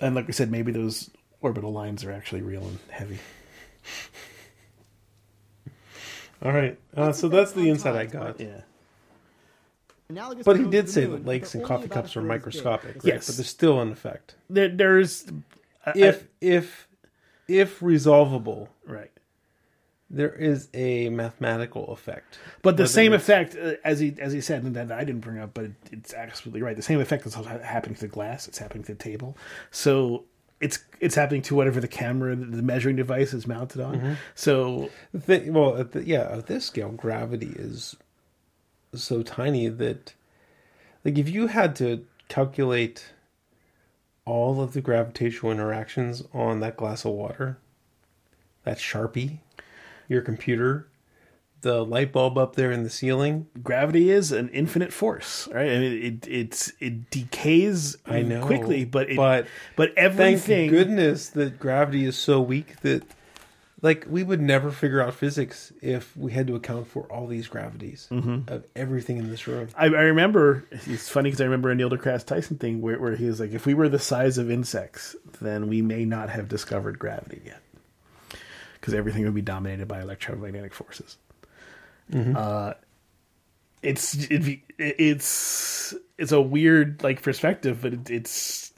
and 0.00 0.14
like 0.14 0.26
i 0.28 0.30
said 0.32 0.50
maybe 0.50 0.72
those 0.72 1.10
orbital 1.42 1.72
lines 1.72 2.02
are 2.04 2.10
actually 2.12 2.40
real 2.42 2.62
and 2.66 2.78
heavy 2.90 3.18
All 6.42 6.52
right, 6.52 6.78
uh, 6.94 7.12
so 7.12 7.28
that's 7.28 7.52
the 7.52 7.68
insight 7.70 7.96
I 7.96 8.04
got. 8.04 8.38
Yeah. 8.38 8.60
Analogous 10.10 10.44
But 10.44 10.58
he 10.58 10.64
did 10.64 10.88
say 10.90 11.06
moon, 11.06 11.12
that 11.22 11.26
lakes 11.26 11.54
and 11.54 11.64
coffee 11.64 11.88
cups 11.88 12.10
are 12.14 12.20
third 12.20 12.20
as 12.20 12.22
big. 12.24 12.28
microscopic, 12.28 12.94
right? 12.96 13.04
Yes. 13.04 13.26
But 13.26 13.36
they're 13.36 13.44
still 13.46 13.80
in 13.80 13.90
effect. 13.90 14.34
there, 14.50 14.68
there's 14.68 15.24
I- 15.86 15.92
If 15.96 16.28
if 16.42 16.88
if 17.48 17.80
resolvable, 17.80 18.68
right 18.86 19.10
there 20.08 20.32
is 20.32 20.68
a 20.72 21.08
mathematical 21.08 21.92
effect. 21.92 22.38
But 22.62 22.76
the 22.76 22.86
same 22.86 23.12
it's- 23.12 23.22
effect, 23.22 23.56
uh, 23.56 23.74
as 23.84 23.98
he 24.00 24.14
as 24.20 24.32
he 24.32 24.40
said, 24.40 24.62
and 24.62 24.76
that 24.76 24.92
I 24.92 25.04
didn't 25.04 25.20
bring 25.22 25.38
up, 25.38 25.52
but 25.54 25.64
it, 25.66 25.72
it's 25.92 26.14
absolutely 26.14 26.62
right. 26.62 26.76
The 26.76 26.82
same 26.82 27.00
effect 27.00 27.26
is 27.26 27.34
happening 27.34 27.94
to 27.96 28.00
the 28.02 28.08
glass. 28.08 28.46
It's 28.48 28.58
happening 28.58 28.84
to 28.84 28.92
the 28.94 28.98
table. 29.02 29.36
So 29.70 30.24
it's 30.60 30.78
it's 31.00 31.14
happening 31.16 31.42
to 31.42 31.54
whatever 31.54 31.80
the 31.80 31.88
camera, 31.88 32.36
the 32.36 32.62
measuring 32.62 32.96
device 32.96 33.34
is 33.34 33.46
mounted 33.46 33.80
on. 33.80 34.00
Mhm. 34.00 34.16
So 34.34 34.90
The 35.12 35.50
well, 35.50 35.76
at 35.76 35.92
the, 35.92 36.04
yeah, 36.04 36.22
at 36.30 36.46
this 36.46 36.64
scale, 36.66 36.90
gravity 36.92 37.52
is 37.58 37.96
so 38.94 39.22
tiny 39.22 39.68
that, 39.68 40.14
like, 41.04 41.18
if 41.18 41.28
you 41.28 41.48
had 41.48 41.74
to 41.76 42.06
calculate 42.28 43.06
all 44.24 44.60
of 44.62 44.72
the 44.72 44.80
gravitational 44.80 45.52
interactions 45.52 46.22
on 46.32 46.60
that 46.60 46.76
glass 46.76 47.04
of 47.04 47.12
water, 47.12 47.58
that 48.64 48.78
sharpie, 48.78 49.38
your 50.08 50.22
computer, 50.22 50.88
the 51.62 51.84
light 51.84 52.12
bulb 52.12 52.38
up 52.38 52.54
there 52.54 52.70
in 52.70 52.82
the 52.84 52.90
ceiling, 52.90 53.46
gravity 53.62 54.10
is 54.10 54.30
an 54.30 54.48
infinite 54.50 54.92
force, 54.92 55.48
right? 55.52 55.70
I 55.70 55.78
mean, 55.78 56.02
it 56.04 56.28
it's 56.28 56.72
it 56.80 57.10
decays 57.10 57.96
I 58.06 58.22
know 58.22 58.42
quickly, 58.42 58.84
but 58.84 59.10
it, 59.10 59.16
but 59.16 59.46
but 59.74 59.92
everything 59.96 60.38
Thank 60.38 60.70
goodness 60.70 61.30
that 61.30 61.58
gravity 61.58 62.04
is 62.04 62.16
so 62.16 62.40
weak 62.40 62.80
that, 62.82 63.02
like, 63.82 64.06
we 64.08 64.22
would 64.22 64.40
never 64.40 64.70
figure 64.70 65.00
out 65.00 65.14
physics 65.14 65.72
if 65.82 66.16
we 66.16 66.30
had 66.32 66.46
to 66.46 66.54
account 66.56 66.86
for 66.88 67.02
all 67.12 67.26
these 67.26 67.48
gravities 67.48 68.06
Mhm. 68.12 68.48
of 68.50 68.64
everything 68.76 69.16
in 69.18 69.28
this 69.30 69.46
room. 69.48 69.68
I, 69.76 69.86
I 69.86 70.02
remember 70.02 70.64
it's 70.70 71.08
funny 71.08 71.28
because 71.30 71.40
I 71.40 71.44
remember 71.44 71.70
a 71.70 71.74
Neil 71.74 71.90
deGrasse 71.90 72.26
Tyson 72.26 72.58
thing 72.58 72.80
where, 72.80 72.98
where 73.00 73.16
he 73.16 73.26
was 73.26 73.40
like, 73.40 73.52
if 73.52 73.66
we 73.66 73.74
were 73.74 73.88
the 73.88 73.98
size 73.98 74.38
of 74.38 74.50
insects, 74.50 75.16
then 75.40 75.68
we 75.68 75.82
may 75.82 76.04
not 76.04 76.30
have 76.30 76.48
discovered 76.48 76.98
gravity 76.98 77.42
yet, 77.44 77.60
because 78.86 78.94
everything 78.96 79.24
would 79.24 79.34
be 79.34 79.42
dominated 79.42 79.88
by 79.88 80.00
electromagnetic 80.00 80.72
forces. 80.72 81.16
Uh, 82.14 82.74
it's 83.82 84.14
it, 84.30 84.60
it's 84.78 85.92
it's 86.18 86.30
a 86.30 86.40
weird 86.40 87.02
like 87.02 87.20
perspective, 87.20 87.80
but 87.82 87.94
it, 87.94 88.10
it's 88.10 88.72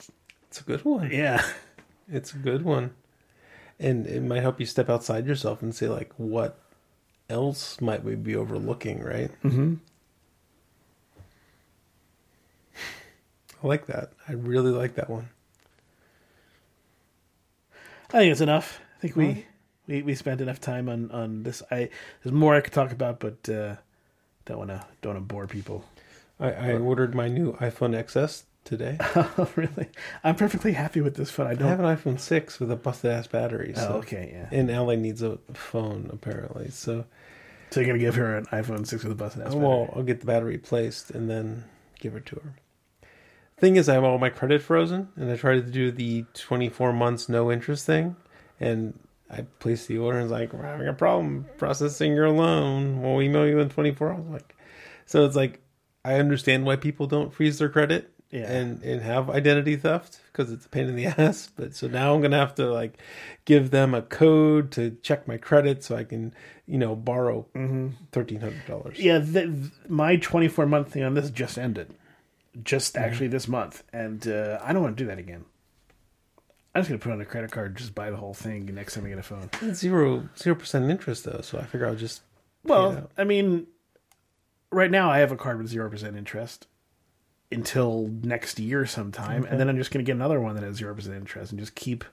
It's 0.47 0.61
a 0.61 0.63
good 0.63 0.83
one. 0.83 1.11
yeah. 1.11 1.45
It's 2.11 2.33
a 2.33 2.37
good 2.37 2.63
one. 2.65 2.95
And 3.79 4.07
it 4.07 4.23
might 4.23 4.41
help 4.41 4.59
you 4.59 4.65
step 4.65 4.89
outside 4.89 5.27
yourself 5.27 5.61
and 5.61 5.75
say, 5.75 5.87
like, 5.87 6.11
what 6.17 6.57
else 7.29 7.79
might 7.79 8.03
we 8.03 8.15
be 8.15 8.35
overlooking, 8.35 9.03
right? 9.03 9.29
Mm-hmm. 9.43 9.75
I 13.63 13.67
like 13.67 13.85
that. 13.85 14.13
I 14.27 14.31
really 14.31 14.71
like 14.71 14.95
that 14.95 15.07
one. 15.07 15.29
I 18.11 18.17
think 18.19 18.31
it's 18.31 18.41
enough. 18.41 18.79
I 18.97 19.01
think 19.01 19.15
we, 19.15 19.45
we, 19.89 20.01
we 20.03 20.15
spent 20.15 20.39
enough 20.39 20.61
time 20.61 20.87
on, 20.87 21.11
on 21.11 21.43
this. 21.43 21.61
I 21.71 21.89
there's 22.23 22.33
more 22.33 22.55
I 22.55 22.61
could 22.61 22.73
talk 22.73 22.91
about, 22.91 23.19
but 23.19 23.49
uh, 23.49 23.75
don't 24.45 24.57
want 24.59 24.69
to 24.69 24.85
don't 25.01 25.15
want 25.15 25.27
to 25.27 25.33
bore 25.33 25.47
people. 25.47 25.83
I, 26.39 26.51
I 26.51 26.73
ordered 26.73 27.13
my 27.15 27.27
new 27.27 27.53
iPhone 27.53 27.93
XS 28.01 28.43
today. 28.63 28.95
oh, 29.15 29.49
really? 29.57 29.89
I'm 30.23 30.35
perfectly 30.35 30.71
happy 30.73 31.01
with 31.01 31.15
this 31.15 31.29
phone. 31.29 31.47
I 31.47 31.51
I 31.51 31.55
don't. 31.55 31.67
have 31.67 31.79
an 31.81 31.97
iPhone 31.97 32.17
6 32.19 32.59
with 32.61 32.71
a 32.71 32.77
busted 32.77 33.11
ass 33.11 33.27
battery. 33.27 33.73
oh, 33.75 33.79
So. 33.79 33.89
okay, 33.95 34.29
yeah. 34.33 34.57
And 34.57 34.71
Allie 34.71 34.95
needs 34.95 35.21
a 35.21 35.37
phone, 35.53 36.09
apparently. 36.13 36.69
So, 36.69 37.03
So 37.71 37.79
you're 37.81 37.87
gonna 37.87 37.99
give 37.99 38.15
her 38.15 38.37
an 38.37 38.45
iPhone 38.45 38.87
six 38.87 39.03
with 39.03 39.11
a 39.11 39.15
busted 39.15 39.41
ass. 39.41 39.53
well, 39.53 39.91
I'll 39.95 40.03
get 40.03 40.21
the 40.21 40.27
battery 40.27 40.53
replaced 40.53 41.11
and 41.11 41.29
then 41.29 41.65
give 41.99 42.15
it 42.15 42.25
to 42.27 42.35
her. 42.35 42.53
Thing 43.57 43.75
is, 43.75 43.89
I 43.89 43.95
have 43.95 44.05
all 44.05 44.17
my 44.17 44.29
credit 44.29 44.61
frozen, 44.61 45.09
and 45.17 45.29
I 45.29 45.35
tried 45.35 45.55
to 45.65 45.71
do 45.71 45.91
the 45.91 46.23
24 46.33 46.93
months 46.93 47.27
no 47.27 47.51
interest 47.51 47.85
thing, 47.85 48.15
and 48.61 48.97
I 49.29 49.41
placed 49.59 49.87
the 49.87 49.97
order 49.99 50.17
and 50.19 50.25
it's 50.25 50.31
like, 50.31 50.53
we're 50.53 50.63
having 50.63 50.87
a 50.87 50.93
problem 50.93 51.45
processing 51.57 52.13
your 52.13 52.29
loan. 52.31 53.01
We'll 53.01 53.21
email 53.21 53.47
you 53.47 53.59
in 53.59 53.69
24 53.69 54.11
hours. 54.13 54.25
Like, 54.29 54.55
so 55.05 55.25
it's 55.25 55.35
like, 55.35 55.61
I 56.03 56.15
understand 56.15 56.65
why 56.65 56.77
people 56.77 57.05
don't 57.07 57.33
freeze 57.33 57.59
their 57.59 57.69
credit 57.69 58.11
Yeah. 58.31 58.51
and, 58.51 58.81
and 58.83 59.01
have 59.01 59.29
identity 59.29 59.75
theft 59.75 60.19
because 60.31 60.51
it's 60.51 60.65
a 60.65 60.69
pain 60.69 60.87
in 60.87 60.95
the 60.95 61.05
ass. 61.17 61.49
But 61.55 61.75
so 61.75 61.87
now 61.87 62.13
I'm 62.15 62.21
going 62.21 62.31
to 62.31 62.37
have 62.37 62.55
to 62.55 62.71
like 62.71 62.97
give 63.45 63.69
them 63.71 63.93
a 63.93 64.01
code 64.01 64.71
to 64.71 64.97
check 65.03 65.27
my 65.27 65.37
credit 65.37 65.83
so 65.83 65.95
I 65.95 66.05
can, 66.05 66.33
you 66.65 66.77
know, 66.79 66.95
borrow 66.95 67.45
$1,300. 67.55 68.97
Yeah, 68.97 69.19
the, 69.19 69.71
my 69.87 70.15
24 70.15 70.65
month 70.65 70.91
thing 70.93 71.03
on 71.03 71.13
this 71.13 71.29
just 71.29 71.57
ended, 71.57 71.93
just 72.63 72.97
actually 72.97 73.27
this 73.27 73.47
month, 73.47 73.83
and 73.93 74.27
uh, 74.27 74.59
I 74.63 74.73
don't 74.73 74.81
want 74.81 74.97
to 74.97 75.03
do 75.03 75.07
that 75.07 75.19
again. 75.19 75.45
I'm 76.75 76.81
just 76.81 76.89
gonna 76.89 76.99
put 76.99 77.11
on 77.11 77.21
a 77.21 77.25
credit 77.25 77.51
card, 77.51 77.75
just 77.75 77.95
buy 77.95 78.11
the 78.11 78.17
whole 78.17 78.33
thing 78.33 78.65
next 78.73 78.93
time 78.95 79.05
I 79.05 79.09
get 79.09 79.17
a 79.17 79.23
phone. 79.23 79.49
It's 79.61 79.79
zero 79.79 80.29
zero 80.37 80.55
percent 80.55 80.89
interest 80.89 81.23
though, 81.25 81.41
so 81.41 81.57
I 81.57 81.63
figure 81.63 81.87
I'll 81.87 81.95
just 81.95 82.21
Well, 82.63 82.91
pay 82.91 82.97
it 82.97 83.01
out. 83.03 83.11
I 83.17 83.23
mean, 83.23 83.67
right 84.71 84.91
now 84.91 85.09
I 85.09 85.19
have 85.19 85.31
a 85.31 85.35
card 85.37 85.57
with 85.57 85.67
zero 85.67 85.89
percent 85.89 86.15
interest 86.15 86.67
until 87.51 88.07
next 88.21 88.59
year 88.59 88.85
sometime, 88.85 89.43
and 89.45 89.59
then 89.59 89.67
I'm 89.69 89.77
just 89.77 89.89
going 89.91 90.05
to 90.05 90.07
get 90.07 90.15
another 90.15 90.39
one 90.39 90.53
that 90.55 90.63
has 90.63 90.75
zero 90.75 90.93
percent 90.93 91.15
interest, 91.15 91.51
and 91.51 91.59
just 91.59 91.73
keep 91.73 92.03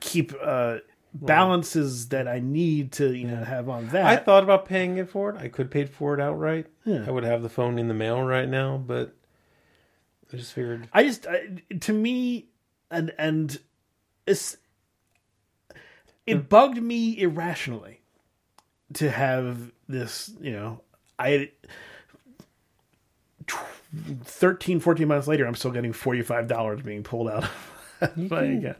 keep 0.00 0.32
uh, 0.42 0.78
balances 1.14 2.08
that 2.08 2.26
I 2.26 2.40
need 2.40 2.90
to 2.92 3.14
you 3.14 3.28
know 3.28 3.44
have 3.44 3.68
on 3.68 3.88
that. 3.90 4.04
I 4.06 4.16
thought 4.16 4.42
about 4.42 4.66
paying 4.66 4.96
it 4.96 5.08
for 5.08 5.30
it. 5.30 5.36
I 5.36 5.46
could 5.46 5.70
pay 5.70 5.84
for 5.84 6.14
it 6.14 6.20
outright. 6.20 6.66
Yeah. 6.84 7.04
I 7.06 7.10
would 7.12 7.22
have 7.24 7.42
the 7.42 7.48
phone 7.48 7.78
in 7.78 7.86
the 7.86 7.94
mail 7.94 8.20
right 8.22 8.48
now, 8.48 8.76
but 8.76 9.14
I 10.32 10.36
just 10.36 10.52
figured 10.52 10.88
I 10.92 11.04
just 11.04 11.26
I, 11.28 11.62
to 11.80 11.92
me 11.92 12.49
and 12.90 13.12
and 13.18 13.58
it's 14.26 14.56
it 16.26 16.48
bugged 16.48 16.80
me 16.82 17.18
irrationally 17.20 18.00
to 18.94 19.10
have 19.10 19.72
this 19.88 20.30
you 20.40 20.52
know 20.52 20.80
I 21.18 21.50
13 24.24 24.80
14 24.80 25.08
months 25.08 25.26
later 25.26 25.46
I'm 25.46 25.54
still 25.54 25.70
getting 25.70 25.92
$45 25.92 26.84
being 26.84 27.02
pulled 27.02 27.28
out 27.28 27.44
of 28.00 28.16
my 28.30 28.42
account. 28.44 28.76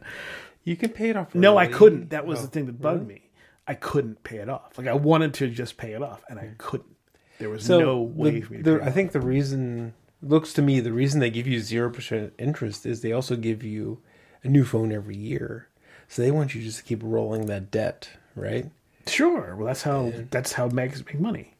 you 0.63 0.75
can 0.77 0.89
pay 0.89 1.09
it 1.09 1.17
off. 1.17 1.35
No, 1.35 1.57
I 1.57 1.67
couldn't. 1.67 2.09
That 2.11 2.25
was 2.25 2.39
Oh, 2.39 2.41
the 2.43 2.47
thing 2.47 2.65
that 2.67 2.81
bugged 2.81 3.07
me. 3.07 3.29
I 3.67 3.73
couldn't 3.75 4.23
pay 4.23 4.37
it 4.37 4.49
off. 4.49 4.77
Like 4.77 4.87
I 4.87 4.93
wanted 4.93 5.33
to 5.35 5.49
just 5.49 5.77
pay 5.77 5.91
it 5.93 6.01
off 6.01 6.23
and 6.29 6.39
I 6.39 6.51
couldn't. 6.57 6.95
There 7.39 7.49
was 7.49 7.65
So 7.65 7.79
no 7.79 8.01
way 8.01 8.31
the- 8.31 8.41
for 8.41 8.53
me 8.53 8.57
to 8.59 8.63
the- 8.63 8.77
pay 8.79 8.83
it 8.85 8.87
I 8.87 8.91
think 8.91 9.11
the 9.11 9.21
reason 9.21 9.93
looks 10.21 10.53
to 10.53 10.61
me 10.61 10.79
the 10.79 10.93
reason 10.93 11.19
they 11.19 11.29
give 11.29 11.47
you 11.47 11.59
zero 11.59 11.89
percent 11.89 12.33
interest 12.37 12.85
is 12.85 13.01
they 13.01 13.11
also 13.11 13.35
give 13.35 13.63
you 13.63 13.99
a 14.43 14.47
new 14.47 14.63
phone 14.63 14.91
every 14.91 15.17
year, 15.17 15.67
so 16.07 16.21
they 16.21 16.31
want 16.31 16.55
you 16.55 16.61
just 16.61 16.79
to 16.79 16.83
keep 16.83 17.01
rolling 17.03 17.45
that 17.47 17.71
debt, 17.71 18.09
right? 18.35 18.69
Sure. 19.07 19.55
Well, 19.55 19.67
that's 19.67 19.83
how 19.83 20.13
that's 20.29 20.53
how 20.53 20.67
banks 20.67 21.03
make 21.05 21.19
money. 21.19 21.55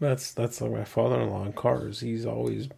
That's 0.00 0.32
that's 0.32 0.60
like 0.60 0.72
my 0.72 0.84
father-in-law 0.84 1.46
in 1.46 1.52
cars. 1.52 2.00
He's 2.00 2.24
always 2.26 2.68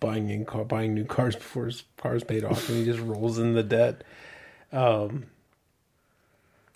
buying 0.00 0.30
in 0.30 0.44
car, 0.44 0.64
buying 0.64 0.94
new 0.94 1.04
cars 1.04 1.36
before 1.36 1.66
his 1.66 1.84
car's 1.96 2.24
paid 2.24 2.44
off, 2.44 2.68
and 2.68 2.78
he 2.78 2.84
just 2.84 3.00
rolls 3.00 3.38
in 3.38 3.54
the 3.54 3.62
debt. 3.62 4.02
Um, 4.72 5.26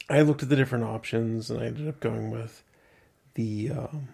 I 0.08 0.20
looked 0.22 0.42
at 0.42 0.48
the 0.48 0.56
different 0.56 0.84
options, 0.84 1.50
and 1.50 1.60
I 1.60 1.66
ended 1.66 1.88
up 1.88 1.98
going 1.98 2.30
with 2.30 2.62
the 3.34 3.70
um, 3.70 4.08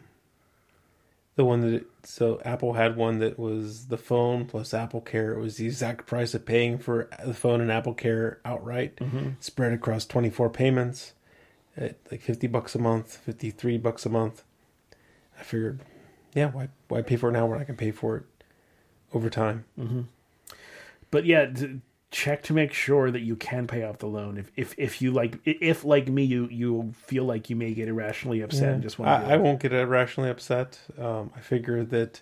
the 1.34 1.44
one 1.44 1.60
that 1.70 1.86
so 2.04 2.40
Apple 2.44 2.74
had 2.74 2.96
one 2.96 3.18
that 3.20 3.38
was 3.38 3.86
the 3.86 3.96
phone 3.96 4.44
plus 4.44 4.70
AppleCare. 4.70 5.34
It 5.34 5.40
was 5.40 5.56
the 5.56 5.66
exact 5.66 6.06
price 6.06 6.34
of 6.34 6.44
paying 6.44 6.78
for 6.78 7.08
the 7.24 7.34
phone 7.34 7.60
and 7.60 7.70
AppleCare 7.70 8.36
outright, 8.44 8.96
mm-hmm. 8.96 9.30
spread 9.40 9.72
across 9.72 10.04
twenty 10.04 10.30
four 10.30 10.50
payments 10.50 11.14
at 11.76 11.96
like 12.10 12.20
fifty 12.20 12.46
bucks 12.46 12.74
a 12.74 12.78
month, 12.78 13.16
fifty 13.16 13.50
three 13.50 13.78
bucks 13.78 14.04
a 14.04 14.10
month. 14.10 14.44
I 15.38 15.42
figured, 15.42 15.80
yeah, 16.34 16.50
why 16.50 16.68
why 16.88 17.02
pay 17.02 17.16
for 17.16 17.30
it 17.30 17.32
now 17.32 17.46
when 17.46 17.60
I 17.60 17.64
can 17.64 17.76
pay 17.76 17.92
for 17.92 18.16
it 18.18 18.24
over 19.14 19.30
time? 19.30 19.64
Mm-hmm. 19.78 20.02
But 21.10 21.24
yeah, 21.24 21.46
to 21.46 21.80
check 22.12 22.42
to 22.44 22.52
make 22.52 22.72
sure 22.72 23.10
that 23.10 23.22
you 23.22 23.34
can 23.34 23.66
pay 23.66 23.82
off 23.82 23.98
the 23.98 24.06
loan. 24.06 24.36
If 24.38 24.52
if 24.54 24.74
if 24.78 25.02
you 25.02 25.10
like, 25.10 25.38
if 25.44 25.84
like 25.84 26.06
me, 26.06 26.22
you 26.22 26.46
you 26.50 26.92
feel 26.94 27.24
like 27.24 27.50
you 27.50 27.56
may 27.56 27.74
get 27.74 27.88
irrationally 27.88 28.42
upset 28.42 28.74
and 28.74 28.82
just 28.82 28.98
want 28.98 29.24
to. 29.24 29.28
I, 29.28 29.34
I 29.34 29.36
won't 29.38 29.58
get 29.58 29.72
irrationally 29.72 30.30
upset. 30.30 30.78
Um, 30.98 31.32
I 31.34 31.40
figure 31.40 31.82
that 31.84 32.20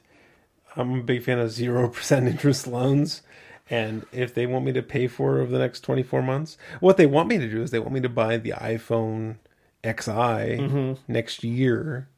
I'm 0.77 1.01
a 1.01 1.03
big 1.03 1.23
fan 1.25 1.39
of 1.39 1.51
zero 1.51 1.89
percent 1.91 2.27
interest 2.27 2.67
loans, 2.67 3.23
and 3.69 4.07
if 4.13 4.33
they 4.33 4.47
want 4.47 4.65
me 4.65 4.73
to 4.73 4.83
pay 4.83 5.09
for 5.09 5.41
over 5.41 5.51
the 5.51 5.59
next 5.59 5.81
24 5.81 6.23
months, 6.23 6.57
what 6.79 6.97
they 6.97 7.07
want 7.07 7.29
me 7.29 7.39
to 7.39 7.51
do 7.51 7.63
is 7.63 7.71
they 7.71 7.79
want 7.81 7.93
me 7.93 8.01
to 8.01 8.09
buy 8.09 8.39
the 8.39 8.53
iPhone 8.53 9.37
XI 9.85 10.97
next 11.09 11.45
year, 11.45 12.09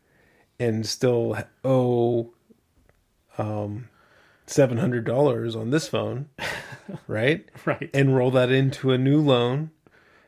and 0.61 0.86
still 0.86 1.39
owe 1.65 2.32
um 3.39 3.89
seven 4.52 4.78
hundred 4.78 5.04
dollars 5.04 5.56
on 5.56 5.70
this 5.70 5.88
phone, 5.88 6.28
right? 7.06 7.44
Right. 7.64 7.90
and 7.94 8.16
roll 8.16 8.30
that 8.32 8.50
into 8.50 8.92
a 8.92 8.98
new 8.98 9.20
loan. 9.20 9.70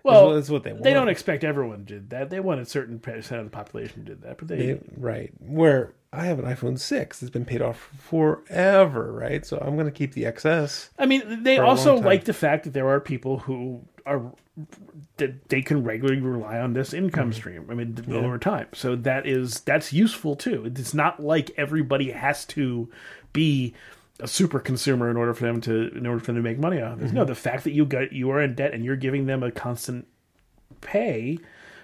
well, 0.02 0.34
that's 0.34 0.51
what 0.51 0.62
they 0.64 0.72
want. 0.72 0.84
They 0.84 0.92
don't 0.94 1.09
expect 1.09 1.44
everyone 1.44 1.84
to 1.86 2.01
do 2.01 2.06
that. 2.09 2.30
They 2.30 2.40
want 2.40 2.60
a 2.60 2.64
certain 2.66 2.98
percent 2.98 3.40
of 3.40 3.46
the 3.46 3.51
population 3.51 4.05
to 4.05 4.14
do 4.14 4.20
that, 4.22 4.38
but 4.38 4.48
they. 4.48 4.56
They- 4.56 4.80
right. 4.96 5.32
Where 5.40 5.92
I 6.12 6.26
have 6.26 6.38
an 6.38 6.44
iPhone 6.44 6.78
6 6.78 7.18
that's 7.20 7.30
been 7.30 7.44
paid 7.44 7.60
off 7.62 7.90
forever, 7.98 9.12
right? 9.12 9.44
So 9.44 9.59
I'm 9.59 9.74
going 9.74 9.86
to 9.86 9.92
keep 9.92 10.12
the 10.12 10.22
XS. 10.24 10.90
I 10.98 11.06
mean, 11.06 11.42
they 11.42 11.59
also 11.59 11.96
like 11.96 12.24
the 12.24 12.32
fact 12.32 12.64
that 12.64 12.72
there 12.72 12.88
are 12.88 13.01
people 13.01 13.38
who 13.40 13.82
are 14.06 14.22
that 15.16 15.48
they 15.48 15.60
can 15.62 15.82
regularly 15.82 16.20
rely 16.20 16.59
on 16.60 16.72
this 16.74 16.92
income 16.94 17.30
Mm-hmm. 17.30 17.36
stream. 17.36 17.66
I 17.70 17.74
mean, 17.74 18.05
over 18.12 18.38
time, 18.38 18.68
so 18.72 18.94
that 18.96 19.26
is 19.26 19.60
that's 19.60 19.92
useful 19.92 20.36
too. 20.36 20.64
It's 20.66 20.94
not 20.94 21.18
like 21.20 21.51
everybody 21.56 22.10
has 22.12 22.44
to 22.46 22.88
be 23.32 23.74
a 24.20 24.28
super 24.28 24.61
consumer 24.61 25.11
in 25.11 25.16
order 25.16 25.35
for 25.35 25.45
them 25.45 25.61
to 25.62 25.89
in 25.97 26.07
order 26.07 26.20
for 26.20 26.27
them 26.27 26.36
to 26.36 26.43
make 26.43 26.59
money 26.59 26.81
off 26.81 26.99
this. 26.99 27.09
Mm-hmm. 27.09 27.16
No, 27.16 27.24
the 27.24 27.35
fact 27.35 27.65
that 27.65 27.73
you 27.73 27.85
got 27.85 28.12
you 28.12 28.31
are 28.31 28.41
in 28.41 28.55
debt 28.55 28.73
and 28.73 28.85
you're 28.85 28.97
giving 28.97 29.27
them 29.27 29.43
a 29.43 29.51
constant 29.51 30.07
pay 30.81 31.39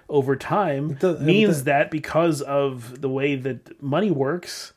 over 0.09 0.37
time 0.37 0.95
does- 0.95 1.21
means 1.21 1.59
but 1.59 1.65
that 1.67 1.91
because 1.91 2.41
of 2.43 3.01
the 3.01 3.09
way 3.09 3.35
that 3.37 3.83
money 3.83 4.11
works. 4.11 4.73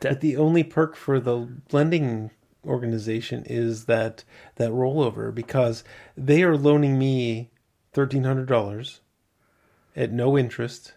But 0.00 0.20
the 0.20 0.36
only 0.36 0.62
perk 0.62 0.94
for 0.94 1.18
the 1.18 1.48
lending 1.72 2.30
organization 2.64 3.44
is 3.46 3.86
that 3.86 4.22
that 4.56 4.70
rollover 4.70 5.34
because 5.34 5.82
they 6.16 6.44
are 6.44 6.56
loaning 6.56 6.98
me 6.98 7.50
$1300 7.94 9.00
at 9.96 10.12
no 10.12 10.38
interest 10.38 10.92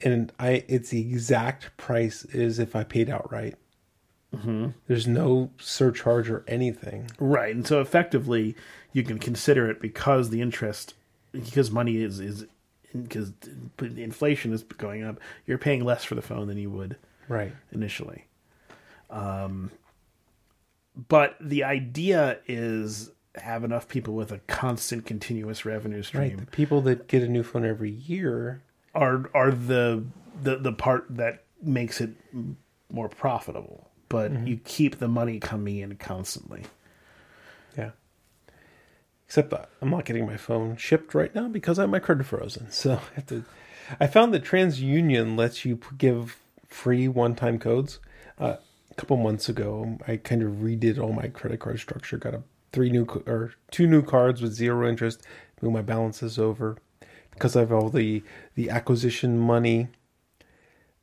and 0.00 0.32
I 0.38 0.64
it's 0.68 0.90
the 0.90 1.00
exact 1.00 1.76
price 1.76 2.24
as 2.34 2.58
if 2.58 2.74
I 2.76 2.84
paid 2.84 3.10
outright. 3.10 3.56
Mm-hmm. 4.34 4.68
There's 4.86 5.06
no 5.06 5.50
surcharge 5.58 6.28
or 6.28 6.44
anything. 6.46 7.10
Right, 7.18 7.54
and 7.54 7.66
so 7.66 7.80
effectively, 7.80 8.54
you 8.92 9.02
can 9.02 9.18
consider 9.18 9.70
it 9.70 9.80
because 9.80 10.30
the 10.30 10.40
interest, 10.42 10.94
because 11.32 11.70
money 11.70 11.96
is 12.02 12.20
is 12.20 12.46
because 12.92 13.32
inflation 13.80 14.52
is 14.52 14.62
going 14.62 15.02
up. 15.04 15.18
You're 15.46 15.58
paying 15.58 15.84
less 15.84 16.04
for 16.04 16.14
the 16.14 16.22
phone 16.22 16.46
than 16.48 16.58
you 16.58 16.70
would 16.70 16.96
Right. 17.28 17.52
initially. 17.72 18.26
Um, 19.10 19.70
but 21.08 21.36
the 21.40 21.64
idea 21.64 22.38
is 22.46 23.10
have 23.36 23.62
enough 23.62 23.88
people 23.88 24.14
with 24.14 24.32
a 24.32 24.38
constant, 24.46 25.06
continuous 25.06 25.64
revenue 25.64 25.96
Right. 25.98 26.04
stream 26.04 26.36
The 26.38 26.46
people 26.46 26.80
that 26.82 27.06
get 27.08 27.22
a 27.22 27.28
new 27.28 27.42
phone 27.42 27.64
every 27.64 27.90
year. 27.90 28.62
are 28.94 29.30
are 29.34 29.52
the 29.52 30.04
the 30.42 30.56
the 30.56 30.72
part 30.72 31.06
that 31.10 31.44
makes 31.62 32.00
it 32.00 32.10
more 32.90 33.08
profitable. 33.08 33.87
But 34.08 34.32
Mm-hmm. 34.32 34.46
you 34.46 34.60
keep 34.64 34.98
the 34.98 35.08
money 35.08 35.38
coming 35.38 35.78
in 35.78 35.96
constantly. 35.96 36.62
Yeah. 37.76 37.90
Except 39.26 39.50
that 39.50 39.68
I'm 39.82 39.90
not 39.90 40.04
getting 40.06 40.26
my 40.26 40.36
phone 40.38 40.76
shipped 40.76 41.14
right 41.14 41.34
now 41.34 41.48
because 41.48 41.78
I 41.78 41.82
have 41.82 41.90
my 41.90 41.98
credit 41.98 42.24
frozen. 42.24 42.70
So 42.70 42.92
I 43.12 43.14
have 43.16 43.26
to. 43.26 43.44
I 44.00 44.06
found 44.06 44.32
that 44.34 44.44
TransUnion 44.44 45.36
lets 45.36 45.64
you 45.64 45.78
give 45.98 46.38
free 46.66 47.08
one-time 47.08 47.58
codes. 47.58 47.98
Uh, 48.38 48.56
a 48.90 48.94
couple 48.94 49.16
months 49.16 49.48
ago, 49.48 49.98
I 50.06 50.16
kind 50.16 50.42
of 50.42 50.52
redid 50.54 50.98
all 50.98 51.12
my 51.12 51.28
credit 51.28 51.60
card 51.60 51.78
structure. 51.78 52.16
Got 52.18 52.34
a 52.34 52.42
three 52.72 52.90
new 52.90 53.04
or 53.26 53.52
two 53.70 53.86
new 53.86 54.02
cards 54.02 54.40
with 54.42 54.52
zero 54.54 54.88
interest. 54.88 55.22
Moved 55.60 55.74
my 55.74 55.82
balances 55.82 56.38
over 56.38 56.76
because 57.32 57.54
I 57.56 57.60
have 57.60 57.72
all 57.72 57.90
the 57.90 58.22
the 58.54 58.70
acquisition 58.70 59.38
money. 59.38 59.88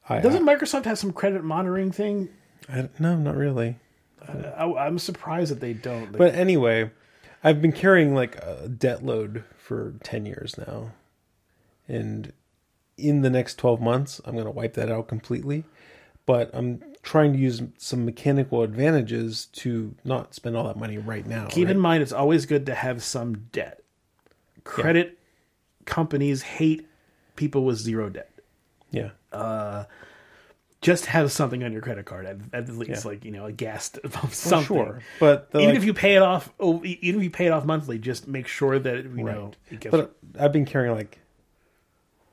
I, 0.09 0.19
Doesn't 0.19 0.45
Microsoft 0.45 0.85
have 0.85 0.99
some 0.99 1.13
credit 1.13 1.43
monitoring 1.43 1.91
thing? 1.91 2.29
I, 2.69 2.89
no, 2.99 3.15
not 3.15 3.35
really. 3.35 3.77
I, 4.27 4.63
I'm 4.63 4.99
surprised 4.99 5.51
that 5.51 5.59
they 5.59 5.73
don't. 5.73 6.11
Like, 6.11 6.17
But 6.17 6.35
anyway, 6.35 6.91
I've 7.43 7.61
been 7.61 7.71
carrying 7.71 8.15
like 8.15 8.37
a 8.37 8.67
debt 8.67 9.05
load 9.05 9.43
for 9.57 9.93
10 10.03 10.25
years 10.25 10.57
now. 10.57 10.91
And 11.87 12.33
in 12.97 13.21
the 13.21 13.29
next 13.29 13.55
12 13.55 13.81
months, 13.81 14.21
I'm 14.25 14.33
going 14.33 14.45
to 14.45 14.51
wipe 14.51 14.73
that 14.73 14.89
out 14.89 15.07
completely. 15.07 15.63
But 16.25 16.49
I'm 16.53 16.81
trying 17.03 17.33
to 17.33 17.39
use 17.39 17.61
some 17.77 18.03
mechanical 18.03 18.63
advantages 18.63 19.45
to 19.53 19.93
not 20.03 20.33
spend 20.33 20.57
all 20.57 20.63
that 20.63 20.77
money 20.77 20.97
right 20.97 21.25
now. 21.25 21.45
keep 21.47 21.67
right? 21.67 21.75
in 21.75 21.79
mind, 21.79 22.01
it's 22.01 22.11
always 22.11 22.47
good 22.47 22.65
to 22.65 22.73
have 22.73 23.03
some 23.03 23.47
debt. 23.51 23.83
Credit 24.63 25.19
companies 25.85 26.41
hate 26.41 26.87
people 27.35 27.63
with 27.63 27.77
zero 27.77 28.09
debt. 28.09 28.31
Yeah. 28.89 29.11
Uh, 29.31 29.83
Just 30.85 31.07
have 31.07 31.31
something 31.31 31.63
on 31.63 31.71
your 31.73 31.81
credit 31.81 32.05
card, 32.05 32.25
at, 32.25 32.37
at 32.53 32.69
least 32.69 33.03
Yeah. 33.05 33.11
like 33.11 33.25
you 33.25 33.31
know 33.31 33.45
a 33.45 33.51
gas 33.51 33.91
Well, 34.03 34.29
something. 34.29 34.67
sure. 34.67 35.01
But 35.19 35.51
the, 35.51 35.59
even 35.59 35.69
like- 35.69 35.77
if 35.79 35.83
you 35.83 35.93
pay 35.93 36.15
it 36.15 36.21
off, 36.21 36.53
oh, 36.59 36.81
even 36.83 37.19
if 37.19 37.23
you 37.23 37.29
pay 37.31 37.47
it 37.47 37.51
off 37.51 37.65
monthly, 37.65 37.97
just 37.97 38.27
make 38.27 38.47
sure 38.47 38.77
that 38.79 39.03
you 39.03 39.23
know. 39.23 39.51
It 39.71 39.79
gets, 39.79 39.91
But 39.91 40.15
I've 40.39 40.51
been 40.51 40.65
carrying 40.65 40.95
like 40.95 41.19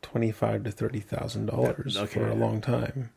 twenty-five 0.02 0.64
to 0.64 0.70
thirty 0.70 1.00
thousand 1.00 1.46
dollars 1.46 1.96
okay, 1.96 2.06
for 2.20 2.28
a 2.28 2.34
long 2.34 2.60
time, 2.60 3.10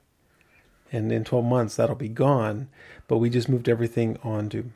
and 0.92 1.12
in 1.12 1.24
twelve 1.24 1.46
months 1.46 1.76
that'll 1.76 1.96
be 1.96 2.10
gone. 2.10 2.70
But 3.08 3.18
we 3.18 3.30
just 3.30 3.50
moved 3.50 3.68
everything 3.70 4.18
onto. 4.24 4.70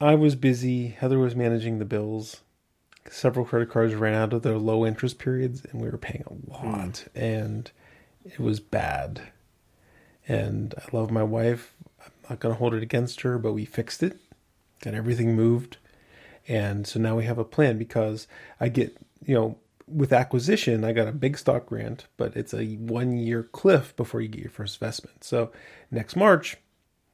I 0.00 0.14
was 0.14 0.34
busy. 0.34 0.88
Heather 0.88 1.18
was 1.18 1.36
managing 1.36 1.78
the 1.78 1.84
bills. 1.84 2.40
Several 3.10 3.44
credit 3.44 3.70
cards 3.70 3.94
ran 3.94 4.14
out 4.14 4.32
of 4.32 4.42
their 4.42 4.58
low 4.58 4.86
interest 4.86 5.18
periods, 5.18 5.64
and 5.64 5.80
we 5.80 5.88
were 5.88 5.98
paying 5.98 6.24
a 6.26 6.50
lot, 6.50 7.04
hmm. 7.12 7.18
and 7.18 7.70
it 8.24 8.40
was 8.40 8.60
bad. 8.60 9.22
And 10.28 10.74
I 10.78 10.96
love 10.96 11.10
my 11.10 11.22
wife. 11.22 11.74
I'm 12.04 12.12
not 12.30 12.40
going 12.40 12.54
to 12.54 12.58
hold 12.58 12.74
it 12.74 12.82
against 12.82 13.22
her, 13.22 13.38
but 13.38 13.52
we 13.52 13.64
fixed 13.64 14.02
it, 14.02 14.18
got 14.82 14.94
everything 14.94 15.34
moved. 15.34 15.78
And 16.48 16.86
so 16.86 16.98
now 17.00 17.16
we 17.16 17.24
have 17.24 17.38
a 17.38 17.44
plan 17.44 17.78
because 17.78 18.26
I 18.60 18.68
get, 18.68 18.96
you 19.24 19.34
know, 19.34 19.58
with 19.86 20.12
acquisition, 20.12 20.84
I 20.84 20.92
got 20.92 21.08
a 21.08 21.12
big 21.12 21.36
stock 21.36 21.66
grant, 21.66 22.06
but 22.16 22.36
it's 22.36 22.54
a 22.54 22.64
one 22.76 23.16
year 23.18 23.42
cliff 23.42 23.94
before 23.96 24.20
you 24.20 24.28
get 24.28 24.40
your 24.40 24.50
first 24.50 24.80
investment. 24.80 25.24
So 25.24 25.52
next 25.90 26.16
March, 26.16 26.56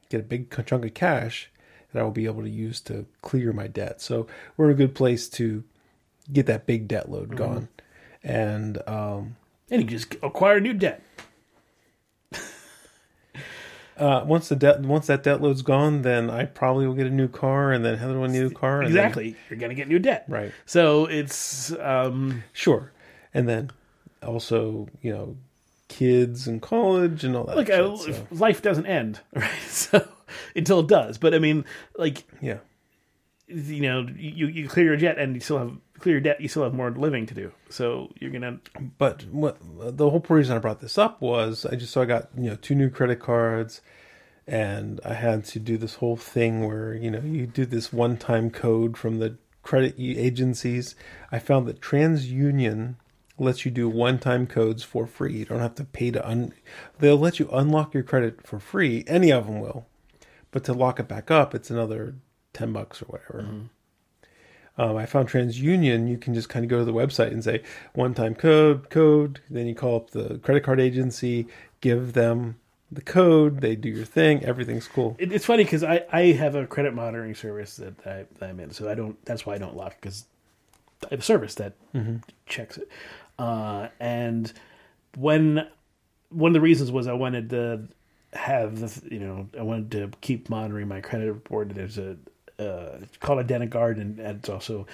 get 0.09 0.21
a 0.21 0.23
big 0.23 0.49
chunk 0.65 0.85
of 0.85 0.93
cash 0.93 1.51
that 1.91 1.99
I 1.99 2.03
will 2.03 2.11
be 2.11 2.25
able 2.25 2.43
to 2.43 2.49
use 2.49 2.81
to 2.81 3.05
clear 3.21 3.51
my 3.53 3.67
debt. 3.67 4.01
So 4.01 4.27
we're 4.55 4.65
in 4.65 4.71
a 4.71 4.75
good 4.75 4.95
place 4.95 5.27
to 5.29 5.63
get 6.31 6.45
that 6.45 6.65
big 6.65 6.87
debt 6.87 7.09
load 7.09 7.35
gone. 7.35 7.69
And 8.23 8.81
um, 8.87 9.35
and 9.71 9.81
you 9.83 9.87
just 9.87 10.15
acquire 10.23 10.59
new 10.59 10.73
debt. 10.73 11.01
uh, 13.97 14.23
once 14.25 14.49
the 14.49 14.55
debt, 14.55 14.81
once 14.81 15.07
that 15.07 15.23
debt 15.23 15.41
load's 15.41 15.61
gone, 15.61 16.01
then 16.03 16.29
I 16.29 16.45
probably 16.45 16.87
will 16.87 16.93
get 16.93 17.07
a 17.07 17.11
new 17.11 17.27
car, 17.27 17.71
and 17.71 17.83
then 17.83 17.97
Heather 17.97 18.19
will 18.19 18.27
new 18.27 18.49
car. 18.49 18.81
and 18.81 18.93
then- 18.95 19.05
Exactly, 19.05 19.35
you're 19.49 19.59
gonna 19.59 19.75
get 19.75 19.87
new 19.87 19.99
debt. 19.99 20.25
Right. 20.27 20.51
So 20.65 21.05
it's 21.05 21.71
um, 21.79 22.43
Sure. 22.53 22.91
And 23.33 23.47
then 23.47 23.71
also, 24.23 24.87
you 25.01 25.11
know, 25.13 25.37
kids 25.87 26.47
and 26.47 26.61
college 26.61 27.23
and 27.23 27.35
all 27.35 27.43
that. 27.45 27.57
look, 27.57 27.67
shit, 27.67 27.79
uh, 27.79 27.97
so, 27.97 28.27
life 28.31 28.61
doesn't 28.61 28.85
end, 28.85 29.19
right? 29.33 29.49
So 29.67 30.07
until 30.55 30.79
it 30.79 30.87
does, 30.87 31.17
but 31.17 31.33
I 31.33 31.39
mean, 31.39 31.65
like 31.97 32.23
yeah. 32.41 32.59
you 33.47 33.81
know, 33.81 34.07
you 34.15 34.47
you 34.47 34.67
clear 34.69 34.85
your 34.85 34.97
debt 34.97 35.17
and 35.17 35.35
you 35.35 35.41
still 35.41 35.57
have 35.59 35.77
clear 35.99 36.15
your 36.15 36.21
debt. 36.21 36.41
You 36.41 36.47
still 36.47 36.63
have 36.63 36.73
more 36.73 36.91
living 36.91 37.25
to 37.27 37.33
do. 37.33 37.51
So 37.69 38.11
you're 38.19 38.31
gonna 38.31 38.59
But 38.97 39.25
what 39.25 39.57
the 39.61 40.09
whole 40.09 40.23
reason 40.29 40.55
I 40.55 40.59
brought 40.59 40.79
this 40.81 40.97
up 40.97 41.21
was 41.21 41.65
I 41.65 41.75
just 41.75 41.93
so 41.93 42.01
I 42.01 42.05
got 42.05 42.29
you 42.37 42.49
know 42.49 42.55
two 42.55 42.75
new 42.75 42.89
credit 42.89 43.19
cards, 43.19 43.81
and 44.47 44.99
I 45.05 45.13
had 45.13 45.45
to 45.45 45.59
do 45.59 45.77
this 45.77 45.95
whole 45.95 46.17
thing 46.17 46.65
where 46.65 46.93
you 46.93 47.11
know 47.11 47.21
you 47.21 47.45
do 47.47 47.65
this 47.65 47.93
one 47.93 48.17
time 48.17 48.49
code 48.49 48.97
from 48.97 49.19
the 49.19 49.37
credit 49.63 49.95
agencies. 49.99 50.95
I 51.31 51.39
found 51.39 51.67
that 51.67 51.81
TransUnion 51.81 52.95
lets 53.37 53.65
you 53.65 53.71
do 53.71 53.89
one 53.89 54.19
time 54.19 54.47
codes 54.47 54.83
for 54.83 55.07
free. 55.07 55.37
You 55.37 55.45
don't 55.45 55.59
have 55.59 55.75
to 55.75 55.85
pay 55.85 56.11
to 56.11 56.27
un. 56.27 56.53
They'll 56.99 57.17
let 57.17 57.39
you 57.39 57.49
unlock 57.51 57.93
your 57.93 58.03
credit 58.03 58.45
for 58.45 58.59
free. 58.59 59.03
Any 59.07 59.31
of 59.31 59.45
them 59.45 59.59
will, 59.59 59.87
but 60.51 60.63
to 60.65 60.73
lock 60.73 60.99
it 60.99 61.07
back 61.07 61.31
up, 61.31 61.53
it's 61.55 61.69
another 61.69 62.15
ten 62.53 62.73
bucks 62.73 63.01
or 63.01 63.05
whatever. 63.05 63.43
Mm-hmm. 63.43 63.65
Um, 64.79 64.95
I 64.95 65.05
found 65.05 65.27
TransUnion. 65.27 66.09
You 66.09 66.17
can 66.17 66.33
just 66.33 66.47
kind 66.47 66.63
of 66.63 66.69
go 66.69 66.79
to 66.79 66.85
the 66.85 66.93
website 66.93 67.31
and 67.31 67.43
say 67.43 67.61
one-time 67.93 68.33
code, 68.33 68.89
code. 68.89 69.41
Then 69.49 69.67
you 69.67 69.75
call 69.75 69.97
up 69.97 70.11
the 70.11 70.39
credit 70.39 70.63
card 70.63 70.79
agency, 70.79 71.47
give 71.81 72.13
them 72.13 72.55
the 72.89 73.01
code. 73.01 73.59
They 73.59 73.75
do 73.75 73.89
your 73.89 74.05
thing. 74.05 74.43
Everything's 74.45 74.87
cool. 74.87 75.17
It, 75.19 75.33
it's 75.33 75.45
funny 75.45 75.65
because 75.65 75.83
I, 75.83 76.05
I 76.13 76.31
have 76.31 76.55
a 76.55 76.65
credit 76.65 76.93
monitoring 76.93 77.35
service 77.35 77.75
that, 77.75 77.93
I, 78.07 78.25
that 78.39 78.49
I'm 78.49 78.59
in, 78.61 78.71
so 78.71 78.89
I 78.89 78.95
don't. 78.95 79.23
That's 79.25 79.45
why 79.45 79.55
I 79.55 79.57
don't 79.57 79.75
lock 79.75 79.97
because 79.99 80.25
I 81.03 81.07
have 81.11 81.19
a 81.19 81.23
service 81.23 81.55
that 81.55 81.73
checks 82.45 82.77
it. 82.77 82.87
Uh, 83.37 83.89
and 83.99 84.51
when 85.17 85.67
one 86.29 86.51
of 86.51 86.53
the 86.53 86.61
reasons 86.61 86.89
was 86.89 87.07
I 87.07 87.13
wanted 87.13 87.49
to 87.49 87.81
have 88.31 88.79
the 88.79 89.01
you 89.11 89.19
know 89.19 89.49
I 89.57 89.63
wanted 89.63 89.91
to 89.91 90.11
keep 90.21 90.49
monitoring 90.49 90.87
my 90.87 91.01
credit 91.01 91.33
report. 91.33 91.69
There's 91.69 91.97
a 91.97 92.15
uh, 92.59 92.97
it's 93.01 93.17
called 93.17 93.45
Identiguard, 93.45 93.99
and, 94.01 94.19
and 94.19 94.39
it's 94.39 94.49
also 94.49 94.85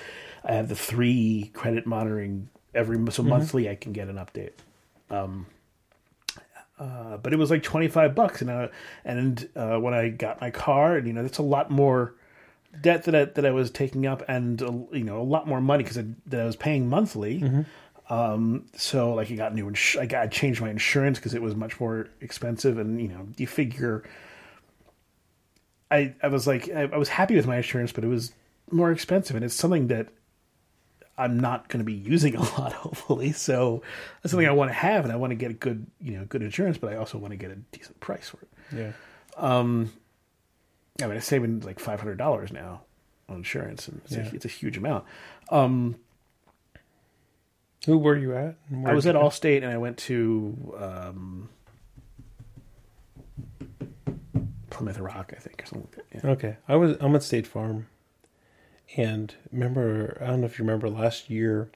I 0.44 0.54
have 0.54 0.70
the 0.70 0.76
three 0.76 1.52
credit 1.54 1.86
monitoring 1.86 2.50
every 2.74 2.98
so 3.12 3.24
monthly 3.24 3.70
I 3.70 3.76
can 3.76 3.94
get 3.94 4.08
an 4.08 4.16
update. 4.18 4.52
Uh, 6.78 7.16
but 7.18 7.32
it 7.32 7.38
was 7.38 7.50
like 7.50 7.64
25 7.64 8.14
bucks 8.16 8.42
and 8.42 8.50
uh, 8.50 8.68
and 9.06 9.48
uh, 9.56 9.78
when 9.78 9.94
I 9.94 10.10
got 10.10 10.42
my 10.42 10.52
car 10.52 10.98
and 10.98 11.08
you 11.08 11.14
know 11.14 11.22
that's 11.24 11.38
a 11.38 11.42
lot 11.44 11.72
more 11.72 12.16
debt 12.82 13.06
that 13.06 13.16
I, 13.16 13.26
that 13.26 13.46
I 13.46 13.52
was 13.52 13.72
taking 13.72 14.06
up 14.06 14.24
and 14.28 14.62
uh, 14.62 14.74
you 14.92 15.06
know 15.06 15.22
a 15.22 15.24
lot 15.24 15.48
more 15.48 15.62
money 15.62 15.84
because 15.86 16.04
that 16.26 16.42
I 16.42 16.44
was 16.46 16.58
paying 16.58 16.90
monthly. 16.90 17.64
Um, 18.10 18.66
so 18.76 19.14
like 19.14 19.32
I 19.32 19.36
got 19.36 19.56
new 19.56 19.70
ins- 19.70 19.96
I 19.98 20.06
got 20.06 20.24
I 20.24 20.28
changed 20.28 20.60
my 20.60 20.70
insurance 20.70 21.18
because 21.18 21.34
it 21.34 21.42
was 21.42 21.56
much 21.56 21.80
more 21.80 22.10
expensive 22.20 22.78
and 22.78 23.00
you 23.02 23.08
know 23.08 23.26
you 23.38 23.48
figure 23.48 24.04
I 25.92 26.14
I 26.22 26.28
was 26.28 26.48
like 26.48 26.70
I, 26.70 26.84
I 26.84 26.98
was 26.98 27.10
happy 27.10 27.36
with 27.36 27.48
my 27.48 27.58
insurance 27.58 27.92
but 27.92 28.04
it 28.04 28.08
was 28.08 28.32
more 28.72 28.92
expensive 28.92 29.36
and 29.36 29.46
it's 29.46 29.56
something 29.56 29.88
that 29.88 30.10
I'm 31.18 31.40
not 31.40 31.70
going 31.70 31.80
to 31.80 31.86
be 31.86 31.94
using 31.94 32.36
a 32.36 32.40
lot, 32.60 32.74
hopefully. 32.74 33.32
So 33.32 33.82
that's 34.22 34.32
something 34.32 34.46
I 34.46 34.50
mm-hmm. 34.50 34.58
want 34.58 34.70
to 34.72 34.76
have, 34.76 35.06
and 35.06 35.14
I 35.14 35.16
want 35.16 35.32
to 35.32 35.36
get 35.36 35.52
a 35.52 35.54
good, 35.54 35.88
you 36.02 36.18
know, 36.18 36.26
good 36.26 36.42
insurance, 36.42 36.78
but 36.78 36.92
I 36.92 36.98
also 36.98 37.18
want 37.18 37.32
to 37.32 37.38
get 37.38 37.52
a 37.52 37.56
decent 37.56 38.00
price 38.00 38.30
for 38.30 38.40
it. 38.42 38.50
Yeah. 38.76 38.92
Um, 39.38 39.94
I 41.02 41.06
mean, 41.06 41.16
I'm 41.16 41.22
saving 41.22 41.62
like 41.62 41.80
five 41.80 42.00
hundred 42.00 42.18
dollars 42.18 42.52
now 42.52 42.82
on 43.30 43.38
insurance, 43.38 43.88
and 43.88 44.02
it's, 44.04 44.14
Yeah. 44.14 44.30
a, 44.30 44.36
it's 44.36 44.46
a 44.46 44.50
huge 44.50 44.78
amount. 44.78 45.06
Um, 45.50 45.96
Who 47.86 47.98
were 47.98 48.18
you 48.18 48.36
at? 48.36 48.56
I 48.86 48.94
was 48.94 49.06
at? 49.06 49.16
Allstate, 49.16 49.58
and 49.58 49.72
I 49.72 49.78
went 49.78 49.98
to 50.00 50.76
um, 50.78 51.50
Plymouth 54.76 55.00
Rock, 55.00 55.34
I 55.34 55.40
think, 55.40 55.64
or 55.64 55.66
something 55.68 55.88
like 55.96 56.10
that. 56.12 56.24
Yeah. 56.26 56.32
Okay, 56.32 56.58
I 56.68 56.76
was. 56.76 56.98
I'm 57.00 57.16
at 57.16 57.24
State 57.24 57.48
Farm, 57.48 57.88
and 58.98 59.34
remember, 59.50 60.18
I 60.22 60.28
don't 60.28 60.42
know 60.42 60.48
if 60.48 60.60
you 60.60 60.66
remember 60.66 60.90
last 60.90 61.30
year, 61.30 61.70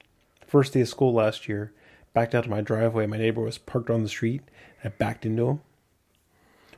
first 0.46 0.74
day 0.74 0.82
of 0.82 0.90
school 0.90 1.14
last 1.14 1.48
year, 1.48 1.72
backed 2.14 2.36
out 2.36 2.44
of 2.44 2.52
my 2.52 2.60
driveway. 2.60 3.08
My 3.08 3.18
neighbor 3.18 3.40
was 3.40 3.58
parked 3.58 3.90
on 3.90 4.04
the 4.04 4.10
street. 4.10 4.42
I 4.84 4.90
backed 4.90 5.26
into 5.26 5.48
him. 5.48 5.62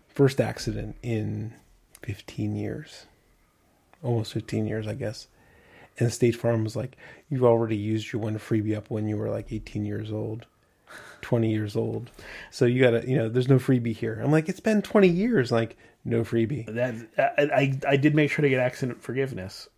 First 0.09 0.39
accident 0.39 0.95
in 1.01 1.53
15 2.03 2.55
years, 2.55 3.07
almost 4.03 4.33
15 4.33 4.67
years, 4.67 4.85
I 4.85 4.93
guess. 4.93 5.27
And 5.97 6.13
State 6.13 6.35
Farm 6.35 6.63
was 6.63 6.75
like, 6.75 6.97
"You've 7.31 7.43
already 7.43 7.77
used 7.77 8.13
your 8.13 8.21
one 8.21 8.37
freebie 8.37 8.77
up 8.77 8.91
when 8.91 9.07
you 9.07 9.17
were 9.17 9.29
like 9.29 9.51
18 9.51 9.85
years 9.85 10.11
old." 10.11 10.45
20 11.21 11.49
years 11.49 11.75
old. 11.75 12.11
So 12.49 12.65
you 12.65 12.81
got 12.81 12.91
to, 12.91 13.09
you 13.09 13.15
know, 13.15 13.29
there's 13.29 13.47
no 13.47 13.57
freebie 13.57 13.95
here. 13.95 14.19
I'm 14.21 14.31
like, 14.31 14.49
it's 14.49 14.59
been 14.59 14.81
20 14.81 15.07
years, 15.07 15.51
like 15.51 15.77
no 16.03 16.21
freebie. 16.21 16.65
That 16.73 16.95
I, 17.37 17.79
I 17.87 17.97
did 17.97 18.15
make 18.15 18.31
sure 18.31 18.43
to 18.43 18.49
get 18.49 18.59
accident 18.59 19.01
forgiveness. 19.01 19.69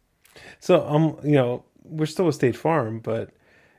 So 0.60 0.88
um, 0.88 1.18
you 1.24 1.34
know, 1.34 1.64
we're 1.84 2.06
still 2.06 2.28
a 2.28 2.34
State 2.34 2.56
Farm, 2.56 3.00
but 3.00 3.32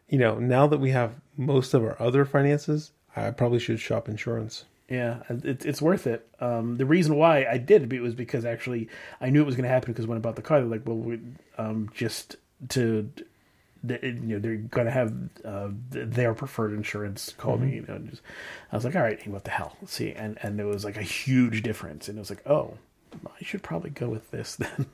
you 0.09 0.19
know, 0.19 0.39
now 0.39 0.67
that 0.67 0.79
we 0.79 0.91
have 0.91 1.15
most 1.37 1.75
of 1.75 1.83
our 1.83 2.01
other 2.01 2.25
finances, 2.25 2.93
I 3.17 3.31
probably 3.31 3.59
should 3.59 3.81
shop 3.81 4.09
insurance. 4.09 4.65
Yeah, 4.89 5.23
it, 5.29 5.65
it's 5.65 5.81
worth 5.81 6.07
it. 6.07 6.29
Um, 6.41 6.77
the 6.77 6.85
reason 6.85 7.17
why 7.17 7.47
I 7.47 7.57
did 7.57 7.91
it 7.93 8.01
was 8.01 8.15
because 8.15 8.45
actually 8.45 8.89
I 9.21 9.31
knew 9.31 9.41
it 9.41 9.47
was 9.47 9.57
going 9.57 9.65
to 9.65 9.71
happen 9.71 9.93
because 9.93 10.07
when 10.07 10.19
I 10.19 10.21
bought 10.21 10.37
the 10.37 10.43
car, 10.43 10.61
they're 10.61 10.69
like, 10.69 10.87
well, 10.87 10.99
we, 10.99 11.21
um, 11.57 11.91
just 11.95 12.37
to, 12.71 13.11
the, 13.87 13.99
you 14.03 14.13
know, 14.13 14.39
they're 14.39 14.57
going 14.57 14.87
to 14.87 14.93
have 14.93 15.13
uh, 15.45 15.69
their 15.91 16.35
preferred 16.35 16.73
insurance. 16.73 17.35
Call 17.37 17.59
me, 17.59 17.75
you 17.77 17.85
know. 17.87 17.95
and 17.97 18.11
Just, 18.11 18.23
I 18.73 18.77
was 18.77 18.85
like, 18.85 18.97
all 18.97 19.03
right, 19.03 19.25
what 19.29 19.45
the 19.45 19.51
hell? 19.51 19.77
Let's 19.81 19.93
see, 19.93 20.13
and 20.13 20.39
and 20.43 20.59
there 20.59 20.67
was 20.67 20.85
like 20.85 20.97
a 20.97 21.03
huge 21.03 21.63
difference, 21.63 22.09
and 22.09 22.17
it 22.19 22.21
was 22.21 22.31
like, 22.31 22.47
oh, 22.47 22.79
I 23.27 23.45
should 23.45 23.63
probably 23.63 23.91
go 23.91 24.09
with 24.09 24.31
this 24.31 24.57
then, 24.57 24.87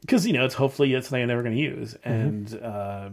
because 0.00 0.26
you 0.26 0.32
know 0.32 0.44
it's 0.44 0.54
hopefully 0.54 0.92
it's 0.94 1.08
something 1.08 1.22
I'm 1.22 1.28
never 1.28 1.42
going 1.42 1.56
to 1.56 1.60
use, 1.62 1.96
and 2.04 2.54
uh, 2.62 3.08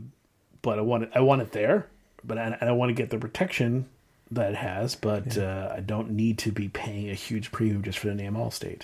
but 0.62 0.78
I 0.80 0.82
want 0.82 1.04
it, 1.04 1.12
I 1.16 1.22
want 1.22 1.42
it 1.42 1.52
there, 1.54 1.88
but 2.24 2.38
I, 2.38 2.58
and 2.60 2.70
I 2.70 2.72
want 2.74 2.90
to 2.90 2.94
get 2.94 3.10
the 3.10 3.18
protection 3.18 3.88
that 4.32 4.52
it 4.52 4.58
has, 4.58 4.96
but 4.96 5.38
uh, 5.38 5.74
I 5.76 5.80
don't 5.80 6.12
need 6.12 6.38
to 6.40 6.52
be 6.52 6.68
paying 6.70 7.10
a 7.10 7.16
huge 7.16 7.52
premium 7.52 7.82
just 7.82 7.98
for 7.98 8.08
the 8.08 8.16
name 8.16 8.34
Allstate. 8.34 8.84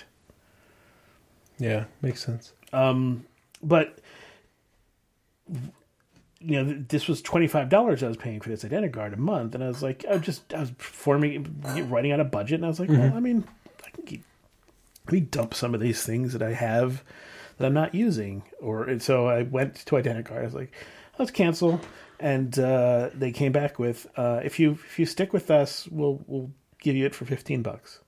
Yeah, 1.58 1.84
makes 2.02 2.24
sense. 2.24 2.52
Um, 2.72 3.24
But 3.62 3.98
you 5.48 6.62
know, 6.62 6.84
this 6.88 7.08
was 7.08 7.22
twenty 7.22 7.46
five 7.46 7.68
dollars 7.68 8.02
I 8.02 8.08
was 8.08 8.16
paying 8.16 8.40
for 8.40 8.50
this 8.50 8.64
Identiguard 8.64 9.14
a 9.14 9.16
month, 9.16 9.54
and 9.54 9.64
I 9.64 9.68
was 9.68 9.82
like, 9.82 10.04
I 10.04 10.12
was 10.14 10.22
just 10.22 10.52
I 10.54 10.60
was 10.60 10.72
forming 10.78 11.62
writing 11.88 12.12
out 12.12 12.20
a 12.20 12.24
budget, 12.24 12.56
and 12.56 12.64
I 12.64 12.68
was 12.68 12.80
like, 12.80 12.88
well, 12.88 13.12
I 13.14 13.20
mean, 13.20 13.44
I 13.86 13.90
can 13.90 14.04
keep 14.04 14.24
let 15.06 15.12
me 15.12 15.20
dump 15.20 15.54
some 15.54 15.74
of 15.74 15.80
these 15.80 16.02
things 16.02 16.32
that 16.32 16.42
I 16.42 16.52
have 16.52 17.02
that 17.58 17.66
I'm 17.66 17.74
not 17.74 17.94
using, 17.94 18.42
or 18.60 18.84
and 18.84 19.02
so 19.02 19.26
I 19.28 19.42
went 19.42 19.76
to 19.76 19.94
Identiguard. 19.94 20.40
I 20.40 20.44
was 20.44 20.54
like, 20.54 20.72
let's 21.18 21.30
cancel, 21.30 21.80
and 22.20 22.58
uh, 22.58 23.10
they 23.14 23.30
came 23.32 23.52
back 23.52 23.78
with, 23.78 24.06
uh, 24.16 24.40
if 24.44 24.58
you 24.58 24.72
if 24.72 24.98
you 24.98 25.06
stick 25.06 25.32
with 25.32 25.50
us, 25.50 25.88
we'll 25.90 26.22
we'll 26.26 26.50
give 26.80 26.96
you 26.96 27.06
it 27.06 27.14
for 27.14 27.24
fifteen 27.24 27.62
bucks. 27.62 28.00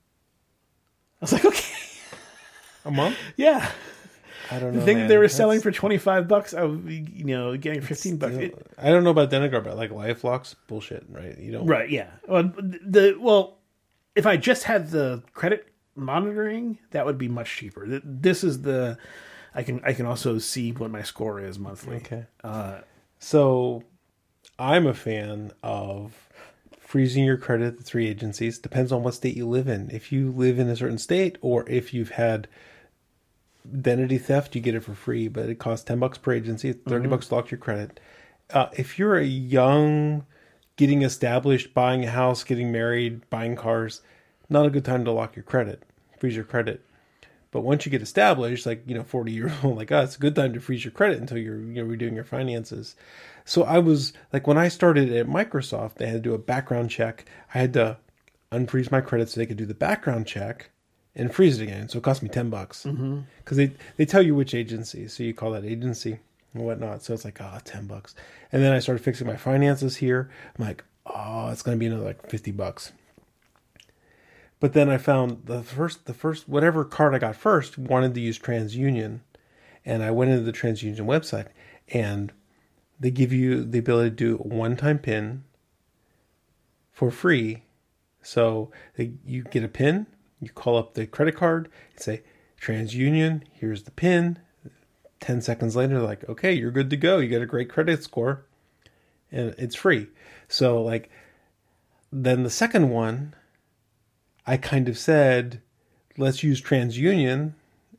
I 1.21 1.25
was 1.25 1.33
like, 1.33 1.45
okay, 1.47 1.75
A 2.85 2.91
month? 2.91 3.17
yeah. 3.37 3.71
I 4.51 4.59
don't 4.59 4.73
know. 4.75 4.81
The 4.81 4.85
thing 4.87 4.99
man. 4.99 5.09
they 5.09 5.17
were 5.17 5.25
That's- 5.25 5.37
selling 5.37 5.61
for 5.61 5.71
twenty 5.71 5.99
five 5.99 6.27
bucks, 6.29 6.55
I 6.55 6.63
was, 6.65 6.79
you 6.87 7.25
know, 7.25 7.57
getting 7.57 7.81
fifteen 7.81 8.17
bucks. 8.17 8.35
It- 8.37 8.67
I 8.79 8.91
don't 8.91 9.05
know 9.05 9.11
about 9.11 9.31
Denegard, 9.31 9.65
but 9.65 9.77
like 9.77 9.91
LifeLock's 9.91 10.55
bullshit, 10.67 11.05
right? 11.09 11.37
You 11.39 11.53
don't. 11.53 11.67
Right. 11.67 11.91
Yeah. 11.91 12.09
Well, 12.27 12.53
the 12.57 13.17
well, 13.21 13.59
if 14.15 14.27
I 14.27 14.37
just 14.37 14.65
had 14.65 14.91
the 14.91 15.23
credit 15.35 15.67
monitoring, 15.95 16.79
that 16.93 17.05
would 17.07 17.19
be 17.19 17.29
much 17.29 17.57
cheaper. 17.57 18.01
This 18.05 18.43
is 18.45 18.63
the 18.63 18.97
I 19.55 19.63
can 19.63 19.81
I 19.85 19.93
can 19.93 20.07
also 20.07 20.39
see 20.39 20.73
what 20.73 20.91
my 20.91 21.03
score 21.03 21.41
is 21.41 21.59
monthly. 21.59 21.97
Okay. 21.97 22.25
Uh, 22.45 22.81
so 23.19 23.83
I'm 24.59 24.87
a 24.87 24.95
fan 24.95 25.53
of 25.63 26.29
freezing 26.79 27.25
your 27.25 27.37
credit 27.37 27.67
at 27.67 27.77
the 27.79 27.83
three 27.85 28.09
agencies. 28.09 28.59
Depends 28.59 28.93
on 28.93 29.03
what 29.03 29.15
state 29.15 29.37
you 29.37 29.47
live 29.47 29.69
in. 29.69 29.91
If 29.91 30.11
you 30.11 30.31
live 30.31 30.59
in 30.59 30.69
a 30.69 30.77
certain 30.77 30.99
state 30.99 31.37
or 31.43 31.69
if 31.69 31.93
you've 31.93 32.11
had 32.13 32.49
identity 33.75 34.19
theft, 34.19 34.55
you 34.55 34.61
get 34.61 34.75
it 34.75 34.85
for 34.85 34.95
free, 34.95 35.29
but 35.29 35.49
it 35.49 35.59
costs 35.59 35.85
10 35.85 35.99
bucks 35.99 36.19
per 36.19 36.33
agency, 36.33 36.73
30 36.73 37.09
bucks 37.09 37.29
to 37.29 37.35
lock 37.35 37.51
your 37.51 37.59
credit. 37.59 38.01
Uh, 38.51 38.69
if 38.73 38.99
you're 38.99 39.17
a 39.17 39.25
young, 39.25 40.25
getting 40.77 41.03
established, 41.03 41.75
buying 41.75 42.05
a 42.05 42.11
house, 42.11 42.45
getting 42.45 42.73
married, 42.73 43.29
buying 43.31 43.57
cars, 43.57 44.01
not 44.49 44.67
a 44.67 44.71
good 44.71 44.85
time 44.85 45.05
to 45.05 45.13
lock 45.13 45.37
your 45.37 45.43
credit, 45.43 45.83
freeze 46.19 46.37
your 46.37 46.45
credit. 46.45 46.83
But 47.51 47.63
once 47.63 47.87
you 47.87 47.91
get 47.91 48.03
established, 48.03 48.67
like 48.67 48.83
you 48.87 48.95
know, 48.95 49.03
forty 49.03 49.33
years 49.33 49.53
old 49.63 49.77
like 49.77 49.91
us, 49.91 50.17
a 50.17 50.19
good 50.19 50.35
time 50.35 50.53
to 50.53 50.61
freeze 50.61 50.85
your 50.85 50.93
credit 50.93 51.19
until 51.19 51.39
you're 51.39 51.61
you 51.61 51.83
know 51.83 51.85
redoing 51.85 52.15
your 52.15 52.25
finances. 52.25 52.95
So 53.45 53.65
I 53.65 53.79
was 53.79 54.13
like, 54.33 54.47
when 54.47 54.59
I 54.59 54.69
started 54.69 55.11
at 55.13 55.27
Microsoft, 55.27 55.95
they 55.95 56.07
had 56.07 56.23
to 56.23 56.29
do 56.29 56.35
a 56.35 56.39
background 56.39 56.91
check. 56.91 57.25
I 57.55 57.59
had 57.59 57.73
to 57.75 57.97
unfreeze 58.53 58.91
my 58.91 59.01
credit 59.01 59.31
so 59.31 59.41
they 59.41 59.47
could 59.47 59.57
do 59.57 59.67
the 59.67 59.75
background 59.75 60.27
check 60.27 60.71
and 61.19 61.35
freeze 61.35 61.61
it 61.61 61.65
again. 61.65 61.89
So 61.89 61.99
it 61.99 62.05
cost 62.05 62.23
me 62.23 62.29
ten 62.29 62.49
bucks 62.49 62.85
because 62.85 63.57
they 63.57 63.73
they 63.97 64.07
tell 64.07 64.23
you 64.23 64.35
which 64.35 64.55
agency, 64.55 65.09
so 65.09 65.23
you 65.23 65.35
call 65.35 65.51
that 65.53 65.65
agency 65.65 66.21
and 66.55 66.65
whatnot. 66.65 67.03
So 67.03 67.13
it's 67.13 67.25
like 67.25 67.41
ah, 67.41 67.61
10 67.65 67.87
bucks. 67.87 68.15
And 68.53 68.63
then 68.63 68.73
I 68.73 68.79
started 68.79 69.03
fixing 69.05 69.27
my 69.27 69.37
finances 69.37 69.97
here. 69.97 70.31
I'm 70.59 70.65
like, 70.65 70.85
oh, 71.05 71.49
it's 71.51 71.63
gonna 71.63 71.77
be 71.77 71.87
another 71.87 72.05
like 72.05 72.31
fifty 72.31 72.53
bucks. 72.53 72.93
But 74.61 74.73
then 74.73 74.89
I 74.89 74.99
found 74.99 75.47
the 75.47 75.63
first, 75.63 76.07
the 76.07 76.15
first, 76.15 76.49
whatever 76.49 76.85
card 76.85 77.15
I 77.15 77.19
got 77.19 77.37
first 77.37 77.79
wanted 77.79 78.15
to 78.15 78.21
use 78.21 78.39
TransUnion, 78.39 79.21
and 79.85 80.03
I 80.03 80.11
went 80.11 80.33
into 80.33 80.43
the 80.43 80.53
TransUnion 80.53 80.99
website, 81.07 81.47
and 81.89 82.33
they 82.99 83.11
give 83.11 83.33
you 83.33 83.63
the 83.63 83.79
ability 83.79 84.11
to 84.11 84.17
do 84.17 84.35
a 84.37 84.49
one-time 84.49 84.99
PIN 84.99 85.45
for 86.91 87.13
free. 87.13 87.63
So 88.21 88.73
they, 88.97 89.13
you 89.25 89.45
get 89.45 89.63
a 89.63 89.69
PIN, 89.69 90.09
you 90.41 90.51
call 90.51 90.77
up 90.77 90.95
the 90.95 91.07
credit 91.07 91.37
card, 91.37 91.69
and 91.93 92.01
say 92.03 92.23
TransUnion, 92.61 93.43
here's 93.53 93.85
the 93.85 93.91
PIN. 93.91 94.39
Ten 95.21 95.41
seconds 95.41 95.75
later, 95.75 96.01
like, 96.01 96.29
okay, 96.29 96.53
you're 96.53 96.71
good 96.71 96.91
to 96.91 96.97
go. 96.97 97.19
You 97.19 97.29
got 97.29 97.43
a 97.43 97.47
great 97.47 97.69
credit 97.69 98.05
score, 98.05 98.45
and 99.33 99.55
it's 99.59 99.75
free. 99.75 100.09
So 100.47 100.83
like, 100.83 101.11
then 102.13 102.43
the 102.43 102.51
second 102.51 102.91
one. 102.91 103.35
I 104.47 104.57
kind 104.57 104.89
of 104.89 104.97
said, 104.97 105.61
let's 106.17 106.43
use 106.43 106.63
TransUnion, 106.63 107.53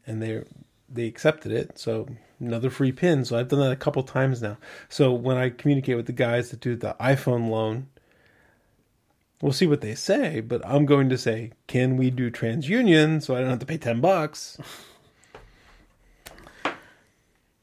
and 0.08 0.20
they 0.20 0.44
they 0.90 1.06
accepted 1.06 1.52
it. 1.52 1.78
So 1.78 2.08
another 2.40 2.72
free 2.72 2.92
pin. 2.92 3.24
So 3.24 3.38
I've 3.38 3.50
done 3.50 3.60
that 3.60 3.72
a 3.72 3.76
couple 3.76 4.02
times 4.02 4.42
now. 4.42 4.58
So 4.88 5.14
when 5.14 5.38
I 5.38 5.52
communicate 5.52 5.96
with 5.96 6.08
the 6.08 6.12
guys 6.12 6.50
that 6.50 6.60
do 6.60 6.76
the 6.76 6.96
iPhone 7.00 7.50
loan, 7.50 7.88
we'll 9.42 9.54
see 9.54 9.68
what 9.68 9.82
they 9.82 9.96
say. 9.96 10.40
But 10.42 10.62
I'm 10.66 10.86
going 10.86 11.10
to 11.10 11.18
say, 11.18 11.52
can 11.68 11.98
we 11.98 12.10
do 12.10 12.32
TransUnion 12.32 13.22
so 13.22 13.36
I 13.36 13.42
don't 13.42 13.50
have 13.50 13.60
to 13.60 13.66
pay 13.66 13.78
ten 13.78 14.02
bucks? 14.02 14.58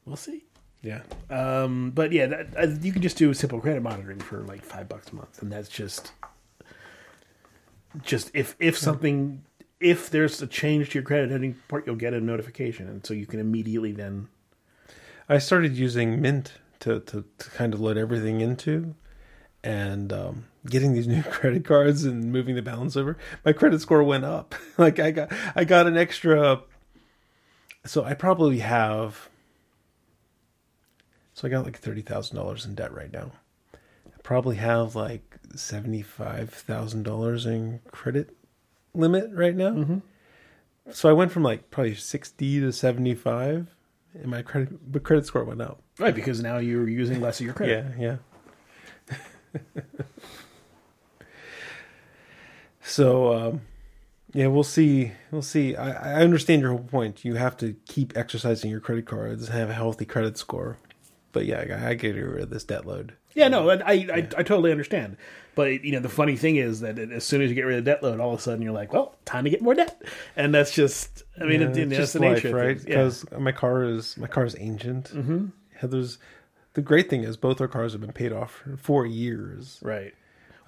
We'll 0.05 0.15
see. 0.15 0.43
Yeah. 0.81 1.01
Um, 1.29 1.91
but 1.91 2.11
yeah, 2.11 2.27
that, 2.27 2.47
uh, 2.57 2.67
you 2.81 2.93
can 2.93 3.01
just 3.01 3.17
do 3.17 3.33
simple 3.33 3.59
credit 3.59 3.81
monitoring 3.81 4.19
for 4.19 4.41
like 4.43 4.63
five 4.63 4.87
bucks 4.87 5.11
a 5.11 5.15
month, 5.15 5.41
and 5.41 5.51
that's 5.51 5.69
just 5.69 6.13
just 8.03 8.31
if 8.33 8.55
if 8.59 8.77
something 8.77 9.43
if 9.79 10.09
there's 10.09 10.41
a 10.41 10.47
change 10.47 10.89
to 10.89 10.95
your 10.95 11.03
credit 11.03 11.31
heading 11.31 11.51
report, 11.51 11.85
you'll 11.85 11.95
get 11.95 12.13
a 12.13 12.21
notification, 12.21 12.87
and 12.87 13.05
so 13.05 13.13
you 13.13 13.25
can 13.25 13.39
immediately 13.39 13.91
then. 13.91 14.29
I 15.29 15.39
started 15.39 15.75
using 15.75 16.21
Mint 16.21 16.53
to, 16.79 17.01
to, 17.01 17.25
to 17.37 17.49
kind 17.49 17.73
of 17.73 17.81
load 17.81 17.97
everything 17.97 18.39
into 18.39 18.95
and 19.61 20.13
um, 20.13 20.45
getting 20.69 20.93
these 20.93 21.07
new 21.07 21.23
credit 21.31 21.65
cards 21.65 22.03
and 22.03 22.31
moving 22.31 22.55
the 22.55 22.61
balance 22.61 22.95
over. 22.95 23.17
My 23.43 23.53
credit 23.53 23.81
score 23.81 24.03
went 24.03 24.25
up. 24.25 24.55
like 24.77 24.99
I 24.99 25.11
got 25.11 25.31
I 25.55 25.63
got 25.63 25.87
an 25.87 25.97
extra 25.97 26.61
so 27.87 28.03
I 28.03 28.13
probably 28.13 28.59
have 28.59 29.29
so 31.33 31.47
I 31.47 31.51
got 31.51 31.65
like 31.65 31.77
thirty 31.77 32.01
thousand 32.01 32.35
dollars 32.35 32.65
in 32.65 32.75
debt 32.75 32.93
right 32.93 33.11
now. 33.11 33.31
I 33.75 34.19
probably 34.23 34.57
have 34.57 34.95
like 34.95 35.37
seventy 35.55 36.01
five 36.01 36.49
thousand 36.49 37.03
dollars 37.03 37.45
in 37.45 37.79
credit 37.91 38.35
limit 38.93 39.29
right 39.31 39.55
now. 39.55 39.71
Mm-hmm. 39.71 39.97
So 40.91 41.09
I 41.09 41.13
went 41.13 41.31
from 41.31 41.43
like 41.43 41.71
probably 41.71 41.95
sixty 41.95 42.59
to 42.59 42.71
seventy 42.71 43.15
five, 43.15 43.75
and 44.13 44.27
my 44.27 44.41
credit 44.41 44.91
but 44.91 45.03
credit 45.03 45.25
score 45.25 45.43
went 45.43 45.61
up. 45.61 45.81
Right, 45.99 46.15
because 46.15 46.41
now 46.41 46.57
you're 46.57 46.87
using 46.87 47.21
less 47.21 47.39
of 47.39 47.45
your 47.45 47.55
credit. 47.55 47.85
Yeah, 47.97 48.17
yeah. 49.13 49.17
so, 52.87 53.33
um, 53.33 53.61
yeah, 54.33 54.47
we'll 54.47 54.63
see. 54.63 55.11
We'll 55.31 55.41
see. 55.41 55.75
I, 55.75 56.19
I 56.19 56.23
understand 56.23 56.61
your 56.61 56.71
whole 56.71 56.79
point. 56.79 57.23
You 57.23 57.35
have 57.35 57.57
to 57.57 57.75
keep 57.87 58.17
exercising 58.17 58.69
your 58.71 58.79
credit 58.79 59.05
cards, 59.05 59.47
and 59.47 59.57
have 59.57 59.69
a 59.69 59.73
healthy 59.73 60.05
credit 60.05 60.37
score. 60.37 60.77
But 61.31 61.45
yeah, 61.45 61.77
I, 61.81 61.89
I 61.89 61.93
get 61.93 62.15
rid 62.15 62.43
of 62.43 62.49
this 62.49 62.63
debt 62.63 62.85
load. 62.85 63.13
Yeah, 63.35 63.49
no, 63.49 63.69
I, 63.69 63.75
I, 63.75 63.93
I, 63.93 64.17
I 64.17 64.43
totally 64.43 64.71
understand. 64.71 65.17
But 65.53 65.83
you 65.83 65.91
know, 65.91 65.99
the 65.99 66.09
funny 66.09 66.35
thing 66.35 66.55
is 66.55 66.81
that 66.81 66.97
as 66.97 67.23
soon 67.23 67.41
as 67.41 67.49
you 67.49 67.55
get 67.55 67.65
rid 67.65 67.77
of 67.77 67.85
the 67.85 67.91
debt 67.91 68.03
load, 68.03 68.19
all 68.19 68.33
of 68.33 68.39
a 68.39 68.41
sudden 68.41 68.61
you're 68.61 68.73
like, 68.73 68.93
well, 68.93 69.15
time 69.25 69.43
to 69.43 69.49
get 69.49 69.61
more 69.61 69.73
debt, 69.73 70.01
and 70.35 70.53
that's 70.53 70.71
just, 70.73 71.23
I 71.39 71.45
mean, 71.45 71.61
Yeah, 71.61 71.69
it, 71.69 71.77
it's 71.77 71.95
just 71.95 72.13
the 72.13 72.19
life, 72.19 72.43
nature, 72.43 72.55
right? 72.55 72.77
things. 72.77 72.87
Yeah. 72.87 72.95
Because 73.03 73.25
my 73.39 73.51
car 73.51 73.83
is 73.83 74.17
my 74.17 74.27
car 74.27 74.45
is 74.45 74.55
ancient. 74.59 75.11
Mm-hmm. 75.13 75.47
Heather's. 75.75 76.17
The 76.73 76.81
great 76.81 77.09
thing 77.09 77.23
is 77.23 77.37
both 77.37 77.59
our 77.59 77.67
cars 77.67 77.93
have 77.93 78.01
been 78.01 78.11
paid 78.11 78.31
off 78.31 78.51
for 78.51 78.77
four 78.77 79.05
years. 79.05 79.79
Right. 79.81 80.13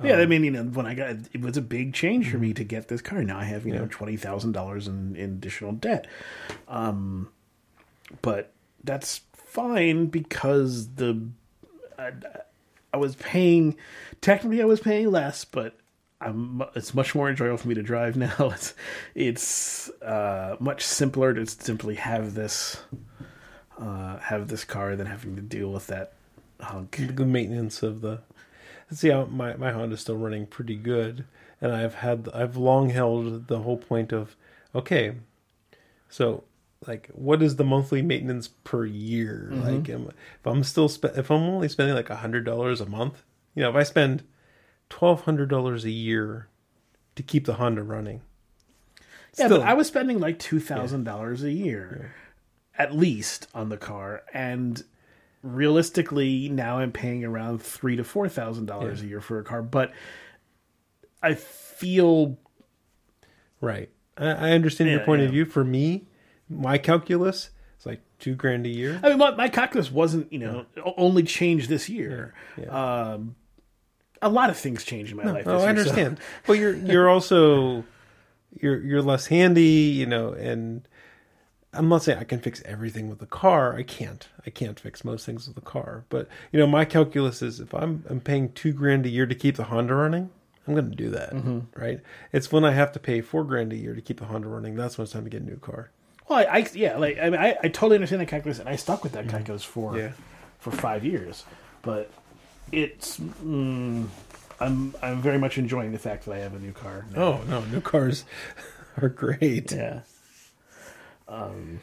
Yeah, 0.04 0.16
Um, 0.16 0.22
I 0.22 0.26
mean, 0.26 0.44
you 0.44 0.52
know, 0.52 0.64
when 0.64 0.86
I 0.86 0.94
got 0.94 1.10
it 1.10 1.42
was 1.42 1.58
a 1.58 1.62
big 1.62 1.94
change 1.94 2.30
for 2.32 2.38
me 2.38 2.54
to 2.54 2.64
get 2.64 2.88
this 2.88 3.02
car. 3.02 3.24
Now 3.24 3.40
I 3.40 3.46
have 3.46 3.66
you 3.66 3.74
know 3.74 3.88
twenty 3.88 4.18
thousand 4.18 4.54
dollars 4.54 4.88
in 4.88 5.16
in 5.16 5.32
additional 5.32 5.74
debt, 5.74 6.08
um, 6.68 7.30
but 8.22 8.54
that's 8.84 9.22
fine 9.34 10.08
because 10.08 10.96
the 10.96 11.28
I, 11.98 12.12
I 12.94 12.98
was 12.98 13.16
paying 13.16 13.76
technically 14.22 14.62
I 14.62 14.66
was 14.66 14.80
paying 14.80 15.12
less, 15.12 15.44
but 15.46 15.76
I'm 16.22 16.64
it's 16.76 16.94
much 16.94 17.16
more 17.16 17.30
enjoyable 17.30 17.58
for 17.58 17.68
me 17.68 17.76
to 17.76 17.84
drive 17.84 18.16
now. 18.18 18.52
It's 18.54 18.74
it's 19.16 19.90
uh, 20.02 20.56
much 20.60 20.84
simpler 20.84 21.34
to 21.34 21.46
simply 21.46 21.96
have 21.96 22.34
this 22.34 22.82
uh, 23.80 24.18
have 24.20 24.48
this 24.48 24.64
car 24.64 24.96
than 24.96 25.08
having 25.08 25.36
to 25.36 25.42
deal 25.42 25.72
with 25.72 25.88
that 25.88 26.14
hunk. 26.60 27.00
the 27.16 27.26
maintenance 27.26 27.84
of 27.84 28.02
the. 28.02 28.20
See 28.92 29.10
how 29.10 29.26
my 29.26 29.56
my 29.56 29.72
Honda's 29.72 30.02
still 30.02 30.18
running 30.18 30.48
pretty 30.48 30.76
good, 30.76 31.26
and 31.62 31.72
I've 31.72 31.96
had 31.96 32.28
I've 32.34 32.58
long 32.58 32.90
held 32.90 33.48
the 33.48 33.60
whole 33.60 33.78
point 33.78 34.12
of, 34.12 34.36
okay, 34.74 35.14
so 36.10 36.44
like 36.88 37.08
what 37.14 37.42
is 37.44 37.58
the 37.58 37.64
monthly 37.64 38.02
maintenance 38.02 38.48
per 38.48 38.86
year? 38.86 39.50
Mm-hmm. 39.52 39.62
Like 39.76 39.90
am, 39.90 40.08
if 40.08 40.46
I'm 40.48 40.64
still 40.64 40.90
spe- 40.90 41.16
if 41.18 41.30
I'm 41.30 41.44
only 41.44 41.68
spending 41.70 41.96
like 41.96 42.10
a 42.10 42.16
hundred 42.18 42.46
dollars 42.46 42.82
a 42.82 42.86
month, 42.88 43.24
you 43.54 43.62
know, 43.62 43.70
if 43.70 43.76
I 43.76 43.84
spend 43.84 44.24
twelve 44.90 45.22
hundred 45.22 45.50
dollars 45.50 45.86
a 45.86 45.92
year 45.92 46.48
to 47.16 47.22
keep 47.22 47.46
the 47.46 47.56
Honda 47.56 47.84
running, 47.84 48.22
Yeah, 49.38 49.46
still- 49.46 49.60
but 49.60 49.68
I 49.68 49.74
was 49.74 49.88
spending 49.88 50.20
like 50.20 50.40
two 50.40 50.60
thousand 50.60 51.04
dollars 51.04 51.44
a 51.44 51.52
year, 51.52 52.14
at 52.78 52.96
least, 52.96 53.48
on 53.54 53.70
the 53.70 53.78
car, 53.78 54.24
and 54.34 54.84
realistically, 55.42 56.50
now 56.50 56.80
I'm 56.80 56.92
paying 56.92 57.24
around 57.24 57.62
three 57.62 57.96
to 57.96 58.04
four 58.04 58.28
thousand 58.30 58.66
dollars 58.66 59.02
a 59.02 59.08
year 59.08 59.22
for 59.22 59.40
a 59.40 59.44
car. 59.44 59.62
But 59.62 59.92
I 61.22 61.34
feel 61.36 62.38
right? 63.62 63.90
I, 64.18 64.28
I 64.28 64.52
understand 64.52 64.90
your 64.90 65.02
point 65.02 65.22
yeah. 65.22 65.28
of 65.28 65.32
view. 65.32 65.46
For 65.46 65.64
me, 65.64 66.06
my 66.50 66.78
calculus 66.78 67.50
is 67.80 67.86
like 67.86 68.02
two 68.20 68.36
grand 68.36 68.66
a 68.66 68.70
year. 68.70 69.00
I 69.04 69.10
mean, 69.10 69.18
my, 69.18 69.32
my 69.36 69.50
calculus 69.50 69.92
wasn't, 69.92 70.32
you 70.32 70.40
know, 70.40 70.66
only 70.98 71.24
changed 71.24 71.70
this 71.70 71.90
year. 71.90 72.34
Um, 72.70 73.36
a 74.22 74.30
lot 74.30 74.50
of 74.50 74.58
things 74.58 74.84
changed 74.84 75.12
in 75.12 75.18
my 75.18 75.24
life. 75.26 75.46
This 75.46 75.54
Oh, 75.54 75.58
I 75.58 75.62
so- 75.62 75.68
understand. 75.68 76.20
But 76.46 76.54
you're 76.54 76.76
you're 76.76 77.10
also 77.10 77.84
you're 78.60 78.82
you're 78.82 79.02
less 79.02 79.28
handy, 79.28 79.64
you 79.64 80.06
know, 80.06 80.34
and 80.34 80.88
I'm 81.74 81.88
not 81.88 82.02
saying 82.04 82.18
I 82.20 82.24
can 82.24 82.40
fix 82.40 82.62
everything 82.66 83.10
with 83.10 83.20
the 83.20 83.26
car. 83.28 83.76
I 83.76 83.84
can't. 83.84 84.28
I 84.46 84.50
can't 84.50 84.80
fix 84.80 85.06
most 85.06 85.26
things 85.26 85.46
with 85.48 85.56
the 85.56 85.62
car. 85.62 86.04
But 86.10 86.28
you 86.52 86.60
know, 86.60 86.66
my 86.68 86.84
calculus 86.86 87.42
is 87.42 87.60
if 87.60 87.74
I'm 87.76 88.04
I'm 88.10 88.20
paying 88.22 88.52
two 88.54 88.74
grand 88.74 89.06
a 89.06 89.10
year 89.10 89.26
to 89.28 89.36
keep 89.36 89.56
the 89.56 89.66
Honda 89.66 89.94
running, 89.94 90.32
I'm 90.68 90.74
going 90.74 90.90
to 90.90 90.96
do 90.96 91.10
that, 91.12 91.32
Mm-hmm. 91.34 91.60
right? 91.80 92.00
It's 92.34 92.52
when 92.52 92.66
I 92.66 92.72
have 92.72 92.92
to 92.94 93.00
pay 93.00 93.22
four 93.22 93.44
grand 93.44 93.72
a 93.72 93.76
year 93.76 93.94
to 93.94 94.02
keep 94.02 94.20
the 94.20 94.26
Honda 94.26 94.48
running. 94.48 94.76
That's 94.76 94.98
when 94.98 95.04
it's 95.04 95.14
time 95.14 95.26
to 95.26 95.30
get 95.30 95.42
a 95.44 95.46
new 95.46 95.58
car. 95.58 95.92
Well, 96.28 96.40
I, 96.40 96.60
I 96.60 96.68
yeah, 96.74 96.98
like 96.98 97.20
I 97.20 97.30
mean, 97.30 97.40
I, 97.40 97.56
I 97.64 97.68
totally 97.70 97.96
understand 97.96 98.22
that 98.22 98.28
calculus, 98.28 98.60
and 98.60 98.68
I 98.70 98.76
stuck 98.76 99.04
with 99.04 99.14
that 99.14 99.30
calculus 99.30 99.64
for 99.64 99.98
Yeah. 99.98 100.12
for 100.60 100.72
five 100.72 101.06
years. 101.06 101.44
But 101.84 102.10
it's 102.72 103.20
mm, 103.20 104.08
I'm 104.60 104.94
I'm 105.04 105.22
very 105.22 105.38
much 105.38 105.58
enjoying 105.60 105.92
the 105.92 106.00
fact 106.00 106.26
that 106.26 106.34
I 106.34 106.38
have 106.40 106.54
a 106.56 106.60
new 106.60 106.72
car. 106.72 107.06
now. 107.16 107.22
Oh 107.22 107.42
no, 107.48 107.62
new 107.66 107.82
cars 107.82 108.26
are 109.02 109.10
great. 109.10 109.72
yeah. 109.72 110.02
Um, 111.30 111.80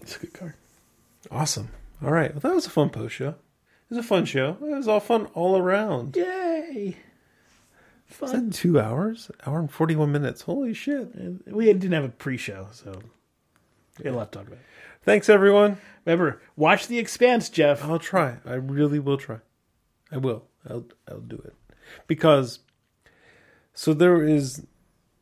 it's 0.00 0.16
a 0.16 0.20
good 0.20 0.34
card. 0.34 0.54
Awesome. 1.30 1.70
All 2.02 2.12
right. 2.12 2.32
Well, 2.32 2.40
that 2.40 2.54
was 2.54 2.66
a 2.66 2.70
fun 2.70 2.90
post 2.90 3.14
show. 3.14 3.30
It 3.30 3.34
was 3.90 3.98
a 3.98 4.02
fun 4.02 4.26
show. 4.26 4.58
It 4.60 4.76
was 4.76 4.86
all 4.86 5.00
fun 5.00 5.26
all 5.34 5.56
around. 5.56 6.16
Yay! 6.16 6.96
Is 8.10 8.32
that 8.32 8.52
two 8.52 8.78
hours? 8.78 9.30
Hour 9.46 9.60
and 9.60 9.70
41 9.70 10.12
minutes. 10.12 10.42
Holy 10.42 10.74
shit. 10.74 11.08
We 11.46 11.66
didn't 11.66 11.92
have 11.92 12.04
a 12.04 12.08
pre-show, 12.08 12.68
so 12.72 13.00
we 13.98 14.04
had 14.04 14.14
a 14.14 14.16
lot 14.16 14.32
to 14.32 14.38
talk 14.38 14.48
about. 14.48 14.60
Thanks, 15.02 15.28
everyone. 15.28 15.78
Remember, 16.04 16.40
watch 16.56 16.86
The 16.86 16.98
Expanse, 16.98 17.48
Jeff. 17.48 17.84
I'll 17.84 17.98
try. 17.98 18.36
I 18.44 18.54
really 18.54 18.98
will 18.98 19.16
try. 19.16 19.38
I 20.12 20.18
will. 20.18 20.44
I'll, 20.68 20.84
I'll 21.08 21.20
do 21.20 21.36
it. 21.44 21.54
Because, 22.06 22.60
so 23.72 23.92
there 23.92 24.22
is, 24.22 24.66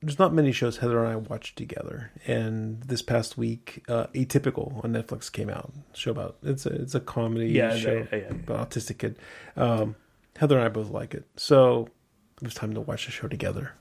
there's 0.05 0.18
not 0.18 0.32
many 0.32 0.52
shows 0.52 0.78
Heather 0.78 1.02
and 1.02 1.12
I 1.12 1.16
watch 1.16 1.55
together. 1.55 2.10
And 2.26 2.82
this 2.82 3.02
past 3.02 3.39
week, 3.39 3.85
uh, 3.89 4.06
Atypical 4.09 4.85
on 4.85 4.93
Netflix 4.93 5.31
came 5.32 5.51
out. 5.51 5.72
Show 5.94 6.10
about, 6.10 6.36
it's 6.43 6.66
a, 6.66 6.70
it's 6.70 6.94
a 6.94 7.01
comedy 7.01 7.48
Yeah, 7.48 7.76
show 7.76 8.06
yeah, 8.12 8.18
yeah, 8.18 8.28
about 8.28 8.70
autistic 8.70 8.98
kid. 8.98 9.18
Um, 9.56 9.97
Heather 10.36 10.56
and 10.56 10.64
I 10.64 10.68
both 10.68 10.90
like 10.90 11.14
it. 11.14 11.24
So 11.36 11.89
it 12.40 12.44
was 12.44 12.55
time 12.55 12.74
to 12.74 12.81
watch 12.81 13.06
the 13.06 13.12
show 13.12 13.28
together. 13.28 13.72